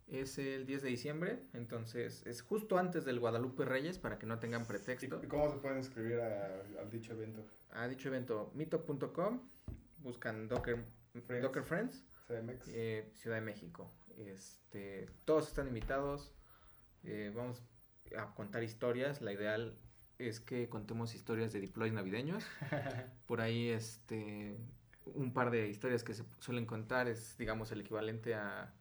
es 0.07 0.37
el 0.37 0.65
10 0.65 0.81
de 0.81 0.89
diciembre, 0.89 1.39
entonces 1.53 2.23
es 2.25 2.41
justo 2.41 2.77
antes 2.77 3.05
del 3.05 3.19
Guadalupe 3.19 3.65
Reyes 3.65 3.97
para 3.97 4.19
que 4.19 4.25
no 4.25 4.39
tengan 4.39 4.65
pretexto. 4.65 5.21
¿Y 5.23 5.27
cómo 5.27 5.49
se 5.49 5.57
pueden 5.57 5.77
inscribir 5.77 6.19
a, 6.19 6.85
dicho 6.91 7.13
evento? 7.13 7.43
A 7.71 7.87
dicho 7.87 8.09
evento, 8.09 8.51
meetup.com, 8.53 9.41
buscan 9.99 10.47
Docker 10.47 10.83
Friends, 11.25 11.41
Docker 11.41 11.63
Friends 11.63 12.03
eh, 12.67 13.09
Ciudad 13.15 13.37
de 13.37 13.41
México. 13.41 13.91
Este, 14.17 15.09
todos 15.25 15.47
están 15.47 15.67
invitados, 15.67 16.33
eh, 17.03 17.31
vamos 17.33 17.63
a 18.15 18.33
contar 18.35 18.61
historias, 18.63 19.21
la 19.21 19.31
ideal 19.31 19.75
es 20.27 20.39
que 20.39 20.69
contemos 20.69 21.15
historias 21.15 21.53
de 21.53 21.61
deploys 21.61 21.93
navideños. 21.93 22.43
Por 23.27 23.41
ahí, 23.41 23.69
este, 23.69 24.57
un 25.05 25.33
par 25.33 25.51
de 25.51 25.67
historias 25.67 26.03
que 26.03 26.13
se 26.13 26.23
suelen 26.39 26.65
contar 26.65 27.07
es, 27.07 27.37
digamos, 27.37 27.71
el 27.71 27.81
equivalente 27.81 28.35
a 28.35 28.73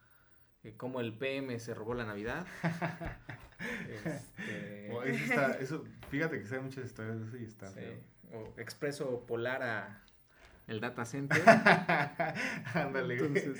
eh, 0.64 0.74
cómo 0.77 1.01
el 1.01 1.12
PM 1.16 1.59
se 1.59 1.74
robó 1.74 1.94
la 1.94 2.05
Navidad. 2.05 2.47
este... 4.05 5.10
eso 5.10 5.24
está, 5.24 5.52
eso, 5.52 5.85
fíjate 6.09 6.39
que 6.39 6.47
se 6.47 6.60
muchas 6.60 6.85
historias 6.85 7.19
de 7.19 7.27
eso 7.27 7.36
y 7.36 7.44
está. 7.44 7.73
O 8.32 8.55
expreso 8.59 9.27
polar 9.27 9.62
a 9.62 10.02
el 10.66 10.81
data 10.81 11.05
center. 11.05 11.43
Ándale. 12.74 13.14
Entonces, 13.14 13.59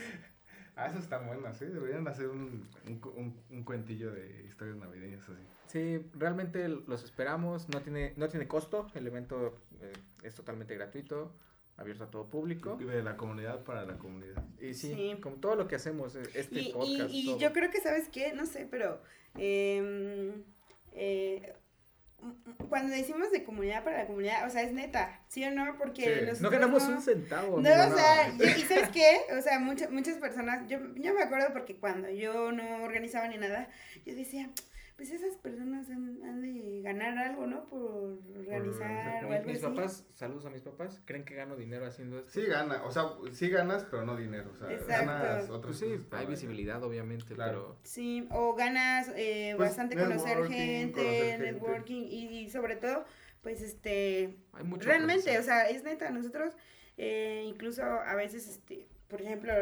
Ah, 0.77 0.87
eso 0.87 0.99
está 0.99 1.19
bueno, 1.19 1.53
sí. 1.53 1.67
Deberían 1.67 2.07
hacer 2.09 2.29
un, 2.29 2.67
un, 2.87 3.43
un, 3.51 3.65
cuentillo 3.65 4.11
de 4.11 4.45
historias 4.47 4.77
navideñas 4.77 5.23
así. 5.29 5.43
Sí, 5.67 6.11
realmente 6.15 6.69
los 6.69 7.05
esperamos. 7.05 7.69
No 7.69 7.83
tiene, 7.83 8.15
no 8.17 8.29
tiene 8.29 8.49
costo. 8.49 8.87
El 8.95 9.07
evento 9.07 9.59
eh, 9.81 9.93
es 10.23 10.35
totalmente 10.35 10.75
gratuito, 10.75 11.35
abierto 11.77 12.05
a 12.05 12.11
todo 12.11 12.29
público. 12.29 12.79
Y 12.81 12.85
de 12.85 13.03
la 13.03 13.17
comunidad 13.17 13.65
para 13.65 13.85
la 13.85 13.99
comunidad. 13.99 14.43
Y 14.61 14.75
sí, 14.75 15.17
como 15.23 15.37
todo 15.37 15.57
lo 15.57 15.69
que 15.69 15.77
hacemos, 15.77 16.17
eh, 16.17 16.23
este 16.35 16.61
y, 16.61 16.73
podcast. 16.73 17.11
Y, 17.11 17.33
y 17.33 17.39
yo 17.39 17.53
creo 17.53 17.71
que, 17.71 17.81
¿sabes 17.81 18.09
qué? 18.09 18.33
No 18.33 18.47
sé, 18.47 18.67
pero. 18.71 19.03
Eh, 19.37 20.33
eh, 20.95 21.55
cuando 22.69 22.95
decimos 22.95 23.31
de 23.31 23.45
comunidad 23.45 23.85
para 23.85 23.99
la 23.99 24.07
comunidad, 24.07 24.47
o 24.47 24.51
sea, 24.51 24.63
es 24.63 24.73
neta, 24.73 25.21
¿sí 25.29 25.45
o 25.45 25.51
no? 25.51 25.77
Porque 25.77 26.33
no 26.41 26.51
ganamos 26.51 26.85
un 26.85 27.03
centavo. 27.03 27.61
No, 27.61 27.71
o 27.71 27.97
sea, 27.97 28.29
¿y 28.29 28.63
sabes 28.63 28.89
qué? 28.91 29.21
O 29.37 29.43
sea, 29.43 29.59
muchas, 29.59 29.91
muchas 29.91 30.17
personas, 30.17 30.69
yo, 30.69 30.79
yo 30.97 31.15
me 31.15 31.23
acuerdo 31.23 31.53
porque 31.53 31.77
cuando 31.77 32.11
yo 32.11 32.53
no 32.53 32.83
organizaba 32.83 33.29
ni 33.29 33.39
nada, 33.39 33.69
yo 34.07 34.15
decía, 34.15 34.51
pues 34.97 35.11
esas 35.11 35.37
personas 35.37 35.62
ganar 36.93 37.19
algo, 37.19 37.47
¿no? 37.47 37.65
Por 37.69 38.19
organizar 38.39 39.25
o 39.25 39.33
algo 39.33 39.49
Mis 39.49 39.61
papás, 39.61 40.07
saludos 40.15 40.47
a 40.47 40.51
mis 40.51 40.63
papás, 40.63 41.01
creen 41.05 41.25
que 41.25 41.35
gano 41.35 41.57
dinero 41.57 41.87
haciendo 41.87 42.19
esto. 42.19 42.31
Sí 42.31 42.47
gana, 42.47 42.85
o 42.85 42.91
sea, 42.91 43.05
sí 43.33 43.49
ganas, 43.49 43.85
pero 43.91 44.05
no 44.05 44.17
dinero, 44.17 44.51
o 44.53 44.57
sea, 44.57 44.69
ganas 44.87 45.51
otros 45.51 45.79
pues 45.79 45.79
sí, 45.79 46.07
hay 46.11 46.27
visibilidad 46.27 46.83
obviamente, 46.83 47.35
pero... 47.35 47.79
Sí, 47.83 48.29
o 48.31 48.55
ganas 48.55 49.09
eh, 49.17 49.55
pues, 49.57 49.71
bastante 49.71 49.97
conocer 49.97 50.47
gente, 50.49 51.39
networking 51.39 52.03
y, 52.09 52.51
sobre 52.51 52.77
todo, 52.77 53.05
pues 53.41 53.63
este... 53.63 54.39
Hay 54.53 54.65
mucho 54.65 54.89
realmente, 54.89 55.39
o 55.39 55.43
sea, 55.43 55.69
es 55.69 55.83
neta, 55.85 56.11
nosotros 56.11 56.55
eh, 56.97 57.45
incluso 57.47 57.83
a 57.83 58.15
veces, 58.15 58.49
este, 58.49 58.87
por 59.09 59.23
ejemplo, 59.23 59.53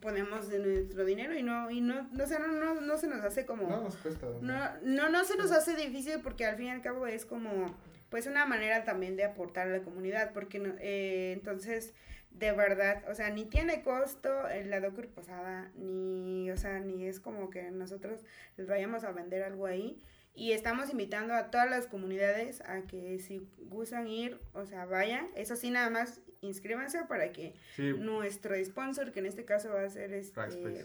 ponemos 0.00 0.48
de 0.48 0.58
nuestro 0.58 1.04
dinero 1.04 1.34
y 1.34 1.42
no 1.42 1.70
y 1.70 1.80
no 1.80 2.08
no, 2.12 2.26
no, 2.26 2.48
no, 2.48 2.80
no 2.80 2.98
se 2.98 3.06
nos 3.06 3.22
hace 3.24 3.46
como 3.46 3.68
no 3.68 3.82
nos 3.82 3.96
cuesta 3.96 4.26
no 4.40 4.70
no 4.82 5.08
no 5.08 5.24
se 5.24 5.36
nos 5.36 5.50
hace 5.52 5.74
difícil 5.74 6.20
porque 6.22 6.44
al 6.44 6.56
fin 6.56 6.66
y 6.66 6.70
al 6.70 6.82
cabo 6.82 7.06
es 7.06 7.24
como 7.24 7.74
pues 8.10 8.26
una 8.26 8.46
manera 8.46 8.84
también 8.84 9.16
de 9.16 9.24
aportar 9.24 9.68
a 9.68 9.70
la 9.70 9.82
comunidad 9.82 10.32
porque 10.32 10.62
eh, 10.80 11.32
entonces 11.32 11.94
de 12.30 12.52
verdad 12.52 13.02
o 13.10 13.14
sea 13.14 13.30
ni 13.30 13.46
tiene 13.46 13.82
costo 13.82 14.30
la 14.66 14.80
docu 14.80 15.02
posada 15.08 15.70
ni 15.76 16.50
o 16.50 16.56
sea 16.56 16.80
ni 16.80 17.06
es 17.06 17.20
como 17.20 17.50
que 17.50 17.70
nosotros 17.70 18.24
les 18.56 18.66
vayamos 18.66 19.04
a 19.04 19.12
vender 19.12 19.42
algo 19.42 19.66
ahí 19.66 20.00
y 20.36 20.52
estamos 20.52 20.90
invitando 20.90 21.34
a 21.34 21.50
todas 21.50 21.68
las 21.68 21.86
comunidades 21.86 22.60
a 22.60 22.82
que 22.82 23.18
si 23.18 23.48
gustan 23.58 24.06
ir, 24.06 24.38
o 24.52 24.66
sea, 24.66 24.84
vayan. 24.84 25.30
Eso 25.34 25.56
sí, 25.56 25.70
nada 25.70 25.88
más 25.88 26.20
inscríbanse 26.42 27.04
para 27.04 27.32
que 27.32 27.54
nuestro 27.78 28.54
sponsor, 28.62 29.12
que 29.12 29.20
en 29.20 29.26
este 29.26 29.46
caso 29.46 29.70
va 29.70 29.82
a 29.82 29.88
ser 29.88 30.12
este 30.12 30.38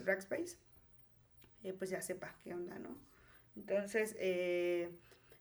Rackspace, 0.04 0.56
eh, 1.64 1.74
pues 1.74 1.90
ya 1.90 2.00
sepa 2.00 2.34
qué 2.42 2.54
onda, 2.54 2.78
¿no? 2.78 2.96
Entonces, 3.54 4.16
eh, 4.18 4.88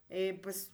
eh, 0.10 0.38
pues 0.44 0.74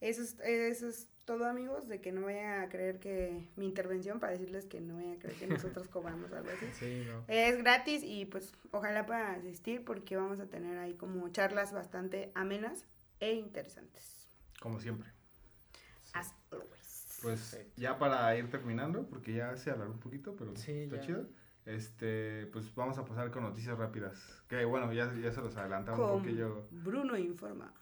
eso 0.00 0.20
es, 0.20 0.36
eso 0.40 0.88
es 0.88 1.08
todo 1.30 1.46
amigos, 1.46 1.86
de 1.86 2.00
que 2.00 2.10
no 2.10 2.22
vayan 2.22 2.60
a 2.60 2.68
creer 2.68 2.98
que 2.98 3.46
mi 3.54 3.64
intervención 3.64 4.18
para 4.18 4.32
decirles 4.32 4.66
que 4.66 4.80
no 4.80 4.96
vayan 4.96 5.12
a 5.12 5.18
creer 5.20 5.36
que 5.36 5.46
nosotros 5.46 5.86
cobramos 5.94 6.32
algo 6.32 6.50
así. 6.50 6.66
Sí, 6.72 7.06
no. 7.06 7.22
Es 7.28 7.56
gratis 7.58 8.02
y 8.02 8.24
pues 8.24 8.52
ojalá 8.72 9.06
puedan 9.06 9.36
asistir 9.38 9.84
porque 9.84 10.16
vamos 10.16 10.40
a 10.40 10.46
tener 10.46 10.76
ahí 10.78 10.94
como 10.94 11.28
charlas 11.28 11.72
bastante 11.72 12.32
amenas 12.34 12.84
e 13.20 13.34
interesantes. 13.34 14.28
Como 14.60 14.80
siempre. 14.80 15.08
As 16.14 16.34
always. 16.50 17.20
Pues 17.22 17.64
ya 17.76 17.96
para 17.96 18.36
ir 18.36 18.50
terminando, 18.50 19.06
porque 19.06 19.32
ya 19.32 19.56
se 19.56 19.70
alargó 19.70 19.92
un 19.92 20.00
poquito, 20.00 20.34
pero 20.34 20.52
está 20.52 21.00
chido. 21.00 21.28
Este, 21.64 22.46
pues 22.46 22.74
vamos 22.74 22.98
a 22.98 23.04
pasar 23.04 23.30
con 23.30 23.44
noticias 23.44 23.78
rápidas. 23.78 24.42
Que 24.48 24.64
bueno, 24.64 24.92
ya, 24.92 25.14
ya 25.14 25.30
se 25.30 25.40
los 25.40 25.56
adelantamos 25.56 26.10
un 26.10 26.22
poquillo. 26.22 26.66
Bruno 26.72 27.16
informa. 27.16 27.72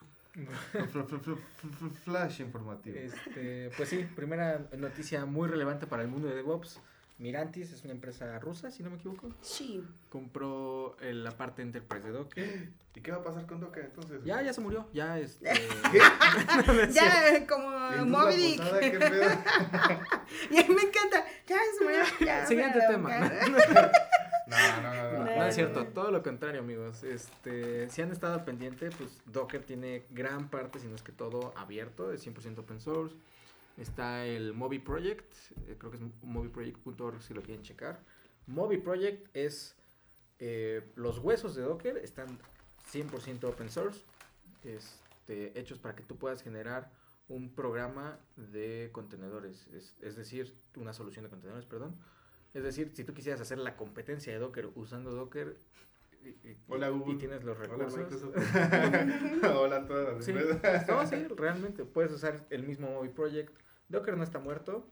Flash 2.05 2.41
informativo. 2.41 2.97
Este, 2.97 3.71
pues 3.77 3.89
sí, 3.89 4.07
primera 4.15 4.67
noticia 4.77 5.25
muy 5.25 5.49
relevante 5.49 5.87
para 5.87 6.03
el 6.03 6.09
mundo 6.09 6.29
de 6.29 6.35
DevOps. 6.37 6.81
Mirantis 7.19 7.73
es 7.73 7.83
una 7.83 7.93
empresa 7.93 8.39
rusa, 8.39 8.71
si 8.71 8.85
no 8.85 8.91
me 8.91 8.97
equivoco. 8.97 9.29
Sí. 9.41 9.85
Compró 10.09 10.97
la 11.01 11.33
parte 11.33 11.63
enterprise 11.63 12.07
de 12.07 12.13
Docker. 12.13 12.69
¿Y 12.95 13.01
qué 13.01 13.13
va 13.13 13.19
a 13.19 13.23
pasar 13.23 13.47
con 13.47 13.61
Docker 13.61 13.85
entonces? 13.85 14.25
Ya, 14.25 14.43
ya 14.43 14.53
se 14.53 14.61
murió. 14.61 14.89
Ya, 14.93 15.19
este. 15.19 15.53
ya, 16.91 17.47
como 17.47 17.71
Moby 18.07 18.37
Dick. 18.37 18.61
ya 20.51 20.67
me 20.69 20.83
encanta. 20.83 21.25
Ya 21.47 21.59
se 21.79 21.85
murió. 21.85 22.03
Ya, 22.21 22.47
Siguiente 22.47 22.81
tema. 22.89 23.19
No, 24.49 24.83
no, 24.83 24.95
no, 24.95 25.08
no. 25.39 25.47
es 25.47 25.55
cierto, 25.55 25.87
todo 25.87 26.11
lo 26.11 26.23
contrario, 26.23 26.61
amigos. 26.61 27.03
Este, 27.03 27.89
si 27.89 28.03
han 28.03 28.11
estado 28.11 28.45
pendientes, 28.45 28.95
pues 28.97 29.19
Docker 29.27 29.63
tiene 29.63 30.05
gran 30.11 30.49
parte, 30.49 30.79
si 30.79 30.87
no 30.87 30.95
es 30.95 31.03
que 31.03 31.13
todo, 31.13 31.53
abierto, 31.57 32.13
es 32.13 32.27
100% 32.27 32.59
open 32.59 32.81
source. 32.81 33.17
Está 33.77 34.27
el 34.27 34.55
Moby 34.55 34.81
Project, 34.81 35.33
eh, 35.69 35.77
creo 35.79 35.91
que 35.91 35.99
es 35.99 36.03
mobyproject.org 36.23 37.23
si 37.23 37.33
lo 37.33 37.43
quieren 37.43 37.63
checar. 37.63 38.01
Moby 38.47 38.79
Project 38.79 39.29
es 39.35 39.77
eh, 40.41 40.91
los 40.97 41.19
huesos 41.19 41.55
de 41.55 41.63
Docker 41.63 41.97
están 41.99 42.39
100% 42.93 43.45
open 43.45 43.71
source, 43.71 44.01
este, 44.65 45.59
hechos 45.59 45.79
para 45.79 45.95
que 45.95 46.03
tú 46.03 46.17
puedas 46.17 46.43
generar 46.43 46.91
un 47.29 47.51
programa 47.51 48.19
de 48.37 48.89
contenedores, 48.93 49.67
es, 49.75 49.95
es 50.01 50.17
decir, 50.17 50.55
una 50.77 50.93
solución 50.93 51.25
de 51.25 51.31
contenedores, 51.31 51.67
perdón 51.67 51.97
es 52.59 52.65
decir, 52.65 52.91
si 52.95 53.05
tú 53.05 53.15
quisieras 53.15 53.41
hacer 53.41 53.59
la 53.59 53.77
competencia 53.77 54.33
de 54.33 54.39
Docker 54.39 54.71
usando 54.75 55.13
Docker 55.13 55.57
y, 56.25 56.57
Hola, 56.67 56.91
y 57.07 57.15
tienes 57.17 57.45
los 57.45 57.57
recursos. 57.57 58.23
Hola, 58.23 59.41
Hola 59.57 59.77
a 59.77 59.87
todas 59.87 60.17
las 60.17 60.25
sí, 60.25 60.33
No, 60.89 61.07
sí, 61.07 61.29
realmente 61.37 61.85
puedes 61.85 62.13
usar 62.13 62.45
el 62.51 62.65
mismo 62.65 62.91
Moby 62.91 63.09
Project. 63.09 63.57
Docker 63.89 64.17
no 64.17 64.25
está 64.25 64.41
muerto, 64.41 64.87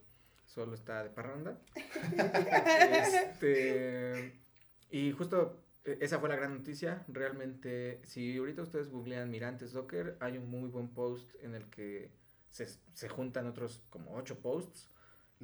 solo 0.47 0.75
está 0.75 1.03
de 1.03 1.11
parranda. 1.11 1.59
este, 2.93 4.41
y 4.91 5.11
justo 5.13 5.61
e, 5.85 5.99
esa 6.01 6.21
fue 6.21 6.29
la 6.29 6.37
gran 6.37 6.57
noticia. 6.57 7.05
Realmente, 7.09 8.01
si 8.05 8.39
ahorita 8.39 8.63
ustedes 8.63 8.89
googlean 8.89 9.31
Mirantes 9.31 9.73
Docker, 9.73 10.17
hay 10.21 10.39
un 10.39 10.49
muy 10.49 10.71
buen 10.71 10.89
post 10.89 11.35
en 11.43 11.55
el 11.55 11.69
que 11.69 12.13
se, 12.49 12.67
se 12.95 13.09
juntan 13.09 13.47
otros 13.47 13.83
como 13.91 14.15
ocho 14.17 14.39
posts 14.39 14.89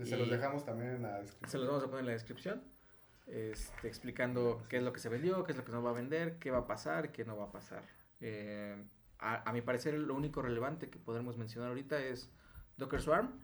se 0.03 0.17
los 0.17 0.31
dejamos 0.31 0.65
también 0.65 0.93
en 0.93 1.03
la 1.03 1.21
descripción. 1.21 1.51
Se 1.51 1.59
los 1.59 1.67
vamos 1.67 1.85
a 1.85 1.87
poner 1.87 2.01
en 2.01 2.07
la 2.07 2.13
descripción. 2.13 2.63
Este, 3.27 3.87
explicando 3.89 4.65
qué 4.69 4.79
es 4.79 4.83
lo 4.83 4.93
que 4.93 5.01
se 5.01 5.09
vendió, 5.09 5.45
qué 5.45 5.53
es 5.53 5.59
lo 5.59 5.65
que 5.65 5.73
no 5.73 5.83
va 5.83 5.91
a 5.91 5.95
vender, 5.95 6.39
qué 6.39 6.51
va 6.51 6.59
a 6.59 6.67
pasar, 6.67 7.13
qué 7.13 7.25
no 7.25 7.37
va 7.37 7.45
a 7.45 7.53
pasar. 7.53 7.83
Eh, 8.21 8.77
a, 9.19 9.53
mi 9.53 9.61
parecer, 9.61 9.95
lo 9.95 10.15
único 10.15 10.43
relevante 10.43 10.91
que 10.91 10.99
podemos 10.99 11.39
mencionar 11.39 11.69
ahorita 11.69 12.05
es 12.05 12.29
Docker 12.77 13.01
Swarm, 13.01 13.41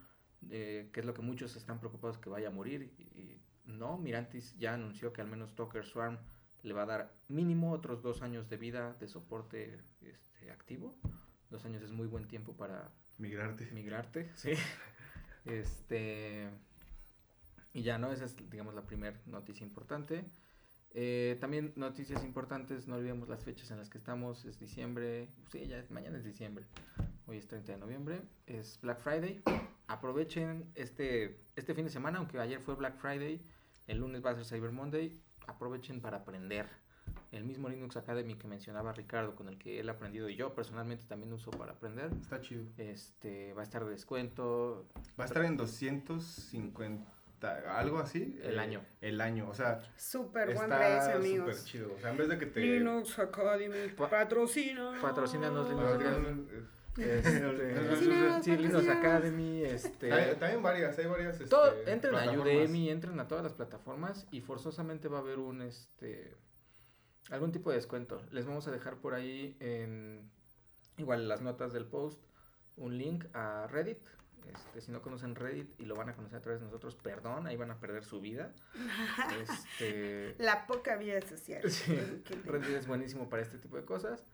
eh, 0.50 0.90
que 0.92 1.00
es 1.00 1.06
lo 1.06 1.14
que 1.14 1.22
muchos 1.22 1.54
están 1.54 1.78
preocupados 1.78 2.18
que 2.18 2.28
vaya 2.28 2.48
a 2.48 2.50
morir. 2.50 2.92
Y, 2.98 3.40
no, 3.64 3.98
Mirantis 3.98 4.56
ya 4.58 4.74
anunció 4.74 5.12
que 5.12 5.20
al 5.20 5.28
menos 5.28 5.54
Docker 5.54 5.84
Swarm 5.84 6.18
le 6.62 6.72
va 6.72 6.82
a 6.82 6.86
dar 6.86 7.14
mínimo 7.28 7.72
otros 7.72 8.02
dos 8.02 8.22
años 8.22 8.48
de 8.48 8.56
vida 8.56 8.94
de 8.94 9.06
soporte 9.06 9.78
este, 10.00 10.50
activo. 10.50 10.98
Dos 11.50 11.64
años 11.64 11.82
es 11.82 11.92
muy 11.92 12.08
buen 12.08 12.26
tiempo 12.26 12.56
para 12.56 12.90
migrarte. 13.18 13.70
Migrarte, 13.70 14.30
sí. 14.34 14.52
Este, 15.48 16.48
y 17.72 17.82
ya, 17.82 17.98
¿no? 17.98 18.12
Esa 18.12 18.26
es, 18.26 18.36
digamos, 18.50 18.74
la 18.74 18.82
primera 18.82 19.18
noticia 19.26 19.66
importante. 19.66 20.24
Eh, 20.92 21.36
también 21.40 21.72
noticias 21.76 22.24
importantes, 22.24 22.88
no 22.88 22.96
olvidemos 22.96 23.28
las 23.28 23.44
fechas 23.44 23.70
en 23.70 23.78
las 23.78 23.90
que 23.90 23.98
estamos, 23.98 24.44
es 24.46 24.58
diciembre, 24.58 25.28
sí, 25.52 25.66
ya 25.66 25.78
es, 25.78 25.90
mañana 25.90 26.16
es 26.16 26.24
diciembre, 26.24 26.64
hoy 27.26 27.36
es 27.36 27.46
30 27.46 27.72
de 27.72 27.78
noviembre, 27.78 28.22
es 28.46 28.80
Black 28.80 29.00
Friday, 29.00 29.42
aprovechen 29.86 30.72
este, 30.74 31.44
este 31.56 31.74
fin 31.74 31.84
de 31.84 31.90
semana, 31.90 32.18
aunque 32.18 32.40
ayer 32.40 32.60
fue 32.60 32.74
Black 32.74 32.96
Friday, 32.96 33.44
el 33.86 33.98
lunes 33.98 34.24
va 34.24 34.30
a 34.30 34.34
ser 34.34 34.46
Cyber 34.46 34.72
Monday, 34.72 35.20
aprovechen 35.46 36.00
para 36.00 36.18
aprender, 36.18 36.66
el 37.32 37.44
mismo 37.44 37.68
Linux 37.68 37.96
Academy 37.96 38.34
que 38.34 38.46
mencionaba 38.46 38.92
Ricardo, 38.92 39.34
con 39.34 39.48
el 39.48 39.58
que 39.58 39.80
él 39.80 39.88
ha 39.88 39.92
aprendido 39.92 40.28
y 40.28 40.36
yo 40.36 40.54
personalmente 40.54 41.04
también 41.06 41.32
uso 41.32 41.50
para 41.50 41.72
aprender. 41.72 42.10
Está 42.20 42.40
chido. 42.40 42.64
Este, 42.78 43.52
va 43.54 43.60
a 43.60 43.64
estar 43.64 43.84
de 43.84 43.90
descuento. 43.90 44.86
Va 45.18 45.24
a 45.24 45.26
estar 45.26 45.44
en 45.44 45.56
250 45.56 47.18
algo 47.46 47.98
así. 47.98 48.38
El 48.42 48.56
eh, 48.56 48.60
año. 48.60 48.80
El 49.00 49.20
año, 49.20 49.48
o 49.48 49.54
sea. 49.54 49.80
Súper 49.96 50.54
buen 50.54 50.68
precio, 50.68 51.16
amigos. 51.16 51.56
Súper 51.56 51.70
chido. 51.70 51.94
O 51.94 52.00
sea, 52.00 52.10
en 52.10 52.16
vez 52.16 52.28
de 52.28 52.38
que 52.38 52.46
te. 52.46 52.60
Linux 52.60 53.18
Academy, 53.18 53.88
patrocina. 53.96 54.98
Patrocínanos 55.00 55.68
Linux 55.68 55.92
Academy. 55.92 56.46
Este, 56.98 58.42
sí, 58.42 58.56
Linux 58.56 58.88
Academy, 58.88 59.62
este... 59.62 60.08
también 60.34 60.60
varias, 60.62 60.98
hay 60.98 61.06
varias, 61.06 61.34
este, 61.34 61.46
Todo, 61.46 61.72
entren 61.86 62.12
a 62.16 62.32
Udemy, 62.32 62.90
entren 62.90 63.20
a 63.20 63.28
todas 63.28 63.44
las 63.44 63.52
plataformas 63.52 64.26
y 64.32 64.40
forzosamente 64.40 65.06
va 65.06 65.18
a 65.18 65.20
haber 65.20 65.38
un, 65.38 65.62
este, 65.62 66.34
algún 67.30 67.52
tipo 67.52 67.70
de 67.70 67.76
descuento. 67.76 68.20
Les 68.30 68.46
vamos 68.46 68.66
a 68.68 68.70
dejar 68.70 68.96
por 68.96 69.14
ahí 69.14 69.56
en 69.60 70.30
igual 70.96 71.28
las 71.28 71.40
notas 71.40 71.72
del 71.72 71.86
post 71.86 72.22
un 72.76 72.96
link 72.96 73.24
a 73.34 73.66
Reddit. 73.68 73.98
Este, 74.52 74.80
si 74.80 74.90
no 74.92 75.02
conocen 75.02 75.34
Reddit 75.34 75.78
y 75.78 75.84
lo 75.84 75.94
van 75.94 76.08
a 76.08 76.14
conocer 76.14 76.38
a 76.38 76.40
través 76.40 76.60
de 76.60 76.66
nosotros, 76.66 76.96
perdón, 76.96 77.46
ahí 77.46 77.56
van 77.56 77.70
a 77.70 77.80
perder 77.80 78.04
su 78.04 78.20
vida. 78.20 78.54
Este, 79.42 80.34
La 80.38 80.66
poca 80.66 80.96
vida 80.96 81.20
social. 81.20 81.62
Reddit 82.44 82.76
es 82.76 82.86
buenísimo 82.86 83.28
para 83.28 83.42
este 83.42 83.58
tipo 83.58 83.76
de 83.76 83.84
cosas 83.84 84.24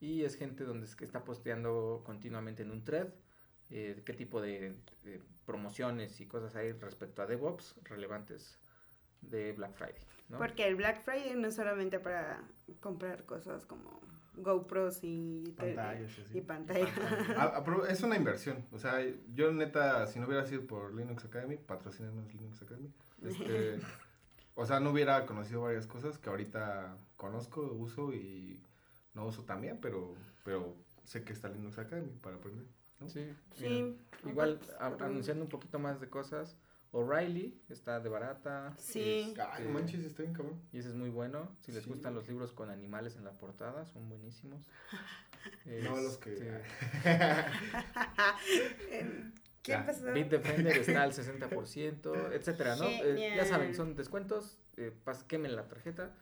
y 0.00 0.24
es 0.24 0.34
gente 0.34 0.64
donde 0.64 0.86
es 0.86 0.96
que 0.96 1.04
está 1.04 1.24
posteando 1.24 2.02
continuamente 2.04 2.62
en 2.62 2.70
un 2.70 2.84
thread 2.84 3.08
eh, 3.74 4.02
qué 4.04 4.12
tipo 4.12 4.42
de, 4.42 4.76
promociones 5.46 6.20
y 6.20 6.26
cosas 6.26 6.54
hay 6.56 6.72
respecto 6.72 7.22
a 7.22 7.26
DevOps 7.26 7.74
relevantes 7.84 8.58
de 9.22 9.52
Black 9.52 9.74
Friday. 9.74 10.02
¿no? 10.28 10.38
Porque 10.38 10.66
el 10.66 10.76
Black 10.76 11.02
Friday 11.02 11.34
no 11.34 11.48
es 11.48 11.54
solamente 11.54 11.98
para 11.98 12.42
comprar 12.80 13.24
cosas 13.24 13.66
como 13.66 14.00
GoPros 14.34 15.00
y 15.02 15.54
pantallas 15.56 16.10
y, 16.32 16.40
pantallas. 16.40 16.90
Ah, 17.36 17.62
es 17.88 18.02
una 18.02 18.16
inversión. 18.16 18.64
O 18.72 18.78
sea, 18.78 18.98
yo 19.34 19.52
neta, 19.52 20.06
si 20.06 20.18
no 20.18 20.26
hubiera 20.26 20.46
sido 20.46 20.66
por 20.66 20.94
Linux 20.94 21.24
Academy, 21.24 21.56
patrocínanos 21.56 22.32
Linux 22.34 22.62
Academy. 22.62 22.90
Este, 23.22 23.78
o 24.54 24.64
sea, 24.64 24.80
no 24.80 24.90
hubiera 24.90 25.26
conocido 25.26 25.62
varias 25.62 25.86
cosas 25.86 26.18
que 26.18 26.30
ahorita 26.30 26.96
conozco, 27.16 27.60
uso 27.60 28.14
y 28.14 28.62
no 29.14 29.26
uso 29.26 29.44
también, 29.44 29.78
pero, 29.80 30.14
pero 30.44 30.74
sé 31.04 31.24
que 31.24 31.32
está 31.32 31.48
Linux 31.48 31.78
Academy 31.78 32.10
para 32.22 32.36
aprender. 32.36 32.66
Sí, 33.08 33.34
sí. 33.54 33.98
Igual 34.24 34.60
anunciando 34.78 35.44
un 35.44 35.50
poquito 35.50 35.78
más 35.78 36.00
de 36.00 36.08
cosas. 36.08 36.56
O'Reilly 36.92 37.58
está 37.70 38.00
de 38.00 38.08
barata. 38.10 38.74
Sí. 38.78 39.34
Ay, 39.50 39.66
manches, 39.66 40.04
está 40.04 40.22
bien 40.22 40.34
cabrón. 40.34 40.60
Y 40.72 40.78
ese 40.78 40.90
es 40.90 40.94
muy 40.94 41.08
bueno. 41.08 41.56
Si 41.60 41.72
les 41.72 41.86
gustan 41.86 42.14
los 42.14 42.28
libros 42.28 42.52
con 42.52 42.68
animales 42.68 43.16
en 43.16 43.24
la 43.24 43.32
portada, 43.32 43.86
son 43.86 44.10
buenísimos. 44.10 44.60
no 45.64 45.96
los 45.96 46.18
que. 46.18 46.34
Este, 48.90 49.32
¿Qué 49.62 49.76
pasó? 49.78 50.12
Beat 50.12 50.28
Defender 50.28 50.76
está 50.76 51.02
al 51.02 51.12
60%, 51.12 52.32
etcétera, 52.34 52.76
¿no? 52.76 52.84
Eh, 52.86 53.34
ya 53.36 53.46
saben, 53.46 53.74
son 53.74 53.94
descuentos, 53.94 54.58
eh, 54.76 54.92
quemen 55.28 55.54
la 55.56 55.68
tarjeta, 55.68 56.14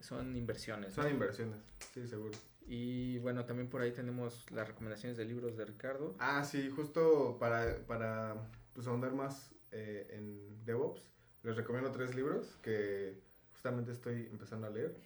son 0.00 0.36
inversiones. 0.36 0.92
Son 0.92 1.10
inversiones, 1.10 1.58
sí, 1.94 2.06
seguro. 2.06 2.38
Y 2.68 3.18
bueno, 3.18 3.44
también 3.44 3.68
por 3.68 3.80
ahí 3.80 3.92
tenemos 3.92 4.50
las 4.50 4.68
recomendaciones 4.68 5.16
de 5.16 5.24
libros 5.24 5.56
de 5.56 5.64
Ricardo. 5.64 6.16
Ah, 6.18 6.44
sí, 6.44 6.68
justo 6.68 7.38
para, 7.40 7.78
para 7.86 8.36
pues, 8.74 8.86
ahondar 8.86 9.12
más 9.12 9.55
eh, 9.76 10.06
en 10.16 10.64
DevOps, 10.64 11.12
les 11.42 11.54
recomiendo 11.54 11.92
tres 11.92 12.14
libros 12.14 12.56
que 12.62 13.20
justamente 13.52 13.92
estoy 13.92 14.26
empezando 14.30 14.66
a 14.66 14.70
leer. 14.70 14.96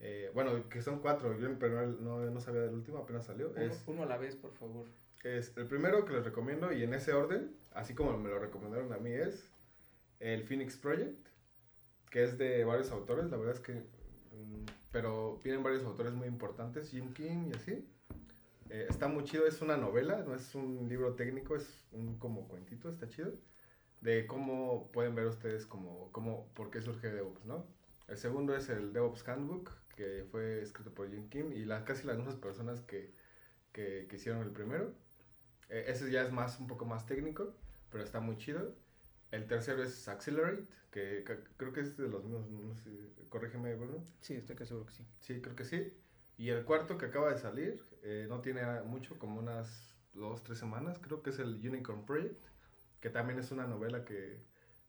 Eh, 0.00 0.30
bueno, 0.32 0.66
que 0.70 0.80
son 0.80 1.00
cuatro, 1.00 1.38
yo 1.38 1.58
pero 1.58 1.86
no, 1.86 2.30
no, 2.30 2.40
sabía 2.40 2.62
del 2.62 2.74
último, 2.74 2.98
apenas 2.98 3.26
salió. 3.26 3.50
Uno, 3.50 3.60
es, 3.60 3.84
uno 3.86 4.02
a 4.02 4.06
la 4.06 4.16
vez, 4.16 4.34
por 4.34 4.52
favor. 4.52 4.86
Es 5.22 5.54
el 5.58 5.66
primero 5.66 6.06
que 6.06 6.14
les 6.14 6.24
recomiendo 6.24 6.72
y 6.72 6.82
en 6.82 6.94
ese 6.94 7.12
orden, 7.12 7.54
así 7.72 7.94
como 7.94 8.16
me 8.16 8.30
lo 8.30 8.38
recomendaron 8.38 8.92
a 8.94 8.98
mí, 8.98 9.12
es 9.12 9.50
el 10.20 10.44
Phoenix 10.44 10.76
Project, 10.78 11.28
que 12.10 12.24
es 12.24 12.38
de 12.38 12.64
varios 12.64 12.90
autores, 12.90 13.30
la 13.30 13.36
verdad 13.36 13.54
es 13.54 13.60
que, 13.60 13.74
mm, 13.74 14.64
pero 14.90 15.38
vienen 15.44 15.62
varios 15.62 15.84
autores 15.84 16.14
muy 16.14 16.28
importantes, 16.28 16.90
Jim 16.90 17.12
Kim 17.12 17.50
y 17.50 17.56
así. 17.56 17.86
Eh, 18.70 18.86
está 18.88 19.06
muy 19.06 19.24
chido, 19.24 19.46
es 19.46 19.60
una 19.60 19.76
novela, 19.76 20.24
no 20.26 20.34
es 20.34 20.54
un 20.54 20.88
libro 20.88 21.14
técnico, 21.14 21.56
es 21.56 21.86
un 21.92 22.18
como 22.18 22.48
cuentito, 22.48 22.88
está 22.88 23.06
chido 23.06 23.34
de 24.04 24.26
cómo 24.26 24.90
pueden 24.92 25.14
ver 25.14 25.26
ustedes 25.26 25.64
como, 25.64 26.12
cómo, 26.12 26.46
por 26.54 26.70
qué 26.70 26.82
surge 26.82 27.10
DevOps, 27.10 27.46
¿no? 27.46 27.66
El 28.06 28.18
segundo 28.18 28.54
es 28.54 28.68
el 28.68 28.92
DevOps 28.92 29.26
Handbook, 29.26 29.70
que 29.96 30.26
fue 30.30 30.60
escrito 30.60 30.92
por 30.92 31.10
Jim 31.10 31.30
Kim 31.30 31.52
y 31.52 31.64
las, 31.64 31.84
casi 31.84 32.06
las 32.06 32.18
mismas 32.18 32.36
personas 32.36 32.82
que, 32.82 33.14
que, 33.72 34.06
que 34.08 34.16
hicieron 34.16 34.42
el 34.42 34.50
primero. 34.50 34.92
Eh, 35.70 35.86
ese 35.88 36.10
ya 36.10 36.22
es 36.22 36.30
más, 36.30 36.60
un 36.60 36.66
poco 36.66 36.84
más 36.84 37.06
técnico, 37.06 37.54
pero 37.90 38.04
está 38.04 38.20
muy 38.20 38.36
chido. 38.36 38.74
El 39.30 39.46
tercero 39.46 39.82
es 39.82 40.06
Accelerate, 40.06 40.64
que, 40.90 41.24
creo 41.56 41.72
que 41.72 41.80
es 41.80 41.96
de 41.96 42.06
los 42.06 42.22
mismos, 42.24 42.46
no 42.50 42.76
sé, 42.76 42.90
corrígeme, 43.30 43.74
Bruno. 43.74 44.04
Sí, 44.20 44.34
estoy 44.34 44.54
que 44.54 44.66
seguro 44.66 44.84
que 44.84 44.92
sí. 44.92 45.06
Sí, 45.20 45.40
creo 45.40 45.56
que 45.56 45.64
sí. 45.64 45.94
Y 46.36 46.50
el 46.50 46.64
cuarto 46.66 46.98
que 46.98 47.06
acaba 47.06 47.32
de 47.32 47.38
salir, 47.38 47.82
eh, 48.02 48.26
no 48.28 48.42
tiene 48.42 48.82
mucho, 48.82 49.18
como 49.18 49.40
unas 49.40 49.96
dos, 50.12 50.44
tres 50.44 50.58
semanas, 50.58 50.98
creo 51.00 51.22
que 51.22 51.30
es 51.30 51.38
el 51.38 51.54
Unicorn 51.66 52.04
Project 52.04 52.53
que 53.04 53.10
también 53.10 53.38
es 53.38 53.52
una 53.52 53.66
novela 53.66 54.02
que, 54.02 54.38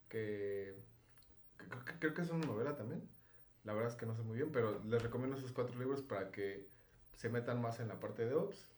que, 0.08 0.74
creo 2.00 2.14
que 2.14 2.22
es 2.22 2.30
una 2.30 2.46
novela 2.46 2.78
también. 2.78 3.04
La 3.66 3.74
verdad 3.74 3.92
es 3.92 3.98
que 3.98 4.06
no 4.06 4.16
sé 4.16 4.22
muy 4.22 4.38
bien, 4.38 4.54
pero 4.54 4.82
les 4.86 5.04
recomiendo 5.04 5.36
esos 5.36 5.52
cuatro 5.52 5.78
libros 5.78 6.02
para 6.02 6.32
que 6.32 6.66
se 7.12 7.28
metan 7.28 7.62
más 7.62 7.82
en 7.82 7.90
la 7.90 8.00
parte 8.00 8.26
de 8.26 8.34
Ops. 8.34 8.70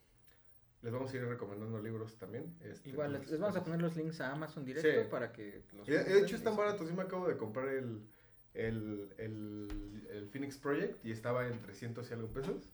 Les 0.81 0.91
vamos 0.91 1.13
a 1.13 1.17
ir 1.17 1.25
recomendando 1.25 1.79
libros 1.79 2.17
también. 2.17 2.57
Este, 2.61 2.89
Igual, 2.89 3.13
les, 3.13 3.39
vamos 3.39 3.55
a 3.55 3.63
poner 3.63 3.79
los 3.79 3.95
links 3.95 4.21
a 4.21 4.31
Amazon 4.31 4.65
directo 4.65 5.07
para 5.07 5.31
que 5.31 5.61
los... 5.73 5.85
De, 5.85 6.19
hecho, 6.19 6.35
están 6.35 6.57
baratos. 6.57 6.89
Yo 6.89 6.95
me 6.95 7.03
acabo 7.03 7.27
de 7.27 7.37
comprar 7.37 7.67
el, 7.67 8.07
el, 8.55 9.13
el, 9.19 10.07
el, 10.09 10.27
Phoenix 10.29 10.57
Project 10.57 11.05
y 11.05 11.11
estaba 11.11 11.47
en 11.47 11.61
300 11.61 12.09
y 12.09 12.13
algo 12.15 12.29
pesos. 12.29 12.71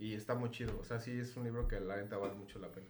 Y 0.00 0.14
está 0.14 0.34
muy 0.34 0.50
chido. 0.50 0.76
O 0.80 0.82
sea, 0.82 0.98
sí 0.98 1.20
es 1.20 1.36
un 1.36 1.44
libro 1.44 1.68
que 1.68 1.78
la 1.78 1.94
venta 1.94 2.16
vale 2.16 2.34
mucho 2.34 2.58
la 2.58 2.72
pena. 2.72 2.88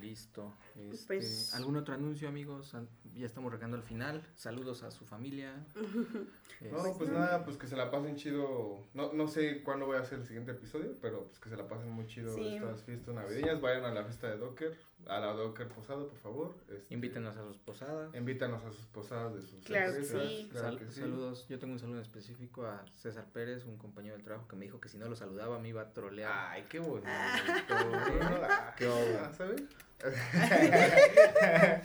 Listo. 0.00 0.54
Este, 0.76 1.16
pues 1.16 1.54
¿Algún 1.54 1.76
otro 1.76 1.94
anuncio, 1.94 2.28
amigos? 2.28 2.76
Ya 3.14 3.26
estamos 3.26 3.52
regando 3.52 3.76
al 3.76 3.82
final. 3.82 4.26
Saludos 4.34 4.82
a 4.82 4.90
su 4.90 5.04
familia. 5.04 5.64
no, 5.74 6.82
pues 6.82 7.08
este, 7.08 7.12
nada, 7.12 7.44
pues 7.44 7.56
que 7.56 7.66
se 7.66 7.76
la 7.76 7.90
pasen 7.90 8.16
chido. 8.16 8.86
No, 8.94 9.12
no 9.12 9.28
sé 9.28 9.62
cuándo 9.62 9.86
voy 9.86 9.96
a 9.96 10.00
hacer 10.00 10.18
el 10.18 10.26
siguiente 10.26 10.52
episodio, 10.52 10.96
pero 11.00 11.26
pues 11.26 11.38
que 11.38 11.48
se 11.48 11.56
la 11.56 11.68
pasen 11.68 11.90
muy 11.90 12.06
chido 12.06 12.36
estas 12.36 12.82
fiestas 12.82 13.14
navideñas. 13.14 13.60
Vayan 13.60 13.84
a 13.84 13.92
la 13.92 14.04
fiesta 14.04 14.28
de 14.28 14.38
Docker, 14.38 14.78
a 15.08 15.20
la 15.20 15.32
Docker 15.32 15.68
Posada, 15.68 16.04
por 16.06 16.18
favor. 16.18 16.54
Este, 16.68 16.94
Invítenos 16.94 17.36
a 17.36 17.42
sus 17.44 17.56
posadas. 17.58 18.14
Invítanos 18.14 18.64
a 18.64 18.72
sus 18.72 18.86
posadas 18.86 19.34
de 19.34 19.42
sus 19.42 19.64
claro, 19.64 19.92
sí. 20.02 20.50
Saludos. 20.90 21.46
Yo 21.48 21.58
tengo 21.58 21.72
un 21.74 21.78
saludo 21.78 22.00
específico 22.00 22.66
a 22.66 22.84
César 22.94 23.26
Pérez, 23.32 23.64
un 23.64 23.76
compañero 23.76 24.14
del 24.14 24.24
trabajo 24.24 24.48
que 24.48 24.56
me 24.56 24.64
dijo 24.64 24.80
que 24.80 24.88
si 24.88 24.98
no 24.98 25.08
lo 25.08 25.16
saludaba 25.16 25.58
me 25.58 25.68
iba 25.68 25.82
a 25.82 25.92
trolear. 25.92 26.32
Ay, 26.50 26.66
qué 26.68 26.78
bonito. 26.78 27.08
qué 28.76 28.86
bonito. 28.86 29.32
¿Sabes? 29.36 29.62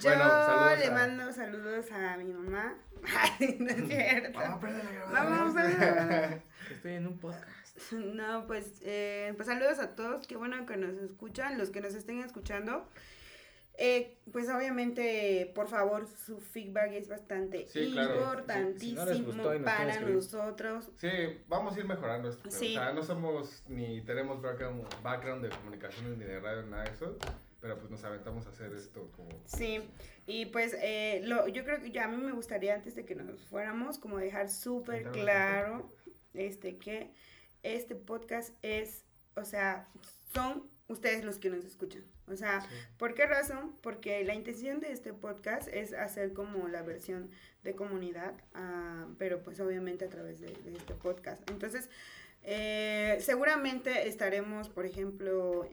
Yo 0.00 0.10
le 0.76 0.90
mando 0.90 1.32
saludos 1.32 1.90
a 1.92 2.16
mi 2.16 2.32
mamá. 2.32 2.74
Ay, 3.04 3.56
no 3.58 3.70
es 3.70 3.88
cierto. 3.88 4.38
Vamos 5.12 5.56
a 5.56 6.40
Estoy 6.70 6.92
en 6.92 7.06
un 7.06 7.18
podcast. 7.18 7.57
No, 8.14 8.46
pues, 8.46 8.80
eh, 8.82 9.32
pues 9.36 9.48
saludos 9.48 9.78
a 9.78 9.94
todos. 9.94 10.26
Qué 10.26 10.36
bueno 10.36 10.66
que 10.66 10.76
nos 10.76 10.94
escuchan. 10.96 11.58
Los 11.58 11.70
que 11.70 11.80
nos 11.80 11.94
estén 11.94 12.20
escuchando. 12.20 12.88
Eh, 13.80 14.18
pues 14.32 14.48
obviamente, 14.48 15.52
por 15.54 15.68
favor, 15.68 16.08
su 16.08 16.40
feedback 16.40 16.94
es 16.94 17.08
bastante 17.08 17.64
importantísimo 17.76 19.44
para 19.64 20.00
nosotros. 20.00 20.90
Sí, 20.96 21.08
vamos 21.46 21.76
a 21.76 21.78
ir 21.78 21.86
mejorando 21.86 22.28
esto. 22.28 22.48
O 22.48 22.50
sea, 22.50 22.92
no 22.92 23.04
somos 23.04 23.62
ni 23.68 24.00
tenemos 24.00 24.42
background, 24.42 24.82
background 25.04 25.44
de 25.44 25.50
comunicaciones 25.50 26.18
ni 26.18 26.24
de 26.24 26.40
radio, 26.40 26.64
nada 26.66 26.82
de 26.84 26.90
eso. 26.90 27.16
Pero 27.60 27.78
pues 27.78 27.88
nos 27.88 28.02
aventamos 28.02 28.46
a 28.46 28.50
hacer 28.50 28.72
esto 28.72 29.10
como... 29.16 29.30
Sí, 29.44 29.80
y 30.26 30.46
pues 30.46 30.76
eh, 30.80 31.22
lo, 31.24 31.46
yo 31.48 31.64
creo 31.64 31.80
que 31.80 31.90
ya 31.92 32.04
a 32.04 32.08
mí 32.08 32.16
me 32.16 32.32
gustaría 32.32 32.74
antes 32.74 32.96
de 32.96 33.04
que 33.04 33.14
nos 33.14 33.44
fuéramos 33.46 33.98
como 33.98 34.18
dejar 34.18 34.48
súper 34.48 35.10
claro 35.10 35.92
este 36.34 36.78
que 36.78 37.12
este 37.62 37.94
podcast 37.94 38.54
es, 38.62 39.04
o 39.34 39.44
sea, 39.44 39.88
son 40.32 40.68
ustedes 40.88 41.24
los 41.24 41.38
que 41.38 41.50
nos 41.50 41.64
escuchan. 41.64 42.04
O 42.26 42.36
sea, 42.36 42.66
¿por 42.98 43.14
qué 43.14 43.26
razón? 43.26 43.74
Porque 43.80 44.22
la 44.24 44.34
intención 44.34 44.80
de 44.80 44.92
este 44.92 45.12
podcast 45.12 45.68
es 45.68 45.92
hacer 45.92 46.32
como 46.32 46.68
la 46.68 46.82
versión 46.82 47.30
de 47.64 47.74
comunidad, 47.74 48.34
uh, 48.54 49.14
pero 49.18 49.42
pues 49.42 49.60
obviamente 49.60 50.04
a 50.04 50.08
través 50.08 50.40
de, 50.40 50.48
de 50.48 50.76
este 50.76 50.94
podcast. 50.94 51.48
Entonces, 51.50 51.88
eh, 52.42 53.18
seguramente 53.20 54.08
estaremos, 54.08 54.68
por 54.68 54.86
ejemplo, 54.86 55.68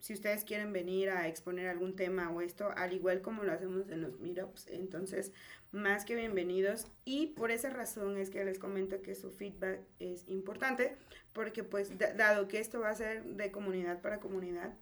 si 0.00 0.12
ustedes 0.12 0.44
quieren 0.44 0.72
venir 0.72 1.10
a 1.10 1.28
exponer 1.28 1.68
algún 1.68 1.96
tema 1.96 2.30
o 2.30 2.40
esto, 2.40 2.70
al 2.76 2.92
igual 2.92 3.22
como 3.22 3.44
lo 3.44 3.52
hacemos 3.52 3.88
en 3.88 4.02
los 4.02 4.18
meetups, 4.20 4.66
entonces 4.68 5.32
más 5.72 6.04
que 6.04 6.16
bienvenidos 6.16 6.86
y 7.04 7.28
por 7.28 7.50
esa 7.50 7.70
razón 7.70 8.18
es 8.18 8.30
que 8.30 8.44
les 8.44 8.58
comento 8.58 9.00
que 9.02 9.14
su 9.14 9.30
feedback 9.30 9.80
es 10.00 10.28
importante 10.28 10.96
porque 11.32 11.62
pues 11.62 11.92
dado 12.16 12.48
que 12.48 12.58
esto 12.58 12.80
va 12.80 12.90
a 12.90 12.94
ser 12.94 13.24
de 13.24 13.50
comunidad 13.50 14.00
para 14.02 14.18
comunidad, 14.18 14.74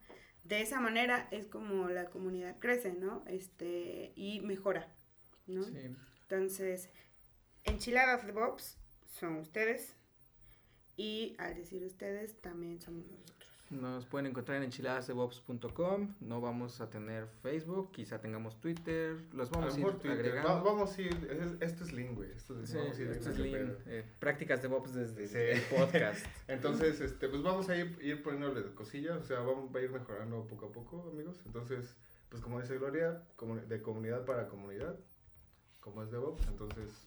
de 0.45 0.63
esa 0.63 0.81
manera 0.81 1.29
es 1.31 1.47
como 1.47 1.89
la 1.89 2.07
comunidad 2.07 2.57
crece, 2.59 2.95
¿no? 2.95 3.23
Este, 3.27 4.13
y 4.17 4.41
mejora, 4.41 4.89
¿no? 5.47 5.63
Sí. 5.65 5.95
Entonces, 6.23 6.89
enchiladas 7.65 8.27
de 8.27 8.33
Bobs 8.33 8.79
son 9.05 9.37
ustedes 9.37 9.98
y 10.99 11.37
al 11.39 11.55
decir 11.55 11.83
ustedes 11.85 12.39
también 12.43 12.81
somos 12.83 13.07
nosotros. 13.07 13.49
Nos 13.71 14.07
pueden 14.07 14.27
encontrar 14.27 14.57
en 14.59 14.65
enchiladasdebops.com. 14.65 16.15
No 16.21 16.41
vamos 16.41 16.81
a 16.81 16.89
tener 16.89 17.27
Facebook, 17.43 17.93
quizá 17.93 18.19
tengamos 18.19 18.59
Twitter. 18.61 19.17
Los 19.33 19.51
vamos 19.51 19.77
a, 19.77 19.81
ir 19.81 19.87
agregando. 19.87 20.65
vamos 20.65 20.97
a 20.97 21.03
ir, 21.03 21.59
esto 21.61 21.85
es 21.85 21.93
Lean, 21.93 22.15
güey. 22.15 22.31
Esto, 22.31 22.55
sí, 22.67 22.79
esto 23.03 23.31
es 23.31 23.39
Lean. 23.39 23.77
Eh, 23.87 24.05
prácticas 24.19 24.63
de 24.63 24.69
Bobs 24.69 24.95
desde 24.95 25.53
el 25.53 25.61
podcast. 25.63 26.25
Entonces, 26.49 27.01
este, 27.01 27.29
pues 27.29 27.43
vamos 27.43 27.69
a 27.69 27.77
ir, 27.77 27.99
ir 28.01 28.23
poniéndole 28.23 28.75
cosillas. 28.75 29.19
O 29.19 29.25
sea, 29.25 29.41
vamos 29.41 29.73
a 29.75 29.81
ir 29.81 29.91
mejorando 29.91 30.47
poco 30.47 30.67
a 30.67 30.73
poco, 30.73 31.11
amigos. 31.13 31.39
Entonces, 31.45 31.95
pues 32.31 32.43
como 32.43 32.61
dice 32.61 32.79
Gloria, 32.79 33.23
de 33.69 33.83
comunidad 33.83 34.25
para 34.25 34.49
comunidad, 34.49 34.99
como 35.81 36.03
es 36.03 36.11
DevOps. 36.11 36.49
Entonces, 36.49 37.07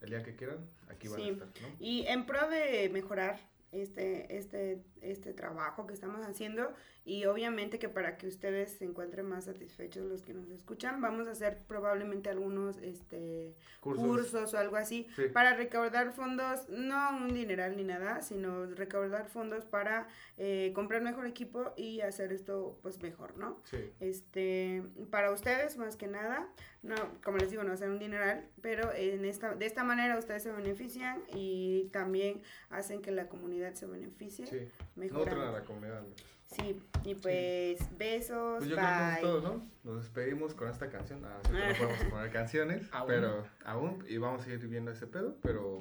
el 0.00 0.10
día 0.10 0.22
que 0.22 0.36
quieran, 0.36 0.58
aquí 0.88 1.08
van 1.08 1.20
a 1.20 1.24
estar. 1.26 1.48
¿no? 1.48 1.68
Y 1.78 2.06
en 2.06 2.26
pro 2.26 2.48
de 2.48 2.88
mejorar 2.92 3.40
este, 3.72 4.36
este, 4.36 4.82
este 5.02 5.32
trabajo 5.32 5.86
que 5.86 5.94
estamos 5.94 6.24
haciendo 6.26 6.72
y 7.04 7.26
obviamente 7.26 7.78
que 7.78 7.88
para 7.88 8.16
que 8.16 8.26
ustedes 8.26 8.72
se 8.72 8.84
encuentren 8.84 9.26
más 9.26 9.44
satisfechos 9.44 10.06
los 10.06 10.22
que 10.22 10.32
nos 10.32 10.48
escuchan, 10.48 11.00
vamos 11.02 11.28
a 11.28 11.32
hacer 11.32 11.58
probablemente 11.66 12.30
algunos 12.30 12.78
este, 12.78 13.54
cursos. 13.80 14.54
o 14.54 14.58
algo 14.58 14.76
así 14.76 15.06
para 15.32 15.54
recaudar 15.54 16.12
fondos, 16.12 16.68
no 16.68 17.16
un 17.16 17.34
dineral 17.34 17.76
ni 17.76 17.84
nada, 17.84 18.22
sino 18.22 18.66
recaudar 18.66 19.28
fondos 19.28 19.64
para 19.66 20.08
eh, 20.38 20.72
comprar 20.74 21.02
mejor 21.02 21.26
equipo 21.26 21.74
y 21.76 22.00
hacer 22.00 22.32
esto 22.32 22.78
pues 22.82 23.02
mejor, 23.02 23.36
¿no? 23.36 23.60
Sí. 23.64 23.92
Este, 24.00 24.82
para 25.10 25.30
ustedes 25.30 25.76
más 25.76 25.96
que 25.96 26.06
nada, 26.06 26.48
no, 26.82 26.94
como 27.22 27.38
les 27.38 27.50
digo, 27.50 27.64
no 27.64 27.72
hacer 27.72 27.90
un 27.90 27.98
dineral, 27.98 28.46
pero 28.60 28.92
en 28.94 29.24
esta, 29.24 29.54
de 29.54 29.66
esta 29.66 29.84
manera 29.84 30.18
ustedes 30.18 30.42
se 30.42 30.52
benefician 30.52 31.22
y 31.34 31.88
también 31.92 32.42
hacen 32.70 33.02
que 33.02 33.10
la 33.10 33.28
comunidad 33.28 33.74
se 33.74 33.86
beneficie. 33.86 34.46
Sí, 34.46 34.68
no 34.96 35.24
la 35.24 35.64
comunidad. 35.64 36.02
Sí, 36.46 36.80
y 37.04 37.14
pues 37.14 37.78
besos. 37.98 38.58
Pues 38.58 38.70
yo 38.70 38.76
creo 38.76 38.88
que 38.88 39.14
es 39.14 39.20
todo, 39.20 39.40
¿no? 39.40 39.70
Nos 39.82 40.02
despedimos 40.02 40.54
con 40.54 40.68
esta 40.68 40.88
canción. 40.88 41.24
Ah, 41.24 41.38
sí, 41.44 41.52
no 41.52 41.86
podemos 41.86 42.04
poner 42.10 42.30
canciones, 42.30 42.88
pero 43.06 43.46
aún, 43.64 44.04
y 44.08 44.18
vamos 44.18 44.46
a 44.46 44.50
ir 44.50 44.66
viendo 44.68 44.90
ese 44.90 45.06
pedo, 45.06 45.36
pero 45.42 45.78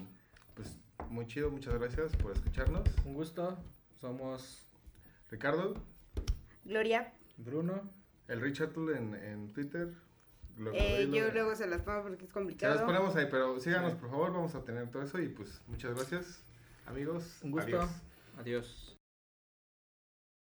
pues 0.56 0.78
muy 1.10 1.28
chido, 1.28 1.52
muchas 1.52 1.74
gracias 1.76 2.16
por 2.16 2.32
escucharnos. 2.32 2.84
Un 3.06 3.14
gusto, 3.14 3.58
somos 4.00 4.66
Ricardo, 5.30 5.76
Gloria, 6.66 7.14
Bruno, 7.38 7.90
el 8.28 8.42
Richard 8.42 8.74
en, 8.96 9.16
en 9.16 9.54
Twitter. 9.54 9.90
eh, 10.74 11.10
yo 11.12 11.32
luego 11.32 11.56
se 11.56 11.68
las 11.68 11.82
pongo 11.82 12.04
porque 12.04 12.26
es 12.26 12.32
complicado. 12.32 12.74
Se 12.74 12.80
las 12.80 12.86
ponemos 12.86 13.16
ahí, 13.16 13.28
pero 13.30 13.60
síganos 13.60 13.94
por 13.96 14.10
favor, 14.10 14.32
vamos 14.34 14.56
a 14.56 14.64
tener 14.64 14.90
todo 14.90 15.04
eso 15.04 15.20
y 15.20 15.30
pues 15.30 15.62
muchas 15.68 15.94
gracias 15.96 16.44
amigos. 16.86 17.40
Un 17.44 17.52
gusto. 17.52 17.88
Adiós. 18.40 18.93